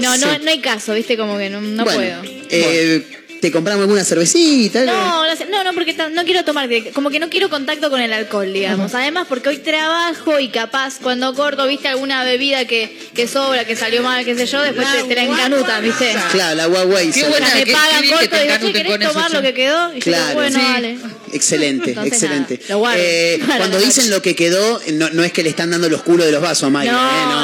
No, 0.00 0.16
no, 0.18 0.26
Sí. 0.32 0.38
no 0.42 0.50
hay 0.50 0.60
caso, 0.60 0.94
viste, 0.94 1.16
como 1.16 1.38
que 1.38 1.48
no, 1.50 1.60
Bueno, 1.60 1.84
puedo. 1.84 2.22
eh, 2.50 3.02
¿Te 3.46 3.52
compramos 3.52 3.82
alguna 3.82 4.02
cervecita? 4.02 4.82
No, 4.82 5.24
no, 5.24 5.62
no, 5.64 5.72
porque 5.72 5.94
no 6.12 6.24
quiero 6.24 6.44
tomar, 6.44 6.68
como 6.92 7.10
que 7.10 7.20
no 7.20 7.30
quiero 7.30 7.48
contacto 7.48 7.90
con 7.90 8.00
el 8.00 8.12
alcohol, 8.12 8.52
digamos. 8.52 8.92
Además, 8.92 9.26
porque 9.28 9.50
hoy 9.50 9.58
trabajo 9.58 10.40
y 10.40 10.48
capaz 10.48 10.94
cuando 11.00 11.32
corto, 11.32 11.64
viste, 11.68 11.86
alguna 11.86 12.24
bebida 12.24 12.64
que, 12.64 12.98
que 13.14 13.28
sobra, 13.28 13.64
que 13.64 13.76
salió 13.76 14.02
mal, 14.02 14.24
qué 14.24 14.34
sé 14.34 14.46
yo, 14.46 14.60
después 14.62 14.84
te, 14.90 15.04
te 15.04 15.14
la 15.14 15.22
encanutan, 15.22 15.80
viste. 15.80 16.12
Claro, 16.32 16.56
la 16.56 16.66
Huawei. 16.66 17.06
Qué 17.12 17.20
se- 17.20 17.28
buena. 17.28 17.46
Me 17.54 17.60
qué- 17.60 17.64
qué 17.66 17.72
pagan 17.72 18.08
corto 18.08 18.28
te 18.30 18.36
y 18.36 18.48
digo, 18.48 18.54
che, 18.66 18.72
¿querés 18.72 19.00
eso, 19.00 19.12
tomar 19.12 19.30
lo 19.30 19.42
que 19.42 19.54
quedó? 19.54 19.90
Y 19.92 19.94
yo 19.94 20.00
Claro. 20.00 20.24
digo, 20.26 20.34
bueno, 20.40 20.58
Sí. 20.58 20.64
vale. 20.72 20.98
Excelente, 21.32 21.90
Entonces, 21.90 22.12
excelente. 22.12 22.54
nada, 22.62 22.66
lo 22.68 22.78
guardo 22.78 23.02
Eh, 23.02 23.40
cuando 23.56 23.78
dicen 23.78 24.10
lo 24.10 24.22
que 24.22 24.34
quedó, 24.34 24.80
no, 24.94 25.10
no 25.10 25.24
es 25.24 25.32
que 25.32 25.42
le 25.42 25.50
están 25.50 25.70
dando 25.70 25.88
los 25.88 26.02
culos 26.02 26.26
de 26.26 26.32
los 26.32 26.40
vasos 26.42 26.64
a 26.64 26.70
Mayra, 26.70 26.92
No, 26.92 26.98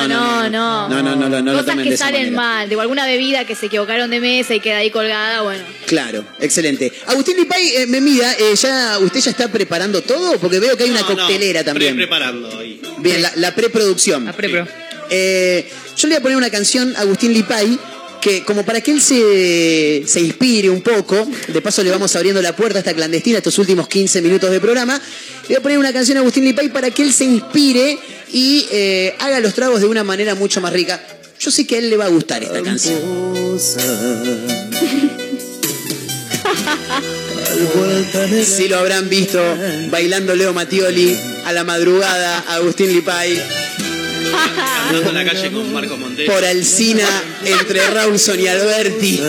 ¿eh? 0.05 0.09
no, 0.09 0.51
no. 0.51 0.89
No, 0.89 1.03
no, 1.03 1.17
no, 1.17 1.29
no, 1.29 1.41
no 1.43 1.53
lo 1.53 1.59
Cosas 1.59 1.67
tomen 1.67 1.85
de 1.85 1.89
que 1.91 1.95
esa 1.95 2.05
salen 2.07 2.35
manera. 2.35 2.37
mal, 2.59 2.69
digo, 2.69 2.81
alguna 2.81 3.07
bebida 3.07 3.45
que 3.45 3.55
se 3.55 3.67
equivocaron 3.67 4.11
de 4.11 4.21
mesa 4.21 4.55
y 4.55 4.61
queda 4.61 4.79
ahí 4.79 4.91
colgada, 4.91 5.43
bueno. 5.43 5.65
Claro, 5.87 6.25
excelente. 6.41 6.93
Agustín 7.07 7.37
Lipay, 7.37 7.77
eh, 7.77 7.87
me 7.87 8.01
mira, 8.01 8.33
eh, 8.39 8.55
ya, 8.57 8.99
¿usted 9.01 9.21
ya 9.21 9.31
está 9.31 9.49
preparando 9.49 10.03
todo? 10.03 10.39
Porque 10.39 10.59
veo 10.61 10.77
que 10.77 10.85
hay 10.85 10.91
una 10.91 11.01
No, 11.03 11.11
no, 11.11 11.17
coctelera 11.17 11.61
pre- 11.61 11.65
también. 11.65 11.97
preparando 11.97 12.59
ahí. 12.59 12.81
Bien, 12.99 13.21
la, 13.23 13.33
la 13.37 13.55
preproducción. 13.55 14.25
La 14.25 14.33
prepro. 14.33 14.67
Eh, 15.11 15.69
yo 15.97 16.09
le 16.09 16.15
voy 16.15 16.19
a 16.19 16.23
poner 16.23 16.37
una 16.39 16.51
canción 16.51 16.95
a 16.97 17.01
Agustín 17.01 17.33
Lipay 17.35 17.79
que 18.23 18.45
como 18.45 18.65
para 18.65 18.81
que 18.81 18.93
él 18.93 19.03
se, 19.03 20.05
se 20.07 20.21
inspire 20.21 20.71
un 20.71 20.81
poco, 20.81 21.29
de 21.49 21.61
paso 21.61 21.83
le 21.83 21.91
vamos 21.91 22.15
abriendo 22.15 22.41
la 22.41 22.55
puerta 22.55 22.79
a 22.79 22.81
esta 22.81 22.95
clandestina 22.95 23.39
estos 23.39 23.59
últimos 23.59 23.89
15 23.89 24.23
minutos 24.23 24.51
de 24.51 24.61
programa, 24.61 24.95
le 25.43 25.49
voy 25.49 25.57
a 25.57 25.61
poner 25.61 25.79
una 25.79 25.93
canción 25.93 26.17
a 26.17 26.21
Agustín 26.21 26.45
Lipay 26.45 26.69
para 26.69 26.91
que 26.91 27.03
él 27.03 27.13
se 27.13 27.25
inspire 27.25 27.99
y 28.33 28.67
eh, 28.71 29.15
haga 29.19 29.41
los 29.41 29.55
tragos 29.55 29.81
de 29.81 29.89
una 29.89 30.05
manera 30.05 30.37
mucho 30.37 30.61
más 30.61 30.73
rica. 30.73 31.05
Yo 31.41 31.51
sé 31.51 31.67
que 31.67 31.75
a 31.75 31.79
él 31.81 31.91
le 31.91 31.97
va 31.97 32.05
a 32.05 32.09
gustar 32.09 32.45
esta 32.45 32.63
canción. 32.63 33.01
Si 38.45 38.69
lo 38.69 38.79
habrán 38.79 39.09
visto 39.09 39.41
bailando 39.91 40.35
Leo 40.37 40.53
Mattioli 40.53 41.19
a 41.45 41.53
la 41.53 41.65
madrugada, 41.65 42.39
Agustín 42.49 42.93
Lipay. 42.93 43.72
Andando 44.89 45.11
en 45.11 45.15
la 45.15 45.25
calle 45.25 45.51
con 45.51 45.73
Marco 45.73 45.97
Montero. 45.97 46.33
por 46.33 46.45
Alcina 46.45 47.07
entre 47.45 47.81
Rawson 47.91 48.41
y 48.41 48.47
Alberti, 48.47 49.21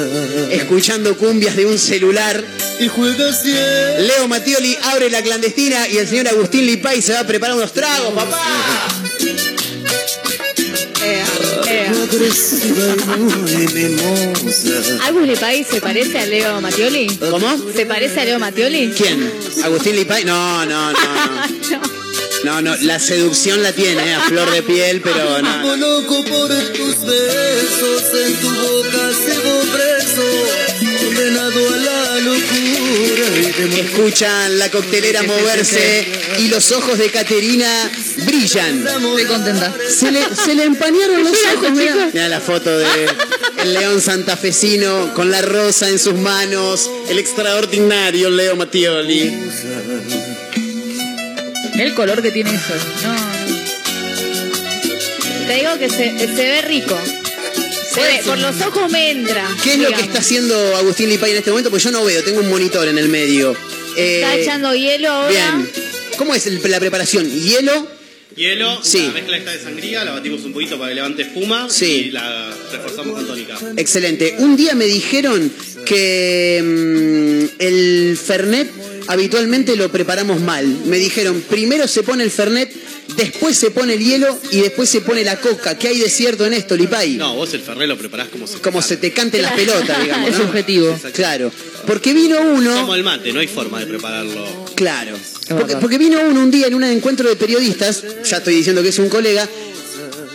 escuchando 0.51 1.17
cumbias 1.17 1.55
de 1.55 1.65
un 1.65 1.77
celular. 1.77 2.43
Leo 3.99 4.27
Mattioli 4.27 4.77
abre 4.83 5.09
la 5.09 5.21
clandestina 5.21 5.87
y 5.87 5.97
el 5.97 6.07
señor 6.07 6.27
Agustín 6.27 6.65
Lipay 6.65 7.01
se 7.01 7.13
va 7.13 7.19
a 7.19 7.27
preparar 7.27 7.55
unos 7.55 7.71
tragos, 7.71 8.13
papá. 8.13 8.41
¿Agus 15.05 15.27
Lipay 15.27 15.63
se 15.63 15.81
parece 15.81 16.19
a 16.19 16.25
Leo 16.25 16.61
Mattioli? 16.61 17.07
¿Cómo? 17.17 17.47
¿Se 17.75 17.85
parece 17.85 18.21
a 18.21 18.25
Leo 18.25 18.39
Mattioli? 18.39 18.91
¿Quién? 18.95 19.31
¿Agustín 19.63 19.95
Lipay? 19.95 20.23
No, 20.25 20.65
no, 20.65 20.91
no, 20.91 20.93
no. 20.93 21.63
No, 21.73 22.02
no, 22.43 22.75
la 22.81 22.99
seducción 22.99 23.63
la 23.63 23.71
tiene, 23.71 24.13
a 24.15 24.21
flor 24.21 24.51
de 24.51 24.63
piel, 24.63 25.01
pero 25.01 25.41
no. 25.41 25.61
Como 25.61 25.75
loco 25.75 26.23
por 26.25 26.49
tus 26.49 27.05
besos, 27.05 28.03
en 28.25 28.35
tu 28.35 28.49
boca 28.49 29.11
sigo 29.13 29.61
preso, 29.71 31.05
condenado 31.05 31.73
a 31.73 31.77
la 31.77 32.19
locura. 32.19 33.39
y 33.39 33.69
de 33.69 33.81
Escuchan 33.81 34.59
la 34.59 34.69
coctelera 34.69 35.23
moverse 35.23 36.07
y 36.39 36.47
los 36.49 36.71
ojos 36.71 36.97
de 36.97 37.09
Caterina 37.09 37.91
brillan. 38.25 38.85
Estoy 38.85 39.25
contenta. 39.25 39.73
Se 39.89 40.11
le, 40.11 40.23
se 40.35 40.55
le 40.55 40.63
empañaron 40.63 41.23
los 41.23 41.37
ojos, 41.55 41.71
mira. 41.71 42.09
Mira 42.11 42.27
la 42.27 42.41
foto 42.41 42.77
de 42.77 42.85
el 43.63 43.73
león 43.73 44.01
santafesino 44.01 45.13
con 45.13 45.31
la 45.31 45.41
rosa 45.41 45.87
en 45.87 45.97
sus 45.97 46.15
manos, 46.15 46.89
el 47.09 47.17
extraordinario 47.17 48.29
Leo 48.29 48.57
Mattioli. 48.57 49.33
El 51.77 51.93
color 51.95 52.21
que 52.21 52.31
tiene 52.31 52.51
eso. 52.53 52.73
No, 53.03 53.13
no. 53.13 53.33
Te 55.47 55.53
digo 55.55 55.77
que 55.79 55.89
se, 55.89 56.17
se 56.19 56.27
ve 56.27 56.61
rico. 56.61 56.97
Se 57.93 58.01
ve, 58.01 58.21
por 58.25 58.37
los 58.39 58.59
ojos 58.61 58.91
me 58.91 59.11
entra. 59.11 59.47
¿Qué 59.63 59.73
es 59.73 59.79
lo 59.79 59.89
que 59.89 60.01
está 60.01 60.19
haciendo 60.19 60.75
Agustín 60.77 61.09
Lipay 61.09 61.31
en 61.31 61.37
este 61.37 61.49
momento? 61.51 61.69
Pues 61.69 61.83
yo 61.83 61.91
no 61.91 62.03
veo, 62.05 62.23
tengo 62.23 62.39
un 62.39 62.49
monitor 62.49 62.87
en 62.87 62.97
el 62.97 63.09
medio. 63.09 63.55
Eh, 63.97 64.21
Está 64.21 64.35
echando 64.35 64.73
hielo 64.73 65.09
ahora. 65.09 65.29
Bien. 65.29 65.69
¿Cómo 66.17 66.33
es 66.33 66.47
el- 66.47 66.61
la 66.71 66.79
preparación? 66.79 67.29
¿Hielo? 67.29 67.87
Hielo, 68.35 68.79
Sí. 68.83 68.99
la 68.99 69.11
mezcla 69.13 69.37
esta 69.37 69.51
de 69.51 69.59
sangría, 69.61 70.03
la 70.03 70.13
batimos 70.13 70.43
un 70.43 70.53
poquito 70.53 70.77
para 70.79 70.89
que 70.89 70.95
levante 70.95 71.21
espuma 71.23 71.67
Sí. 71.69 72.05
y 72.07 72.11
la 72.11 72.51
reforzamos 72.71 73.13
con 73.13 73.27
tónica. 73.27 73.59
Excelente. 73.77 74.35
Un 74.39 74.55
día 74.55 74.73
me 74.73 74.85
dijeron 74.85 75.51
que 75.85 76.59
mm, 76.63 77.61
el 77.61 78.17
Fernet 78.17 78.71
habitualmente 79.07 79.75
lo 79.75 79.89
preparamos 79.91 80.41
mal. 80.41 80.65
Me 80.85 80.97
dijeron, 80.97 81.43
primero 81.49 81.87
se 81.87 82.03
pone 82.03 82.23
el 82.23 82.31
Fernet, 82.31 82.71
después 83.15 83.57
se 83.57 83.71
pone 83.71 83.93
el 83.93 83.99
hielo 84.03 84.37
y 84.51 84.61
después 84.61 84.89
se 84.89 85.01
pone 85.01 85.23
la 85.23 85.39
coca. 85.39 85.77
¿Qué 85.77 85.89
hay 85.89 85.99
de 85.99 86.09
cierto 86.09 86.45
en 86.45 86.53
esto, 86.53 86.75
Lipay? 86.75 87.15
No, 87.15 87.35
vos 87.35 87.53
el 87.53 87.61
ferré 87.61 87.87
lo 87.87 87.97
preparás 87.97 88.29
como 88.29 88.47
se 88.47 88.59
Como 88.59 88.81
se 88.81 88.97
te 88.97 89.11
canten 89.11 89.41
las 89.41 89.53
pelotas, 89.53 90.01
digamos. 90.01 90.29
Es 90.33 90.37
¿no? 90.37 90.45
subjetivo. 90.45 90.99
Claro. 91.13 91.51
Porque 91.85 92.13
vino 92.13 92.39
uno. 92.41 92.73
Como 92.81 92.95
el 92.95 93.03
mate, 93.03 93.33
no 93.33 93.39
hay 93.39 93.47
forma 93.47 93.79
de 93.79 93.87
prepararlo. 93.87 94.65
Claro. 94.75 95.17
Porque, 95.49 95.75
porque 95.77 95.97
vino 95.97 96.19
uno 96.21 96.41
un 96.41 96.49
día 96.49 96.67
en 96.67 96.75
un 96.75 96.83
encuentro 96.83 97.27
de 97.27 97.35
periodistas, 97.35 98.03
ya 98.23 98.37
estoy 98.37 98.55
diciendo 98.55 98.81
que 98.81 98.89
es 98.89 98.99
un 98.99 99.09
colega, 99.09 99.47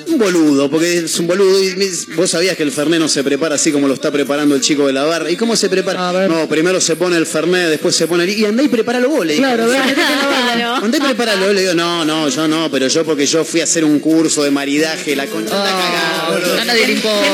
un 0.09 0.19
boludo, 0.19 0.71
porque 0.71 0.99
es 0.99 1.19
un 1.19 1.27
boludo. 1.27 1.63
Y 1.63 1.75
vos 2.17 2.31
sabías 2.31 2.57
que 2.57 2.63
el 2.63 2.73
Fernet 2.73 3.01
no 3.01 3.09
se 3.09 3.23
prepara 3.23 3.55
así 3.55 3.73
como 3.73 3.89
lo 3.89 3.95
está 3.95 4.11
preparando 4.11 4.55
el 4.55 4.61
chico 4.61 4.87
de 4.87 4.93
la 4.93 5.05
barra. 5.05 5.31
¿Y 5.31 5.37
cómo 5.37 5.57
se 5.57 5.69
prepara? 5.69 6.29
No, 6.29 6.49
primero 6.49 6.81
se 6.81 6.97
pone 6.97 7.17
el 7.17 7.27
Fernet, 7.27 7.69
después 7.69 7.95
se 7.95 8.07
pone 8.07 8.25
el... 8.25 8.31
Y 8.31 8.45
andá 8.45 8.63
y 8.63 8.69
prepáralo 8.69 9.09
vos, 9.09 9.27
le 9.27 9.35
dije. 9.35 9.45
Claro, 9.45 9.69
claro. 10.55 10.75
Andá 10.77 10.99
y 10.99 11.01
prepáralo. 11.01 11.53
Le 11.53 11.61
digo, 11.61 11.75
no, 11.75 12.05
no, 12.05 12.29
yo 12.29 12.49
no, 12.49 12.71
pero 12.71 12.89
yo 12.89 13.05
porque 13.05 13.27
yo 13.27 13.45
fui 13.45 13.61
a 13.61 13.65
hacer 13.65 13.85
un 13.85 13.99
curso 14.01 14.43
de 14.43 14.51
maridaje, 14.51 15.15
la 15.15 15.27
concha 15.27 15.57
está 15.57 15.71
cagada, 15.71 16.31
boludo. 16.31 16.61
A 16.61 16.65
nadie 16.65 16.87
le 16.87 16.93
importa. 16.95 17.29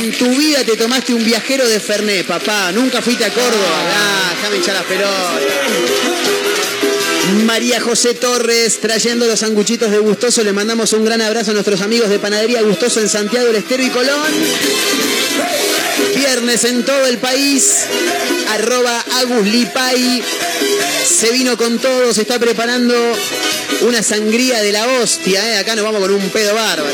En 0.00 0.12
tu 0.12 0.28
vida 0.36 0.64
te 0.64 0.76
tomaste 0.76 1.14
un 1.14 1.24
viajero 1.24 1.66
de 1.68 1.80
Fernet, 1.80 2.26
papá. 2.26 2.72
Nunca 2.72 3.00
fuiste 3.00 3.24
a 3.24 3.30
Córdoba. 3.30 3.90
Ah, 3.94 4.32
déjame 4.36 4.56
echar 4.58 4.74
las 4.74 4.84
pelotas. 4.84 6.11
María 7.46 7.80
José 7.80 8.14
Torres 8.14 8.80
trayendo 8.80 9.26
los 9.26 9.40
sanguchitos 9.40 9.90
de 9.90 9.98
Gustoso. 9.98 10.42
Le 10.42 10.52
mandamos 10.52 10.92
un 10.92 11.04
gran 11.04 11.20
abrazo 11.20 11.50
a 11.50 11.54
nuestros 11.54 11.80
amigos 11.80 12.08
de 12.08 12.18
Panadería 12.18 12.62
Gustoso 12.62 13.00
en 13.00 13.08
Santiago 13.08 13.46
del 13.46 13.56
Estero 13.56 13.82
y 13.82 13.90
Colón. 13.90 14.30
Viernes 16.14 16.64
en 16.64 16.84
todo 16.84 17.06
el 17.06 17.18
país. 17.18 17.84
Arroba 18.50 19.04
Agus 19.18 19.46
Lipay. 19.46 20.22
Se 21.06 21.30
vino 21.30 21.56
con 21.56 21.78
todo, 21.78 22.12
se 22.12 22.22
está 22.22 22.38
preparando 22.38 22.94
una 23.80 24.02
sangría 24.02 24.62
de 24.62 24.72
la 24.72 24.86
hostia. 24.86 25.54
¿eh? 25.54 25.58
Acá 25.58 25.74
nos 25.74 25.84
vamos 25.84 26.00
con 26.00 26.10
un 26.12 26.30
pedo 26.30 26.54
bárbaro. 26.54 26.92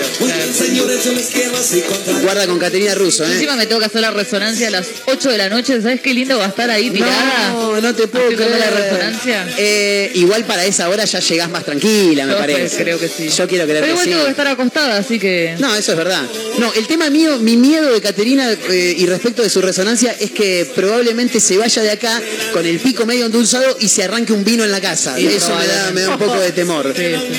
Guarda 2.23 2.47
con 2.47 2.59
Caterina 2.59 2.95
Russo. 2.95 3.25
¿eh? 3.25 3.33
Encima 3.33 3.57
me 3.57 3.67
tengo 3.67 3.81
que 3.81 3.87
hacer 3.87 4.01
la 4.01 4.11
resonancia 4.11 4.69
a 4.69 4.71
las 4.71 4.87
8 5.07 5.31
de 5.31 5.39
la 5.39 5.49
noche. 5.49 5.81
¿Sabes 5.81 6.01
qué 6.01 6.15
lindo 6.15 6.39
va 6.39 6.47
a 6.47 6.49
estar 6.49 6.71
ahí 6.71 6.91
tirada? 6.91 7.51
No, 7.53 7.81
no 7.81 7.95
te 7.95 8.07
puedo 8.09 8.29
creer. 8.29 8.59
la 8.59 8.71
resonancia. 8.71 9.49
Eh, 9.59 10.11
igual 10.15 10.45
para 10.45 10.65
esa 10.65 10.89
hora 10.89 11.05
ya 11.05 11.21
llegás 11.21 11.51
más 11.51 11.65
tranquila, 11.65 12.27
me 12.27 12.33
Yo 12.33 12.39
parece. 12.39 12.77
creo 12.83 12.99
que 12.99 13.09
sí. 13.09 13.29
Yo 13.29 13.47
quiero 13.49 13.65
creer 13.65 13.81
Pero 13.81 13.87
que 13.87 13.91
igual 13.91 14.05
sí. 14.05 14.11
tengo 14.11 14.25
que 14.25 14.31
estar 14.31 14.47
acostada, 14.47 14.97
así 14.97 15.19
que. 15.19 15.57
No, 15.59 15.75
eso 15.75 15.93
es 15.93 15.99
verdad. 15.99 16.23
No, 16.59 16.73
el 16.75 16.87
tema 16.87 17.11
mío, 17.11 17.39
mi 17.39 17.57
miedo 17.57 17.93
de 17.93 18.01
Caterina 18.01 18.51
eh, 18.53 18.95
y 18.97 19.07
respecto 19.07 19.43
de 19.43 19.51
su 19.51 19.61
resonancia 19.61 20.15
es 20.19 20.31
que 20.31 20.71
probablemente 20.75 21.41
se 21.41 21.57
vaya 21.57 21.83
de 21.83 21.91
acá 21.91 22.21
con 22.53 22.65
el 22.67 22.79
pico 22.79 23.07
medio 23.07 23.27
endulzado 23.27 23.77
y 23.81 23.89
se 23.89 24.05
arranque 24.05 24.33
un 24.33 24.45
vino 24.45 24.65
en 24.65 24.71
la 24.71 24.81
casa. 24.81 25.19
Eso 25.19 25.55
me 25.57 25.67
da, 25.67 25.91
me 25.93 26.01
da 26.03 26.11
un 26.11 26.19
poco 26.19 26.41
de 26.41 26.53
temor. 26.59 26.68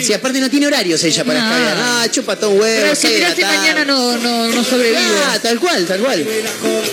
Si 0.01 0.13
aparte 0.13 0.39
no 0.39 0.49
tiene 0.49 0.67
horarios 0.67 1.03
ella 1.03 1.23
para 1.23 1.39
No. 1.39 1.45
escabear. 1.45 1.77
Ah, 1.79 2.07
chupa 2.11 2.35
todo 2.35 2.51
un 2.51 2.59
huevo. 2.61 2.81
Pero 2.81 2.95
si 2.95 3.19
tarde. 3.41 3.45
mañana 3.57 3.85
no, 3.85 4.17
no, 4.17 4.47
no 4.49 4.63
sobrevive. 4.63 4.99
Ah, 5.25 5.39
tal 5.41 5.59
cual, 5.59 5.85
tal 5.85 5.99
cual. 5.99 6.25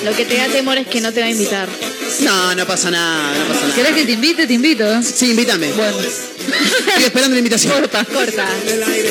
Lo 0.04 0.14
que 0.14 0.24
te 0.24 0.36
da 0.36 0.48
temor 0.48 0.78
es 0.78 0.86
que 0.86 1.00
no 1.00 1.12
te 1.12 1.20
va 1.20 1.26
a 1.26 1.30
invitar. 1.30 1.68
No, 2.20 2.54
no 2.54 2.66
pasa 2.66 2.90
nada, 2.90 3.34
no 3.38 3.46
pasa 3.48 3.60
nada. 3.62 3.74
¿Querés 3.74 3.92
que 3.94 4.04
te 4.04 4.12
invite? 4.12 4.46
Te 4.46 4.54
invito. 4.54 4.84
Sí, 5.02 5.30
invítame. 5.30 5.72
Bueno. 5.72 5.98
Estoy 5.98 7.04
esperando 7.04 7.34
la 7.34 7.38
invitación. 7.38 7.72
Corta. 7.72 8.04
Corta. 8.04 8.46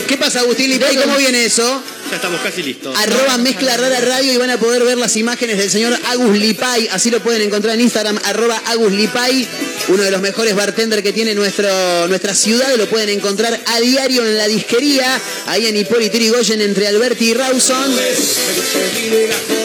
¿Qué 0.07 0.17
pasa, 0.17 0.39
Agustín 0.39 0.69
Lipay? 0.69 0.95
¿Cómo 0.97 1.17
viene 1.17 1.45
eso? 1.45 1.83
Ya 2.09 2.17
estamos 2.17 2.39
casi 2.41 2.61
listos. 2.63 2.95
Arroba 2.97 3.37
Mezcla 3.39 3.75
Rara 3.77 3.99
Radio 3.99 4.31
y 4.31 4.37
van 4.37 4.49
a 4.51 4.57
poder 4.59 4.83
ver 4.83 4.97
las 4.97 5.15
imágenes 5.17 5.57
del 5.57 5.69
señor 5.71 5.97
Agus 6.07 6.37
Lipay. 6.37 6.87
Así 6.91 7.09
lo 7.09 7.19
pueden 7.21 7.41
encontrar 7.41 7.73
en 7.75 7.81
Instagram, 7.81 8.19
arroba 8.25 8.61
Agus 8.67 8.91
Lipay. 8.91 9.47
Uno 9.87 10.03
de 10.03 10.11
los 10.11 10.21
mejores 10.21 10.55
bartenders 10.55 11.01
que 11.01 11.13
tiene 11.13 11.33
nuestro, 11.33 12.07
nuestra 12.07 12.33
ciudad. 12.35 12.67
Lo 12.77 12.87
pueden 12.87 13.09
encontrar 13.09 13.59
a 13.65 13.79
diario 13.79 14.23
en 14.23 14.37
la 14.37 14.47
disquería. 14.47 15.19
Ahí 15.47 15.65
en 15.65 15.77
Hipólito 15.77 16.15
Yrigoyen 16.17 16.61
entre 16.61 16.87
Alberti 16.87 17.31
y 17.31 17.33
Rawson. 17.33 17.95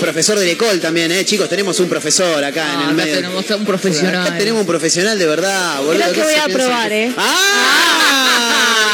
Profesor 0.00 0.38
de 0.38 0.50
Ecol 0.50 0.80
también, 0.80 1.12
¿eh? 1.12 1.24
Chicos, 1.24 1.48
tenemos 1.48 1.78
un 1.80 1.88
profesor 1.88 2.42
acá 2.42 2.64
en 2.64 2.70
Ah, 2.70 2.74
el 2.74 2.84
acá 2.86 2.92
medio. 2.94 3.14
tenemos 3.16 3.50
a 3.50 3.56
un 3.56 3.64
profesional. 3.66 4.26
Acá 4.26 4.38
tenemos 4.38 4.60
un 4.62 4.66
profesional 4.66 5.18
de 5.18 5.26
verdad, 5.26 5.78
boludo. 5.82 5.92
Creo 5.94 6.08
que 6.08 6.20
¿Qué 6.20 6.22
voy 6.22 6.34
a 6.34 6.48
probar, 6.48 6.88
que- 6.88 7.04
¿eh? 7.04 7.12
¡Ah! 7.16 8.89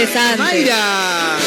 Interesante. 0.00 0.38
¡Mayra! 0.38 1.38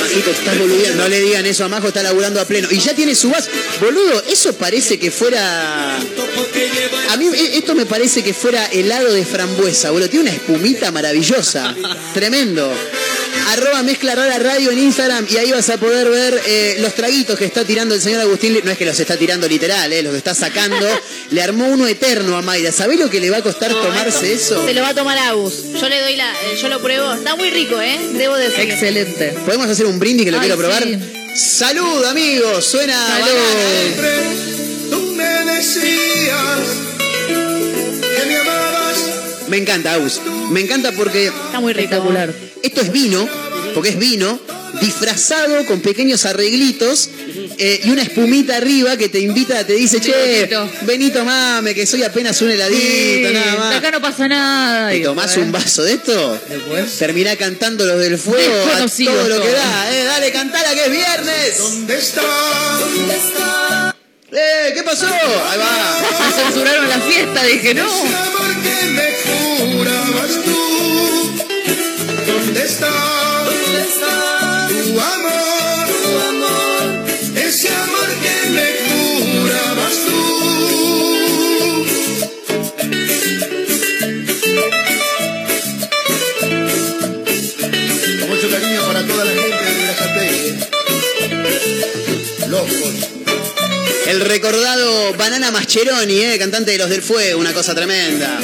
Majito, 0.00 0.30
estás 0.30 0.58
boludeando. 0.58 1.02
No 1.02 1.08
le 1.08 1.20
digan 1.20 1.46
eso 1.46 1.64
a 1.64 1.68
Majo, 1.68 1.88
está 1.88 2.02
laburando 2.02 2.40
a 2.40 2.44
pleno. 2.44 2.68
Y 2.70 2.78
ya 2.78 2.94
tiene 2.94 3.14
su 3.14 3.30
vaso. 3.30 3.50
Boludo, 3.80 4.22
eso 4.28 4.52
parece 4.54 4.98
que 4.98 5.10
fuera. 5.10 5.96
A 5.96 7.16
mí 7.16 7.26
eh, 7.26 7.50
esto 7.54 7.74
me 7.74 7.86
parece 7.86 8.22
que 8.22 8.34
fuera 8.34 8.66
helado 8.66 9.12
de 9.12 9.24
frambuesa, 9.24 9.90
boludo. 9.90 10.08
Tiene 10.08 10.30
una 10.30 10.36
espumita 10.36 10.90
maravillosa. 10.92 11.74
Tremendo. 12.12 12.72
Arroba 13.48 13.82
Mezcla 13.82 14.14
Rara 14.14 14.38
Radio 14.38 14.70
en 14.70 14.78
Instagram 14.78 15.26
y 15.30 15.36
ahí 15.36 15.52
vas 15.52 15.68
a 15.70 15.76
poder 15.78 16.08
ver 16.08 16.40
eh, 16.46 16.76
los 16.80 16.94
traguitos 16.94 17.38
que 17.38 17.44
está 17.44 17.64
tirando 17.64 17.94
el 17.94 18.00
señor 18.00 18.20
Agustín. 18.20 18.58
No 18.64 18.70
es 18.70 18.78
que 18.78 18.84
los 18.86 18.98
está 18.98 19.16
tirando 19.16 19.46
literal, 19.48 19.92
eh, 19.92 20.02
los 20.02 20.14
está 20.14 20.34
sacando. 20.34 20.86
Le 21.30 21.42
armó 21.42 21.66
uno 21.68 21.86
eterno 21.86 22.36
a 22.36 22.42
Mayra. 22.42 22.72
¿Sabés 22.72 22.98
lo 22.98 23.08
que 23.10 23.20
le 23.20 23.30
va 23.30 23.38
a 23.38 23.42
costar 23.42 23.70
tomarse 23.72 24.32
eso? 24.32 24.64
Se 24.66 24.74
lo 24.74 24.82
va 24.82 24.88
a 24.88 24.94
tomar 24.94 25.18
Agus. 25.18 25.54
Yo 25.80 25.88
le 25.88 26.00
doy 26.00 26.16
la. 26.16 26.32
eh, 26.32 26.56
Yo 26.60 26.68
lo 26.68 26.80
pruebo. 26.82 27.12
Está 27.12 27.36
muy 27.36 27.50
rico, 27.50 27.80
¿eh? 27.80 27.98
Debo 28.14 28.36
decir. 28.36 28.60
Excelente. 28.70 29.34
¿Podemos 29.44 29.68
hacer 29.68 29.86
un 29.86 29.98
brindis 29.98 30.24
que 30.26 30.32
lo 30.32 30.38
Ay, 30.38 30.46
quiero 30.48 30.58
probar? 30.58 30.82
sí. 30.82 30.98
Salud, 31.36 32.04
amigos. 32.04 32.64
Suena 32.64 32.96
banana. 33.08 33.30
Tú 34.90 35.00
me 35.16 35.52
decías 35.52 36.60
que 37.26 38.26
me 38.26 38.36
amabas. 38.38 38.73
Me 39.48 39.58
encanta, 39.58 39.94
Agus. 39.94 40.20
Me 40.50 40.60
encanta 40.60 40.92
porque 40.92 41.26
Está 41.26 41.60
muy. 41.60 41.72
Espectacular. 41.72 42.32
esto 42.62 42.80
es 42.80 42.92
vino, 42.92 43.28
porque 43.74 43.90
es 43.90 43.98
vino, 43.98 44.38
disfrazado 44.80 45.64
con 45.66 45.80
pequeños 45.80 46.24
arreglitos 46.24 47.10
eh, 47.58 47.80
y 47.84 47.90
una 47.90 48.02
espumita 48.02 48.56
arriba 48.56 48.96
que 48.96 49.08
te 49.08 49.20
invita, 49.20 49.64
te 49.66 49.74
dice, 49.74 50.00
che, 50.00 50.48
Benito. 50.82 51.24
Mame, 51.24 51.74
que 51.74 51.86
soy 51.86 52.02
apenas 52.02 52.40
un 52.42 52.50
heladito, 52.50 53.28
Sí, 53.28 53.34
nada 53.34 53.56
más. 53.56 53.76
acá 53.76 53.90
no 53.90 54.00
pasa 54.00 54.26
nada. 54.28 54.88
¿Te 54.90 54.96
Y 54.98 55.02
tomás 55.02 55.36
un 55.36 55.52
vaso 55.52 55.82
de 55.84 55.92
esto? 55.94 56.40
Después. 56.48 56.98
Terminá 56.98 57.36
cantando 57.36 57.84
los 57.86 58.00
del 58.00 58.18
fuego 58.18 58.54
a 58.74 58.86
todo 58.86 59.28
lo 59.28 59.42
que 59.42 59.50
da. 59.52 59.92
Eh, 59.94 60.04
dale, 60.04 60.32
cantala 60.32 60.72
que 60.74 60.84
es 60.86 60.90
viernes. 60.90 61.58
¿Dónde 61.58 61.96
está? 61.98 63.94
Eh, 64.32 64.72
¿qué 64.74 64.82
pasó? 64.82 65.06
Ahí 65.06 65.58
va. 65.58 66.00
Me 66.26 66.42
censuraron 66.42 66.88
la 66.88 66.98
fiesta, 66.98 67.44
dije 67.44 67.74
no. 67.74 67.84
Que 68.64 68.76
me 68.96 69.08
jurabas 69.72 70.42
tú. 70.42 70.53
El 94.06 94.20
recordado 94.20 95.14
Banana 95.14 95.50
Mascheroni, 95.50 96.20
eh, 96.20 96.38
cantante 96.38 96.72
de 96.72 96.78
Los 96.78 96.90
del 96.90 97.02
Fuego, 97.02 97.40
una 97.40 97.54
cosa 97.54 97.74
tremenda. 97.74 98.38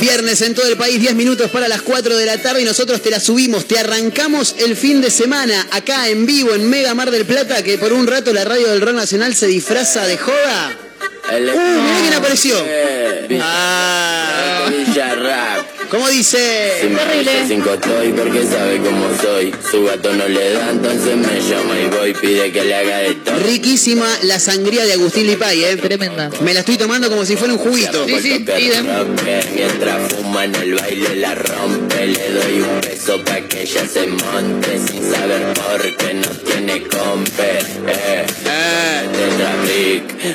Viernes 0.00 0.40
en 0.42 0.54
todo 0.54 0.66
el 0.68 0.76
país, 0.76 1.00
10 1.00 1.14
minutos 1.14 1.50
para 1.50 1.68
las 1.68 1.82
4 1.82 2.16
de 2.16 2.26
la 2.26 2.38
tarde 2.38 2.62
y 2.62 2.64
nosotros 2.64 3.02
te 3.02 3.10
la 3.10 3.20
subimos, 3.20 3.66
te 3.66 3.78
arrancamos 3.78 4.54
el 4.58 4.76
fin 4.76 5.00
de 5.00 5.10
semana 5.10 5.66
acá 5.72 6.08
en 6.08 6.26
vivo 6.26 6.54
en 6.54 6.70
Mega 6.70 6.94
Mar 6.94 7.10
del 7.10 7.26
Plata, 7.26 7.62
que 7.62 7.76
por 7.76 7.92
un 7.92 8.06
rato 8.06 8.32
la 8.32 8.44
radio 8.44 8.68
del 8.68 8.80
rock 8.80 8.94
nacional 8.94 9.34
se 9.34 9.48
disfraza 9.48 10.06
de 10.06 10.16
joda. 10.16 10.89
¡Uh, 11.32 11.82
mirá 11.82 11.98
quién 12.00 12.14
apareció! 12.14 12.56
Ah, 13.42 14.66
¿Cómo 15.88 16.08
dice? 16.08 16.38
Terrible. 16.80 17.44
Cinco 17.48 17.74
estoy 17.74 18.12
porque 18.12 18.44
sabe 18.44 18.78
cómo 18.78 19.06
soy. 19.20 19.52
Su 19.70 19.84
gato 19.84 20.12
no 20.12 20.28
le 20.28 20.52
da, 20.52 20.70
entonces 20.70 21.16
me 21.16 21.40
llama 21.40 21.80
y 21.80 21.86
voy. 21.88 22.14
Pide 22.14 22.52
que 22.52 22.62
le 22.64 22.74
haga 22.76 22.98
todo. 23.24 23.36
Riquísima 23.40 24.06
la 24.22 24.38
sangría 24.38 24.84
de 24.84 24.92
Agustín 24.92 25.26
Lipay, 25.26 25.64
eh. 25.64 25.76
Tremenda. 25.76 26.30
Me 26.42 26.54
la 26.54 26.60
estoy 26.60 26.76
tomando 26.76 27.08
como 27.10 27.24
si 27.24 27.36
fuera 27.36 27.54
un 27.54 27.58
juguito. 27.58 28.06
Sí, 28.06 28.20
sí, 28.20 28.44
Mientras 29.54 30.12
fuma 30.12 30.44
en 30.44 30.54
el 30.54 30.74
baile 30.74 31.16
la 31.16 31.34
rompe. 31.34 32.06
Le 32.06 32.30
doy 32.30 32.60
un 32.60 32.80
beso 32.80 33.20
pa' 33.24 33.40
que 33.40 33.62
ella 33.62 33.86
se 33.86 34.06
monte. 34.06 34.78
Sin 34.78 35.10
saber 35.10 35.52
por 35.54 35.96
qué 35.96 36.14
no 36.14 36.28
tiene 36.28 36.82
compe. 36.82 37.58
Eh, 37.88 38.26
Ah, 38.46 38.49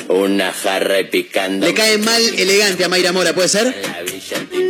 una 0.08 0.52
jarra 0.52 1.00
y 1.00 1.04
picando. 1.04 1.66
le 1.66 1.74
cae 1.74 1.98
mal 1.98 2.22
elegante 2.36 2.84
a 2.84 2.88
Mayra 2.88 3.12
Mora, 3.12 3.32
¿puede 3.34 3.48
ser? 3.48 3.74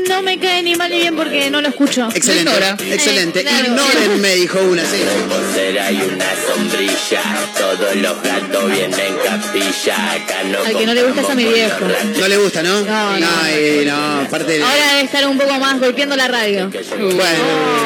No 0.09 0.23
me 0.23 0.39
cae 0.39 0.62
ni 0.62 0.74
mal 0.77 0.91
ni 0.91 0.99
bien 1.01 1.16
porque 1.16 1.51
no 1.51 1.61
lo 1.61 1.69
escucho. 1.69 2.09
Excelente, 2.15 2.51
Ignora. 2.51 2.77
excelente. 2.91 3.41
Eh, 3.41 3.43
claro. 3.43 3.65
Ignórenme, 3.66 4.35
dijo 4.37 4.61
una, 4.62 4.83
sí. 4.83 4.99
Reposera 5.05 5.91
y 5.93 5.97
una 5.97 6.24
sombrilla. 6.47 7.23
Todos 7.59 7.97
los 7.97 8.23
gatos 8.23 8.70
vienen 8.70 9.15
capilla. 9.24 10.12
Acá 10.12 10.43
no 10.45 10.59
Al 10.65 10.77
que 10.77 10.87
no 10.87 10.95
le 10.95 11.03
gusta 11.03 11.20
es 11.23 11.31
a 11.31 11.35
mi 11.35 11.45
viejo. 11.45 11.87
No 12.19 12.28
le 12.28 12.37
gusta, 12.39 12.62
¿no? 12.62 12.81
No, 12.83 13.19
no. 13.19 13.27
eh, 13.49 13.85
no, 13.87 14.20
aparte 14.20 14.53
de... 14.59 14.62
Ahora 14.62 14.89
debe 14.93 15.01
estar 15.05 15.27
un 15.27 15.39
poco 15.39 15.59
más 15.59 15.81
golpeando 15.81 16.16
la 16.16 16.28
radio. 16.28 16.70
Bueno, 16.70 17.23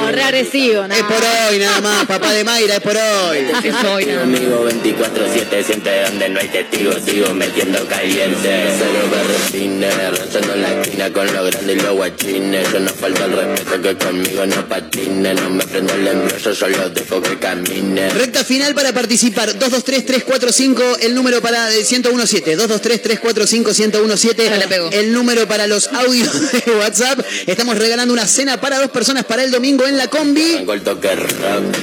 Oh, 0.07 0.11
re 0.13 0.23
agresivo. 0.23 0.87
no. 0.87 0.95
es 0.95 1.03
por 1.03 1.17
hoy 1.51 1.59
nada 1.59 1.81
más, 1.81 2.07
papá 2.07 2.33
de 2.33 2.45
Mayra, 2.45 2.75
es 2.77 2.81
por 2.81 2.97
hoy. 2.97 3.39
Es 3.65 3.75
hoy 3.85 4.07
nada 4.07 4.25
más. 4.27 4.41
Amigo 4.41 4.69
24-7, 4.69 5.65
siempre 5.65 6.03
donde 6.05 6.29
no 6.31 6.41
hay 6.41 6.49
testigos, 6.49 6.97
sigo 7.05 7.33
metiendo 7.35 7.87
caliente. 7.87 8.65
Cero 8.79 9.09
berretines, 9.11 9.95
rayando 9.95 10.57
la 10.57 10.83
esquina 10.83 11.11
con 11.13 11.33
lo 11.33 11.45
grande 11.45 11.73
y 11.75 11.77
lo 11.81 11.95
guay 11.95 12.10
Yo 12.19 12.81
no 12.81 12.91
falta 12.91 13.25
el 13.25 13.33
respeto 13.33 13.83
que 13.83 13.97
conmigo 13.97 14.47
no 14.47 14.69
patine. 14.69 15.35
No 15.35 15.51
me 15.51 15.65
prendo 15.65 15.95
el 15.95 16.07
embrollo, 16.07 16.55
solo 16.55 16.91
dejo 16.91 17.21
que 17.23 17.39
camine. 17.39 18.11
Recta 18.11 18.45
final 18.45 18.75
para 18.75 18.93
participar. 18.93 19.59
223-345, 19.59 20.99
el 21.01 21.15
número 21.15 21.41
para 21.41 21.71
el 21.71 21.85
1017. 21.85 22.59
223-345-1017. 22.59 24.59
le 24.59 24.69
pego. 24.69 24.91
El 24.93 25.13
número 25.13 25.47
para 25.47 25.67
los 25.67 25.89
audios 25.89 26.53
de 26.53 26.73
WhatsApp. 26.73 27.21
Estamos 27.47 27.79
regalando 27.79 28.13
una 28.13 28.27
cena 28.27 28.61
para 28.61 28.79
dos 28.79 28.91
personas 28.91 29.25
para 29.25 29.45
el 29.45 29.51
domingo 29.51 29.87
en 29.87 29.97
la 29.97 30.09
combi. 30.09 30.65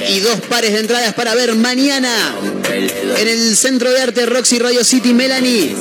Y 0.08 0.20
dos 0.20 0.40
pares 0.48 0.72
de 0.72 0.80
entradas 0.80 1.14
para 1.14 1.34
ver 1.34 1.54
mañana 1.54 2.34
en 2.70 3.28
el 3.28 3.56
Centro 3.56 3.90
de 3.90 4.00
Arte 4.00 4.26
Roxy 4.26 4.58
Radio 4.58 4.84
City 4.84 5.14
Melanie 5.14 5.74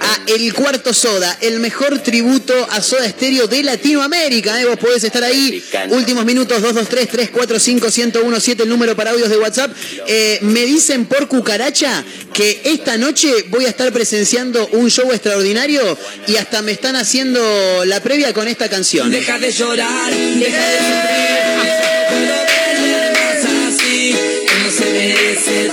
a 0.00 0.18
El 0.26 0.52
Cuarto 0.54 0.94
Soda, 0.94 1.36
el 1.40 1.60
mejor 1.60 1.98
tributo 2.00 2.54
a 2.70 2.80
Soda 2.80 3.06
Estéreo 3.06 3.47
de 3.48 3.62
Latinoamérica. 3.62 4.60
¿eh? 4.60 4.66
Vos 4.66 4.78
podés 4.78 5.04
estar 5.04 5.22
ahí. 5.24 5.62
Últimos 5.90 6.24
minutos, 6.24 6.62
223-345-1017, 6.62 8.62
el 8.62 8.68
número 8.68 8.96
para 8.96 9.10
audios 9.10 9.30
de 9.30 9.38
WhatsApp. 9.38 9.72
Eh, 10.06 10.38
me 10.42 10.64
dicen 10.64 11.06
por 11.06 11.28
cucaracha 11.28 12.04
que 12.32 12.60
esta 12.64 12.96
noche 12.96 13.30
voy 13.48 13.66
a 13.66 13.68
estar 13.68 13.92
presenciando 13.92 14.68
un 14.72 14.90
show 14.90 15.10
extraordinario 15.12 15.96
y 16.26 16.36
hasta 16.36 16.62
me 16.62 16.72
están 16.72 16.96
haciendo 16.96 17.84
la 17.84 18.02
previa 18.02 18.32
con 18.32 18.48
esta 18.48 18.68
canción. 18.68 19.10
Deja 19.10 19.38
de 19.38 19.50
llorar, 19.50 20.12
deja 20.12 20.68
de 20.68 20.78
sufrir. 20.78 21.37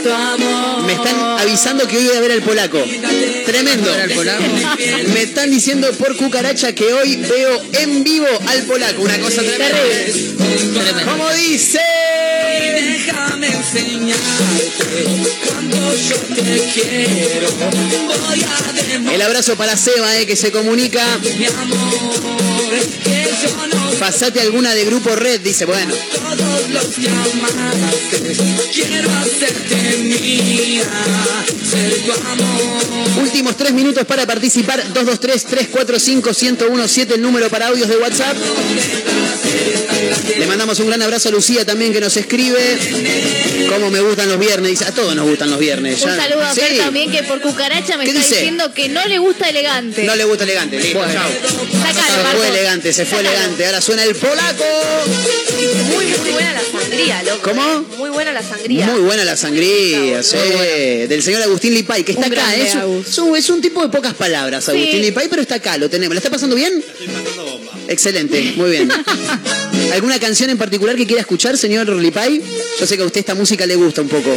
Tu 0.03 0.11
amor. 0.11 0.83
Me 0.83 0.93
están 0.93 1.39
avisando 1.39 1.87
que 1.87 1.97
hoy 1.97 2.07
voy 2.07 2.17
a 2.17 2.19
ver 2.21 2.31
al 2.33 2.41
polaco. 2.41 2.83
Tremendo. 3.45 3.91
Me 5.13 5.23
están 5.23 5.51
diciendo 5.51 5.91
por 5.93 6.15
cucaracha 6.15 6.73
que 6.73 6.93
hoy 6.93 7.17
veo 7.17 7.61
en 7.73 8.03
vivo 8.03 8.27
al 8.47 8.63
polaco. 8.63 9.01
Una 9.01 9.17
cosa 9.19 9.41
tremenda. 9.41 9.79
Como 11.05 11.29
dice. 11.31 11.79
Déjame 12.75 13.47
enseñarte 13.47 15.05
cuando 15.45 15.95
yo 15.95 16.15
te 16.35 16.71
quiero. 16.73 17.49
Voy 18.27 18.41
a 18.43 18.73
demostrar 18.73 19.13
El 19.13 19.21
abrazo 19.21 19.55
para 19.55 19.75
Seba, 19.75 20.17
eh, 20.17 20.25
que 20.25 20.35
se 20.35 20.51
comunica. 20.51 21.03
mi 21.17 21.45
amor 21.45 22.55
que 23.03 23.29
yo 23.43 23.67
no 23.67 23.84
Pasate 23.99 24.39
alguna 24.41 24.73
de 24.73 24.85
grupo 24.85 25.15
red, 25.15 25.39
dice, 25.41 25.65
bueno. 25.65 25.93
todos 26.13 26.69
los. 26.69 26.85
Quiero 28.73 29.09
hacerte 29.11 29.97
mía. 29.97 30.83
Últimos 33.21 33.55
tres 33.57 33.73
minutos 33.73 34.05
para 34.05 34.25
participar. 34.25 34.81
223-345-1017, 34.93 37.13
el 37.13 37.21
número 37.21 37.49
para 37.49 37.67
audios 37.67 37.87
de 37.87 37.97
WhatsApp. 37.97 38.35
Le 40.37 40.45
mandamos 40.47 40.79
un 40.79 40.87
gran 40.87 41.01
abrazo 41.01 41.29
a 41.29 41.31
Lucía 41.31 41.65
también 41.65 41.93
que 41.93 41.99
nos 42.01 42.15
escribe. 42.17 42.59
Cómo 43.69 43.89
me 43.89 43.99
gustan 44.01 44.27
los 44.29 44.39
viernes. 44.39 44.71
Dice, 44.71 44.85
a 44.85 44.91
todos 44.91 45.15
nos 45.15 45.27
gustan 45.27 45.49
los 45.49 45.59
viernes. 45.59 46.01
Un 46.01 46.15
saludo 46.15 46.43
a 46.43 46.53
Fer 46.53 46.71
Sí. 46.71 46.77
también 46.77 47.11
que 47.11 47.23
por 47.23 47.41
cucaracha 47.41 47.97
me 47.97 48.03
¿Qué 48.05 48.11
está 48.11 48.21
dice? 48.21 48.35
diciendo 48.35 48.73
que 48.73 48.89
no 48.89 49.05
le 49.05 49.17
gusta 49.19 49.49
elegante. 49.49 50.03
No 50.03 50.15
le 50.15 50.23
gusta 50.25 50.43
elegante. 50.43 50.79
Listo, 50.79 50.97
Bueno. 50.99 51.13
chao. 51.13 51.29
Sácalo, 51.81 52.29
Se 52.31 52.37
fue 52.37 52.47
elegante, 52.49 52.93
se 52.93 53.05
fue 53.05 53.19
elegante. 53.19 53.65
Ahora 53.65 53.81
suena 53.81 54.03
el 54.03 54.15
polaco. 54.15 54.63
Muy, 55.93 56.05
muy 56.05 56.31
buena 56.31 56.53
la 56.53 56.61
sangría, 56.79 57.23
loco. 57.23 57.41
¿Cómo? 57.43 57.81
Muy 57.97 58.09
buena 58.09 58.31
la 58.33 58.43
sangría. 58.43 58.85
Muy 58.87 59.01
buena 59.01 59.23
la 59.23 59.37
sangría, 59.37 60.23
sí. 60.23 60.37
Del 61.07 61.23
señor 61.23 61.41
Agustín 61.43 61.73
Lipay, 61.73 62.03
que 62.03 62.11
está 62.13 62.27
Un 62.27 62.33
acá. 62.33 62.41
grande, 62.41 62.67
Es 62.67 62.75
un, 62.75 63.03
es 63.07 63.17
un- 63.17 63.37
es 63.37 63.49
un 63.49 63.61
tipo 63.61 63.81
de 63.81 63.89
pocas 63.89 64.13
palabras, 64.13 64.67
Agustín 64.69 64.91
Sí. 64.91 64.99
Lipay, 65.01 65.27
pero 65.29 65.41
está 65.41 65.55
acá, 65.55 65.77
lo 65.77 65.89
tenemos. 65.89 66.13
¿La 66.15 66.19
está 66.19 66.29
pasando 66.29 66.55
bien? 66.55 66.83
Excelente, 67.87 68.53
muy 68.55 68.71
bien. 68.71 68.89
¿Alguna 69.93 70.19
canción 70.19 70.49
en 70.49 70.57
particular 70.57 70.95
que 70.95 71.05
quiera 71.05 71.21
escuchar, 71.21 71.57
señor 71.57 71.87
Lipay? 71.89 72.41
Yo 72.79 72.85
sé 72.85 72.97
que 72.97 73.03
a 73.03 73.05
usted 73.05 73.19
esta 73.21 73.35
música 73.35 73.65
le 73.65 73.75
gusta 73.75 74.01
un 74.01 74.09
poco. 74.09 74.29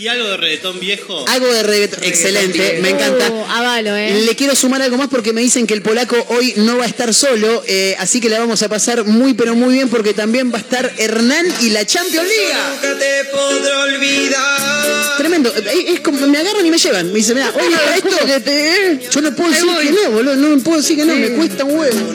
¿Y 0.00 0.08
algo 0.08 0.28
de 0.28 0.38
reggaetón 0.38 0.80
viejo? 0.80 1.26
Algo 1.28 1.52
de 1.52 1.62
reggaetón. 1.62 2.02
Excelente, 2.02 2.78
me 2.80 2.88
encanta. 2.88 3.30
Uh, 3.30 3.44
avalo, 3.44 3.94
¿eh? 3.94 4.22
Le 4.24 4.34
quiero 4.34 4.56
sumar 4.56 4.80
algo 4.80 4.96
más 4.96 5.08
porque 5.08 5.34
me 5.34 5.42
dicen 5.42 5.66
que 5.66 5.74
el 5.74 5.82
polaco 5.82 6.16
hoy 6.30 6.54
no 6.56 6.78
va 6.78 6.84
a 6.84 6.86
estar 6.86 7.12
solo, 7.12 7.62
eh, 7.66 7.94
así 7.98 8.18
que 8.18 8.30
la 8.30 8.38
vamos 8.38 8.62
a 8.62 8.70
pasar 8.70 9.04
muy 9.04 9.34
pero 9.34 9.54
muy 9.54 9.74
bien 9.74 9.90
porque 9.90 10.14
también 10.14 10.50
va 10.50 10.56
a 10.56 10.62
estar 10.62 10.90
Hernán 10.96 11.44
y 11.60 11.68
la 11.68 11.84
Champions 11.84 12.26
League. 12.26 12.54
Nunca 12.76 12.98
te 12.98 13.24
podré 13.26 13.72
olvidar. 13.74 15.16
Tremendo, 15.18 15.52
Eh, 15.54 15.92
es 15.92 16.00
como 16.00 16.26
me 16.26 16.38
agarran 16.38 16.64
y 16.64 16.70
me 16.70 16.78
llevan. 16.78 17.08
Me 17.08 17.18
dicen, 17.18 17.34
mira, 17.34 17.52
oye, 17.54 17.76
para 17.76 17.96
esto, 17.96 19.10
yo 19.10 19.20
no 19.20 19.34
puedo 19.34 19.50
decir 19.50 19.68
que 19.82 19.90
no, 19.90 20.10
boludo, 20.12 20.36
no 20.36 20.62
puedo 20.62 20.78
decir 20.78 20.96
que 20.96 21.04
no, 21.04 21.14
me 21.14 21.28
cuesta 21.32 21.64
un 21.64 21.78
huevo. 21.78 22.14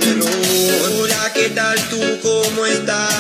Hola, 1.02 1.32
¿qué 1.36 1.50
tal 1.50 1.80
tú? 1.90 2.02
¿Cómo 2.24 2.66
estás? 2.66 3.15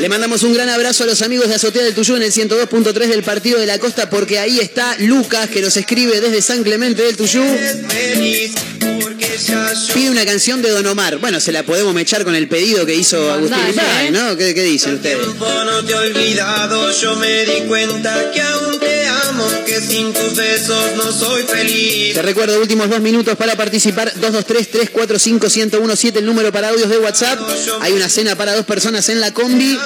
Le 0.00 0.08
mandamos 0.08 0.42
un 0.42 0.52
gran 0.52 0.68
abrazo 0.68 1.04
a 1.04 1.06
los 1.06 1.22
amigos 1.22 1.48
de 1.48 1.54
Azotea 1.54 1.84
del 1.84 1.94
Tuyú 1.94 2.16
en 2.16 2.22
el 2.22 2.32
102.3 2.32 2.92
del 3.06 3.22
Partido 3.22 3.58
de 3.58 3.66
la 3.66 3.78
Costa 3.78 4.10
porque 4.10 4.38
ahí 4.38 4.60
está 4.60 4.94
Lucas 4.98 5.48
que 5.48 5.62
nos 5.62 5.76
escribe 5.76 6.20
desde 6.20 6.42
San 6.42 6.62
Clemente 6.62 7.02
del 7.02 7.16
Tuyú. 7.16 7.42
Pide 9.94 10.10
una 10.10 10.24
canción 10.26 10.60
de 10.60 10.70
Don 10.70 10.86
Omar. 10.86 11.18
Bueno, 11.18 11.40
se 11.40 11.52
la 11.52 11.62
podemos 11.62 11.94
mechar 11.94 12.24
con 12.24 12.34
el 12.34 12.48
pedido 12.48 12.84
que 12.84 12.94
hizo 12.94 13.32
Agustín 13.32 13.56
Mandale, 13.56 13.72
Lipay, 13.72 14.06
¿eh? 14.08 14.10
¿no? 14.10 14.36
¿Qué, 14.36 14.54
qué 14.54 14.62
dicen 14.64 14.94
ustedes? 14.96 15.18
tiempo 15.18 15.46
no 15.46 15.84
te 15.84 15.92
he 15.92 15.96
olvidado. 15.96 16.92
Yo 16.92 17.16
me 17.16 17.44
di 17.46 17.60
cuenta 17.68 18.30
que 18.32 18.42
aún 18.42 18.78
te 18.78 18.97
amo, 18.97 18.97
que 19.64 19.80
sin 19.80 20.12
tus 20.12 20.34
besos 20.34 20.96
no 20.96 21.12
soy 21.12 21.42
feliz. 21.44 22.14
Te 22.14 22.22
recuerdo, 22.22 22.60
últimos 22.60 22.88
dos 22.88 23.00
minutos 23.00 23.36
para 23.36 23.56
participar. 23.56 24.12
223-345-1017, 24.14 26.16
el 26.16 26.26
número 26.26 26.52
para 26.52 26.68
audios 26.68 26.88
de 26.88 26.98
WhatsApp. 26.98 27.38
Hay 27.80 27.92
una 27.92 28.08
cena 28.08 28.36
para 28.36 28.54
dos 28.54 28.66
personas 28.66 29.08
en 29.08 29.20
la 29.20 29.32
combi. 29.32 29.78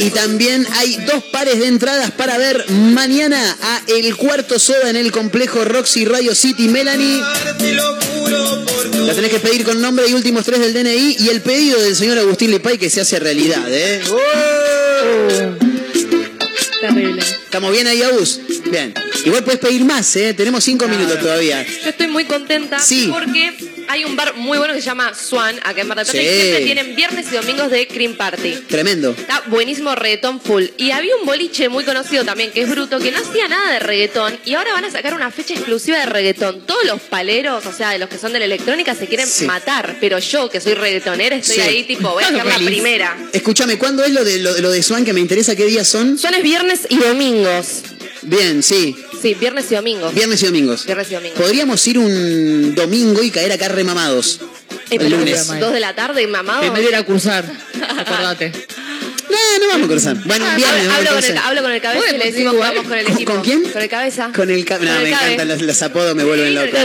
Y 0.00 0.10
también 0.10 0.66
hay 0.74 0.96
dos 1.06 1.24
pares 1.24 1.58
de 1.58 1.66
entradas 1.66 2.10
para 2.12 2.38
ver 2.38 2.64
mañana 2.70 3.56
a 3.62 3.82
El 3.88 4.16
Cuarto 4.16 4.58
Soda 4.58 4.90
en 4.90 4.96
el 4.96 5.12
complejo 5.12 5.64
Roxy 5.64 6.04
Radio 6.04 6.34
City 6.34 6.68
Melanie. 6.68 7.20
La 9.06 9.14
tenés 9.14 9.30
que 9.30 9.40
pedir 9.40 9.64
con 9.64 9.80
nombre 9.80 10.06
y 10.08 10.14
últimos 10.14 10.44
tres 10.44 10.60
del 10.60 10.72
DNI 10.72 11.16
y 11.20 11.28
el 11.28 11.42
pedido 11.42 11.80
del 11.80 11.94
señor 11.94 12.18
Agustín 12.18 12.50
Lipay 12.50 12.78
que 12.78 12.90
se 12.90 13.00
hace 13.00 13.20
realidad, 13.20 13.64
¿eh? 13.68 14.02
Terrible. 16.80 17.22
¿Estamos 17.22 17.72
bien 17.72 17.86
ahí, 17.86 18.02
Agus? 18.02 18.40
Bien. 18.70 18.92
Igual 19.24 19.44
puedes 19.44 19.60
pedir 19.60 19.84
más, 19.84 20.14
¿eh? 20.16 20.34
Tenemos 20.34 20.62
cinco 20.64 20.86
minutos 20.88 21.18
todavía. 21.20 21.64
Yo 21.64 21.90
estoy 21.90 22.06
muy 22.08 22.24
contenta 22.24 22.78
Sí. 22.78 23.08
porque 23.10 23.54
hay 23.88 24.04
un 24.04 24.16
bar 24.16 24.34
muy 24.36 24.58
bueno 24.58 24.74
que 24.74 24.80
se 24.80 24.86
llama 24.86 25.12
Swan, 25.14 25.58
acá 25.62 25.80
en 25.80 25.88
Mar 25.88 25.96
del 25.98 26.06
Plata, 26.06 26.18
Sí. 26.18 26.26
y 26.26 26.40
siempre 26.40 26.64
tienen 26.64 26.96
viernes 26.96 27.26
y 27.30 27.34
domingos 27.36 27.70
de 27.70 27.86
Cream 27.88 28.14
Party. 28.16 28.54
Tremendo. 28.68 29.10
Está 29.18 29.42
buenísimo 29.46 29.94
reggaetón 29.94 30.40
full. 30.40 30.64
Y 30.76 30.90
había 30.90 31.16
un 31.16 31.26
boliche 31.26 31.68
muy 31.68 31.84
conocido 31.84 32.24
también, 32.24 32.50
que 32.52 32.62
es 32.62 32.68
Bruto, 32.70 32.98
que 32.98 33.10
no 33.12 33.18
hacía 33.18 33.48
nada 33.48 33.72
de 33.72 33.78
reggaetón. 33.80 34.38
Y 34.44 34.54
ahora 34.54 34.72
van 34.72 34.84
a 34.84 34.90
sacar 34.90 35.14
una 35.14 35.30
fecha 35.30 35.54
exclusiva 35.54 35.98
de 35.98 36.06
reggaetón. 36.06 36.66
Todos 36.66 36.84
los 36.84 37.00
paleros, 37.02 37.64
o 37.66 37.72
sea, 37.72 37.90
de 37.90 37.98
los 37.98 38.08
que 38.08 38.18
son 38.18 38.32
de 38.32 38.38
la 38.38 38.44
electrónica, 38.44 38.94
se 38.94 39.06
quieren 39.06 39.26
Sí. 39.26 39.44
matar. 39.46 39.96
Pero 40.00 40.18
yo, 40.18 40.48
que 40.50 40.60
soy 40.60 40.74
reggaetonera, 40.74 41.36
estoy 41.36 41.56
Sí. 41.56 41.60
ahí 41.60 41.84
tipo, 41.84 42.08
voy 42.10 42.24
a 42.24 42.28
ser 42.30 42.44
la 42.44 42.52
Feliz. 42.52 42.68
primera. 42.68 43.16
Escúchame, 43.32 43.78
¿cuándo 43.78 44.04
es 44.04 44.10
lo 44.12 44.24
de, 44.24 44.38
lo, 44.38 44.58
lo 44.58 44.70
de 44.70 44.82
Swan 44.82 45.04
que 45.04 45.12
me 45.12 45.20
interesa? 45.20 45.54
¿Qué 45.56 45.64
días 45.66 45.88
son? 45.88 46.18
Son 46.18 46.34
es 46.34 46.42
viernes 46.42 46.80
y 46.88 46.96
domingos. 46.98 47.82
Bien, 48.26 48.62
sí. 48.62 48.94
Sí, 49.22 49.34
viernes 49.34 49.70
y 49.70 49.74
domingos. 49.76 50.12
Viernes 50.14 50.42
y 50.42 50.46
domingos. 50.46 50.84
Viernes 50.84 51.10
y 51.10 51.14
domingos. 51.14 51.40
Podríamos 51.40 51.86
ir 51.86 51.98
un 51.98 52.74
domingo 52.74 53.22
y 53.22 53.30
caer 53.30 53.52
acá 53.52 53.68
remamados. 53.68 54.40
Eh, 54.90 54.96
el 55.00 55.10
lunes. 55.10 55.46
Dos 55.60 55.72
de 55.72 55.80
la 55.80 55.94
tarde, 55.94 56.26
mamado. 56.26 56.60
Que 56.62 56.70
me 56.70 56.80
diera 56.80 56.98
a 56.98 57.02
cursar. 57.04 57.44
Acordate. 57.98 58.52
No, 59.28 59.58
no 59.58 59.68
vamos 59.72 59.86
a 59.86 59.90
cruzar. 59.90 60.16
Bueno, 60.24 60.44
un 60.48 60.56
viernes 60.56 60.88
hablo, 60.88 61.10
con 61.14 61.24
el, 61.24 61.36
hablo 61.38 61.62
con 61.62 61.72
el 61.72 61.80
cabeza 61.80 62.14
y 62.14 62.18
le 62.18 62.24
decimos 62.26 62.52
que 62.52 62.56
igual. 62.58 62.74
vamos 62.74 62.88
con 62.88 62.98
el 62.98 63.04
¿Con- 63.04 63.14
equipo. 63.14 63.32
con 63.32 63.42
quién? 63.42 63.62
Con 63.64 63.82
el 63.82 63.88
cabeza. 63.88 64.30
Con 64.34 64.50
el 64.50 64.64
cabeza. 64.64 64.94
No, 64.94 65.00
me 65.00 65.10
cabe. 65.10 65.24
encantan 65.32 65.48
los, 65.48 65.62
los 65.62 65.82
apodos, 65.82 66.14
me 66.14 66.24
vuelven 66.24 66.54
loco. 66.54 66.76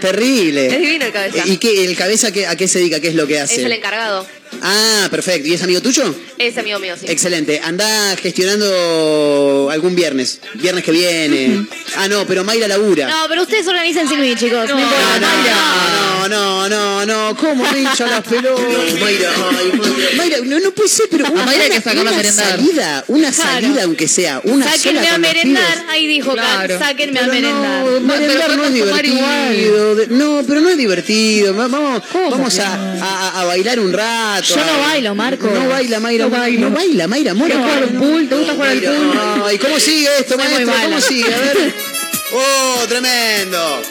Terrible. 0.00 0.66
Es 0.66 0.80
divino 0.80 1.04
el 1.06 1.12
cabeza. 1.12 1.42
¿Y 1.46 1.58
qué, 1.58 1.84
el 1.84 1.96
cabeza 1.96 2.32
qué- 2.32 2.46
a 2.46 2.56
qué 2.56 2.68
se 2.68 2.78
dedica? 2.78 3.00
¿Qué 3.00 3.08
es 3.08 3.14
lo 3.14 3.26
que 3.26 3.38
hace? 3.40 3.56
Es 3.56 3.64
el 3.64 3.72
encargado. 3.72 4.26
Ah, 4.62 5.08
perfecto. 5.10 5.48
¿Y 5.48 5.54
es 5.54 5.62
amigo 5.62 5.80
tuyo? 5.80 6.14
Es 6.38 6.56
amigo 6.58 6.78
mío, 6.78 6.94
sí. 6.98 7.06
Excelente. 7.08 7.60
Anda 7.62 8.16
gestionando 8.16 9.68
algún 9.72 9.94
viernes. 9.94 10.40
Viernes 10.54 10.84
que 10.84 10.92
viene. 10.92 11.66
Ah, 11.96 12.08
no, 12.08 12.26
pero 12.26 12.44
Mayra 12.44 12.68
labura. 12.68 13.08
No, 13.08 13.24
pero 13.28 13.42
ustedes 13.42 13.66
organizan 13.66 14.08
sin 14.08 14.20
mí, 14.20 14.34
chicos. 14.36 14.68
No. 14.68 14.76
No, 14.76 16.28
no, 16.28 16.68
no, 16.68 17.06
no, 17.06 17.36
¿cómo 17.36 17.64
me 17.72 17.80
hincha 17.80 18.06
las 18.06 18.22
pelotas? 18.26 19.00
Mayra, 19.00 19.30
ay, 19.58 19.72
Mayra. 19.72 20.08
Mayra, 20.16 20.36
no, 20.44 20.60
no 20.60 20.70
puede 20.72 20.88
ser, 20.88 21.06
pero 21.10 21.30
una, 21.32 21.46
Mayra 21.46 21.64
que 21.64 21.70
una- 21.70 21.76
sacarla 21.80 22.00
a 22.00 22.04
una 22.04 22.12
merendar. 22.12 22.46
salida, 22.50 23.04
una 23.08 23.32
Claro. 23.32 23.50
salida 23.52 23.82
aunque 23.84 24.06
sea, 24.08 24.40
una 24.44 24.70
Sáquenme 24.70 25.00
sola 25.00 25.14
a 25.14 25.18
merendar. 25.18 25.84
Ahí 25.88 26.06
dijo 26.06 26.32
Claro. 26.32 26.78
Kat, 26.78 26.88
sáquenme 26.88 27.18
a 27.20 27.26
merendar. 27.26 27.84
No, 27.84 28.00
merendar 28.00 28.42
pero 28.48 28.56
no 28.56 28.64
es 28.64 28.74
divertido. 28.74 29.96
No, 30.10 30.42
pero 30.46 30.60
no 30.60 30.68
es 30.68 30.76
divertido. 30.76 31.56
Va- 31.56 31.68
Vamos, 31.68 32.02
¿Cómo 32.12 32.30
vamos 32.30 32.58
a- 32.58 33.40
a 33.40 33.44
bailar 33.46 33.80
un 33.80 33.92
rato. 33.92 34.49
Yo 34.54 34.64
no 34.64 34.78
bailo, 34.80 35.14
Marco. 35.14 35.46
No 35.48 35.68
baila, 35.68 36.00
Mayra. 36.00 36.24
No 36.24 36.30
bailo. 36.30 36.70
No 36.70 36.76
baila, 36.76 37.06
Mayra. 37.06 37.34
Mora. 37.34 37.54
¿Qué 37.54 37.60
jugar 37.60 37.82
al 37.82 37.88
pool? 37.90 38.28
¿Te 38.28 38.34
gusta 38.34 38.54
jugar 38.54 38.70
al 38.70 38.80
pool? 38.80 39.20
Ay, 39.46 39.58
¿cómo 39.58 39.78
sigue 39.78 40.08
esto, 40.18 40.34
Soy 40.34 40.44
maestro? 40.44 40.74
¿Cómo 40.82 41.00
sigue? 41.00 41.34
A 41.34 41.38
ver. 41.38 41.74
¡Oh, 42.32 42.84
tremendo! 42.88 43.82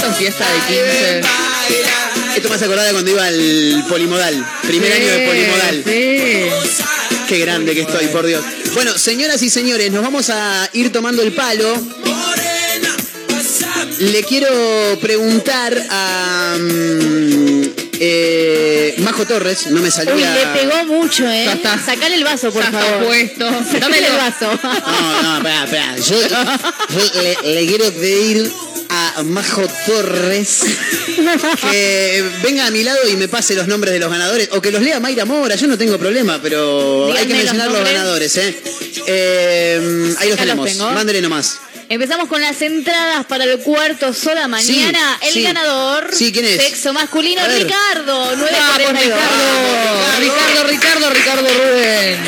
Son 0.00 0.14
fiesta 0.14 0.44
de 0.52 1.20
15. 1.20 1.20
Esto 2.36 2.48
me 2.48 2.54
hace 2.54 2.64
acordar 2.66 2.86
de 2.86 2.92
cuando 2.92 3.10
iba 3.10 3.26
al 3.26 3.84
polimodal. 3.88 4.46
Primer 4.66 4.92
año 4.92 5.06
de 5.06 5.26
polimodal. 5.26 5.82
Qué 7.28 7.38
grande 7.40 7.74
que 7.74 7.82
estoy, 7.82 8.06
por 8.08 8.26
Dios. 8.26 8.44
Bueno, 8.74 8.96
señoras 8.96 9.42
y 9.42 9.50
señores, 9.50 9.90
nos 9.92 10.02
vamos 10.02 10.30
a 10.30 10.68
ir 10.72 10.92
tomando 10.92 11.22
el 11.22 11.32
palo. 11.32 11.74
Le 13.98 14.22
quiero 14.22 14.48
preguntar 15.00 15.76
a 15.90 16.56
mm, 16.58 17.62
eh, 18.00 18.94
Majo 18.98 19.26
Torres, 19.26 19.66
no 19.70 19.80
me 19.80 19.90
salía. 19.90 20.14
Uy, 20.14 20.22
le 20.22 20.46
pegó 20.60 20.84
mucho, 20.86 21.28
¿eh? 21.28 21.46
Está. 21.52 21.78
Sacale 21.84 22.14
el 22.14 22.22
vaso, 22.24 22.52
por 22.52 22.62
Ya 22.62 22.68
está 22.68 22.80
favor. 22.80 23.06
puesto. 23.06 23.48
Sacale 23.72 23.98
el 24.06 24.12
vaso. 24.16 24.58
No, 24.62 25.22
no, 25.22 25.36
espera, 25.38 25.64
espera. 25.64 25.96
Yo, 25.96 26.20
yo 26.22 27.22
le, 27.22 27.54
le 27.54 27.66
quiero 27.66 27.92
pedir 27.92 28.52
a 28.90 29.22
Majo 29.24 29.66
Torres 29.86 30.60
que 31.70 32.24
venga 32.42 32.66
a 32.66 32.70
mi 32.70 32.84
lado 32.84 33.00
y 33.08 33.16
me 33.16 33.26
pase 33.28 33.54
los 33.54 33.66
nombres 33.66 33.92
de 33.92 33.98
los 33.98 34.10
ganadores. 34.10 34.48
O 34.52 34.60
que 34.62 34.70
los 34.70 34.80
lea 34.80 35.00
Mayra 35.00 35.24
Mora, 35.24 35.56
yo 35.56 35.66
no 35.66 35.76
tengo 35.76 35.98
problema, 35.98 36.40
pero 36.40 37.06
hay 37.12 37.26
que 37.26 37.34
los 37.34 37.38
mencionar 37.38 37.66
los, 37.66 37.74
nombres. 37.78 37.94
ganadores, 37.96 38.36
¿eh? 38.36 38.62
Eh, 39.08 40.14
ahí 40.18 40.28
los 40.28 40.38
los 40.38 40.38
tenemos. 40.38 40.68
tengo. 40.70 40.90
Mándele 40.92 41.20
nomás. 41.20 41.58
Empezamos 41.90 42.28
con 42.28 42.42
las 42.42 42.60
entradas 42.60 43.24
para 43.24 43.44
el 43.44 43.58
cuarto 43.60 44.12
sola 44.12 44.46
mañana. 44.46 45.18
Sí, 45.22 45.28
el 45.28 45.34
sí. 45.34 45.42
ganador. 45.42 46.10
Sí, 46.12 46.32
¿quién 46.32 46.44
es? 46.44 46.62
Sexo 46.62 46.92
masculino. 46.92 47.40
Ricardo. 47.46 48.18
Vamos, 48.18 48.38
942. 48.38 49.18
Ricardo. 50.20 50.64
Ricardo, 50.64 50.64
Ricardo, 50.68 51.10
Ricardo 51.10 51.48
Rubén. 51.48 52.18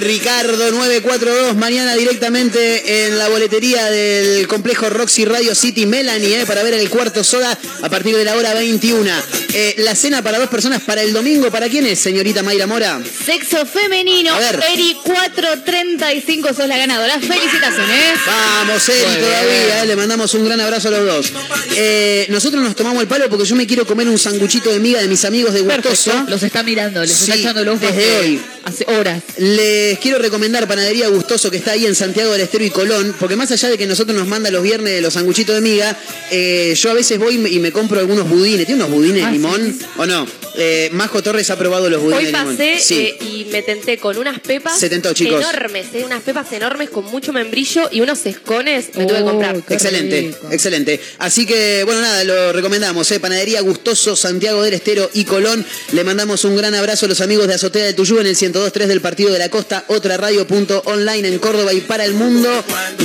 Ricardo 0.00 0.70
942, 0.72 1.56
mañana 1.56 1.94
directamente 1.94 3.06
en 3.06 3.16
la 3.16 3.28
boletería 3.28 3.84
del 3.90 4.48
complejo 4.48 4.90
Roxy 4.90 5.24
Radio 5.24 5.54
City 5.54 5.86
Melanie, 5.86 6.40
eh, 6.40 6.46
para 6.46 6.64
ver 6.64 6.74
el 6.74 6.90
cuarto 6.90 7.22
soda 7.22 7.56
a 7.82 7.88
partir 7.88 8.16
de 8.16 8.24
la 8.24 8.34
hora 8.34 8.54
21. 8.54 9.08
Eh, 9.52 9.74
la 9.78 9.94
cena 9.94 10.22
para 10.22 10.38
dos 10.38 10.48
personas 10.48 10.82
para 10.82 11.02
el 11.02 11.12
domingo, 11.12 11.50
¿para 11.50 11.68
quién 11.68 11.86
es, 11.86 12.00
señorita 12.00 12.42
Mayra 12.42 12.66
Mora? 12.66 13.00
Sexo 13.24 13.64
femenino. 13.66 14.34
Eri 14.72 14.96
435 15.04 16.54
sos 16.54 16.66
la 16.66 16.76
ganadora. 16.76 17.20
Felicitaciones. 17.20 18.18
Vamos, 18.26 18.79
Eri, 18.88 19.06
Muy 19.06 19.16
todavía, 19.20 19.82
eh, 19.82 19.86
le 19.86 19.96
mandamos 19.96 20.32
un 20.34 20.44
gran 20.44 20.60
abrazo 20.60 20.88
a 20.88 20.90
los 20.92 21.06
dos. 21.06 21.32
Eh, 21.76 22.26
nosotros 22.30 22.62
nos 22.62 22.74
tomamos 22.74 23.00
el 23.02 23.08
palo 23.08 23.28
porque 23.28 23.44
yo 23.44 23.54
me 23.56 23.66
quiero 23.66 23.86
comer 23.86 24.08
un 24.08 24.18
sanguchito 24.18 24.70
de 24.72 24.78
miga 24.80 25.00
de 25.00 25.08
mis 25.08 25.24
amigos 25.24 25.52
de 25.54 25.60
Gustoso. 25.62 26.12
Los 26.28 26.42
está 26.42 26.62
mirando, 26.62 27.00
les 27.02 27.10
está 27.20 27.34
Sí, 27.34 27.40
echando 27.40 27.60
el 27.62 27.68
ojo 27.68 27.78
desde 27.84 28.16
hoy. 28.18 28.40
Hace 28.64 28.84
horas. 28.88 29.22
Les 29.38 29.98
quiero 30.00 30.18
recomendar 30.18 30.68
Panadería 30.68 31.08
Gustoso 31.08 31.50
que 31.50 31.56
está 31.56 31.72
ahí 31.72 31.86
en 31.86 31.94
Santiago 31.94 32.30
del 32.32 32.42
Estero 32.42 32.64
y 32.64 32.70
Colón, 32.70 33.14
porque 33.18 33.34
más 33.36 33.50
allá 33.50 33.70
de 33.70 33.78
que 33.78 33.86
nosotros 33.86 34.16
nos 34.16 34.28
manda 34.28 34.50
los 34.50 34.62
viernes 34.62 35.00
los 35.00 35.14
sanguchitos 35.14 35.54
de 35.54 35.60
miga, 35.62 35.96
eh, 36.30 36.74
yo 36.76 36.90
a 36.90 36.94
veces 36.94 37.18
voy 37.18 37.36
y 37.36 37.38
me- 37.38 37.48
y 37.50 37.58
me 37.58 37.72
compro 37.72 37.98
algunos 38.00 38.28
budines. 38.28 38.66
¿Tiene 38.66 38.84
unos 38.84 38.94
budines 38.96 39.24
Ah, 39.24 39.26
de 39.28 39.32
limón 39.32 39.78
o 39.96 40.06
no? 40.06 40.26
Eh, 40.56 40.90
Majo 40.92 41.22
Torres 41.22 41.48
ha 41.50 41.56
probado 41.56 41.88
los 41.88 42.02
budines 42.02 42.18
Hoy 42.18 42.24
de 42.26 42.32
limón. 42.32 42.56
pasé 42.56 42.78
Sí. 42.80 42.94
eh, 42.98 43.18
y 43.24 43.44
me 43.50 43.62
tenté 43.62 43.96
con 43.98 44.18
unas 44.18 44.40
pepas 44.40 44.78
Se 44.78 44.90
tentó, 44.90 45.14
chicos. 45.14 45.40
enormes, 45.40 45.86
eh, 45.94 46.02
unas 46.04 46.22
pepas 46.22 46.52
enormes 46.52 46.90
con 46.90 47.04
mucho 47.06 47.32
membrillo 47.32 47.88
y 47.90 48.00
unos 48.02 48.26
escones 48.26 48.69
me 48.94 49.06
tuve 49.06 49.18
que 49.18 49.24
comprar. 49.24 49.56
Uy, 49.56 49.62
qué 49.66 49.74
Excelente, 49.74 50.20
rico. 50.20 50.48
excelente. 50.50 51.00
Así 51.18 51.46
que, 51.46 51.82
bueno, 51.84 52.00
nada, 52.00 52.24
lo 52.24 52.52
recomendamos, 52.52 53.10
¿eh? 53.12 53.20
Panadería 53.20 53.60
Gustoso, 53.60 54.16
Santiago 54.16 54.62
del 54.62 54.74
Estero 54.74 55.10
y 55.14 55.24
Colón. 55.24 55.64
Le 55.92 56.04
mandamos 56.04 56.44
un 56.44 56.56
gran 56.56 56.74
abrazo 56.74 57.06
a 57.06 57.08
los 57.08 57.20
amigos 57.20 57.48
de 57.48 57.54
Azotea 57.54 57.84
de 57.84 57.92
Tuyú 57.92 58.18
en 58.20 58.26
el 58.26 58.36
102.3 58.36 58.86
del 58.86 59.00
Partido 59.00 59.32
de 59.32 59.38
la 59.38 59.48
Costa, 59.48 59.84
otra 59.88 60.16
radio.online 60.16 61.28
en 61.28 61.38
Córdoba 61.38 61.72
y 61.72 61.80
para 61.80 62.04
el 62.04 62.14
mundo, 62.14 62.48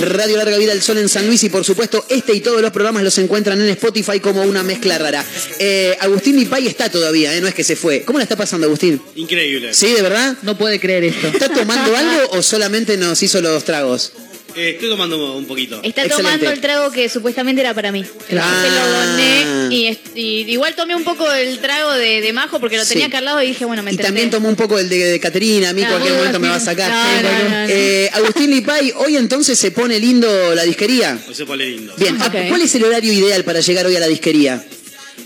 Radio 0.01 0.37
Larga 0.37 0.57
Vida 0.57 0.71
del 0.73 0.81
Sol 0.81 0.97
en 0.97 1.09
San 1.09 1.27
Luis 1.27 1.43
y, 1.43 1.49
por 1.49 1.63
supuesto, 1.63 2.05
este 2.09 2.33
y 2.33 2.41
todos 2.41 2.61
los 2.61 2.71
programas 2.71 3.03
los 3.03 3.17
encuentran 3.17 3.61
en 3.61 3.69
Spotify 3.69 4.19
como 4.19 4.43
una 4.43 4.63
mezcla 4.63 4.97
rara. 4.97 5.25
Eh, 5.59 5.95
Agustín 5.99 6.35
Mipay 6.35 6.67
está 6.67 6.89
todavía, 6.89 7.35
¿eh? 7.35 7.41
No 7.41 7.47
es 7.47 7.53
que 7.53 7.63
se 7.63 7.75
fue. 7.75 8.03
¿Cómo 8.03 8.19
la 8.19 8.23
está 8.23 8.35
pasando, 8.35 8.67
Agustín? 8.67 9.01
Increíble. 9.15 9.73
¿Sí, 9.73 9.87
de 9.93 10.01
verdad? 10.01 10.37
No 10.41 10.57
puede 10.57 10.79
creer 10.79 11.03
esto. 11.05 11.27
¿Está 11.27 11.49
tomando 11.49 11.95
algo 11.95 12.31
o 12.31 12.41
solamente 12.41 12.97
nos 12.97 13.21
hizo 13.23 13.41
los 13.41 13.63
tragos? 13.63 14.11
Eh, 14.55 14.69
estoy 14.71 14.89
tomando 14.89 15.35
un 15.35 15.45
poquito. 15.45 15.75
Está 15.83 16.03
Excelente. 16.03 16.15
tomando 16.23 16.49
el 16.51 16.61
trago 16.61 16.91
que 16.91 17.09
supuestamente 17.09 17.59
era 17.61 17.73
para 17.73 17.91
mí. 17.91 18.05
Ah. 18.39 18.63
Se 18.63 18.69
lo 18.71 18.87
doné 18.91 19.75
y, 20.15 20.51
igual 20.51 20.75
tomé 20.75 20.95
un 20.95 21.03
poco 21.03 21.29
el 21.31 21.59
trago 21.59 21.91
de, 21.93 22.21
de 22.21 22.31
Majo 22.33 22.59
porque 22.61 22.77
lo 22.77 22.83
Sí. 22.83 22.89
tenía 22.93 23.07
acá 23.07 23.17
al 23.17 23.25
lado 23.25 23.41
y 23.43 23.47
dije, 23.47 23.65
bueno, 23.65 23.83
me 23.83 23.91
Y 23.91 23.97
también 23.97 24.29
tomó 24.29 24.47
un 24.47 24.55
poco 24.55 24.79
el 24.79 24.87
de, 24.87 24.97
de 25.11 25.19
Caterina, 25.19 25.69
a 25.69 25.73
mí 25.73 25.83
Ah, 25.83 25.89
cualquier 25.89 26.13
no, 26.13 26.17
momento 26.19 26.39
me 26.39 26.47
sí. 26.47 26.51
va 26.51 26.55
a 26.55 26.59
sacar. 26.61 26.89
No, 26.91 27.21
no, 27.21 27.31
no, 27.43 27.49
no. 27.49 27.65
Eh, 27.69 28.09
Agustín 28.13 28.49
Lipay, 28.51 28.93
hoy 28.95 29.17
entonces 29.17 29.59
se 29.59 29.71
pone 29.71 29.99
lindo 29.99 30.55
la 30.55 30.63
disquería. 30.63 31.19
Hoy 31.27 31.35
se 31.35 31.45
pone 31.45 31.65
lindo. 31.65 31.93
Bien, 31.97 32.15
Ok. 32.21 32.35
¿cuál 32.47 32.61
es 32.61 32.73
el 32.75 32.83
horario 32.85 33.11
ideal 33.11 33.43
para 33.43 33.59
llegar 33.59 33.85
hoy 33.85 33.95
a 33.97 33.99
la 33.99 34.07
disquería? 34.07 34.63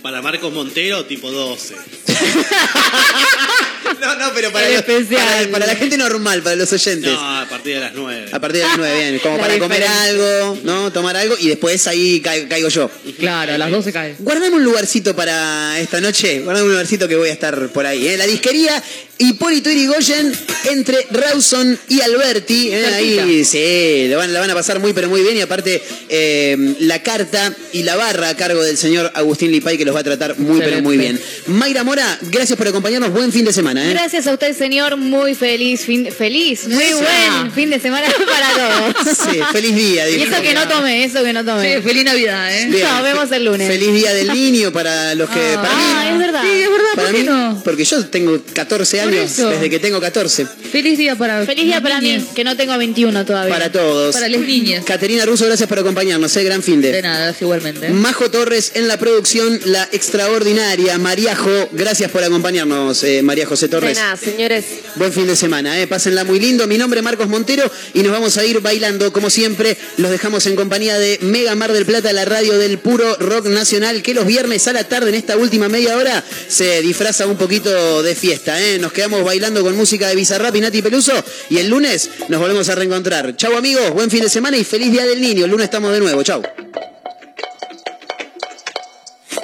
Para 0.01 0.21
Marcos 0.21 0.51
Montero, 0.53 1.05
tipo 1.05 1.29
12. 1.29 1.75
No, 3.99 4.15
no, 4.15 4.31
pero 4.33 4.47
El 4.57 4.73
especial. 4.75 5.25
para, 5.25 5.51
para 5.51 5.67
la 5.67 5.75
gente 5.75 5.97
normal, 5.97 6.41
para 6.41 6.55
los 6.55 6.71
oyentes. 6.71 7.11
No, 7.11 7.39
a 7.39 7.45
partir 7.49 7.75
de 7.75 7.79
las 7.81 7.93
9. 7.93 8.29
A 8.31 8.39
partir 8.39 8.61
de 8.61 8.67
las 8.67 8.77
9, 8.77 8.97
bien, 8.97 9.19
como 9.19 9.37
La 9.37 9.43
para 9.43 9.59
comer 9.59 9.83
algo, 9.83 10.57
¿no? 10.63 10.91
Tomar 10.93 11.17
algo 11.17 11.35
y 11.39 11.47
después 11.47 11.85
ahí 11.87 12.19
ca- 12.21 12.47
caigo 12.47 12.69
yo. 12.69 12.89
Claro, 13.17 13.53
a 13.53 13.57
las 13.57 13.71
12 13.71 13.91
cae. 13.91 14.15
Guardame 14.19 14.49
un 14.55 14.63
lugarcito 14.63 15.15
para 15.15 15.79
esta 15.79 15.99
noche, 16.01 16.39
guardame 16.41 16.65
un 16.67 16.71
lugarcito 16.71 17.07
que 17.07 17.15
voy 17.15 17.29
a 17.29 17.33
estar 17.33 17.69
por 17.69 17.85
ahí. 17.85 18.07
¿eh? 18.07 18.17
La 18.17 18.25
disquería 18.27 18.81
Hipólito 19.17 19.69
Irigoyen 19.69 20.31
entre 20.71 21.05
Rawson 21.11 21.77
y 21.89 21.99
Alberti. 22.01 22.69
¿eh? 22.71 22.85
Ahí 22.93 23.43
sí, 23.43 24.07
la 24.09 24.17
van, 24.17 24.31
la 24.33 24.39
van 24.39 24.49
a 24.49 24.53
pasar 24.53 24.79
muy 24.79 24.93
pero 24.93 25.09
muy 25.09 25.21
bien 25.21 25.35
y 25.37 25.41
aparte 25.41 25.81
eh, 26.07 26.75
la 26.79 27.03
carta 27.03 27.53
y 27.73 27.83
la 27.83 27.95
barra 27.97 28.29
a 28.29 28.35
cargo 28.37 28.63
del 28.63 28.77
señor 28.77 29.11
Agustín 29.15 29.51
Lipay 29.51 29.77
que 29.77 29.83
los 29.85 29.93
va 29.95 29.99
a 29.99 30.03
tratar 30.03 30.37
muy 30.39 30.59
pero 30.59 30.81
muy 30.81 30.97
bien. 30.97 31.19
Mayra 31.47 31.83
Mora, 31.83 32.17
gracias 32.31 32.57
por 32.57 32.67
acompañarnos, 32.67 33.11
buen 33.11 33.31
fin 33.31 33.43
de 33.45 33.51
semana. 33.53 33.68
¿Eh? 33.77 33.89
Gracias 33.91 34.27
a 34.27 34.33
usted, 34.33 34.55
señor. 34.57 34.97
Muy 34.97 35.35
feliz, 35.35 35.81
fin, 35.85 36.09
feliz, 36.11 36.67
muy 36.67 36.83
buen 36.93 37.51
fin 37.53 37.69
de 37.69 37.79
semana 37.79 38.07
para 38.25 38.93
todos. 38.93 39.17
Sí, 39.17 39.39
feliz 39.51 39.75
día. 39.75 40.09
Y 40.09 40.21
eso 40.23 40.41
que 40.41 40.53
no 40.53 40.67
tomé, 40.67 41.03
eso 41.03 41.23
que 41.23 41.33
no 41.33 41.43
tomé. 41.45 41.77
Sí, 41.77 41.81
feliz 41.81 42.03
Navidad, 42.05 42.53
¿eh? 42.57 42.67
Bien. 42.69 42.87
Nos 42.87 43.03
vemos 43.03 43.31
el 43.31 43.45
lunes. 43.45 43.67
Feliz 43.67 43.93
día 43.93 44.13
del 44.13 44.33
niño 44.33 44.71
para 44.71 45.15
los 45.15 45.29
que... 45.29 45.39
para 45.55 45.69
mí, 45.75 45.83
Ah, 45.95 46.09
es 46.11 46.17
verdad. 46.19 46.41
Sí, 46.43 46.61
es 46.61 46.69
verdad, 46.69 46.85
para 46.95 47.07
¿por 47.07 47.15
qué 47.15 47.21
mí, 47.21 47.27
no? 47.27 47.61
porque 47.63 47.83
yo 47.85 48.05
tengo 48.07 48.39
14 48.53 48.97
Por 48.97 49.07
años, 49.07 49.37
desde 49.37 49.69
que 49.69 49.79
tengo 49.79 49.99
14. 49.99 50.45
Feliz 50.71 50.97
día 50.97 51.15
para 51.15 51.45
Feliz 51.45 51.65
día 51.65 51.81
para 51.81 51.99
mí, 52.01 52.23
que 52.35 52.43
no 52.43 52.55
tengo 52.55 52.77
21 52.77 53.25
todavía. 53.25 53.53
Para 53.53 53.71
todos. 53.71 54.13
Para 54.13 54.27
las 54.29 54.41
niñas. 54.41 54.83
Caterina 54.85 55.25
Russo, 55.25 55.45
gracias 55.45 55.67
por 55.67 55.79
acompañarnos. 55.79 56.35
¿eh? 56.37 56.43
Gran 56.43 56.61
fin 56.63 56.81
De 56.81 56.91
de. 56.93 57.01
nada, 57.01 57.35
igualmente. 57.39 57.89
Majo 57.89 58.29
Torres 58.31 58.71
en 58.75 58.87
la 58.87 58.97
producción, 58.97 59.59
la 59.65 59.87
extraordinaria 59.91 60.97
Mariajo. 60.97 61.69
Gracias 61.71 62.11
por 62.11 62.23
acompañarnos, 62.23 63.03
eh, 63.03 63.21
María 63.21 63.45
José 63.59 63.67
De 63.67 63.71
Torres. 63.71 63.97
nada, 63.97 64.15
señores. 64.15 64.63
Buen 64.95 65.11
fin 65.11 65.27
de 65.27 65.35
semana, 65.35 65.77
¿eh? 65.81 65.85
pásenla 65.85 66.23
muy 66.23 66.39
lindo. 66.39 66.65
Mi 66.65 66.77
nombre 66.77 67.01
es 67.01 67.03
Marcos 67.03 67.27
Montero 67.27 67.69
y 67.93 68.03
nos 68.03 68.13
vamos 68.13 68.37
a 68.37 68.45
ir 68.45 68.61
bailando. 68.61 69.11
Como 69.11 69.29
siempre, 69.29 69.75
los 69.97 70.09
dejamos 70.11 70.45
en 70.45 70.55
compañía 70.55 70.97
de 70.97 71.19
Mega 71.21 71.53
Mar 71.55 71.73
del 71.73 71.85
Plata, 71.85 72.13
la 72.13 72.23
radio 72.23 72.57
del 72.57 72.79
puro 72.79 73.17
rock 73.17 73.47
nacional, 73.47 74.01
que 74.01 74.13
los 74.13 74.25
viernes 74.25 74.65
a 74.69 74.73
la 74.73 74.85
tarde, 74.85 75.09
en 75.09 75.15
esta 75.15 75.35
última 75.35 75.67
media 75.67 75.97
hora, 75.97 76.23
se 76.47 76.81
disfraza 76.81 77.27
un 77.27 77.35
poquito 77.35 78.01
de 78.01 78.15
fiesta. 78.15 78.61
¿eh? 78.61 78.79
Nos 78.79 78.93
quedamos 78.93 79.25
bailando 79.25 79.61
con 79.61 79.75
música 79.75 80.07
de 80.07 80.15
Bizarrap 80.15 80.55
y 80.55 80.61
Nati 80.61 80.81
Peluso 80.81 81.11
y 81.49 81.57
el 81.57 81.67
lunes 81.67 82.09
nos 82.29 82.39
volvemos 82.39 82.69
a 82.69 82.75
reencontrar. 82.75 83.35
Chau 83.35 83.57
amigos, 83.57 83.91
buen 83.91 84.09
fin 84.09 84.21
de 84.21 84.29
semana 84.29 84.55
y 84.55 84.63
feliz 84.63 84.89
Día 84.89 85.05
del 85.05 85.19
Niño. 85.19 85.43
El 85.43 85.51
lunes 85.51 85.65
estamos 85.65 85.91
de 85.91 85.99
nuevo. 85.99 86.23
Chau. 86.23 86.41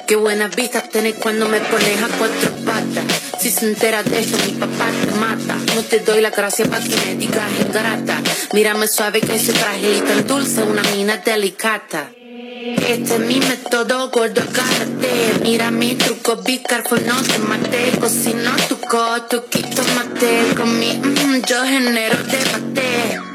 Qué 0.08 0.16
buenas 0.16 0.56
vistas 0.56 0.90
tenés 0.90 1.16
cuando 1.16 1.50
me 1.50 1.60
pones 1.60 2.02
a 2.02 2.08
cuatro 2.18 2.52
patas. 2.64 3.35
Si 3.46 3.52
se 3.52 3.68
entera 3.68 4.02
de 4.02 4.22
esto, 4.22 4.40
mi 4.44 4.54
papá 4.54 4.90
te 4.90 5.12
mata. 5.20 5.56
No 5.76 5.84
te 5.84 6.00
doy 6.00 6.20
la 6.20 6.32
gracia 6.32 6.66
para 6.66 6.84
que 6.84 6.96
me 7.06 7.14
digas 7.14 7.48
ingrata. 7.64 8.20
Mírame 8.54 8.88
suave 8.88 9.22
que 9.22 9.36
ese 9.36 9.54
traje 9.54 9.98
es 9.98 10.04
tan 10.04 10.26
dulce, 10.26 10.64
una 10.64 10.82
mina 10.96 11.18
delicata. 11.18 12.10
Este 12.18 13.14
es 13.14 13.20
mi 13.20 13.40
método, 13.40 14.10
gordo, 14.10 14.42
agárrate. 14.42 15.44
Mira 15.44 15.70
mi 15.70 15.94
truco, 15.94 16.38
be 16.38 16.64
careful, 16.64 17.06
no 17.06 17.22
te 17.22 17.38
mate. 17.38 17.92
Cocino 18.00 18.50
tu 18.68 18.80
coto, 18.80 19.46
quito 19.46 19.84
mate. 19.94 20.56
Con 20.58 20.80
mi 20.80 20.94
mm, 20.94 21.44
yo 21.48 21.64
genero 21.66 22.18
debate. 22.24 23.35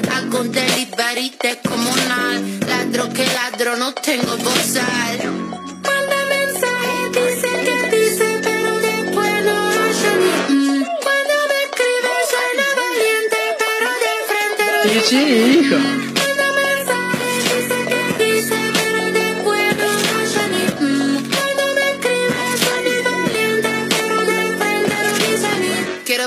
Hago 0.21 0.41
un 0.41 0.51
delivery 0.51 1.33
de 1.41 1.57
comunal, 1.67 2.59
ladro 2.67 3.09
que 3.11 3.25
ladro, 3.25 3.75
no 3.77 3.91
tengo 3.95 4.37
bozal. 4.37 5.17
Manda 5.81 6.19
mensaje, 6.29 7.09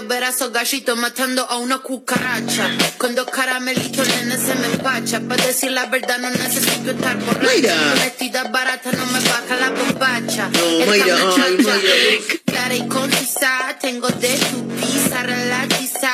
ni 0.05 0.09
Quiero 0.09 0.09
ver 0.09 0.25
a 0.25 0.29
esos 0.29 0.53
gallitos 0.53 0.97
matando 0.99 1.47
a 1.49 1.57
una 1.57 1.79
cucaracha. 1.79 2.71
Con 2.99 3.15
dos 3.15 3.27
caramelitos, 3.31 4.07
nene, 4.09 4.37
se 4.37 4.55
me 4.55 4.67
empacha. 4.67 5.21
Para 5.21 5.47
decir 5.47 5.73
la 5.73 5.87
verdad, 5.87 6.19
no 6.19 6.31
necesito 6.31 6.91
estar 6.91 7.17
borracha. 7.19 7.95
Tu 7.95 8.01
Vestida 8.01 8.45
barata 8.45 8.91
no 8.93 9.07
me 9.07 9.21
baja 9.21 9.57
la 9.61 9.71
bombacha. 9.71 10.49
No, 10.49 10.87
cambio 10.87 11.17
ay. 11.17 11.59
Mayra. 11.59 12.41
Clara 12.45 12.77
y 12.77 12.89
concisa, 12.89 13.79
tengo 13.81 14.09
de 14.09 14.37
tu 14.37 14.69
pizza 14.77 15.23
relatiza. 15.23 16.13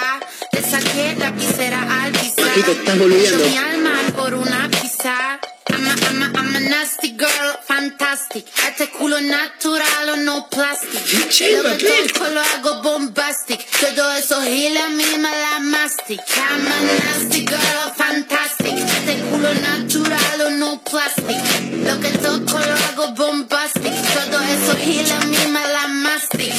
Le 0.52 0.62
saqué 0.62 1.16
la 1.18 1.30
visera 1.30 2.04
al 2.04 2.12
pisar. 2.12 2.54
Yo 2.56 3.38
mi 3.38 3.56
alma 3.56 3.92
por 4.16 4.34
una 4.34 4.68
pizza. 5.00 5.40
I'm 5.72 5.86
a, 5.86 5.90
I'm 5.90 6.22
a, 6.22 6.38
I'm 6.38 6.56
a 6.56 6.60
nasty 6.68 7.12
girl, 7.12 7.52
fantastic. 7.62 8.44
Este 8.68 8.88
culo 8.90 9.20
natural 9.20 10.08
o 10.10 10.16
no 10.16 10.48
plastic. 10.50 11.28
Che, 11.30 11.56
Lo 11.56 11.62
que 11.62 11.68
Raquel. 11.68 12.12
toco 12.12 12.28
lo 12.28 12.40
hago 12.40 12.82
bombastic. 12.82 13.60
Todo 13.80 14.12
eso 14.12 14.40
gila 14.42 14.84
a 14.84 14.88
mí 14.90 15.04
me 15.18 15.30
la 15.30 15.60
mastic. 15.60 16.20
I'm 16.36 16.66
a 16.66 16.80
nasty 17.04 17.46
girl, 17.46 17.92
fantastic. 17.96 18.74
Este 18.76 19.14
culo 19.30 19.54
natural 19.54 20.40
o 20.46 20.50
no 20.50 20.82
plastic. 20.82 21.38
Lo 21.86 22.00
que 22.00 22.10
toco 22.18 22.58
lo 22.58 22.74
hago 22.86 23.14
bombastic. 23.14 23.92
Todo 24.14 24.40
eso 24.42 24.76
gila 24.76 25.16
a 25.20 25.24
mí 25.24 25.38
me 25.48 25.66
la 25.72 25.88
mastic. 25.88 26.54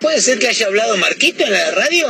¿Puede 0.00 0.20
ser 0.20 0.38
que 0.38 0.48
haya 0.48 0.66
hablado 0.66 0.96
Marquito 0.98 1.44
en 1.44 1.52
la 1.52 1.70
radio? 1.70 2.06